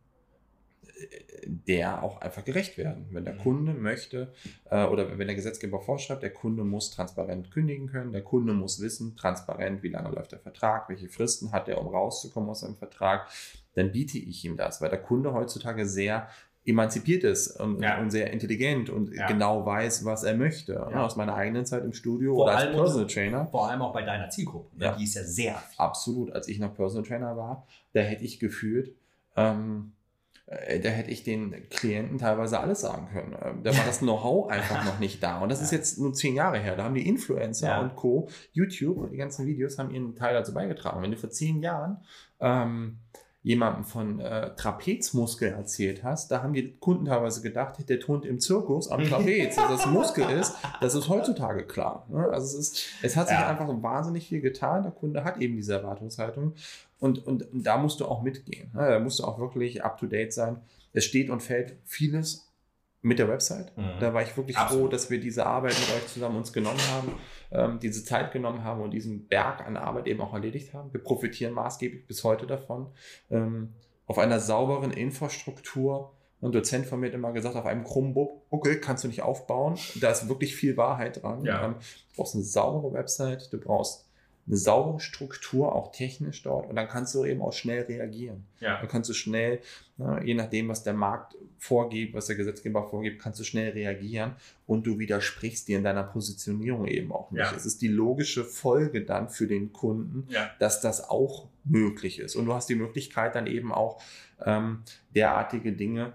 äh, 0.83 1.07
der 1.47 2.03
auch 2.03 2.19
einfach 2.21 2.43
gerecht 2.43 2.77
werden. 2.77 3.07
Wenn 3.11 3.23
der 3.23 3.35
Mhm. 3.35 3.39
Kunde 3.39 3.73
möchte 3.73 4.33
äh, 4.69 4.85
oder 4.85 5.17
wenn 5.17 5.27
der 5.27 5.35
Gesetzgeber 5.35 5.79
vorschreibt, 5.79 6.21
der 6.21 6.33
Kunde 6.33 6.63
muss 6.63 6.91
transparent 6.91 7.49
kündigen 7.51 7.87
können, 7.87 8.11
der 8.11 8.23
Kunde 8.23 8.53
muss 8.53 8.81
wissen, 8.81 9.15
transparent, 9.15 9.83
wie 9.83 9.89
lange 9.89 10.09
läuft 10.09 10.33
der 10.33 10.39
Vertrag, 10.39 10.89
welche 10.89 11.07
Fristen 11.07 11.51
hat 11.53 11.69
er, 11.69 11.79
um 11.79 11.87
rauszukommen 11.87 12.49
aus 12.49 12.59
seinem 12.59 12.75
Vertrag, 12.75 13.27
dann 13.73 13.93
biete 13.93 14.17
ich 14.17 14.43
ihm 14.43 14.57
das, 14.57 14.81
weil 14.81 14.89
der 14.89 15.01
Kunde 15.01 15.33
heutzutage 15.33 15.87
sehr 15.87 16.27
emanzipiert 16.65 17.23
ist 17.23 17.59
und, 17.59 17.81
Ja. 17.81 17.99
und 17.99 18.11
sehr 18.11 18.31
intelligent 18.31 18.89
und 18.89 19.13
Ja. 19.13 19.27
genau 19.27 19.65
weiß, 19.65 20.05
was 20.05 20.23
er 20.23 20.35
möchte. 20.35 20.73
Ja. 20.73 21.03
Aus 21.05 21.15
meiner 21.15 21.33
eigenen 21.35 21.65
Zeit 21.65 21.83
im 21.83 21.93
Studio 21.93 22.35
Vor 22.35 22.43
oder 22.45 22.57
als 22.57 22.71
Personal 22.75 23.07
Trainer. 23.07 23.47
Vor 23.47 23.67
allem 23.69 23.81
auch 23.81 23.93
bei 23.93 24.03
deiner 24.03 24.29
Zielgruppe. 24.29 24.77
ne? 24.77 24.95
Die 24.99 25.03
ist 25.05 25.15
ja 25.15 25.23
sehr 25.23 25.55
viel. 25.55 25.79
Absolut. 25.79 26.31
Als 26.33 26.47
ich 26.47 26.59
noch 26.59 26.75
Personal 26.75 27.07
Trainer 27.07 27.35
war, 27.35 27.65
da 27.93 28.01
hätte 28.01 28.23
ich 28.23 28.39
gefühlt, 28.39 28.93
ähm, 29.35 29.93
äh, 30.45 30.79
da 30.79 30.89
hätte 30.89 31.09
ich 31.09 31.23
den 31.23 31.67
Klienten 31.69 32.19
teilweise 32.19 32.59
alles 32.59 32.81
sagen 32.81 33.07
können. 33.11 33.35
Ähm, 33.43 33.63
Da 33.63 33.75
war 33.75 33.85
das 33.85 33.99
Know-how 33.99 34.49
einfach 34.51 34.85
noch 34.85 34.99
nicht 34.99 35.23
da. 35.23 35.39
Und 35.39 35.49
das 35.49 35.61
ist 35.63 35.71
Ja. 35.71 35.77
jetzt 35.79 35.97
nur 35.97 36.13
zehn 36.13 36.35
Jahre 36.35 36.59
her. 36.59 36.75
Da 36.75 36.83
haben 36.83 36.93
die 36.95 37.07
Influencer 37.07 37.67
Ja. 37.69 37.81
und 37.81 37.95
Co., 37.95 38.29
YouTube 38.53 38.97
und 38.97 39.11
die 39.11 39.17
ganzen 39.17 39.47
Videos 39.47 39.79
haben 39.79 39.89
ihren 39.91 40.15
Teil 40.15 40.33
dazu 40.35 40.53
beigetragen. 40.53 41.01
Wenn 41.01 41.11
du 41.11 41.17
vor 41.17 41.29
zehn 41.31 41.61
Jahren 41.63 41.97
ähm, 42.39 42.97
jemandem 43.43 43.85
von 43.85 44.19
äh, 44.19 44.55
Trapezmuskel 44.55 45.49
erzählt 45.49 46.03
hast, 46.03 46.29
da 46.29 46.43
haben 46.43 46.53
die 46.53 46.75
Kunden 46.77 47.05
teilweise 47.05 47.41
gedacht, 47.41 47.77
der 47.89 47.99
tont 47.99 48.23
im 48.25 48.39
Zirkus 48.39 48.89
am 48.89 49.03
Trapez, 49.03 49.55
dass 49.55 49.67
das 49.67 49.85
Muskel 49.87 50.29
ist. 50.29 50.55
Das 50.79 50.93
ist 50.93 51.09
heutzutage 51.09 51.63
klar. 51.63 52.05
Ne? 52.09 52.27
Also 52.31 52.45
es, 52.45 52.53
ist, 52.53 52.85
es 53.01 53.15
hat 53.15 53.29
sich 53.29 53.37
ja. 53.37 53.47
einfach 53.47 53.67
wahnsinnig 53.81 54.27
viel 54.27 54.41
getan. 54.41 54.83
Der 54.83 54.91
Kunde 54.91 55.23
hat 55.23 55.37
eben 55.37 55.55
diese 55.55 55.73
Erwartungshaltung. 55.73 56.53
Und, 56.99 57.25
und, 57.25 57.51
und 57.51 57.63
da 57.63 57.77
musst 57.77 57.99
du 57.99 58.05
auch 58.05 58.21
mitgehen. 58.21 58.69
Ne? 58.75 58.87
Da 58.87 58.99
musst 58.99 59.19
du 59.19 59.23
auch 59.23 59.39
wirklich 59.39 59.83
up-to-date 59.83 60.33
sein. 60.33 60.57
Es 60.93 61.05
steht 61.05 61.31
und 61.31 61.41
fällt 61.41 61.77
vieles 61.83 62.47
mit 63.01 63.17
der 63.17 63.27
Website. 63.27 63.75
Mhm. 63.75 63.99
Da 63.99 64.13
war 64.13 64.21
ich 64.21 64.37
wirklich 64.37 64.57
Absolut. 64.57 64.83
froh, 64.83 64.91
dass 64.91 65.09
wir 65.09 65.19
diese 65.19 65.47
Arbeit 65.47 65.73
mit 65.79 65.95
euch 65.95 66.07
zusammen 66.07 66.37
uns 66.37 66.53
genommen 66.53 66.79
haben, 66.93 67.13
ähm, 67.51 67.79
diese 67.79 68.03
Zeit 68.03 68.31
genommen 68.31 68.63
haben 68.63 68.81
und 68.81 68.91
diesen 68.91 69.27
Berg 69.27 69.65
an 69.65 69.77
Arbeit 69.77 70.07
eben 70.07 70.21
auch 70.21 70.33
erledigt 70.33 70.73
haben. 70.73 70.93
Wir 70.93 71.03
profitieren 71.03 71.53
maßgeblich 71.53 72.07
bis 72.07 72.23
heute 72.23 72.47
davon. 72.47 72.87
Ähm, 73.29 73.73
auf 74.07 74.17
einer 74.17 74.39
sauberen 74.39 74.91
Infrastruktur. 74.91 76.13
Ein 76.41 76.51
Dozent 76.51 76.87
von 76.87 76.99
mir 76.99 77.07
hat 77.07 77.13
immer 77.13 77.33
gesagt, 77.33 77.55
auf 77.55 77.65
einem 77.65 77.83
krummen 77.83 78.13
Buckel 78.13 78.79
kannst 78.79 79.03
du 79.03 79.07
nicht 79.07 79.21
aufbauen. 79.21 79.77
Da 79.99 80.09
ist 80.09 80.27
wirklich 80.27 80.55
viel 80.55 80.75
Wahrheit 80.75 81.21
dran. 81.21 81.45
Ja. 81.45 81.65
Ähm, 81.65 81.75
du 82.09 82.15
brauchst 82.17 82.35
eine 82.35 82.43
saubere 82.43 82.93
Website, 82.93 83.53
du 83.53 83.59
brauchst 83.59 84.10
eine 84.47 84.57
saubere 84.57 84.99
Struktur, 84.99 85.73
auch 85.75 85.91
technisch 85.91 86.43
dort. 86.43 86.67
Und 86.67 86.75
dann 86.75 86.87
kannst 86.87 87.13
du 87.15 87.25
eben 87.25 87.41
auch 87.41 87.53
schnell 87.53 87.83
reagieren. 87.83 88.45
Ja. 88.59 88.79
Dann 88.79 88.87
kannst 88.87 89.09
du 89.09 89.13
schnell, 89.13 89.59
ne, 89.97 90.21
je 90.25 90.33
nachdem, 90.33 90.67
was 90.67 90.83
der 90.83 90.93
Markt 90.93 91.35
vorgibt, 91.57 92.13
was 92.15 92.25
der 92.25 92.35
Gesetzgeber 92.35 92.87
vorgibt, 92.89 93.21
kannst 93.21 93.39
du 93.39 93.43
schnell 93.43 93.71
reagieren 93.71 94.35
und 94.65 94.87
du 94.87 94.97
widersprichst 94.99 95.67
dir 95.67 95.77
in 95.77 95.83
deiner 95.83 96.03
Positionierung 96.03 96.87
eben 96.87 97.11
auch 97.11 97.31
nicht. 97.31 97.39
Ja. 97.41 97.55
Es 97.55 97.65
ist 97.65 97.81
die 97.81 97.87
logische 97.87 98.43
Folge 98.43 99.05
dann 99.05 99.29
für 99.29 99.47
den 99.47 99.71
Kunden, 99.73 100.27
ja. 100.29 100.49
dass 100.59 100.81
das 100.81 101.07
auch 101.07 101.47
möglich 101.63 102.19
ist. 102.19 102.35
Und 102.35 102.45
du 102.45 102.53
hast 102.53 102.67
die 102.67 102.75
Möglichkeit 102.75 103.35
dann 103.35 103.47
eben 103.47 103.71
auch 103.71 104.01
ähm, 104.43 104.83
derartige 105.15 105.73
Dinge 105.73 106.13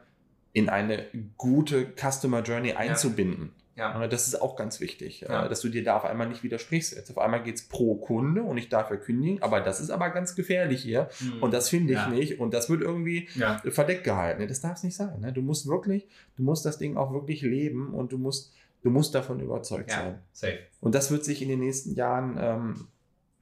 in 0.53 0.69
eine 0.69 1.07
gute 1.37 1.93
Customer 1.97 2.43
Journey 2.43 2.73
einzubinden. 2.73 3.53
Ja. 3.77 4.07
Das 4.09 4.27
ist 4.27 4.41
auch 4.41 4.57
ganz 4.57 4.81
wichtig, 4.81 5.23
äh, 5.23 5.29
ja. 5.29 5.49
dass 5.49 5.61
du 5.61 5.69
dir 5.69 5.85
da 5.85 5.97
auf 5.97 6.07
einmal 6.07 6.29
nicht 6.29 6.43
widersprichst. 6.43 6.97
Jetzt 6.97 7.11
auf 7.11 7.19
einmal 7.19 7.43
geht 7.43 7.57
es 7.57 7.69
pro 7.69 7.97
Kunde 7.97 8.43
und 8.43 8.57
ich 8.57 8.71
darf 8.71 8.89
verkündigen, 8.89 9.43
aber 9.43 9.61
das 9.61 9.81
ist 9.81 9.91
aber 9.91 10.09
ganz 10.11 10.35
gefährlich 10.35 10.83
hier 10.83 11.11
mhm. 11.21 11.43
und 11.43 11.53
das 11.53 11.69
finde 11.69 11.93
ich 11.93 11.99
ja. 11.99 12.09
nicht 12.09 12.41
und 12.41 12.55
das 12.55 12.71
wird 12.71 12.81
irgendwie 12.81 13.29
ja. 13.35 13.59
verdeckt 13.69 14.05
gehalten. 14.05 14.49
Das 14.49 14.63
darf 14.63 14.79
es 14.79 14.83
nicht 14.83 14.97
sein. 14.97 15.21
Ne? 15.21 15.33
Du 15.33 15.43
musst 15.43 15.67
wirklich, 15.67 16.09
du 16.37 16.43
musst 16.43 16.65
das 16.65 16.79
Ding 16.79 16.97
auch 16.97 17.13
wirklich 17.13 17.43
leben 17.43 17.93
und 17.93 18.13
du 18.13 18.19
musst, 18.19 18.55
du 18.83 18.89
musst 18.89 19.15
davon 19.15 19.41
überzeugt 19.41 19.91
sein. 19.91 20.21
Safe. 20.33 20.59
Und 20.81 20.95
das 20.95 21.11
wird 21.11 21.27
sich 21.27 21.43
in 21.43 21.51
den 21.51 21.61
nächsten 21.61 21.95
Jahren, 21.95 22.39
ähm, 22.41 22.89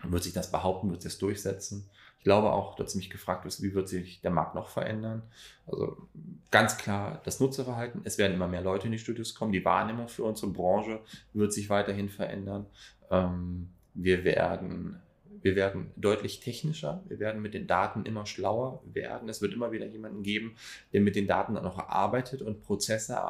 wird 0.02 0.24
sich 0.24 0.32
das 0.32 0.50
behaupten, 0.50 0.90
wird 0.90 1.02
sich 1.02 1.12
das 1.12 1.18
durchsetzen. 1.20 1.88
Ich 2.24 2.26
glaube 2.26 2.54
auch, 2.54 2.74
dass 2.74 2.94
mich 2.94 3.10
gefragt 3.10 3.44
ist, 3.44 3.62
wie 3.62 3.74
wird 3.74 3.86
sich 3.86 4.22
der 4.22 4.30
Markt 4.30 4.54
noch 4.54 4.70
verändern. 4.70 5.20
Also 5.66 6.08
ganz 6.50 6.78
klar 6.78 7.20
das 7.24 7.38
Nutzerverhalten. 7.38 8.00
Es 8.04 8.16
werden 8.16 8.32
immer 8.32 8.48
mehr 8.48 8.62
Leute 8.62 8.86
in 8.86 8.92
die 8.92 8.98
Studios 8.98 9.34
kommen. 9.34 9.52
Die 9.52 9.62
Wahrnehmung 9.62 10.08
für 10.08 10.24
unsere 10.24 10.50
Branche 10.50 11.00
wird 11.34 11.52
sich 11.52 11.68
weiterhin 11.68 12.08
verändern. 12.08 12.64
Ähm, 13.10 13.68
wir 13.92 14.24
werden 14.24 15.02
wir 15.42 15.54
werden 15.54 15.90
deutlich 15.96 16.40
technischer, 16.40 17.02
wir 17.06 17.18
werden 17.18 17.42
mit 17.42 17.52
den 17.52 17.66
Daten 17.66 18.06
immer 18.06 18.24
schlauer 18.24 18.82
werden. 18.86 19.28
Es 19.28 19.42
wird 19.42 19.52
immer 19.52 19.72
wieder 19.72 19.84
jemanden 19.84 20.22
geben, 20.22 20.56
der 20.94 21.02
mit 21.02 21.16
den 21.16 21.26
Daten 21.26 21.56
dann 21.56 21.66
auch 21.66 21.78
arbeitet 21.90 22.40
und 22.40 22.62
Prozesse 22.62 23.20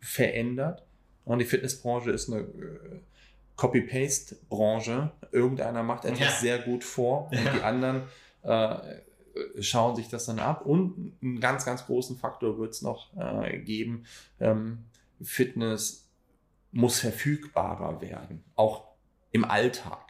verändert. 0.00 0.82
Und 1.24 1.38
die 1.38 1.44
Fitnessbranche 1.44 2.10
ist 2.10 2.28
eine 2.28 2.40
äh, 2.40 2.98
Copy-Paste-Branche. 3.54 5.12
Irgendeiner 5.30 5.84
macht 5.84 6.06
etwas 6.06 6.18
ja. 6.18 6.30
sehr 6.30 6.58
gut 6.58 6.82
vor 6.82 7.28
und 7.30 7.44
ja. 7.44 7.52
die 7.52 7.62
anderen 7.62 8.02
schauen 9.60 9.96
sich 9.96 10.08
das 10.08 10.26
dann 10.26 10.38
ab. 10.38 10.66
Und 10.66 11.16
einen 11.22 11.40
ganz, 11.40 11.64
ganz 11.64 11.86
großen 11.86 12.16
Faktor 12.16 12.58
wird 12.58 12.72
es 12.72 12.82
noch 12.82 13.16
äh, 13.16 13.58
geben. 13.58 14.04
Ähm, 14.40 14.84
Fitness 15.22 16.10
muss 16.72 16.98
verfügbarer 17.00 18.00
werden, 18.00 18.42
auch 18.56 18.84
im 19.30 19.44
Alltag. 19.44 20.06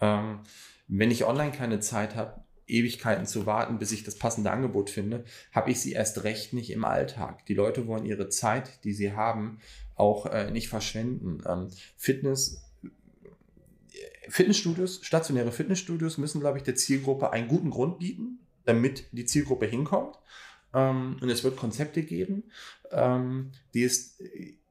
Ähm, 0.00 0.40
wenn 0.86 1.10
ich 1.10 1.24
online 1.24 1.52
keine 1.52 1.80
Zeit 1.80 2.16
habe, 2.16 2.42
Ewigkeiten 2.66 3.26
zu 3.26 3.46
warten, 3.46 3.78
bis 3.78 3.92
ich 3.92 4.04
das 4.04 4.18
passende 4.18 4.50
Angebot 4.50 4.90
finde, 4.90 5.24
habe 5.52 5.70
ich 5.70 5.80
sie 5.80 5.92
erst 5.92 6.24
recht 6.24 6.52
nicht 6.52 6.70
im 6.70 6.84
Alltag. 6.84 7.46
Die 7.46 7.54
Leute 7.54 7.86
wollen 7.86 8.04
ihre 8.04 8.28
Zeit, 8.28 8.84
die 8.84 8.92
sie 8.92 9.12
haben, 9.14 9.58
auch 9.94 10.26
äh, 10.26 10.50
nicht 10.50 10.68
verschwenden. 10.68 11.42
Ähm, 11.46 11.68
Fitness 11.96 12.62
Fitnessstudios, 14.28 15.00
stationäre 15.02 15.52
Fitnessstudios 15.52 16.18
müssen, 16.18 16.40
glaube 16.40 16.58
ich, 16.58 16.64
der 16.64 16.74
Zielgruppe 16.74 17.32
einen 17.32 17.48
guten 17.48 17.70
Grund 17.70 17.98
bieten, 17.98 18.40
damit 18.64 19.06
die 19.12 19.24
Zielgruppe 19.24 19.66
hinkommt. 19.66 20.18
Ähm, 20.74 21.16
und 21.20 21.28
es 21.30 21.44
wird 21.44 21.56
Konzepte 21.56 22.02
geben, 22.02 22.44
ähm, 22.90 23.52
die, 23.74 23.84
es, 23.84 24.18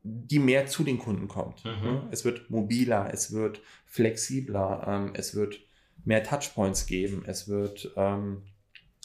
die 0.03 0.39
mehr 0.39 0.67
zu 0.67 0.83
den 0.83 0.99
Kunden 0.99 1.27
kommt. 1.27 1.65
Mhm. 1.65 2.09
Es 2.11 2.23
wird 2.23 2.49
mobiler, 2.49 3.09
es 3.11 3.33
wird 3.33 3.61
flexibler, 3.85 4.85
ähm, 4.87 5.11
es 5.15 5.35
wird 5.35 5.59
mehr 6.05 6.23
Touchpoints 6.23 6.85
geben, 6.85 7.23
es 7.25 7.49
wird 7.49 7.91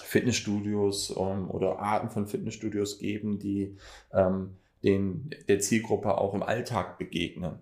Fitnessstudios 0.00 1.10
oder 1.16 1.80
Arten 1.80 2.10
von 2.10 2.28
Fitnessstudios 2.28 3.00
geben, 3.00 3.40
die 3.40 3.76
den, 4.84 5.30
der 5.48 5.58
Zielgruppe 5.58 6.16
auch 6.16 6.32
im 6.34 6.44
Alltag 6.44 6.98
begegnen. 6.98 7.58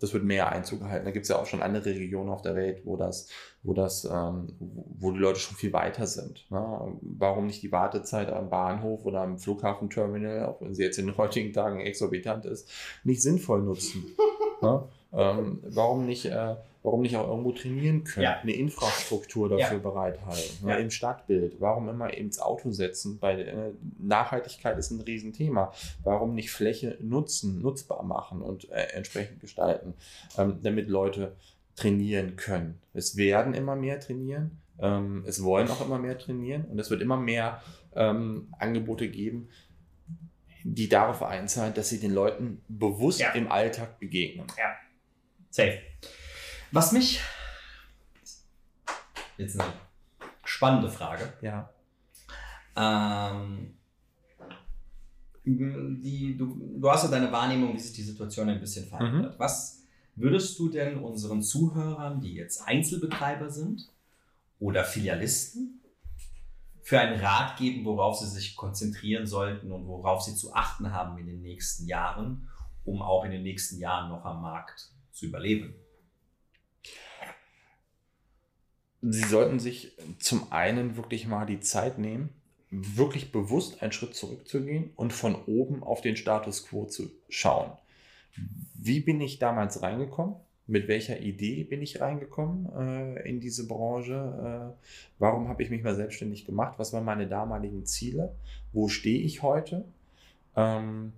Das 0.00 0.12
wird 0.12 0.22
mehr 0.22 0.52
Einzug 0.52 0.80
gehalten. 0.80 1.04
Da 1.04 1.10
gibt 1.10 1.24
es 1.24 1.28
ja 1.28 1.38
auch 1.38 1.46
schon 1.46 1.62
andere 1.62 1.90
Regionen 1.90 2.30
auf 2.30 2.42
der 2.42 2.54
Welt, 2.54 2.82
wo 2.84 2.96
das, 2.96 3.28
wo 3.64 3.74
das, 3.74 4.04
ähm, 4.04 4.54
wo 4.58 5.10
die 5.10 5.18
Leute 5.18 5.40
schon 5.40 5.56
viel 5.56 5.72
weiter 5.72 6.06
sind. 6.06 6.48
Ne? 6.50 6.96
Warum 7.00 7.46
nicht 7.46 7.62
die 7.62 7.72
Wartezeit 7.72 8.30
am 8.30 8.48
Bahnhof 8.48 9.04
oder 9.04 9.22
am 9.22 9.38
Flughafenterminal, 9.38 10.46
auch 10.46 10.60
wenn 10.60 10.74
sie 10.74 10.84
jetzt 10.84 10.98
in 10.98 11.06
den 11.06 11.16
heutigen 11.16 11.52
Tagen 11.52 11.80
exorbitant 11.80 12.46
ist, 12.46 12.70
nicht 13.02 13.22
sinnvoll 13.22 13.62
nutzen? 13.62 14.04
ne? 14.62 14.84
ähm, 15.12 15.60
warum 15.64 16.06
nicht 16.06 16.26
äh, 16.26 16.54
warum 16.86 17.02
nicht 17.02 17.16
auch 17.16 17.28
irgendwo 17.28 17.50
trainieren 17.50 18.04
können, 18.04 18.22
ja. 18.22 18.38
eine 18.38 18.52
Infrastruktur 18.52 19.48
dafür 19.48 19.78
ja. 19.78 19.82
bereithalten, 19.82 20.68
ja. 20.68 20.76
im 20.76 20.90
Stadtbild, 20.92 21.60
warum 21.60 21.88
immer 21.88 22.14
ins 22.14 22.38
Auto 22.38 22.70
setzen, 22.70 23.18
weil 23.20 23.40
äh, 23.40 23.72
Nachhaltigkeit 23.98 24.78
ist 24.78 24.92
ein 24.92 25.00
Riesenthema, 25.00 25.72
warum 26.04 26.36
nicht 26.36 26.52
Fläche 26.52 26.96
nutzen, 27.00 27.60
nutzbar 27.60 28.04
machen 28.04 28.40
und 28.40 28.70
äh, 28.70 28.92
entsprechend 28.94 29.40
gestalten, 29.40 29.94
ähm, 30.38 30.60
damit 30.62 30.88
Leute 30.88 31.34
trainieren 31.74 32.36
können. 32.36 32.78
Es 32.94 33.16
werden 33.16 33.52
immer 33.52 33.74
mehr 33.74 33.98
trainieren, 33.98 34.52
ähm, 34.78 35.24
es 35.26 35.42
wollen 35.42 35.68
auch 35.68 35.84
immer 35.84 35.98
mehr 35.98 36.16
trainieren 36.16 36.66
und 36.66 36.78
es 36.78 36.88
wird 36.88 37.02
immer 37.02 37.16
mehr 37.16 37.62
ähm, 37.96 38.54
Angebote 38.60 39.08
geben, 39.08 39.48
die 40.62 40.88
darauf 40.88 41.24
einzahlen, 41.24 41.74
dass 41.74 41.88
sie 41.88 41.98
den 41.98 42.14
Leuten 42.14 42.62
bewusst 42.68 43.24
im 43.34 43.50
Alltag 43.50 43.98
begegnen. 43.98 44.46
Ja, 44.56 44.76
safe. 45.50 45.80
Was 46.72 46.92
mich. 46.92 47.20
Jetzt 49.36 49.60
eine 49.60 49.72
spannende 50.44 50.90
Frage. 50.90 51.32
Ja. 51.42 51.70
Ähm, 52.76 53.76
die, 55.44 56.36
du, 56.36 56.78
du 56.78 56.90
hast 56.90 57.04
ja 57.04 57.10
deine 57.10 57.30
Wahrnehmung, 57.30 57.74
wie 57.74 57.78
sich 57.78 57.92
die 57.92 58.02
Situation 58.02 58.48
ein 58.48 58.60
bisschen 58.60 58.86
verändert. 58.86 59.34
Mhm. 59.34 59.38
Was 59.38 59.82
würdest 60.16 60.58
du 60.58 60.68
denn 60.68 60.98
unseren 60.98 61.42
Zuhörern, 61.42 62.20
die 62.20 62.34
jetzt 62.34 62.66
Einzelbetreiber 62.66 63.50
sind 63.50 63.88
oder 64.58 64.84
Filialisten, 64.84 65.80
für 66.82 67.00
einen 67.00 67.20
Rat 67.20 67.56
geben, 67.58 67.84
worauf 67.84 68.16
sie 68.16 68.28
sich 68.28 68.54
konzentrieren 68.54 69.26
sollten 69.26 69.72
und 69.72 69.86
worauf 69.86 70.22
sie 70.22 70.36
zu 70.36 70.54
achten 70.54 70.92
haben 70.92 71.18
in 71.18 71.26
den 71.26 71.42
nächsten 71.42 71.86
Jahren, 71.86 72.48
um 72.84 73.02
auch 73.02 73.24
in 73.24 73.32
den 73.32 73.42
nächsten 73.42 73.80
Jahren 73.80 74.08
noch 74.08 74.24
am 74.24 74.40
Markt 74.40 74.92
zu 75.10 75.26
überleben? 75.26 75.74
Sie 79.02 79.24
sollten 79.24 79.60
sich 79.60 79.92
zum 80.18 80.52
einen 80.52 80.96
wirklich 80.96 81.26
mal 81.26 81.46
die 81.46 81.60
Zeit 81.60 81.98
nehmen, 81.98 82.30
wirklich 82.70 83.30
bewusst 83.32 83.82
einen 83.82 83.92
Schritt 83.92 84.14
zurückzugehen 84.14 84.90
und 84.96 85.12
von 85.12 85.34
oben 85.46 85.82
auf 85.82 86.00
den 86.00 86.16
Status 86.16 86.66
quo 86.66 86.86
zu 86.86 87.10
schauen. 87.28 87.70
Wie 88.74 89.00
bin 89.00 89.20
ich 89.20 89.38
damals 89.38 89.82
reingekommen? 89.82 90.36
Mit 90.66 90.88
welcher 90.88 91.20
Idee 91.20 91.62
bin 91.62 91.80
ich 91.80 92.00
reingekommen 92.00 92.66
äh, 92.76 93.28
in 93.28 93.38
diese 93.38 93.68
Branche? 93.68 94.74
Äh, 94.74 94.86
warum 95.20 95.48
habe 95.48 95.62
ich 95.62 95.70
mich 95.70 95.82
mal 95.82 95.94
selbstständig 95.94 96.44
gemacht? 96.44 96.74
Was 96.78 96.92
waren 96.92 97.04
meine 97.04 97.28
damaligen 97.28 97.86
Ziele? 97.86 98.34
Wo 98.72 98.88
stehe 98.88 99.20
ich 99.20 99.42
heute? 99.42 99.84
Ähm, 100.56 101.12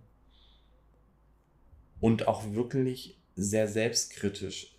und 2.00 2.28
auch 2.28 2.52
wirklich 2.52 3.16
sehr 3.36 3.68
selbstkritisch 3.68 4.77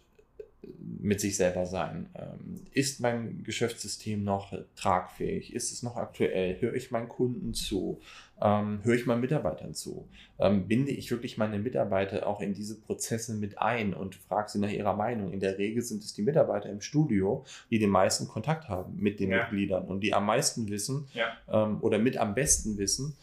mit 1.01 1.21
sich 1.21 1.37
selber 1.37 1.65
sein. 1.65 2.09
Ähm, 2.15 2.61
ist 2.73 2.99
mein 2.99 3.43
Geschäftssystem 3.43 4.23
noch 4.23 4.53
tragfähig? 4.75 5.53
Ist 5.53 5.71
es 5.71 5.83
noch 5.83 5.95
aktuell? 5.95 6.59
Höre 6.59 6.73
ich 6.73 6.91
meinen 6.91 7.07
Kunden 7.07 7.53
zu? 7.53 8.01
Ähm, 8.41 8.79
höre 8.83 8.95
ich 8.95 9.05
meinen 9.05 9.21
Mitarbeitern 9.21 9.73
zu? 9.73 10.07
Ähm, 10.37 10.67
binde 10.67 10.91
ich 10.91 11.11
wirklich 11.11 11.37
meine 11.37 11.59
Mitarbeiter 11.59 12.27
auch 12.27 12.41
in 12.41 12.53
diese 12.53 12.79
Prozesse 12.79 13.35
mit 13.35 13.59
ein 13.59 13.93
und 13.93 14.15
frage 14.15 14.49
sie 14.49 14.59
nach 14.59 14.71
ihrer 14.71 14.95
Meinung? 14.95 15.31
In 15.31 15.39
der 15.39 15.57
Regel 15.57 15.81
sind 15.81 16.03
es 16.03 16.13
die 16.13 16.23
Mitarbeiter 16.23 16.69
im 16.69 16.81
Studio, 16.81 17.45
die 17.69 17.79
den 17.79 17.89
meisten 17.89 18.27
Kontakt 18.27 18.67
haben 18.67 18.97
mit 18.97 19.19
den 19.19 19.31
ja. 19.31 19.37
Mitgliedern 19.37 19.85
und 19.85 20.01
die 20.01 20.13
am 20.13 20.25
meisten 20.25 20.69
wissen 20.69 21.07
ja. 21.13 21.79
oder 21.81 21.97
mit 21.97 22.17
am 22.17 22.35
besten 22.35 22.77
wissen, 22.77 23.15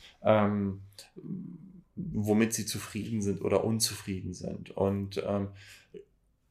womit 1.96 2.52
sie 2.54 2.66
zufrieden 2.66 3.22
sind 3.22 3.42
oder 3.42 3.64
unzufrieden 3.64 4.34
sind. 4.34 4.70
Und 4.70 5.22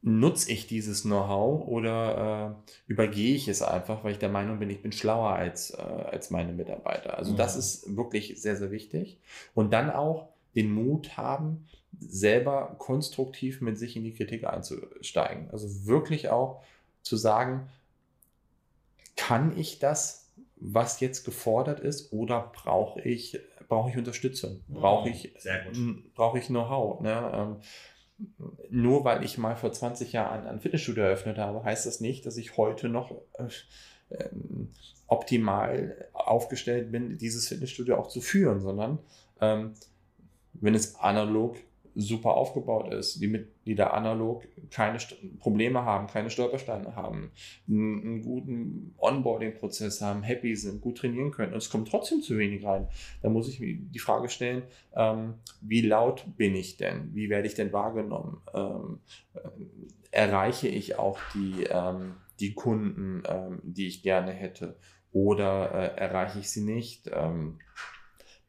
nutze 0.06 0.52
ich 0.52 0.68
dieses 0.68 1.02
Know-how 1.02 1.66
oder 1.66 2.56
äh, 2.56 2.72
übergehe 2.86 3.34
ich 3.34 3.48
es 3.48 3.60
einfach, 3.60 4.04
weil 4.04 4.12
ich 4.12 4.20
der 4.20 4.28
Meinung 4.28 4.60
bin, 4.60 4.70
ich 4.70 4.80
bin 4.80 4.92
schlauer 4.92 5.30
als, 5.30 5.70
äh, 5.70 5.82
als 5.82 6.30
meine 6.30 6.52
Mitarbeiter. 6.52 7.18
Also 7.18 7.32
ja. 7.32 7.36
das 7.36 7.56
ist 7.56 7.96
wirklich 7.96 8.40
sehr, 8.40 8.54
sehr 8.54 8.70
wichtig. 8.70 9.18
Und 9.54 9.72
dann 9.72 9.90
auch 9.90 10.28
den 10.54 10.70
Mut 10.70 11.16
haben, 11.16 11.66
selber 11.98 12.76
konstruktiv 12.78 13.60
mit 13.60 13.78
sich 13.78 13.96
in 13.96 14.04
die 14.04 14.12
Kritik 14.14 14.44
einzusteigen. 14.44 15.50
Also 15.50 15.86
wirklich 15.86 16.28
auch 16.28 16.62
zu 17.02 17.16
sagen, 17.16 17.68
kann 19.16 19.58
ich 19.58 19.80
das, 19.80 20.30
was 20.54 21.00
jetzt 21.00 21.24
gefordert 21.24 21.80
ist, 21.80 22.12
oder 22.12 22.52
brauche 22.54 23.00
ich, 23.00 23.40
brauche 23.68 23.90
ich 23.90 23.96
Unterstützung? 23.96 24.60
Brauche 24.68 25.08
ich, 25.08 25.34
brauche 26.14 26.38
ich 26.38 26.46
Know-how? 26.46 27.00
Ne? 27.00 27.32
Ähm, 27.34 27.56
nur 28.70 29.04
weil 29.04 29.24
ich 29.24 29.38
mal 29.38 29.56
vor 29.56 29.72
20 29.72 30.12
Jahren 30.12 30.46
ein 30.46 30.60
Fitnessstudio 30.60 31.04
eröffnet 31.04 31.38
habe, 31.38 31.64
heißt 31.64 31.86
das 31.86 32.00
nicht, 32.00 32.26
dass 32.26 32.36
ich 32.36 32.56
heute 32.56 32.88
noch 32.88 33.10
äh, 33.34 33.48
äh, 34.14 34.28
optimal 35.06 36.08
aufgestellt 36.12 36.90
bin, 36.90 37.18
dieses 37.18 37.48
Fitnessstudio 37.48 37.96
auch 37.96 38.08
zu 38.08 38.20
führen, 38.20 38.60
sondern 38.60 38.98
ähm, 39.40 39.74
wenn 40.54 40.74
es 40.74 40.96
analog 40.96 41.56
super 41.96 42.34
aufgebaut 42.34 42.92
ist, 42.92 43.20
die 43.20 43.26
Mitglieder 43.26 43.94
analog 43.94 44.46
keine 44.70 45.00
St 45.00 45.16
Probleme 45.38 45.82
haben, 45.82 46.06
keine 46.06 46.28
Stolpersteine 46.30 46.94
haben, 46.94 47.30
einen, 47.68 48.22
guten 48.22 48.94
Onboarding-Prozess 48.98 50.02
haben, 50.02 50.22
happy 50.22 50.54
sind, 50.56 50.82
gut 50.82 50.98
trainieren 50.98 51.30
können 51.30 51.52
und 51.52 51.58
es 51.58 51.70
kommt 51.70 51.88
trotzdem 51.88 52.20
zu 52.20 52.36
wenig 52.36 52.64
rein, 52.64 52.86
dann 53.22 53.32
muss 53.32 53.48
ich 53.48 53.60
mir 53.60 53.74
die 53.74 53.98
Frage 53.98 54.28
stellen, 54.28 54.62
ähm, 54.94 55.34
wie 55.62 55.80
laut 55.80 56.24
bin 56.36 56.54
ich 56.54 56.76
denn? 56.76 57.14
Wie 57.14 57.30
werde 57.30 57.46
ich 57.46 57.54
denn 57.54 57.72
wahrgenommen? 57.72 58.42
Ähm, 58.54 59.00
äh, 59.34 59.40
erreiche 60.10 60.68
ich 60.68 60.98
auch 60.98 61.18
die, 61.34 61.64
ähm, 61.70 62.14
die 62.40 62.54
Kunden, 62.54 63.22
ähm, 63.26 63.60
die 63.62 63.86
ich 63.86 64.02
gerne 64.02 64.32
hätte? 64.32 64.76
Oder 65.12 65.72
äh, 65.72 65.98
erreiche 65.98 66.40
ich 66.40 66.50
sie 66.50 66.62
nicht? 66.62 67.10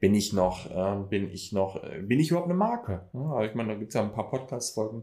bin 0.00 0.14
ich 0.14 0.32
noch, 0.32 0.70
äh, 0.70 1.02
bin 1.08 1.30
ich 1.30 1.52
noch, 1.52 1.82
bin 2.02 2.20
ich 2.20 2.30
überhaupt 2.30 2.48
eine 2.48 2.58
Marke? 2.58 3.08
Ja, 3.12 3.44
ich 3.44 3.54
meine, 3.54 3.70
da 3.70 3.78
gibt 3.78 3.88
es 3.88 3.94
ja 3.94 4.02
ein 4.02 4.12
paar 4.12 4.30
Podcast-Folgen, 4.30 5.02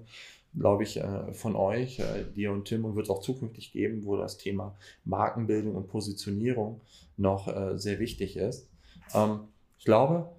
glaube 0.58 0.84
ich, 0.84 0.98
äh, 0.98 1.34
von 1.34 1.56
euch, 1.56 2.00
äh, 2.00 2.24
dir 2.34 2.52
und 2.52 2.66
Tim, 2.66 2.86
und 2.86 2.96
wird 2.96 3.06
es 3.06 3.10
auch 3.10 3.22
zukünftig 3.22 3.72
geben, 3.72 4.06
wo 4.06 4.16
das 4.16 4.38
Thema 4.38 4.76
Markenbildung 5.04 5.76
und 5.76 5.88
Positionierung 5.88 6.82
noch 7.18 7.48
äh, 7.48 7.78
sehr 7.78 8.00
wichtig 8.00 8.38
ist. 8.38 8.70
Ähm, 9.14 9.42
ich 9.78 9.86
glaube, 9.86 10.30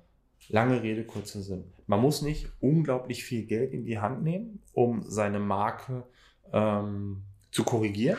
lange 0.49 0.83
Rede, 0.83 1.05
kurzer 1.05 1.43
Sinn. 1.43 1.65
Man 1.87 2.01
muss 2.01 2.23
nicht 2.23 2.49
unglaublich 2.61 3.25
viel 3.25 3.45
Geld 3.45 3.73
in 3.73 3.85
die 3.85 3.99
Hand 3.99 4.23
nehmen, 4.23 4.63
um 4.73 5.05
seine 5.07 5.39
Marke 5.39 6.05
ähm, 6.53 7.23
zu 7.53 7.65
korrigieren. 7.65 8.19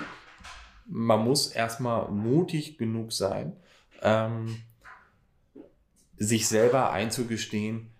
Man 0.85 1.23
muss 1.23 1.47
erstmal 1.47 2.09
mutig 2.09 2.77
genug 2.77 3.11
sein, 3.11 3.53
ähm, 4.01 4.55
sich 6.17 6.47
selber 6.47 6.91
einzugestehen, 6.91 7.91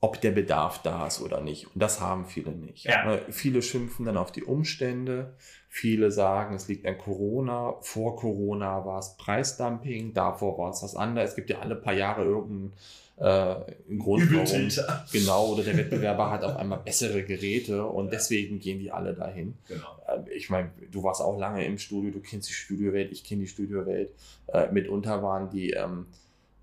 ob 0.00 0.20
der 0.20 0.30
Bedarf 0.30 0.82
da 0.82 1.06
ist 1.06 1.20
oder 1.20 1.40
nicht. 1.40 1.66
Und 1.66 1.82
das 1.82 2.00
haben 2.00 2.26
viele 2.26 2.52
nicht. 2.52 2.84
Ja. 2.84 3.04
Ne, 3.04 3.22
viele 3.30 3.62
schimpfen 3.62 4.04
dann 4.04 4.16
auf 4.16 4.30
die 4.30 4.44
Umstände. 4.44 5.34
Viele 5.68 6.10
sagen, 6.10 6.54
es 6.54 6.68
liegt 6.68 6.86
an 6.86 6.98
Corona. 6.98 7.74
Vor 7.80 8.16
Corona 8.16 8.84
war 8.84 8.98
es 8.98 9.16
Preisdumping, 9.16 10.12
davor 10.12 10.58
war 10.58 10.70
es 10.70 10.82
was 10.82 10.96
anderes. 10.96 11.30
Es 11.30 11.36
gibt 11.36 11.50
ja 11.50 11.58
alle 11.60 11.76
paar 11.76 11.94
Jahre 11.94 12.24
irgendeinen 12.24 12.72
äh, 13.16 13.56
Grund, 13.98 14.30
warum. 14.32 14.68
Genau, 15.10 15.52
oder 15.52 15.64
der 15.64 15.76
Wettbewerber 15.78 16.30
hat 16.30 16.44
auf 16.44 16.56
einmal 16.56 16.80
bessere 16.80 17.22
Geräte 17.24 17.84
und 17.84 18.06
ja. 18.06 18.10
deswegen 18.12 18.60
gehen 18.60 18.78
die 18.78 18.92
alle 18.92 19.14
dahin. 19.14 19.54
Genau. 19.66 19.98
Äh, 20.06 20.30
ich 20.34 20.50
meine, 20.50 20.70
du 20.90 21.02
warst 21.02 21.22
auch 21.22 21.38
lange 21.38 21.64
im 21.64 21.78
Studio, 21.78 22.10
du 22.10 22.20
kennst 22.20 22.48
die 22.50 22.54
Studiowelt, 22.54 23.10
ich 23.12 23.24
kenne 23.24 23.42
die 23.42 23.48
Studiowelt. 23.48 24.10
Äh, 24.48 24.70
mitunter 24.70 25.22
waren 25.22 25.48
die 25.50 25.70
ähm, 25.70 26.06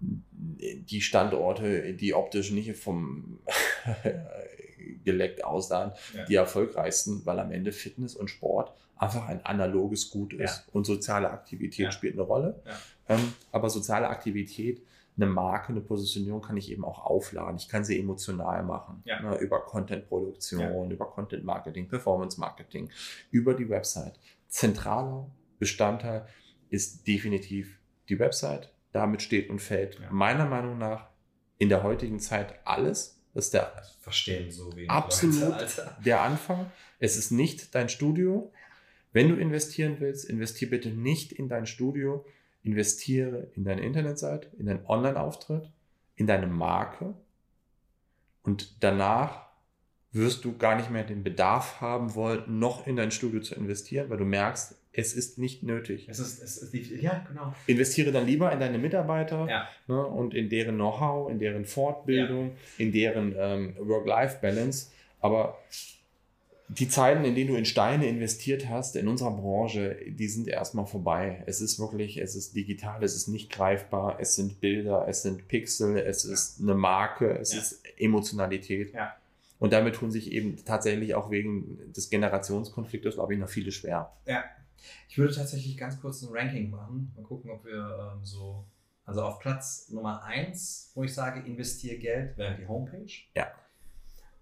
die 0.03 1.01
Standorte, 1.01 1.93
die 1.93 2.13
optisch 2.13 2.51
nicht 2.51 2.75
vom 2.75 3.39
geleckt 5.03 5.43
aussahen, 5.43 5.91
ja. 6.13 6.25
die 6.25 6.35
erfolgreichsten, 6.35 7.25
weil 7.25 7.39
am 7.39 7.51
Ende 7.51 7.71
Fitness 7.71 8.15
und 8.15 8.29
Sport 8.29 8.73
einfach 8.97 9.27
ein 9.27 9.45
analoges 9.45 10.09
Gut 10.09 10.33
ist. 10.33 10.65
Ja. 10.65 10.73
Und 10.73 10.85
soziale 10.85 11.29
Aktivität 11.29 11.85
ja. 11.85 11.91
spielt 11.91 12.13
eine 12.13 12.23
Rolle. 12.23 12.61
Ähm, 13.07 13.33
aber 13.51 13.69
soziale 13.69 14.07
Aktivität, 14.07 14.81
eine 15.15 15.25
Marke, 15.27 15.69
eine 15.69 15.81
Positionierung 15.81 16.41
kann 16.41 16.57
ich 16.57 16.71
eben 16.71 16.83
auch 16.85 17.05
aufladen. 17.05 17.57
Ich 17.57 17.69
kann 17.69 17.83
sie 17.83 17.99
emotional 17.99 18.63
machen. 18.63 19.03
Ne, 19.21 19.37
über 19.37 19.59
Content-Produktion, 19.59 20.89
über 20.89 21.05
Content-Marketing, 21.05 21.87
Performance-Marketing, 21.87 22.89
über 23.29 23.53
die 23.53 23.69
Website. 23.69 24.19
Zentraler 24.47 25.29
Bestandteil 25.59 26.25
ist 26.69 27.07
definitiv 27.07 27.79
die 28.09 28.17
Website, 28.17 28.72
damit 28.93 29.21
steht 29.21 29.49
und 29.49 29.59
fällt 29.59 29.99
ja. 29.99 30.09
meiner 30.09 30.45
Meinung 30.45 30.77
nach 30.77 31.09
in 31.57 31.69
der 31.69 31.83
heutigen 31.83 32.19
Zeit 32.19 32.55
alles. 32.65 33.21
Das 33.33 33.45
ist 33.45 33.53
der 33.53 33.73
Verstehen 33.99 34.51
so 34.51 34.75
wenig 34.75 34.89
absolut 34.89 35.41
Leute, 35.41 35.95
der 36.05 36.21
Anfang. 36.21 36.71
Es 36.99 37.17
ist 37.17 37.31
nicht 37.31 37.73
dein 37.75 37.89
Studio. 37.89 38.51
Wenn 39.11 39.29
du 39.29 39.35
investieren 39.35 39.97
willst, 39.99 40.25
investier 40.25 40.69
bitte 40.69 40.89
nicht 40.89 41.31
in 41.31 41.49
dein 41.49 41.65
Studio, 41.65 42.25
investiere 42.61 43.51
in 43.55 43.63
deine 43.63 43.81
Internetseite, 43.81 44.49
in 44.57 44.67
deinen 44.67 44.85
Online-Auftritt, 44.85 45.71
in 46.15 46.27
deine 46.27 46.47
Marke 46.47 47.15
und 48.43 48.83
danach 48.83 49.47
wirst 50.11 50.45
du 50.45 50.55
gar 50.57 50.75
nicht 50.75 50.91
mehr 50.91 51.03
den 51.03 51.23
Bedarf 51.23 51.81
haben 51.81 52.13
wollen, 52.13 52.59
noch 52.59 52.85
in 52.85 52.95
dein 52.95 53.11
Studio 53.11 53.41
zu 53.41 53.55
investieren, 53.55 54.09
weil 54.09 54.17
du 54.17 54.25
merkst, 54.25 54.75
es 54.93 55.13
ist 55.13 55.39
nicht 55.39 55.63
nötig. 55.63 56.07
Es 56.07 56.19
ist, 56.19 56.41
es 56.41 56.57
ist 56.57 56.73
ja, 57.01 57.25
genau. 57.27 57.53
Investiere 57.65 58.11
dann 58.11 58.27
lieber 58.27 58.51
in 58.51 58.59
deine 58.59 58.77
Mitarbeiter 58.77 59.47
ja. 59.49 59.67
ne, 59.87 60.05
und 60.05 60.35
in 60.35 60.49
deren 60.49 60.75
Know-how, 60.75 61.31
in 61.31 61.39
deren 61.39 61.65
Fortbildung, 61.65 62.49
ja. 62.49 62.85
in 62.85 62.91
deren 62.91 63.35
ähm, 63.35 63.75
Work-Life-Balance. 63.79 64.91
Aber 65.19 65.57
die 66.67 66.87
Zeiten, 66.87 67.25
in 67.25 67.33
denen 67.33 67.49
du 67.49 67.55
in 67.55 67.65
Steine 67.65 68.07
investiert 68.07 68.69
hast, 68.69 68.95
in 68.95 69.07
unserer 69.07 69.31
Branche, 69.31 69.97
die 70.07 70.27
sind 70.27 70.47
erstmal 70.47 70.85
vorbei. 70.85 71.43
Es 71.47 71.59
ist 71.59 71.79
wirklich, 71.79 72.17
es 72.17 72.35
ist 72.35 72.55
digital, 72.55 73.03
es 73.03 73.15
ist 73.15 73.27
nicht 73.27 73.51
greifbar, 73.51 74.17
es 74.19 74.35
sind 74.35 74.61
Bilder, 74.61 75.07
es 75.07 75.23
sind 75.23 75.47
Pixel, 75.47 75.97
es 75.97 76.23
ist 76.23 76.61
eine 76.61 76.75
Marke, 76.75 77.37
es 77.39 77.53
ist 77.53 77.83
Emotionalität. 77.97 78.93
Ja. 78.93 79.15
Und 79.59 79.73
damit 79.73 79.95
tun 79.95 80.11
sich 80.11 80.31
eben 80.31 80.57
tatsächlich 80.65 81.15
auch 81.15 81.31
wegen 81.31 81.79
des 81.93 82.09
Generationskonfliktes, 82.09 83.15
glaube 83.15 83.33
ich, 83.33 83.39
noch 83.39 83.49
viele 83.49 83.71
schwer. 83.71 84.11
Ja. 84.25 84.43
Ich 85.09 85.17
würde 85.17 85.33
tatsächlich 85.33 85.77
ganz 85.77 85.99
kurz 85.99 86.21
ein 86.21 86.29
Ranking 86.31 86.69
machen. 86.69 87.11
Mal 87.15 87.23
gucken, 87.23 87.51
ob 87.51 87.65
wir 87.65 88.13
ähm, 88.15 88.25
so. 88.25 88.65
Also 89.05 89.21
auf 89.21 89.39
Platz 89.39 89.89
Nummer 89.89 90.23
1, 90.23 90.93
wo 90.95 91.03
ich 91.03 91.13
sage, 91.13 91.41
investiere 91.41 91.97
Geld, 91.97 92.37
wäre 92.37 92.55
die 92.55 92.65
Homepage. 92.65 93.11
Ja. 93.35 93.47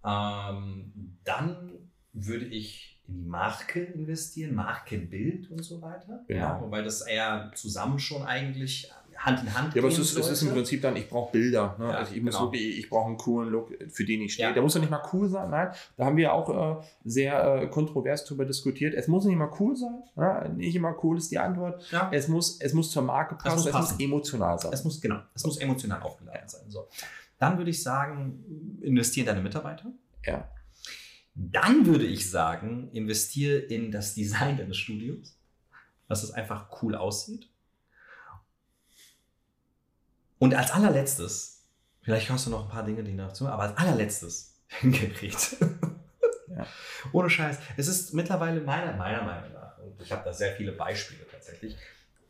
Ähm, 0.05 1.17
dann 1.23 1.89
würde 2.13 2.45
ich 2.45 3.01
in 3.07 3.15
die 3.15 3.29
Marke 3.29 3.83
investieren, 3.83 4.53
Markenbild 4.53 5.49
und 5.49 5.63
so 5.63 5.81
weiter. 5.81 6.23
Genau. 6.27 6.39
Ja, 6.39 6.61
wobei 6.61 6.81
das 6.81 7.01
eher 7.01 7.51
zusammen 7.55 7.99
schon 7.99 8.23
eigentlich 8.23 8.91
Hand 9.17 9.41
in 9.41 9.53
Hand 9.53 9.75
Ja, 9.75 9.81
aber 9.81 9.89
es 9.89 9.99
ist, 9.99 10.17
es 10.17 10.29
ist, 10.29 10.41
im 10.41 10.51
Prinzip 10.51 10.81
dann, 10.81 10.95
ich 10.95 11.07
brauche 11.09 11.31
Bilder. 11.31 11.75
Ne? 11.77 11.85
Ja, 11.85 11.91
also 11.91 12.13
ich, 12.13 12.23
genau. 12.23 12.41
wirklich, 12.41 12.79
ich 12.79 12.89
brauche 12.89 13.07
einen 13.07 13.17
coolen 13.17 13.49
Look, 13.49 13.71
für 13.89 14.05
den 14.05 14.21
ich 14.21 14.33
stehe. 14.33 14.47
Ja. 14.47 14.53
Der 14.53 14.63
muss 14.63 14.73
ja 14.73 14.79
nicht 14.79 14.89
mal 14.89 15.03
cool 15.13 15.29
sein. 15.29 15.49
Nein, 15.49 15.69
da 15.97 16.05
haben 16.05 16.17
wir 16.17 16.33
auch 16.33 16.79
äh, 16.79 16.83
sehr 17.03 17.61
äh, 17.61 17.67
kontrovers 17.67 18.25
darüber 18.25 18.45
diskutiert. 18.45 18.93
Es 18.93 19.07
muss 19.07 19.25
nicht 19.25 19.35
immer 19.35 19.51
cool 19.59 19.75
sein. 19.75 20.03
Ja? 20.17 20.47
Nicht 20.47 20.75
immer 20.75 20.95
cool 21.03 21.17
ist 21.17 21.31
die 21.31 21.39
Antwort. 21.39 21.89
Ja. 21.91 22.09
Es, 22.11 22.27
muss, 22.27 22.59
es 22.59 22.73
muss 22.73 22.91
zur 22.91 23.03
Marke 23.03 23.35
passen. 23.35 23.59
Es 23.59 23.65
muss, 23.65 23.73
es 23.73 23.91
muss 23.91 23.99
emotional 23.99 24.59
sein. 24.59 24.73
Es 24.73 24.83
muss, 24.83 25.01
genau, 25.01 25.19
es 25.33 25.45
muss 25.45 25.57
emotional 25.57 26.01
aufgeladen 26.01 26.47
sein. 26.47 26.61
So. 26.69 26.87
Dann 27.37 27.57
würde 27.57 27.71
ich 27.71 27.81
sagen, 27.81 28.79
investiere 28.81 29.25
in 29.25 29.35
deine 29.35 29.41
Mitarbeiter. 29.41 29.91
Ja. 30.25 30.47
Dann 31.33 31.85
würde 31.85 32.05
ich 32.05 32.29
sagen, 32.29 32.89
investiere 32.91 33.57
in 33.57 33.91
das 33.91 34.13
Design 34.15 34.57
deines 34.57 34.77
Studios, 34.77 35.37
dass 36.07 36.23
es 36.23 36.31
einfach 36.31 36.81
cool 36.81 36.95
aussieht. 36.95 37.50
Und 40.41 40.55
als 40.55 40.71
allerletztes, 40.71 41.61
vielleicht 42.01 42.27
hast 42.31 42.47
du 42.47 42.49
noch 42.49 42.63
ein 42.63 42.69
paar 42.69 42.83
Dinge, 42.83 43.03
die 43.03 43.15
dazu, 43.15 43.47
aber 43.47 43.61
als 43.61 43.77
allerletztes, 43.77 44.55
ein 44.81 44.91
Gerät. 44.91 45.55
Ja. 46.47 46.65
Ohne 47.11 47.29
Scheiß. 47.29 47.59
Es 47.77 47.87
ist 47.87 48.15
mittlerweile 48.15 48.59
meiner, 48.59 48.93
meiner 48.93 49.21
Meinung 49.21 49.53
nach, 49.53 49.77
und 49.77 50.01
ich 50.01 50.11
habe 50.11 50.23
da 50.25 50.33
sehr 50.33 50.55
viele 50.55 50.71
Beispiele 50.71 51.27
tatsächlich, 51.29 51.77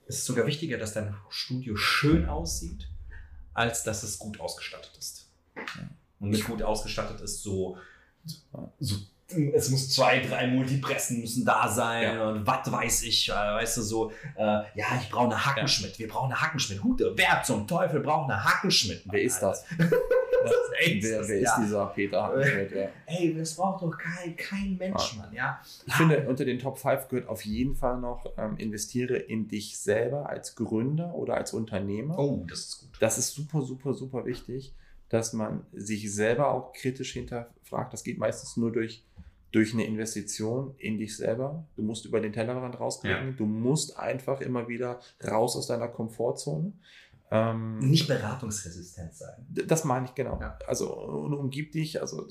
es 0.08 0.18
ist 0.18 0.26
sogar 0.26 0.46
wichtiger, 0.46 0.78
dass 0.78 0.94
dein 0.94 1.16
Studio 1.30 1.78
schön 1.78 2.28
aussieht, 2.28 2.90
als 3.54 3.86
dass 3.86 4.04
es 4.04 4.20
gut 4.20 4.42
ausgestattet 4.42 4.92
ist. 5.00 5.30
Und 6.20 6.32
nicht 6.32 6.46
gut 6.46 6.62
ausgestattet 6.62 7.22
ist, 7.22 7.42
so, 7.42 7.78
so 8.80 8.96
es 9.54 9.70
muss 9.70 9.90
zwei, 9.90 10.20
drei 10.20 10.48
Multipressen 10.48 11.22
müssen 11.22 11.46
da 11.46 11.68
sein 11.68 12.16
ja. 12.16 12.30
und 12.30 12.46
was 12.46 12.72
weiß 12.72 13.04
ich, 13.04 13.30
äh, 13.30 13.34
weißt 13.34 13.78
du, 13.78 13.82
so, 13.82 14.12
äh, 14.36 14.44
ja, 14.44 14.86
ich 15.02 15.10
brauche 15.10 15.26
eine 15.26 15.46
Hackenschmidt, 15.46 15.94
ja. 15.94 16.00
wir 16.00 16.08
brauchen 16.08 16.32
eine 16.32 16.42
Hackenschmidt. 16.42 16.84
Hute, 16.84 17.14
wer 17.16 17.44
zum 17.44 17.68
Teufel 17.68 18.00
braucht 18.02 18.30
eine 18.30 18.44
Hackenschmidt? 18.44 19.04
Wer 19.06 19.22
ist 19.22 19.40
das? 19.40 19.66
wer, 19.78 21.28
wer 21.28 21.40
ist 21.40 21.56
dieser 21.62 21.86
Peter 21.88 22.24
Hackenschmidt? 22.24 22.72
Ja. 22.72 22.88
Ey, 23.06 23.36
das 23.38 23.56
braucht 23.56 23.82
doch 23.84 23.98
kein, 23.98 24.36
kein 24.36 24.78
Mensch, 24.78 25.18
Mann, 25.18 25.34
ja. 25.34 25.62
Ich 25.86 25.94
finde, 25.94 26.28
unter 26.28 26.46
den 26.46 26.60
Top 26.60 26.78
5 26.78 27.08
gehört 27.08 27.28
auf 27.28 27.46
jeden 27.46 27.76
Fall 27.76 28.00
noch, 28.00 28.26
ähm, 28.38 28.58
investiere 28.58 29.18
in 29.18 29.48
dich 29.48 29.78
selber 29.78 30.30
als 30.30 30.56
Gründer 30.56 31.14
oder 31.14 31.36
als 31.36 31.54
Unternehmer. 31.54 32.18
Oh, 32.18 32.46
das 32.50 32.60
ist 32.60 32.80
gut. 32.82 32.90
Das 33.00 33.18
ist 33.18 33.34
super, 33.34 33.62
super, 33.62 33.94
super 33.94 34.26
wichtig 34.26 34.74
dass 35.12 35.34
man 35.34 35.66
sich 35.74 36.14
selber 36.14 36.52
auch 36.52 36.72
kritisch 36.72 37.12
hinterfragt. 37.12 37.92
Das 37.92 38.06
geht 38.06 38.18
meistens 38.18 38.56
nur 38.56 38.72
durch, 38.72 39.04
durch 39.52 39.74
eine 39.74 39.86
Investition 39.86 40.76
in 40.78 40.98
dich 40.98 41.18
selber. 41.18 41.66
Du 41.76 41.84
musst 41.84 42.06
über 42.06 42.22
den 42.22 42.34
Tellerrand 42.34 42.80
rausblicken. 42.80 43.28
Ja. 43.30 43.34
Du 43.34 43.46
musst 43.46 43.98
einfach 43.98 44.42
immer 44.42 44.68
wieder 44.68 45.00
raus 45.24 45.56
aus 45.56 45.68
deiner 45.68 45.88
Komfortzone. 45.88 46.74
Ähm, 47.34 47.80
Nicht 47.80 48.08
beratungsresistent 48.08 49.14
sein. 49.14 49.48
Das 49.68 49.86
meine 49.86 50.06
ich 50.06 50.16
genau. 50.16 50.38
Ja. 50.40 50.58
Also 50.68 50.94
und 50.94 51.34
umgib 51.34 51.72
dich, 51.72 52.02
also 52.02 52.28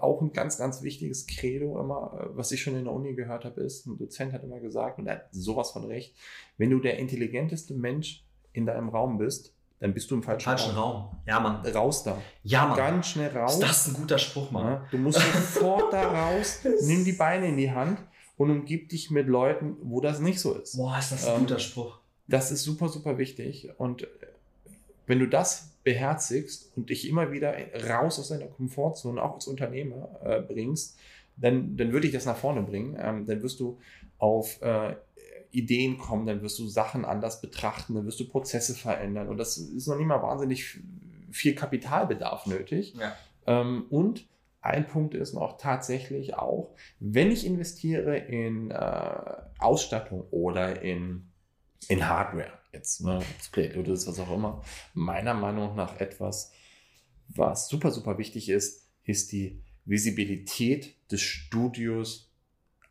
auch 0.00 0.20
ein 0.20 0.32
ganz, 0.32 0.58
ganz 0.58 0.82
wichtiges 0.82 1.26
Credo 1.26 1.80
immer, 1.80 2.30
was 2.34 2.50
ich 2.50 2.60
schon 2.60 2.76
in 2.76 2.84
der 2.84 2.92
Uni 2.92 3.14
gehört 3.14 3.44
habe, 3.44 3.60
ist, 3.60 3.86
ein 3.86 3.96
Dozent 3.96 4.32
hat 4.32 4.42
immer 4.42 4.58
gesagt, 4.58 4.98
und 4.98 5.06
er 5.06 5.16
hat 5.16 5.28
sowas 5.30 5.70
von 5.70 5.84
recht, 5.84 6.16
wenn 6.56 6.70
du 6.70 6.80
der 6.80 6.98
intelligenteste 6.98 7.74
Mensch 7.74 8.24
in 8.52 8.66
deinem 8.66 8.88
Raum 8.88 9.18
bist, 9.18 9.54
dann 9.80 9.94
bist 9.94 10.10
du 10.10 10.16
im 10.16 10.22
falschen, 10.22 10.44
falschen 10.44 10.72
Raum. 10.72 10.92
Raum. 10.92 11.16
Ja, 11.26 11.40
Mann. 11.40 11.64
Raus 11.66 12.02
da. 12.02 12.20
Ja, 12.42 12.66
Mann. 12.66 12.76
Ganz 12.76 13.08
schnell 13.08 13.36
raus. 13.36 13.54
Ist 13.54 13.62
das 13.62 13.88
ein 13.88 13.94
guter 13.94 14.18
Spruch, 14.18 14.50
Mann? 14.50 14.66
Ja, 14.66 14.86
du 14.90 14.98
musst 14.98 15.20
sofort 15.20 15.92
da 15.92 16.02
raus, 16.32 16.60
nimm 16.82 17.04
die 17.04 17.12
Beine 17.12 17.48
in 17.48 17.56
die 17.56 17.70
Hand 17.70 17.98
und 18.36 18.50
umgib 18.50 18.88
dich 18.88 19.10
mit 19.10 19.28
Leuten, 19.28 19.76
wo 19.82 20.00
das 20.00 20.20
nicht 20.20 20.40
so 20.40 20.54
ist. 20.54 20.76
Boah, 20.76 20.98
ist 20.98 21.12
das 21.12 21.26
ein 21.26 21.34
ähm, 21.34 21.40
guter 21.40 21.58
Spruch. 21.58 21.98
Das 22.26 22.50
ist 22.50 22.62
super, 22.62 22.88
super 22.88 23.18
wichtig. 23.18 23.70
Und 23.78 24.02
äh, 24.02 24.06
wenn 25.06 25.20
du 25.20 25.26
das 25.26 25.70
beherzigst 25.84 26.72
und 26.76 26.90
dich 26.90 27.08
immer 27.08 27.32
wieder 27.32 27.54
raus 27.88 28.18
aus 28.18 28.28
deiner 28.28 28.46
Komfortzone, 28.46 29.22
auch 29.22 29.34
als 29.34 29.46
Unternehmer, 29.46 30.08
äh, 30.22 30.40
bringst, 30.40 30.98
dann, 31.36 31.76
dann 31.76 31.92
würde 31.92 32.06
ich 32.06 32.12
das 32.12 32.26
nach 32.26 32.36
vorne 32.36 32.62
bringen. 32.62 32.96
Ähm, 33.00 33.26
dann 33.26 33.42
wirst 33.42 33.60
du 33.60 33.78
auf 34.18 34.60
äh, 34.60 34.96
Ideen 35.50 35.98
kommen, 35.98 36.26
dann 36.26 36.42
wirst 36.42 36.58
du 36.58 36.66
Sachen 36.68 37.04
anders 37.04 37.40
betrachten, 37.40 37.94
dann 37.94 38.06
wirst 38.06 38.20
du 38.20 38.28
Prozesse 38.28 38.74
verändern. 38.74 39.28
Und 39.28 39.38
das 39.38 39.56
ist 39.56 39.86
noch 39.86 39.96
nicht 39.96 40.06
mal 40.06 40.22
wahnsinnig 40.22 40.80
viel 41.30 41.54
Kapitalbedarf 41.54 42.46
nötig. 42.46 42.94
Ja. 42.94 43.16
Ähm, 43.46 43.86
und 43.90 44.26
ein 44.60 44.86
Punkt 44.86 45.14
ist 45.14 45.34
noch 45.34 45.56
tatsächlich 45.56 46.34
auch, 46.34 46.74
wenn 47.00 47.30
ich 47.30 47.46
investiere 47.46 48.18
in 48.18 48.70
äh, 48.70 49.20
Ausstattung 49.58 50.26
oder 50.30 50.82
in, 50.82 51.30
in 51.88 52.08
Hardware, 52.08 52.52
jetzt, 52.72 53.02
ne, 53.02 53.20
Display, 53.38 53.74
oder 53.76 53.92
das 53.92 54.06
was 54.06 54.18
auch 54.18 54.32
immer, 54.32 54.62
meiner 54.94 55.34
Meinung 55.34 55.76
nach 55.76 56.00
etwas, 56.00 56.52
was 57.28 57.68
super, 57.68 57.90
super 57.90 58.18
wichtig 58.18 58.48
ist, 58.48 58.88
ist 59.04 59.32
die 59.32 59.62
Visibilität 59.84 60.96
des 61.10 61.22
Studios 61.22 62.27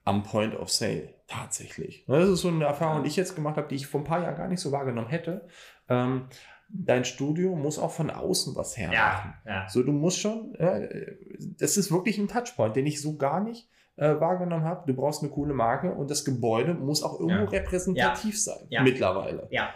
am 0.07 0.23
Point 0.23 0.57
of 0.57 0.71
Sale 0.71 1.13
tatsächlich. 1.27 2.05
Das 2.07 2.29
ist 2.29 2.41
so 2.41 2.47
eine 2.47 2.63
Erfahrung, 2.63 3.03
die 3.03 3.09
ich 3.09 3.17
jetzt 3.17 3.35
gemacht 3.35 3.57
habe, 3.57 3.67
die 3.67 3.75
ich 3.75 3.87
vor 3.87 4.01
ein 4.01 4.05
paar 4.05 4.21
Jahren 4.21 4.37
gar 4.37 4.47
nicht 4.47 4.61
so 4.61 4.71
wahrgenommen 4.71 5.09
hätte. 5.09 5.47
Ähm, 5.89 6.27
dein 6.69 7.03
Studio 7.03 7.55
muss 7.55 7.77
auch 7.77 7.91
von 7.91 8.09
außen 8.09 8.55
was 8.55 8.77
hermachen. 8.77 9.33
Ja, 9.45 9.63
ja. 9.63 9.69
So, 9.69 9.83
du 9.83 9.91
musst 9.91 10.19
schon, 10.19 10.55
äh, 10.55 11.15
das 11.59 11.75
ist 11.75 11.91
wirklich 11.91 12.17
ein 12.17 12.29
Touchpoint, 12.29 12.75
den 12.75 12.85
ich 12.85 13.01
so 13.01 13.17
gar 13.17 13.41
nicht 13.41 13.69
äh, 13.97 14.19
wahrgenommen 14.19 14.63
habe. 14.63 14.83
Du 14.87 14.95
brauchst 14.95 15.23
eine 15.23 15.31
coole 15.31 15.53
Marke 15.53 15.93
und 15.93 16.09
das 16.09 16.23
Gebäude 16.23 16.73
muss 16.73 17.03
auch 17.03 17.19
irgendwo 17.19 17.43
ja. 17.43 17.59
repräsentativ 17.59 18.41
sein. 18.41 18.67
Mittlerweile. 18.83 19.47
Ja. 19.51 19.73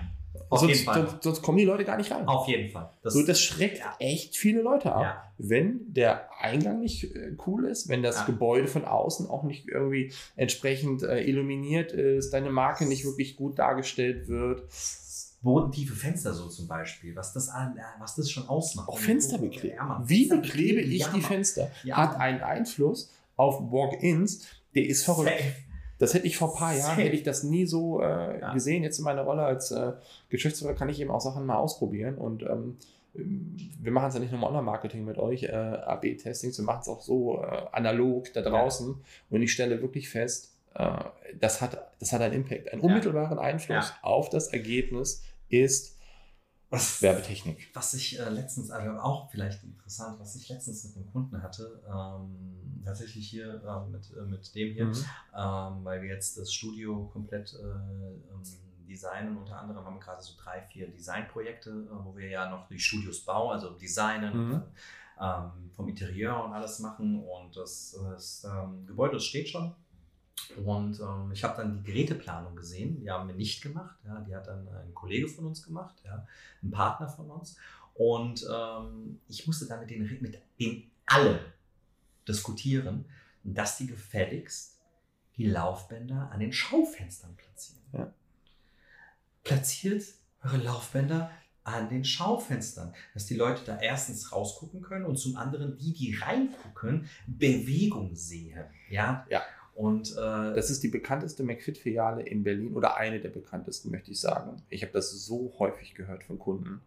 Auf 0.51 0.59
sonst, 0.59 0.71
jeden 0.73 0.85
Fall. 0.85 1.07
Sonst, 1.07 1.23
sonst, 1.23 1.41
kommen 1.41 1.57
die 1.57 1.63
Leute 1.63 1.85
gar 1.85 1.95
nicht 1.95 2.11
rein. 2.11 2.27
Auf 2.27 2.45
jeden 2.47 2.69
Fall. 2.69 2.89
Das, 3.03 3.13
so, 3.13 3.25
das 3.25 3.41
schreckt 3.41 3.79
ja. 3.79 3.95
echt 3.99 4.35
viele 4.35 4.61
Leute 4.61 4.93
ab. 4.93 5.01
Ja. 5.01 5.33
Wenn 5.37 5.93
der 5.93 6.29
Eingang 6.41 6.81
nicht 6.81 7.15
äh, 7.15 7.37
cool 7.47 7.65
ist, 7.65 7.87
wenn 7.87 8.03
das 8.03 8.17
ja. 8.17 8.25
Gebäude 8.25 8.67
von 8.67 8.83
außen 8.83 9.29
auch 9.29 9.43
nicht 9.43 9.69
irgendwie 9.69 10.11
entsprechend 10.35 11.03
äh, 11.03 11.23
illuminiert 11.23 11.93
ist, 11.93 12.33
deine 12.33 12.49
Marke 12.49 12.85
nicht 12.85 13.05
wirklich 13.05 13.37
gut 13.37 13.59
dargestellt 13.59 14.27
wird. 14.27 14.63
Bodentiefe 15.41 15.95
Fenster 15.95 16.33
so 16.33 16.49
zum 16.49 16.67
Beispiel, 16.67 17.15
was 17.15 17.31
das, 17.31 17.49
was 17.99 18.15
das 18.15 18.29
schon 18.29 18.47
ausmacht. 18.47 18.89
Auch 18.89 18.99
Fenster 18.99 19.37
bekleben. 19.37 19.77
Wie 20.03 20.27
beklebe 20.27 20.81
ich 20.81 21.07
die 21.07 21.21
Fenster? 21.21 21.71
Hat 21.91 22.17
einen 22.17 22.41
Einfluss 22.41 23.09
auf 23.37 23.59
Walk-ins, 23.71 24.45
der 24.75 24.85
ist 24.85 25.05
verrückt. 25.05 25.31
Safe. 25.31 25.70
Das 26.01 26.15
hätte 26.15 26.25
ich 26.25 26.35
vor 26.35 26.51
ein 26.51 26.57
paar 26.57 26.75
Jahren, 26.75 26.97
hätte 26.97 27.15
ich 27.15 27.21
das 27.21 27.43
nie 27.43 27.67
so 27.67 28.01
äh, 28.01 28.39
ja. 28.39 28.53
gesehen. 28.53 28.81
Jetzt 28.81 28.97
in 28.97 29.05
meiner 29.05 29.21
Rolle 29.21 29.43
als 29.43 29.69
äh, 29.69 29.91
Geschäftsführer 30.29 30.73
kann 30.73 30.89
ich 30.89 30.99
eben 30.99 31.11
auch 31.11 31.21
Sachen 31.21 31.45
mal 31.45 31.57
ausprobieren 31.57 32.15
und 32.15 32.41
ähm, 32.41 32.77
wir 33.13 33.91
machen 33.91 34.07
es 34.07 34.15
ja 34.15 34.19
nicht 34.19 34.31
nur 34.31 34.39
im 34.39 34.43
Online-Marketing 34.47 35.05
mit 35.05 35.19
euch, 35.19 35.43
äh, 35.43 35.51
AB-Testings, 35.51 36.57
wir 36.57 36.65
machen 36.65 36.79
es 36.81 36.87
auch 36.87 37.01
so 37.01 37.43
äh, 37.43 37.67
analog 37.71 38.33
da 38.33 38.41
draußen 38.41 38.87
ja. 38.87 38.95
und 39.29 39.43
ich 39.43 39.53
stelle 39.53 39.79
wirklich 39.83 40.09
fest, 40.09 40.55
äh, 40.73 40.91
das, 41.39 41.61
hat, 41.61 41.91
das 41.99 42.13
hat 42.13 42.21
einen 42.21 42.33
Impact. 42.33 42.73
Einen 42.73 42.81
unmittelbaren 42.81 43.37
Einfluss 43.37 43.93
auf 44.01 44.29
das 44.29 44.47
Ergebnis 44.47 45.23
ist 45.49 45.99
was, 46.71 47.01
Werbetechnik. 47.01 47.69
Was 47.73 47.93
ich 47.93 48.19
äh, 48.19 48.29
letztens, 48.29 48.71
also 48.71 48.91
auch 48.99 49.29
vielleicht 49.29 49.63
interessant, 49.63 50.19
was 50.19 50.35
ich 50.35 50.47
letztens 50.49 50.85
mit 50.85 50.95
einem 50.95 51.11
Kunden 51.11 51.43
hatte, 51.43 51.83
ähm, 51.87 52.81
tatsächlich 52.83 53.29
hier 53.29 53.61
äh, 53.63 53.89
mit, 53.91 54.11
äh, 54.15 54.21
mit 54.21 54.55
dem 54.55 54.73
hier, 54.73 54.85
mhm. 54.85 55.05
ähm, 55.35 55.83
weil 55.83 56.01
wir 56.01 56.09
jetzt 56.09 56.37
das 56.37 56.53
Studio 56.53 57.09
komplett 57.11 57.53
äh, 57.53 57.61
ähm, 57.61 58.41
designen. 58.87 59.37
Unter 59.37 59.59
anderem 59.59 59.85
haben 59.85 59.95
wir 59.95 60.01
gerade 60.01 60.21
so 60.21 60.33
drei, 60.41 60.61
vier 60.61 60.87
Designprojekte, 60.87 61.69
äh, 61.69 62.05
wo 62.05 62.15
wir 62.15 62.29
ja 62.29 62.49
noch 62.49 62.67
die 62.67 62.79
Studios 62.79 63.21
bauen, 63.25 63.51
also 63.51 63.71
designen, 63.71 64.33
mhm. 64.33 64.63
ähm, 65.19 65.71
vom 65.75 65.89
Interieur 65.89 66.43
und 66.43 66.53
alles 66.53 66.79
machen. 66.79 67.23
Und 67.23 67.55
das, 67.55 67.97
das 68.01 68.45
ähm, 68.45 68.85
Gebäude 68.87 69.15
das 69.15 69.25
steht 69.25 69.49
schon. 69.49 69.75
Und 70.57 70.99
ähm, 70.99 71.31
ich 71.31 71.43
habe 71.43 71.57
dann 71.57 71.73
die 71.73 71.83
Geräteplanung 71.83 72.55
gesehen, 72.55 72.99
die 72.99 73.09
haben 73.09 73.27
wir 73.27 73.35
nicht 73.35 73.61
gemacht. 73.61 73.97
Ja, 74.05 74.19
die 74.21 74.35
hat 74.35 74.47
dann 74.47 74.67
ein 74.67 74.93
Kollege 74.93 75.27
von 75.27 75.45
uns 75.45 75.63
gemacht, 75.63 75.95
ja, 76.05 76.25
ein 76.63 76.71
Partner 76.71 77.07
von 77.07 77.29
uns. 77.29 77.57
Und 77.93 78.45
ähm, 78.51 79.19
ich 79.27 79.45
musste 79.47 79.67
dann 79.67 79.81
mit 79.81 79.89
denen, 79.89 80.21
mit 80.21 80.41
denen 80.59 80.91
alle 81.05 81.39
diskutieren, 82.27 83.05
dass 83.43 83.77
die 83.77 83.87
gefälligst 83.87 84.79
die 85.37 85.47
Laufbänder 85.47 86.29
an 86.31 86.39
den 86.39 86.53
Schaufenstern 86.53 87.35
platzieren. 87.35 87.81
Ja. 87.93 88.13
Platziert 89.43 90.03
eure 90.43 90.57
Laufbänder 90.57 91.31
an 91.63 91.89
den 91.89 92.03
Schaufenstern, 92.03 92.93
dass 93.13 93.27
die 93.27 93.35
Leute 93.35 93.63
da 93.65 93.79
erstens 93.79 94.31
rausgucken 94.31 94.81
können 94.81 95.05
und 95.05 95.17
zum 95.17 95.35
anderen 95.35 95.77
die, 95.77 95.93
die 95.93 96.15
reingucken, 96.15 97.07
Bewegung 97.27 98.15
sehen. 98.15 98.63
Ja. 98.89 99.25
ja. 99.29 99.43
Und 99.73 100.11
äh, 100.11 100.53
das 100.53 100.69
ist 100.69 100.83
die 100.83 100.89
bekannteste 100.89 101.43
McFit-Filiale 101.43 102.23
in 102.23 102.43
Berlin 102.43 102.75
oder 102.75 102.97
eine 102.97 103.19
der 103.19 103.29
bekanntesten, 103.29 103.89
möchte 103.89 104.11
ich 104.11 104.19
sagen. 104.19 104.61
Ich 104.69 104.83
habe 104.83 104.91
das 104.91 105.11
so 105.11 105.53
häufig 105.59 105.95
gehört 105.95 106.23
von 106.23 106.37
Kunden. 106.37 106.81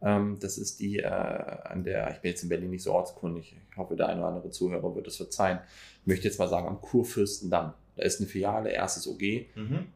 Ähm, 0.00 0.38
das 0.40 0.56
ist 0.56 0.80
die, 0.80 0.98
äh, 0.98 1.06
an 1.06 1.84
der, 1.84 2.10
ich 2.10 2.18
bin 2.18 2.30
jetzt 2.30 2.42
in 2.42 2.48
Berlin 2.48 2.70
nicht 2.70 2.82
so 2.82 2.92
ortskundig, 2.92 3.56
ich 3.70 3.76
hoffe, 3.76 3.94
der 3.94 4.08
eine 4.08 4.20
oder 4.20 4.28
andere 4.28 4.50
Zuhörer 4.50 4.94
wird 4.94 5.06
es 5.06 5.16
verzeihen. 5.16 5.60
Ich 6.00 6.06
möchte 6.06 6.26
jetzt 6.26 6.38
mal 6.38 6.48
sagen, 6.48 6.66
am 6.66 6.80
Kurfürstendamm. 6.80 7.74
Da 7.96 8.02
ist 8.02 8.20
eine 8.20 8.28
Filiale, 8.28 8.70
erstes 8.70 9.06
OG. 9.06 9.22
Mhm 9.54 9.86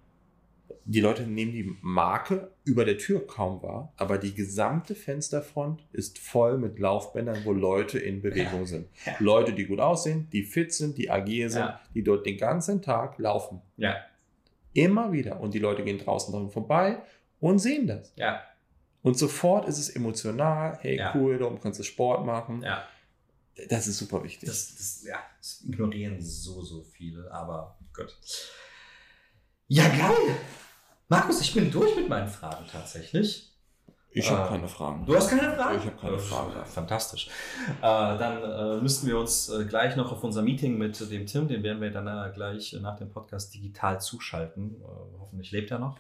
die 0.87 1.01
Leute 1.01 1.23
nehmen 1.23 1.53
die 1.53 1.77
Marke 1.81 2.53
über 2.65 2.85
der 2.85 2.99
Tür 2.99 3.27
kaum 3.27 3.63
wahr, 3.63 3.93
aber 3.97 4.19
die 4.19 4.35
gesamte 4.35 4.95
Fensterfront 4.95 5.83
ist 5.93 6.19
voll 6.19 6.59
mit 6.59 6.79
Laufbändern, 6.79 7.45
wo 7.45 7.53
Leute 7.53 7.99
in 7.99 8.21
Bewegung 8.21 8.61
ja. 8.61 8.67
sind. 8.67 8.89
Ja. 9.07 9.15
Leute, 9.19 9.55
die 9.55 9.67
gut 9.67 9.81
aussehen, 9.81 10.29
die 10.33 10.43
fit 10.43 10.73
sind, 10.73 10.99
die 10.99 11.11
agil 11.11 11.49
sind, 11.49 11.63
ja. 11.63 11.81
die 11.95 12.03
dort 12.03 12.27
den 12.27 12.37
ganzen 12.37 12.83
Tag 12.83 13.19
laufen. 13.19 13.63
Ja. 13.77 13.97
Immer 14.75 15.13
wieder. 15.13 15.41
Und 15.41 15.55
die 15.55 15.59
Leute 15.59 15.85
gehen 15.85 15.99
draußen 15.99 16.33
dran 16.35 16.51
vorbei 16.51 17.03
und 17.41 17.59
sehen 17.59 17.87
das. 17.87 18.13
Ja. 18.17 18.43
Und 19.03 19.19
sofort 19.19 19.69
ist 19.69 19.79
es 19.79 19.91
emotional. 19.91 20.79
Hey, 20.81 21.01
cool, 21.15 21.39
darum 21.39 21.61
kannst 21.61 21.79
du 21.79 21.85
Sport 21.85 22.27
machen. 22.27 22.63
Ja. 22.63 22.85
Das 23.69 23.87
ist 23.87 23.99
super 23.99 24.23
wichtig. 24.25 24.49
Das, 24.49 24.75
das, 24.75 25.05
ja, 25.07 25.19
das 25.39 25.63
ignorieren 25.65 26.21
so, 26.21 26.63
so 26.63 26.83
viele, 26.83 27.31
aber 27.31 27.79
gut. 27.95 28.17
Ja, 29.69 29.89
geil. 29.89 30.37
Markus, 31.09 31.41
ich 31.41 31.55
bin 31.55 31.71
durch 31.71 31.97
mit 31.97 32.09
meinen 32.09 32.29
Fragen 32.29 32.65
tatsächlich. 32.71 33.51
Ich 34.11 34.31
habe 34.31 34.47
äh, 34.47 34.49
keine 34.49 34.69
Fragen. 34.69 35.05
Du 35.07 35.17
hast 35.17 35.29
keine 35.29 35.55
Fragen? 35.55 35.79
Ich 35.79 35.87
habe 35.87 35.97
keine 35.97 36.19
Fragen. 36.19 36.53
Fantastisch. 36.67 37.29
Äh, 37.79 37.83
dann 37.83 38.43
äh, 38.43 38.81
müssten 38.81 39.07
wir 39.07 39.19
uns 39.19 39.49
äh, 39.49 39.65
gleich 39.65 39.97
noch 39.97 40.13
auf 40.13 40.23
unser 40.23 40.43
Meeting 40.43 40.79
mit 40.79 41.01
dem 41.11 41.27
Tim, 41.27 41.49
den 41.49 41.63
werden 41.63 41.81
wir 41.81 41.91
dann 41.91 42.07
äh, 42.07 42.33
gleich 42.33 42.73
nach 42.81 42.97
dem 42.97 43.11
Podcast 43.11 43.55
digital 43.55 44.01
zuschalten. 44.01 44.77
Äh, 44.81 45.19
hoffentlich 45.19 45.51
lebt 45.51 45.71
er 45.73 45.81
noch. 45.81 45.99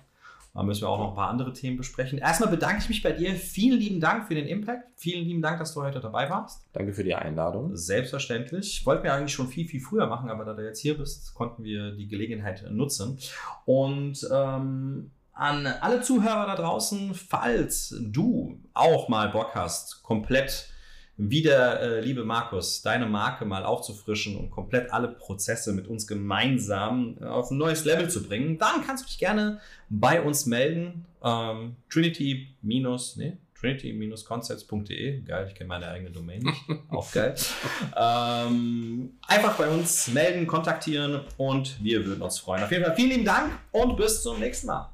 Da 0.54 0.62
müssen 0.62 0.82
wir 0.82 0.88
auch 0.88 1.00
noch 1.00 1.08
ein 1.08 1.16
paar 1.16 1.30
andere 1.30 1.52
Themen 1.52 1.76
besprechen. 1.76 2.18
Erstmal 2.18 2.48
bedanke 2.48 2.78
ich 2.78 2.88
mich 2.88 3.02
bei 3.02 3.10
dir. 3.10 3.34
Vielen 3.34 3.80
lieben 3.80 4.00
Dank 4.00 4.28
für 4.28 4.36
den 4.36 4.46
Impact. 4.46 4.88
Vielen 4.94 5.26
lieben 5.26 5.42
Dank, 5.42 5.58
dass 5.58 5.74
du 5.74 5.82
heute 5.82 5.98
dabei 5.98 6.30
warst. 6.30 6.64
Danke 6.72 6.92
für 6.92 7.02
die 7.02 7.14
Einladung. 7.14 7.76
Selbstverständlich. 7.76 8.86
Wollten 8.86 9.02
wir 9.02 9.12
eigentlich 9.12 9.32
schon 9.32 9.48
viel, 9.48 9.66
viel 9.66 9.80
früher 9.80 10.06
machen, 10.06 10.30
aber 10.30 10.44
da 10.44 10.54
du 10.54 10.64
jetzt 10.64 10.78
hier 10.78 10.96
bist, 10.96 11.34
konnten 11.34 11.64
wir 11.64 11.90
die 11.96 12.06
Gelegenheit 12.06 12.64
nutzen. 12.70 13.18
Und 13.64 14.28
ähm, 14.32 15.10
an 15.32 15.66
alle 15.66 16.02
Zuhörer 16.02 16.46
da 16.46 16.54
draußen, 16.54 17.14
falls 17.14 17.96
du 18.00 18.62
auch 18.74 19.08
mal 19.08 19.30
Bock 19.30 19.56
hast, 19.56 20.04
komplett 20.04 20.68
wieder, 21.16 21.80
äh, 21.80 22.00
liebe 22.00 22.24
Markus, 22.24 22.82
deine 22.82 23.06
Marke 23.06 23.44
mal 23.44 23.64
aufzufrischen 23.64 24.36
und 24.36 24.50
komplett 24.50 24.92
alle 24.92 25.08
Prozesse 25.08 25.72
mit 25.72 25.86
uns 25.86 26.06
gemeinsam 26.06 27.16
äh, 27.20 27.24
auf 27.24 27.50
ein 27.50 27.58
neues 27.58 27.84
Level 27.84 28.10
zu 28.10 28.22
bringen, 28.22 28.58
dann 28.58 28.84
kannst 28.84 29.04
du 29.04 29.08
dich 29.08 29.18
gerne 29.18 29.60
bei 29.88 30.20
uns 30.20 30.46
melden. 30.46 31.06
Ähm, 31.22 31.76
Trinity 31.88 32.54
minus, 32.62 33.16
nee, 33.16 33.36
trinity-concepts.de. 33.60 35.22
Geil, 35.22 35.46
ich 35.48 35.54
kenne 35.54 35.68
meine 35.68 35.88
eigene 35.88 36.10
Domain 36.10 36.42
nicht. 36.42 36.64
Auch 36.90 37.10
geil. 37.12 37.34
Ähm, 37.96 39.12
einfach 39.26 39.56
bei 39.56 39.68
uns 39.68 40.08
melden, 40.08 40.46
kontaktieren 40.46 41.20
und 41.36 41.82
wir 41.82 42.04
würden 42.04 42.22
uns 42.22 42.38
freuen. 42.38 42.64
Auf 42.64 42.70
jeden 42.70 42.84
Fall 42.84 42.96
vielen 42.96 43.10
lieben 43.10 43.24
Dank 43.24 43.52
und 43.72 43.96
bis 43.96 44.22
zum 44.22 44.40
nächsten 44.40 44.66
Mal. 44.66 44.93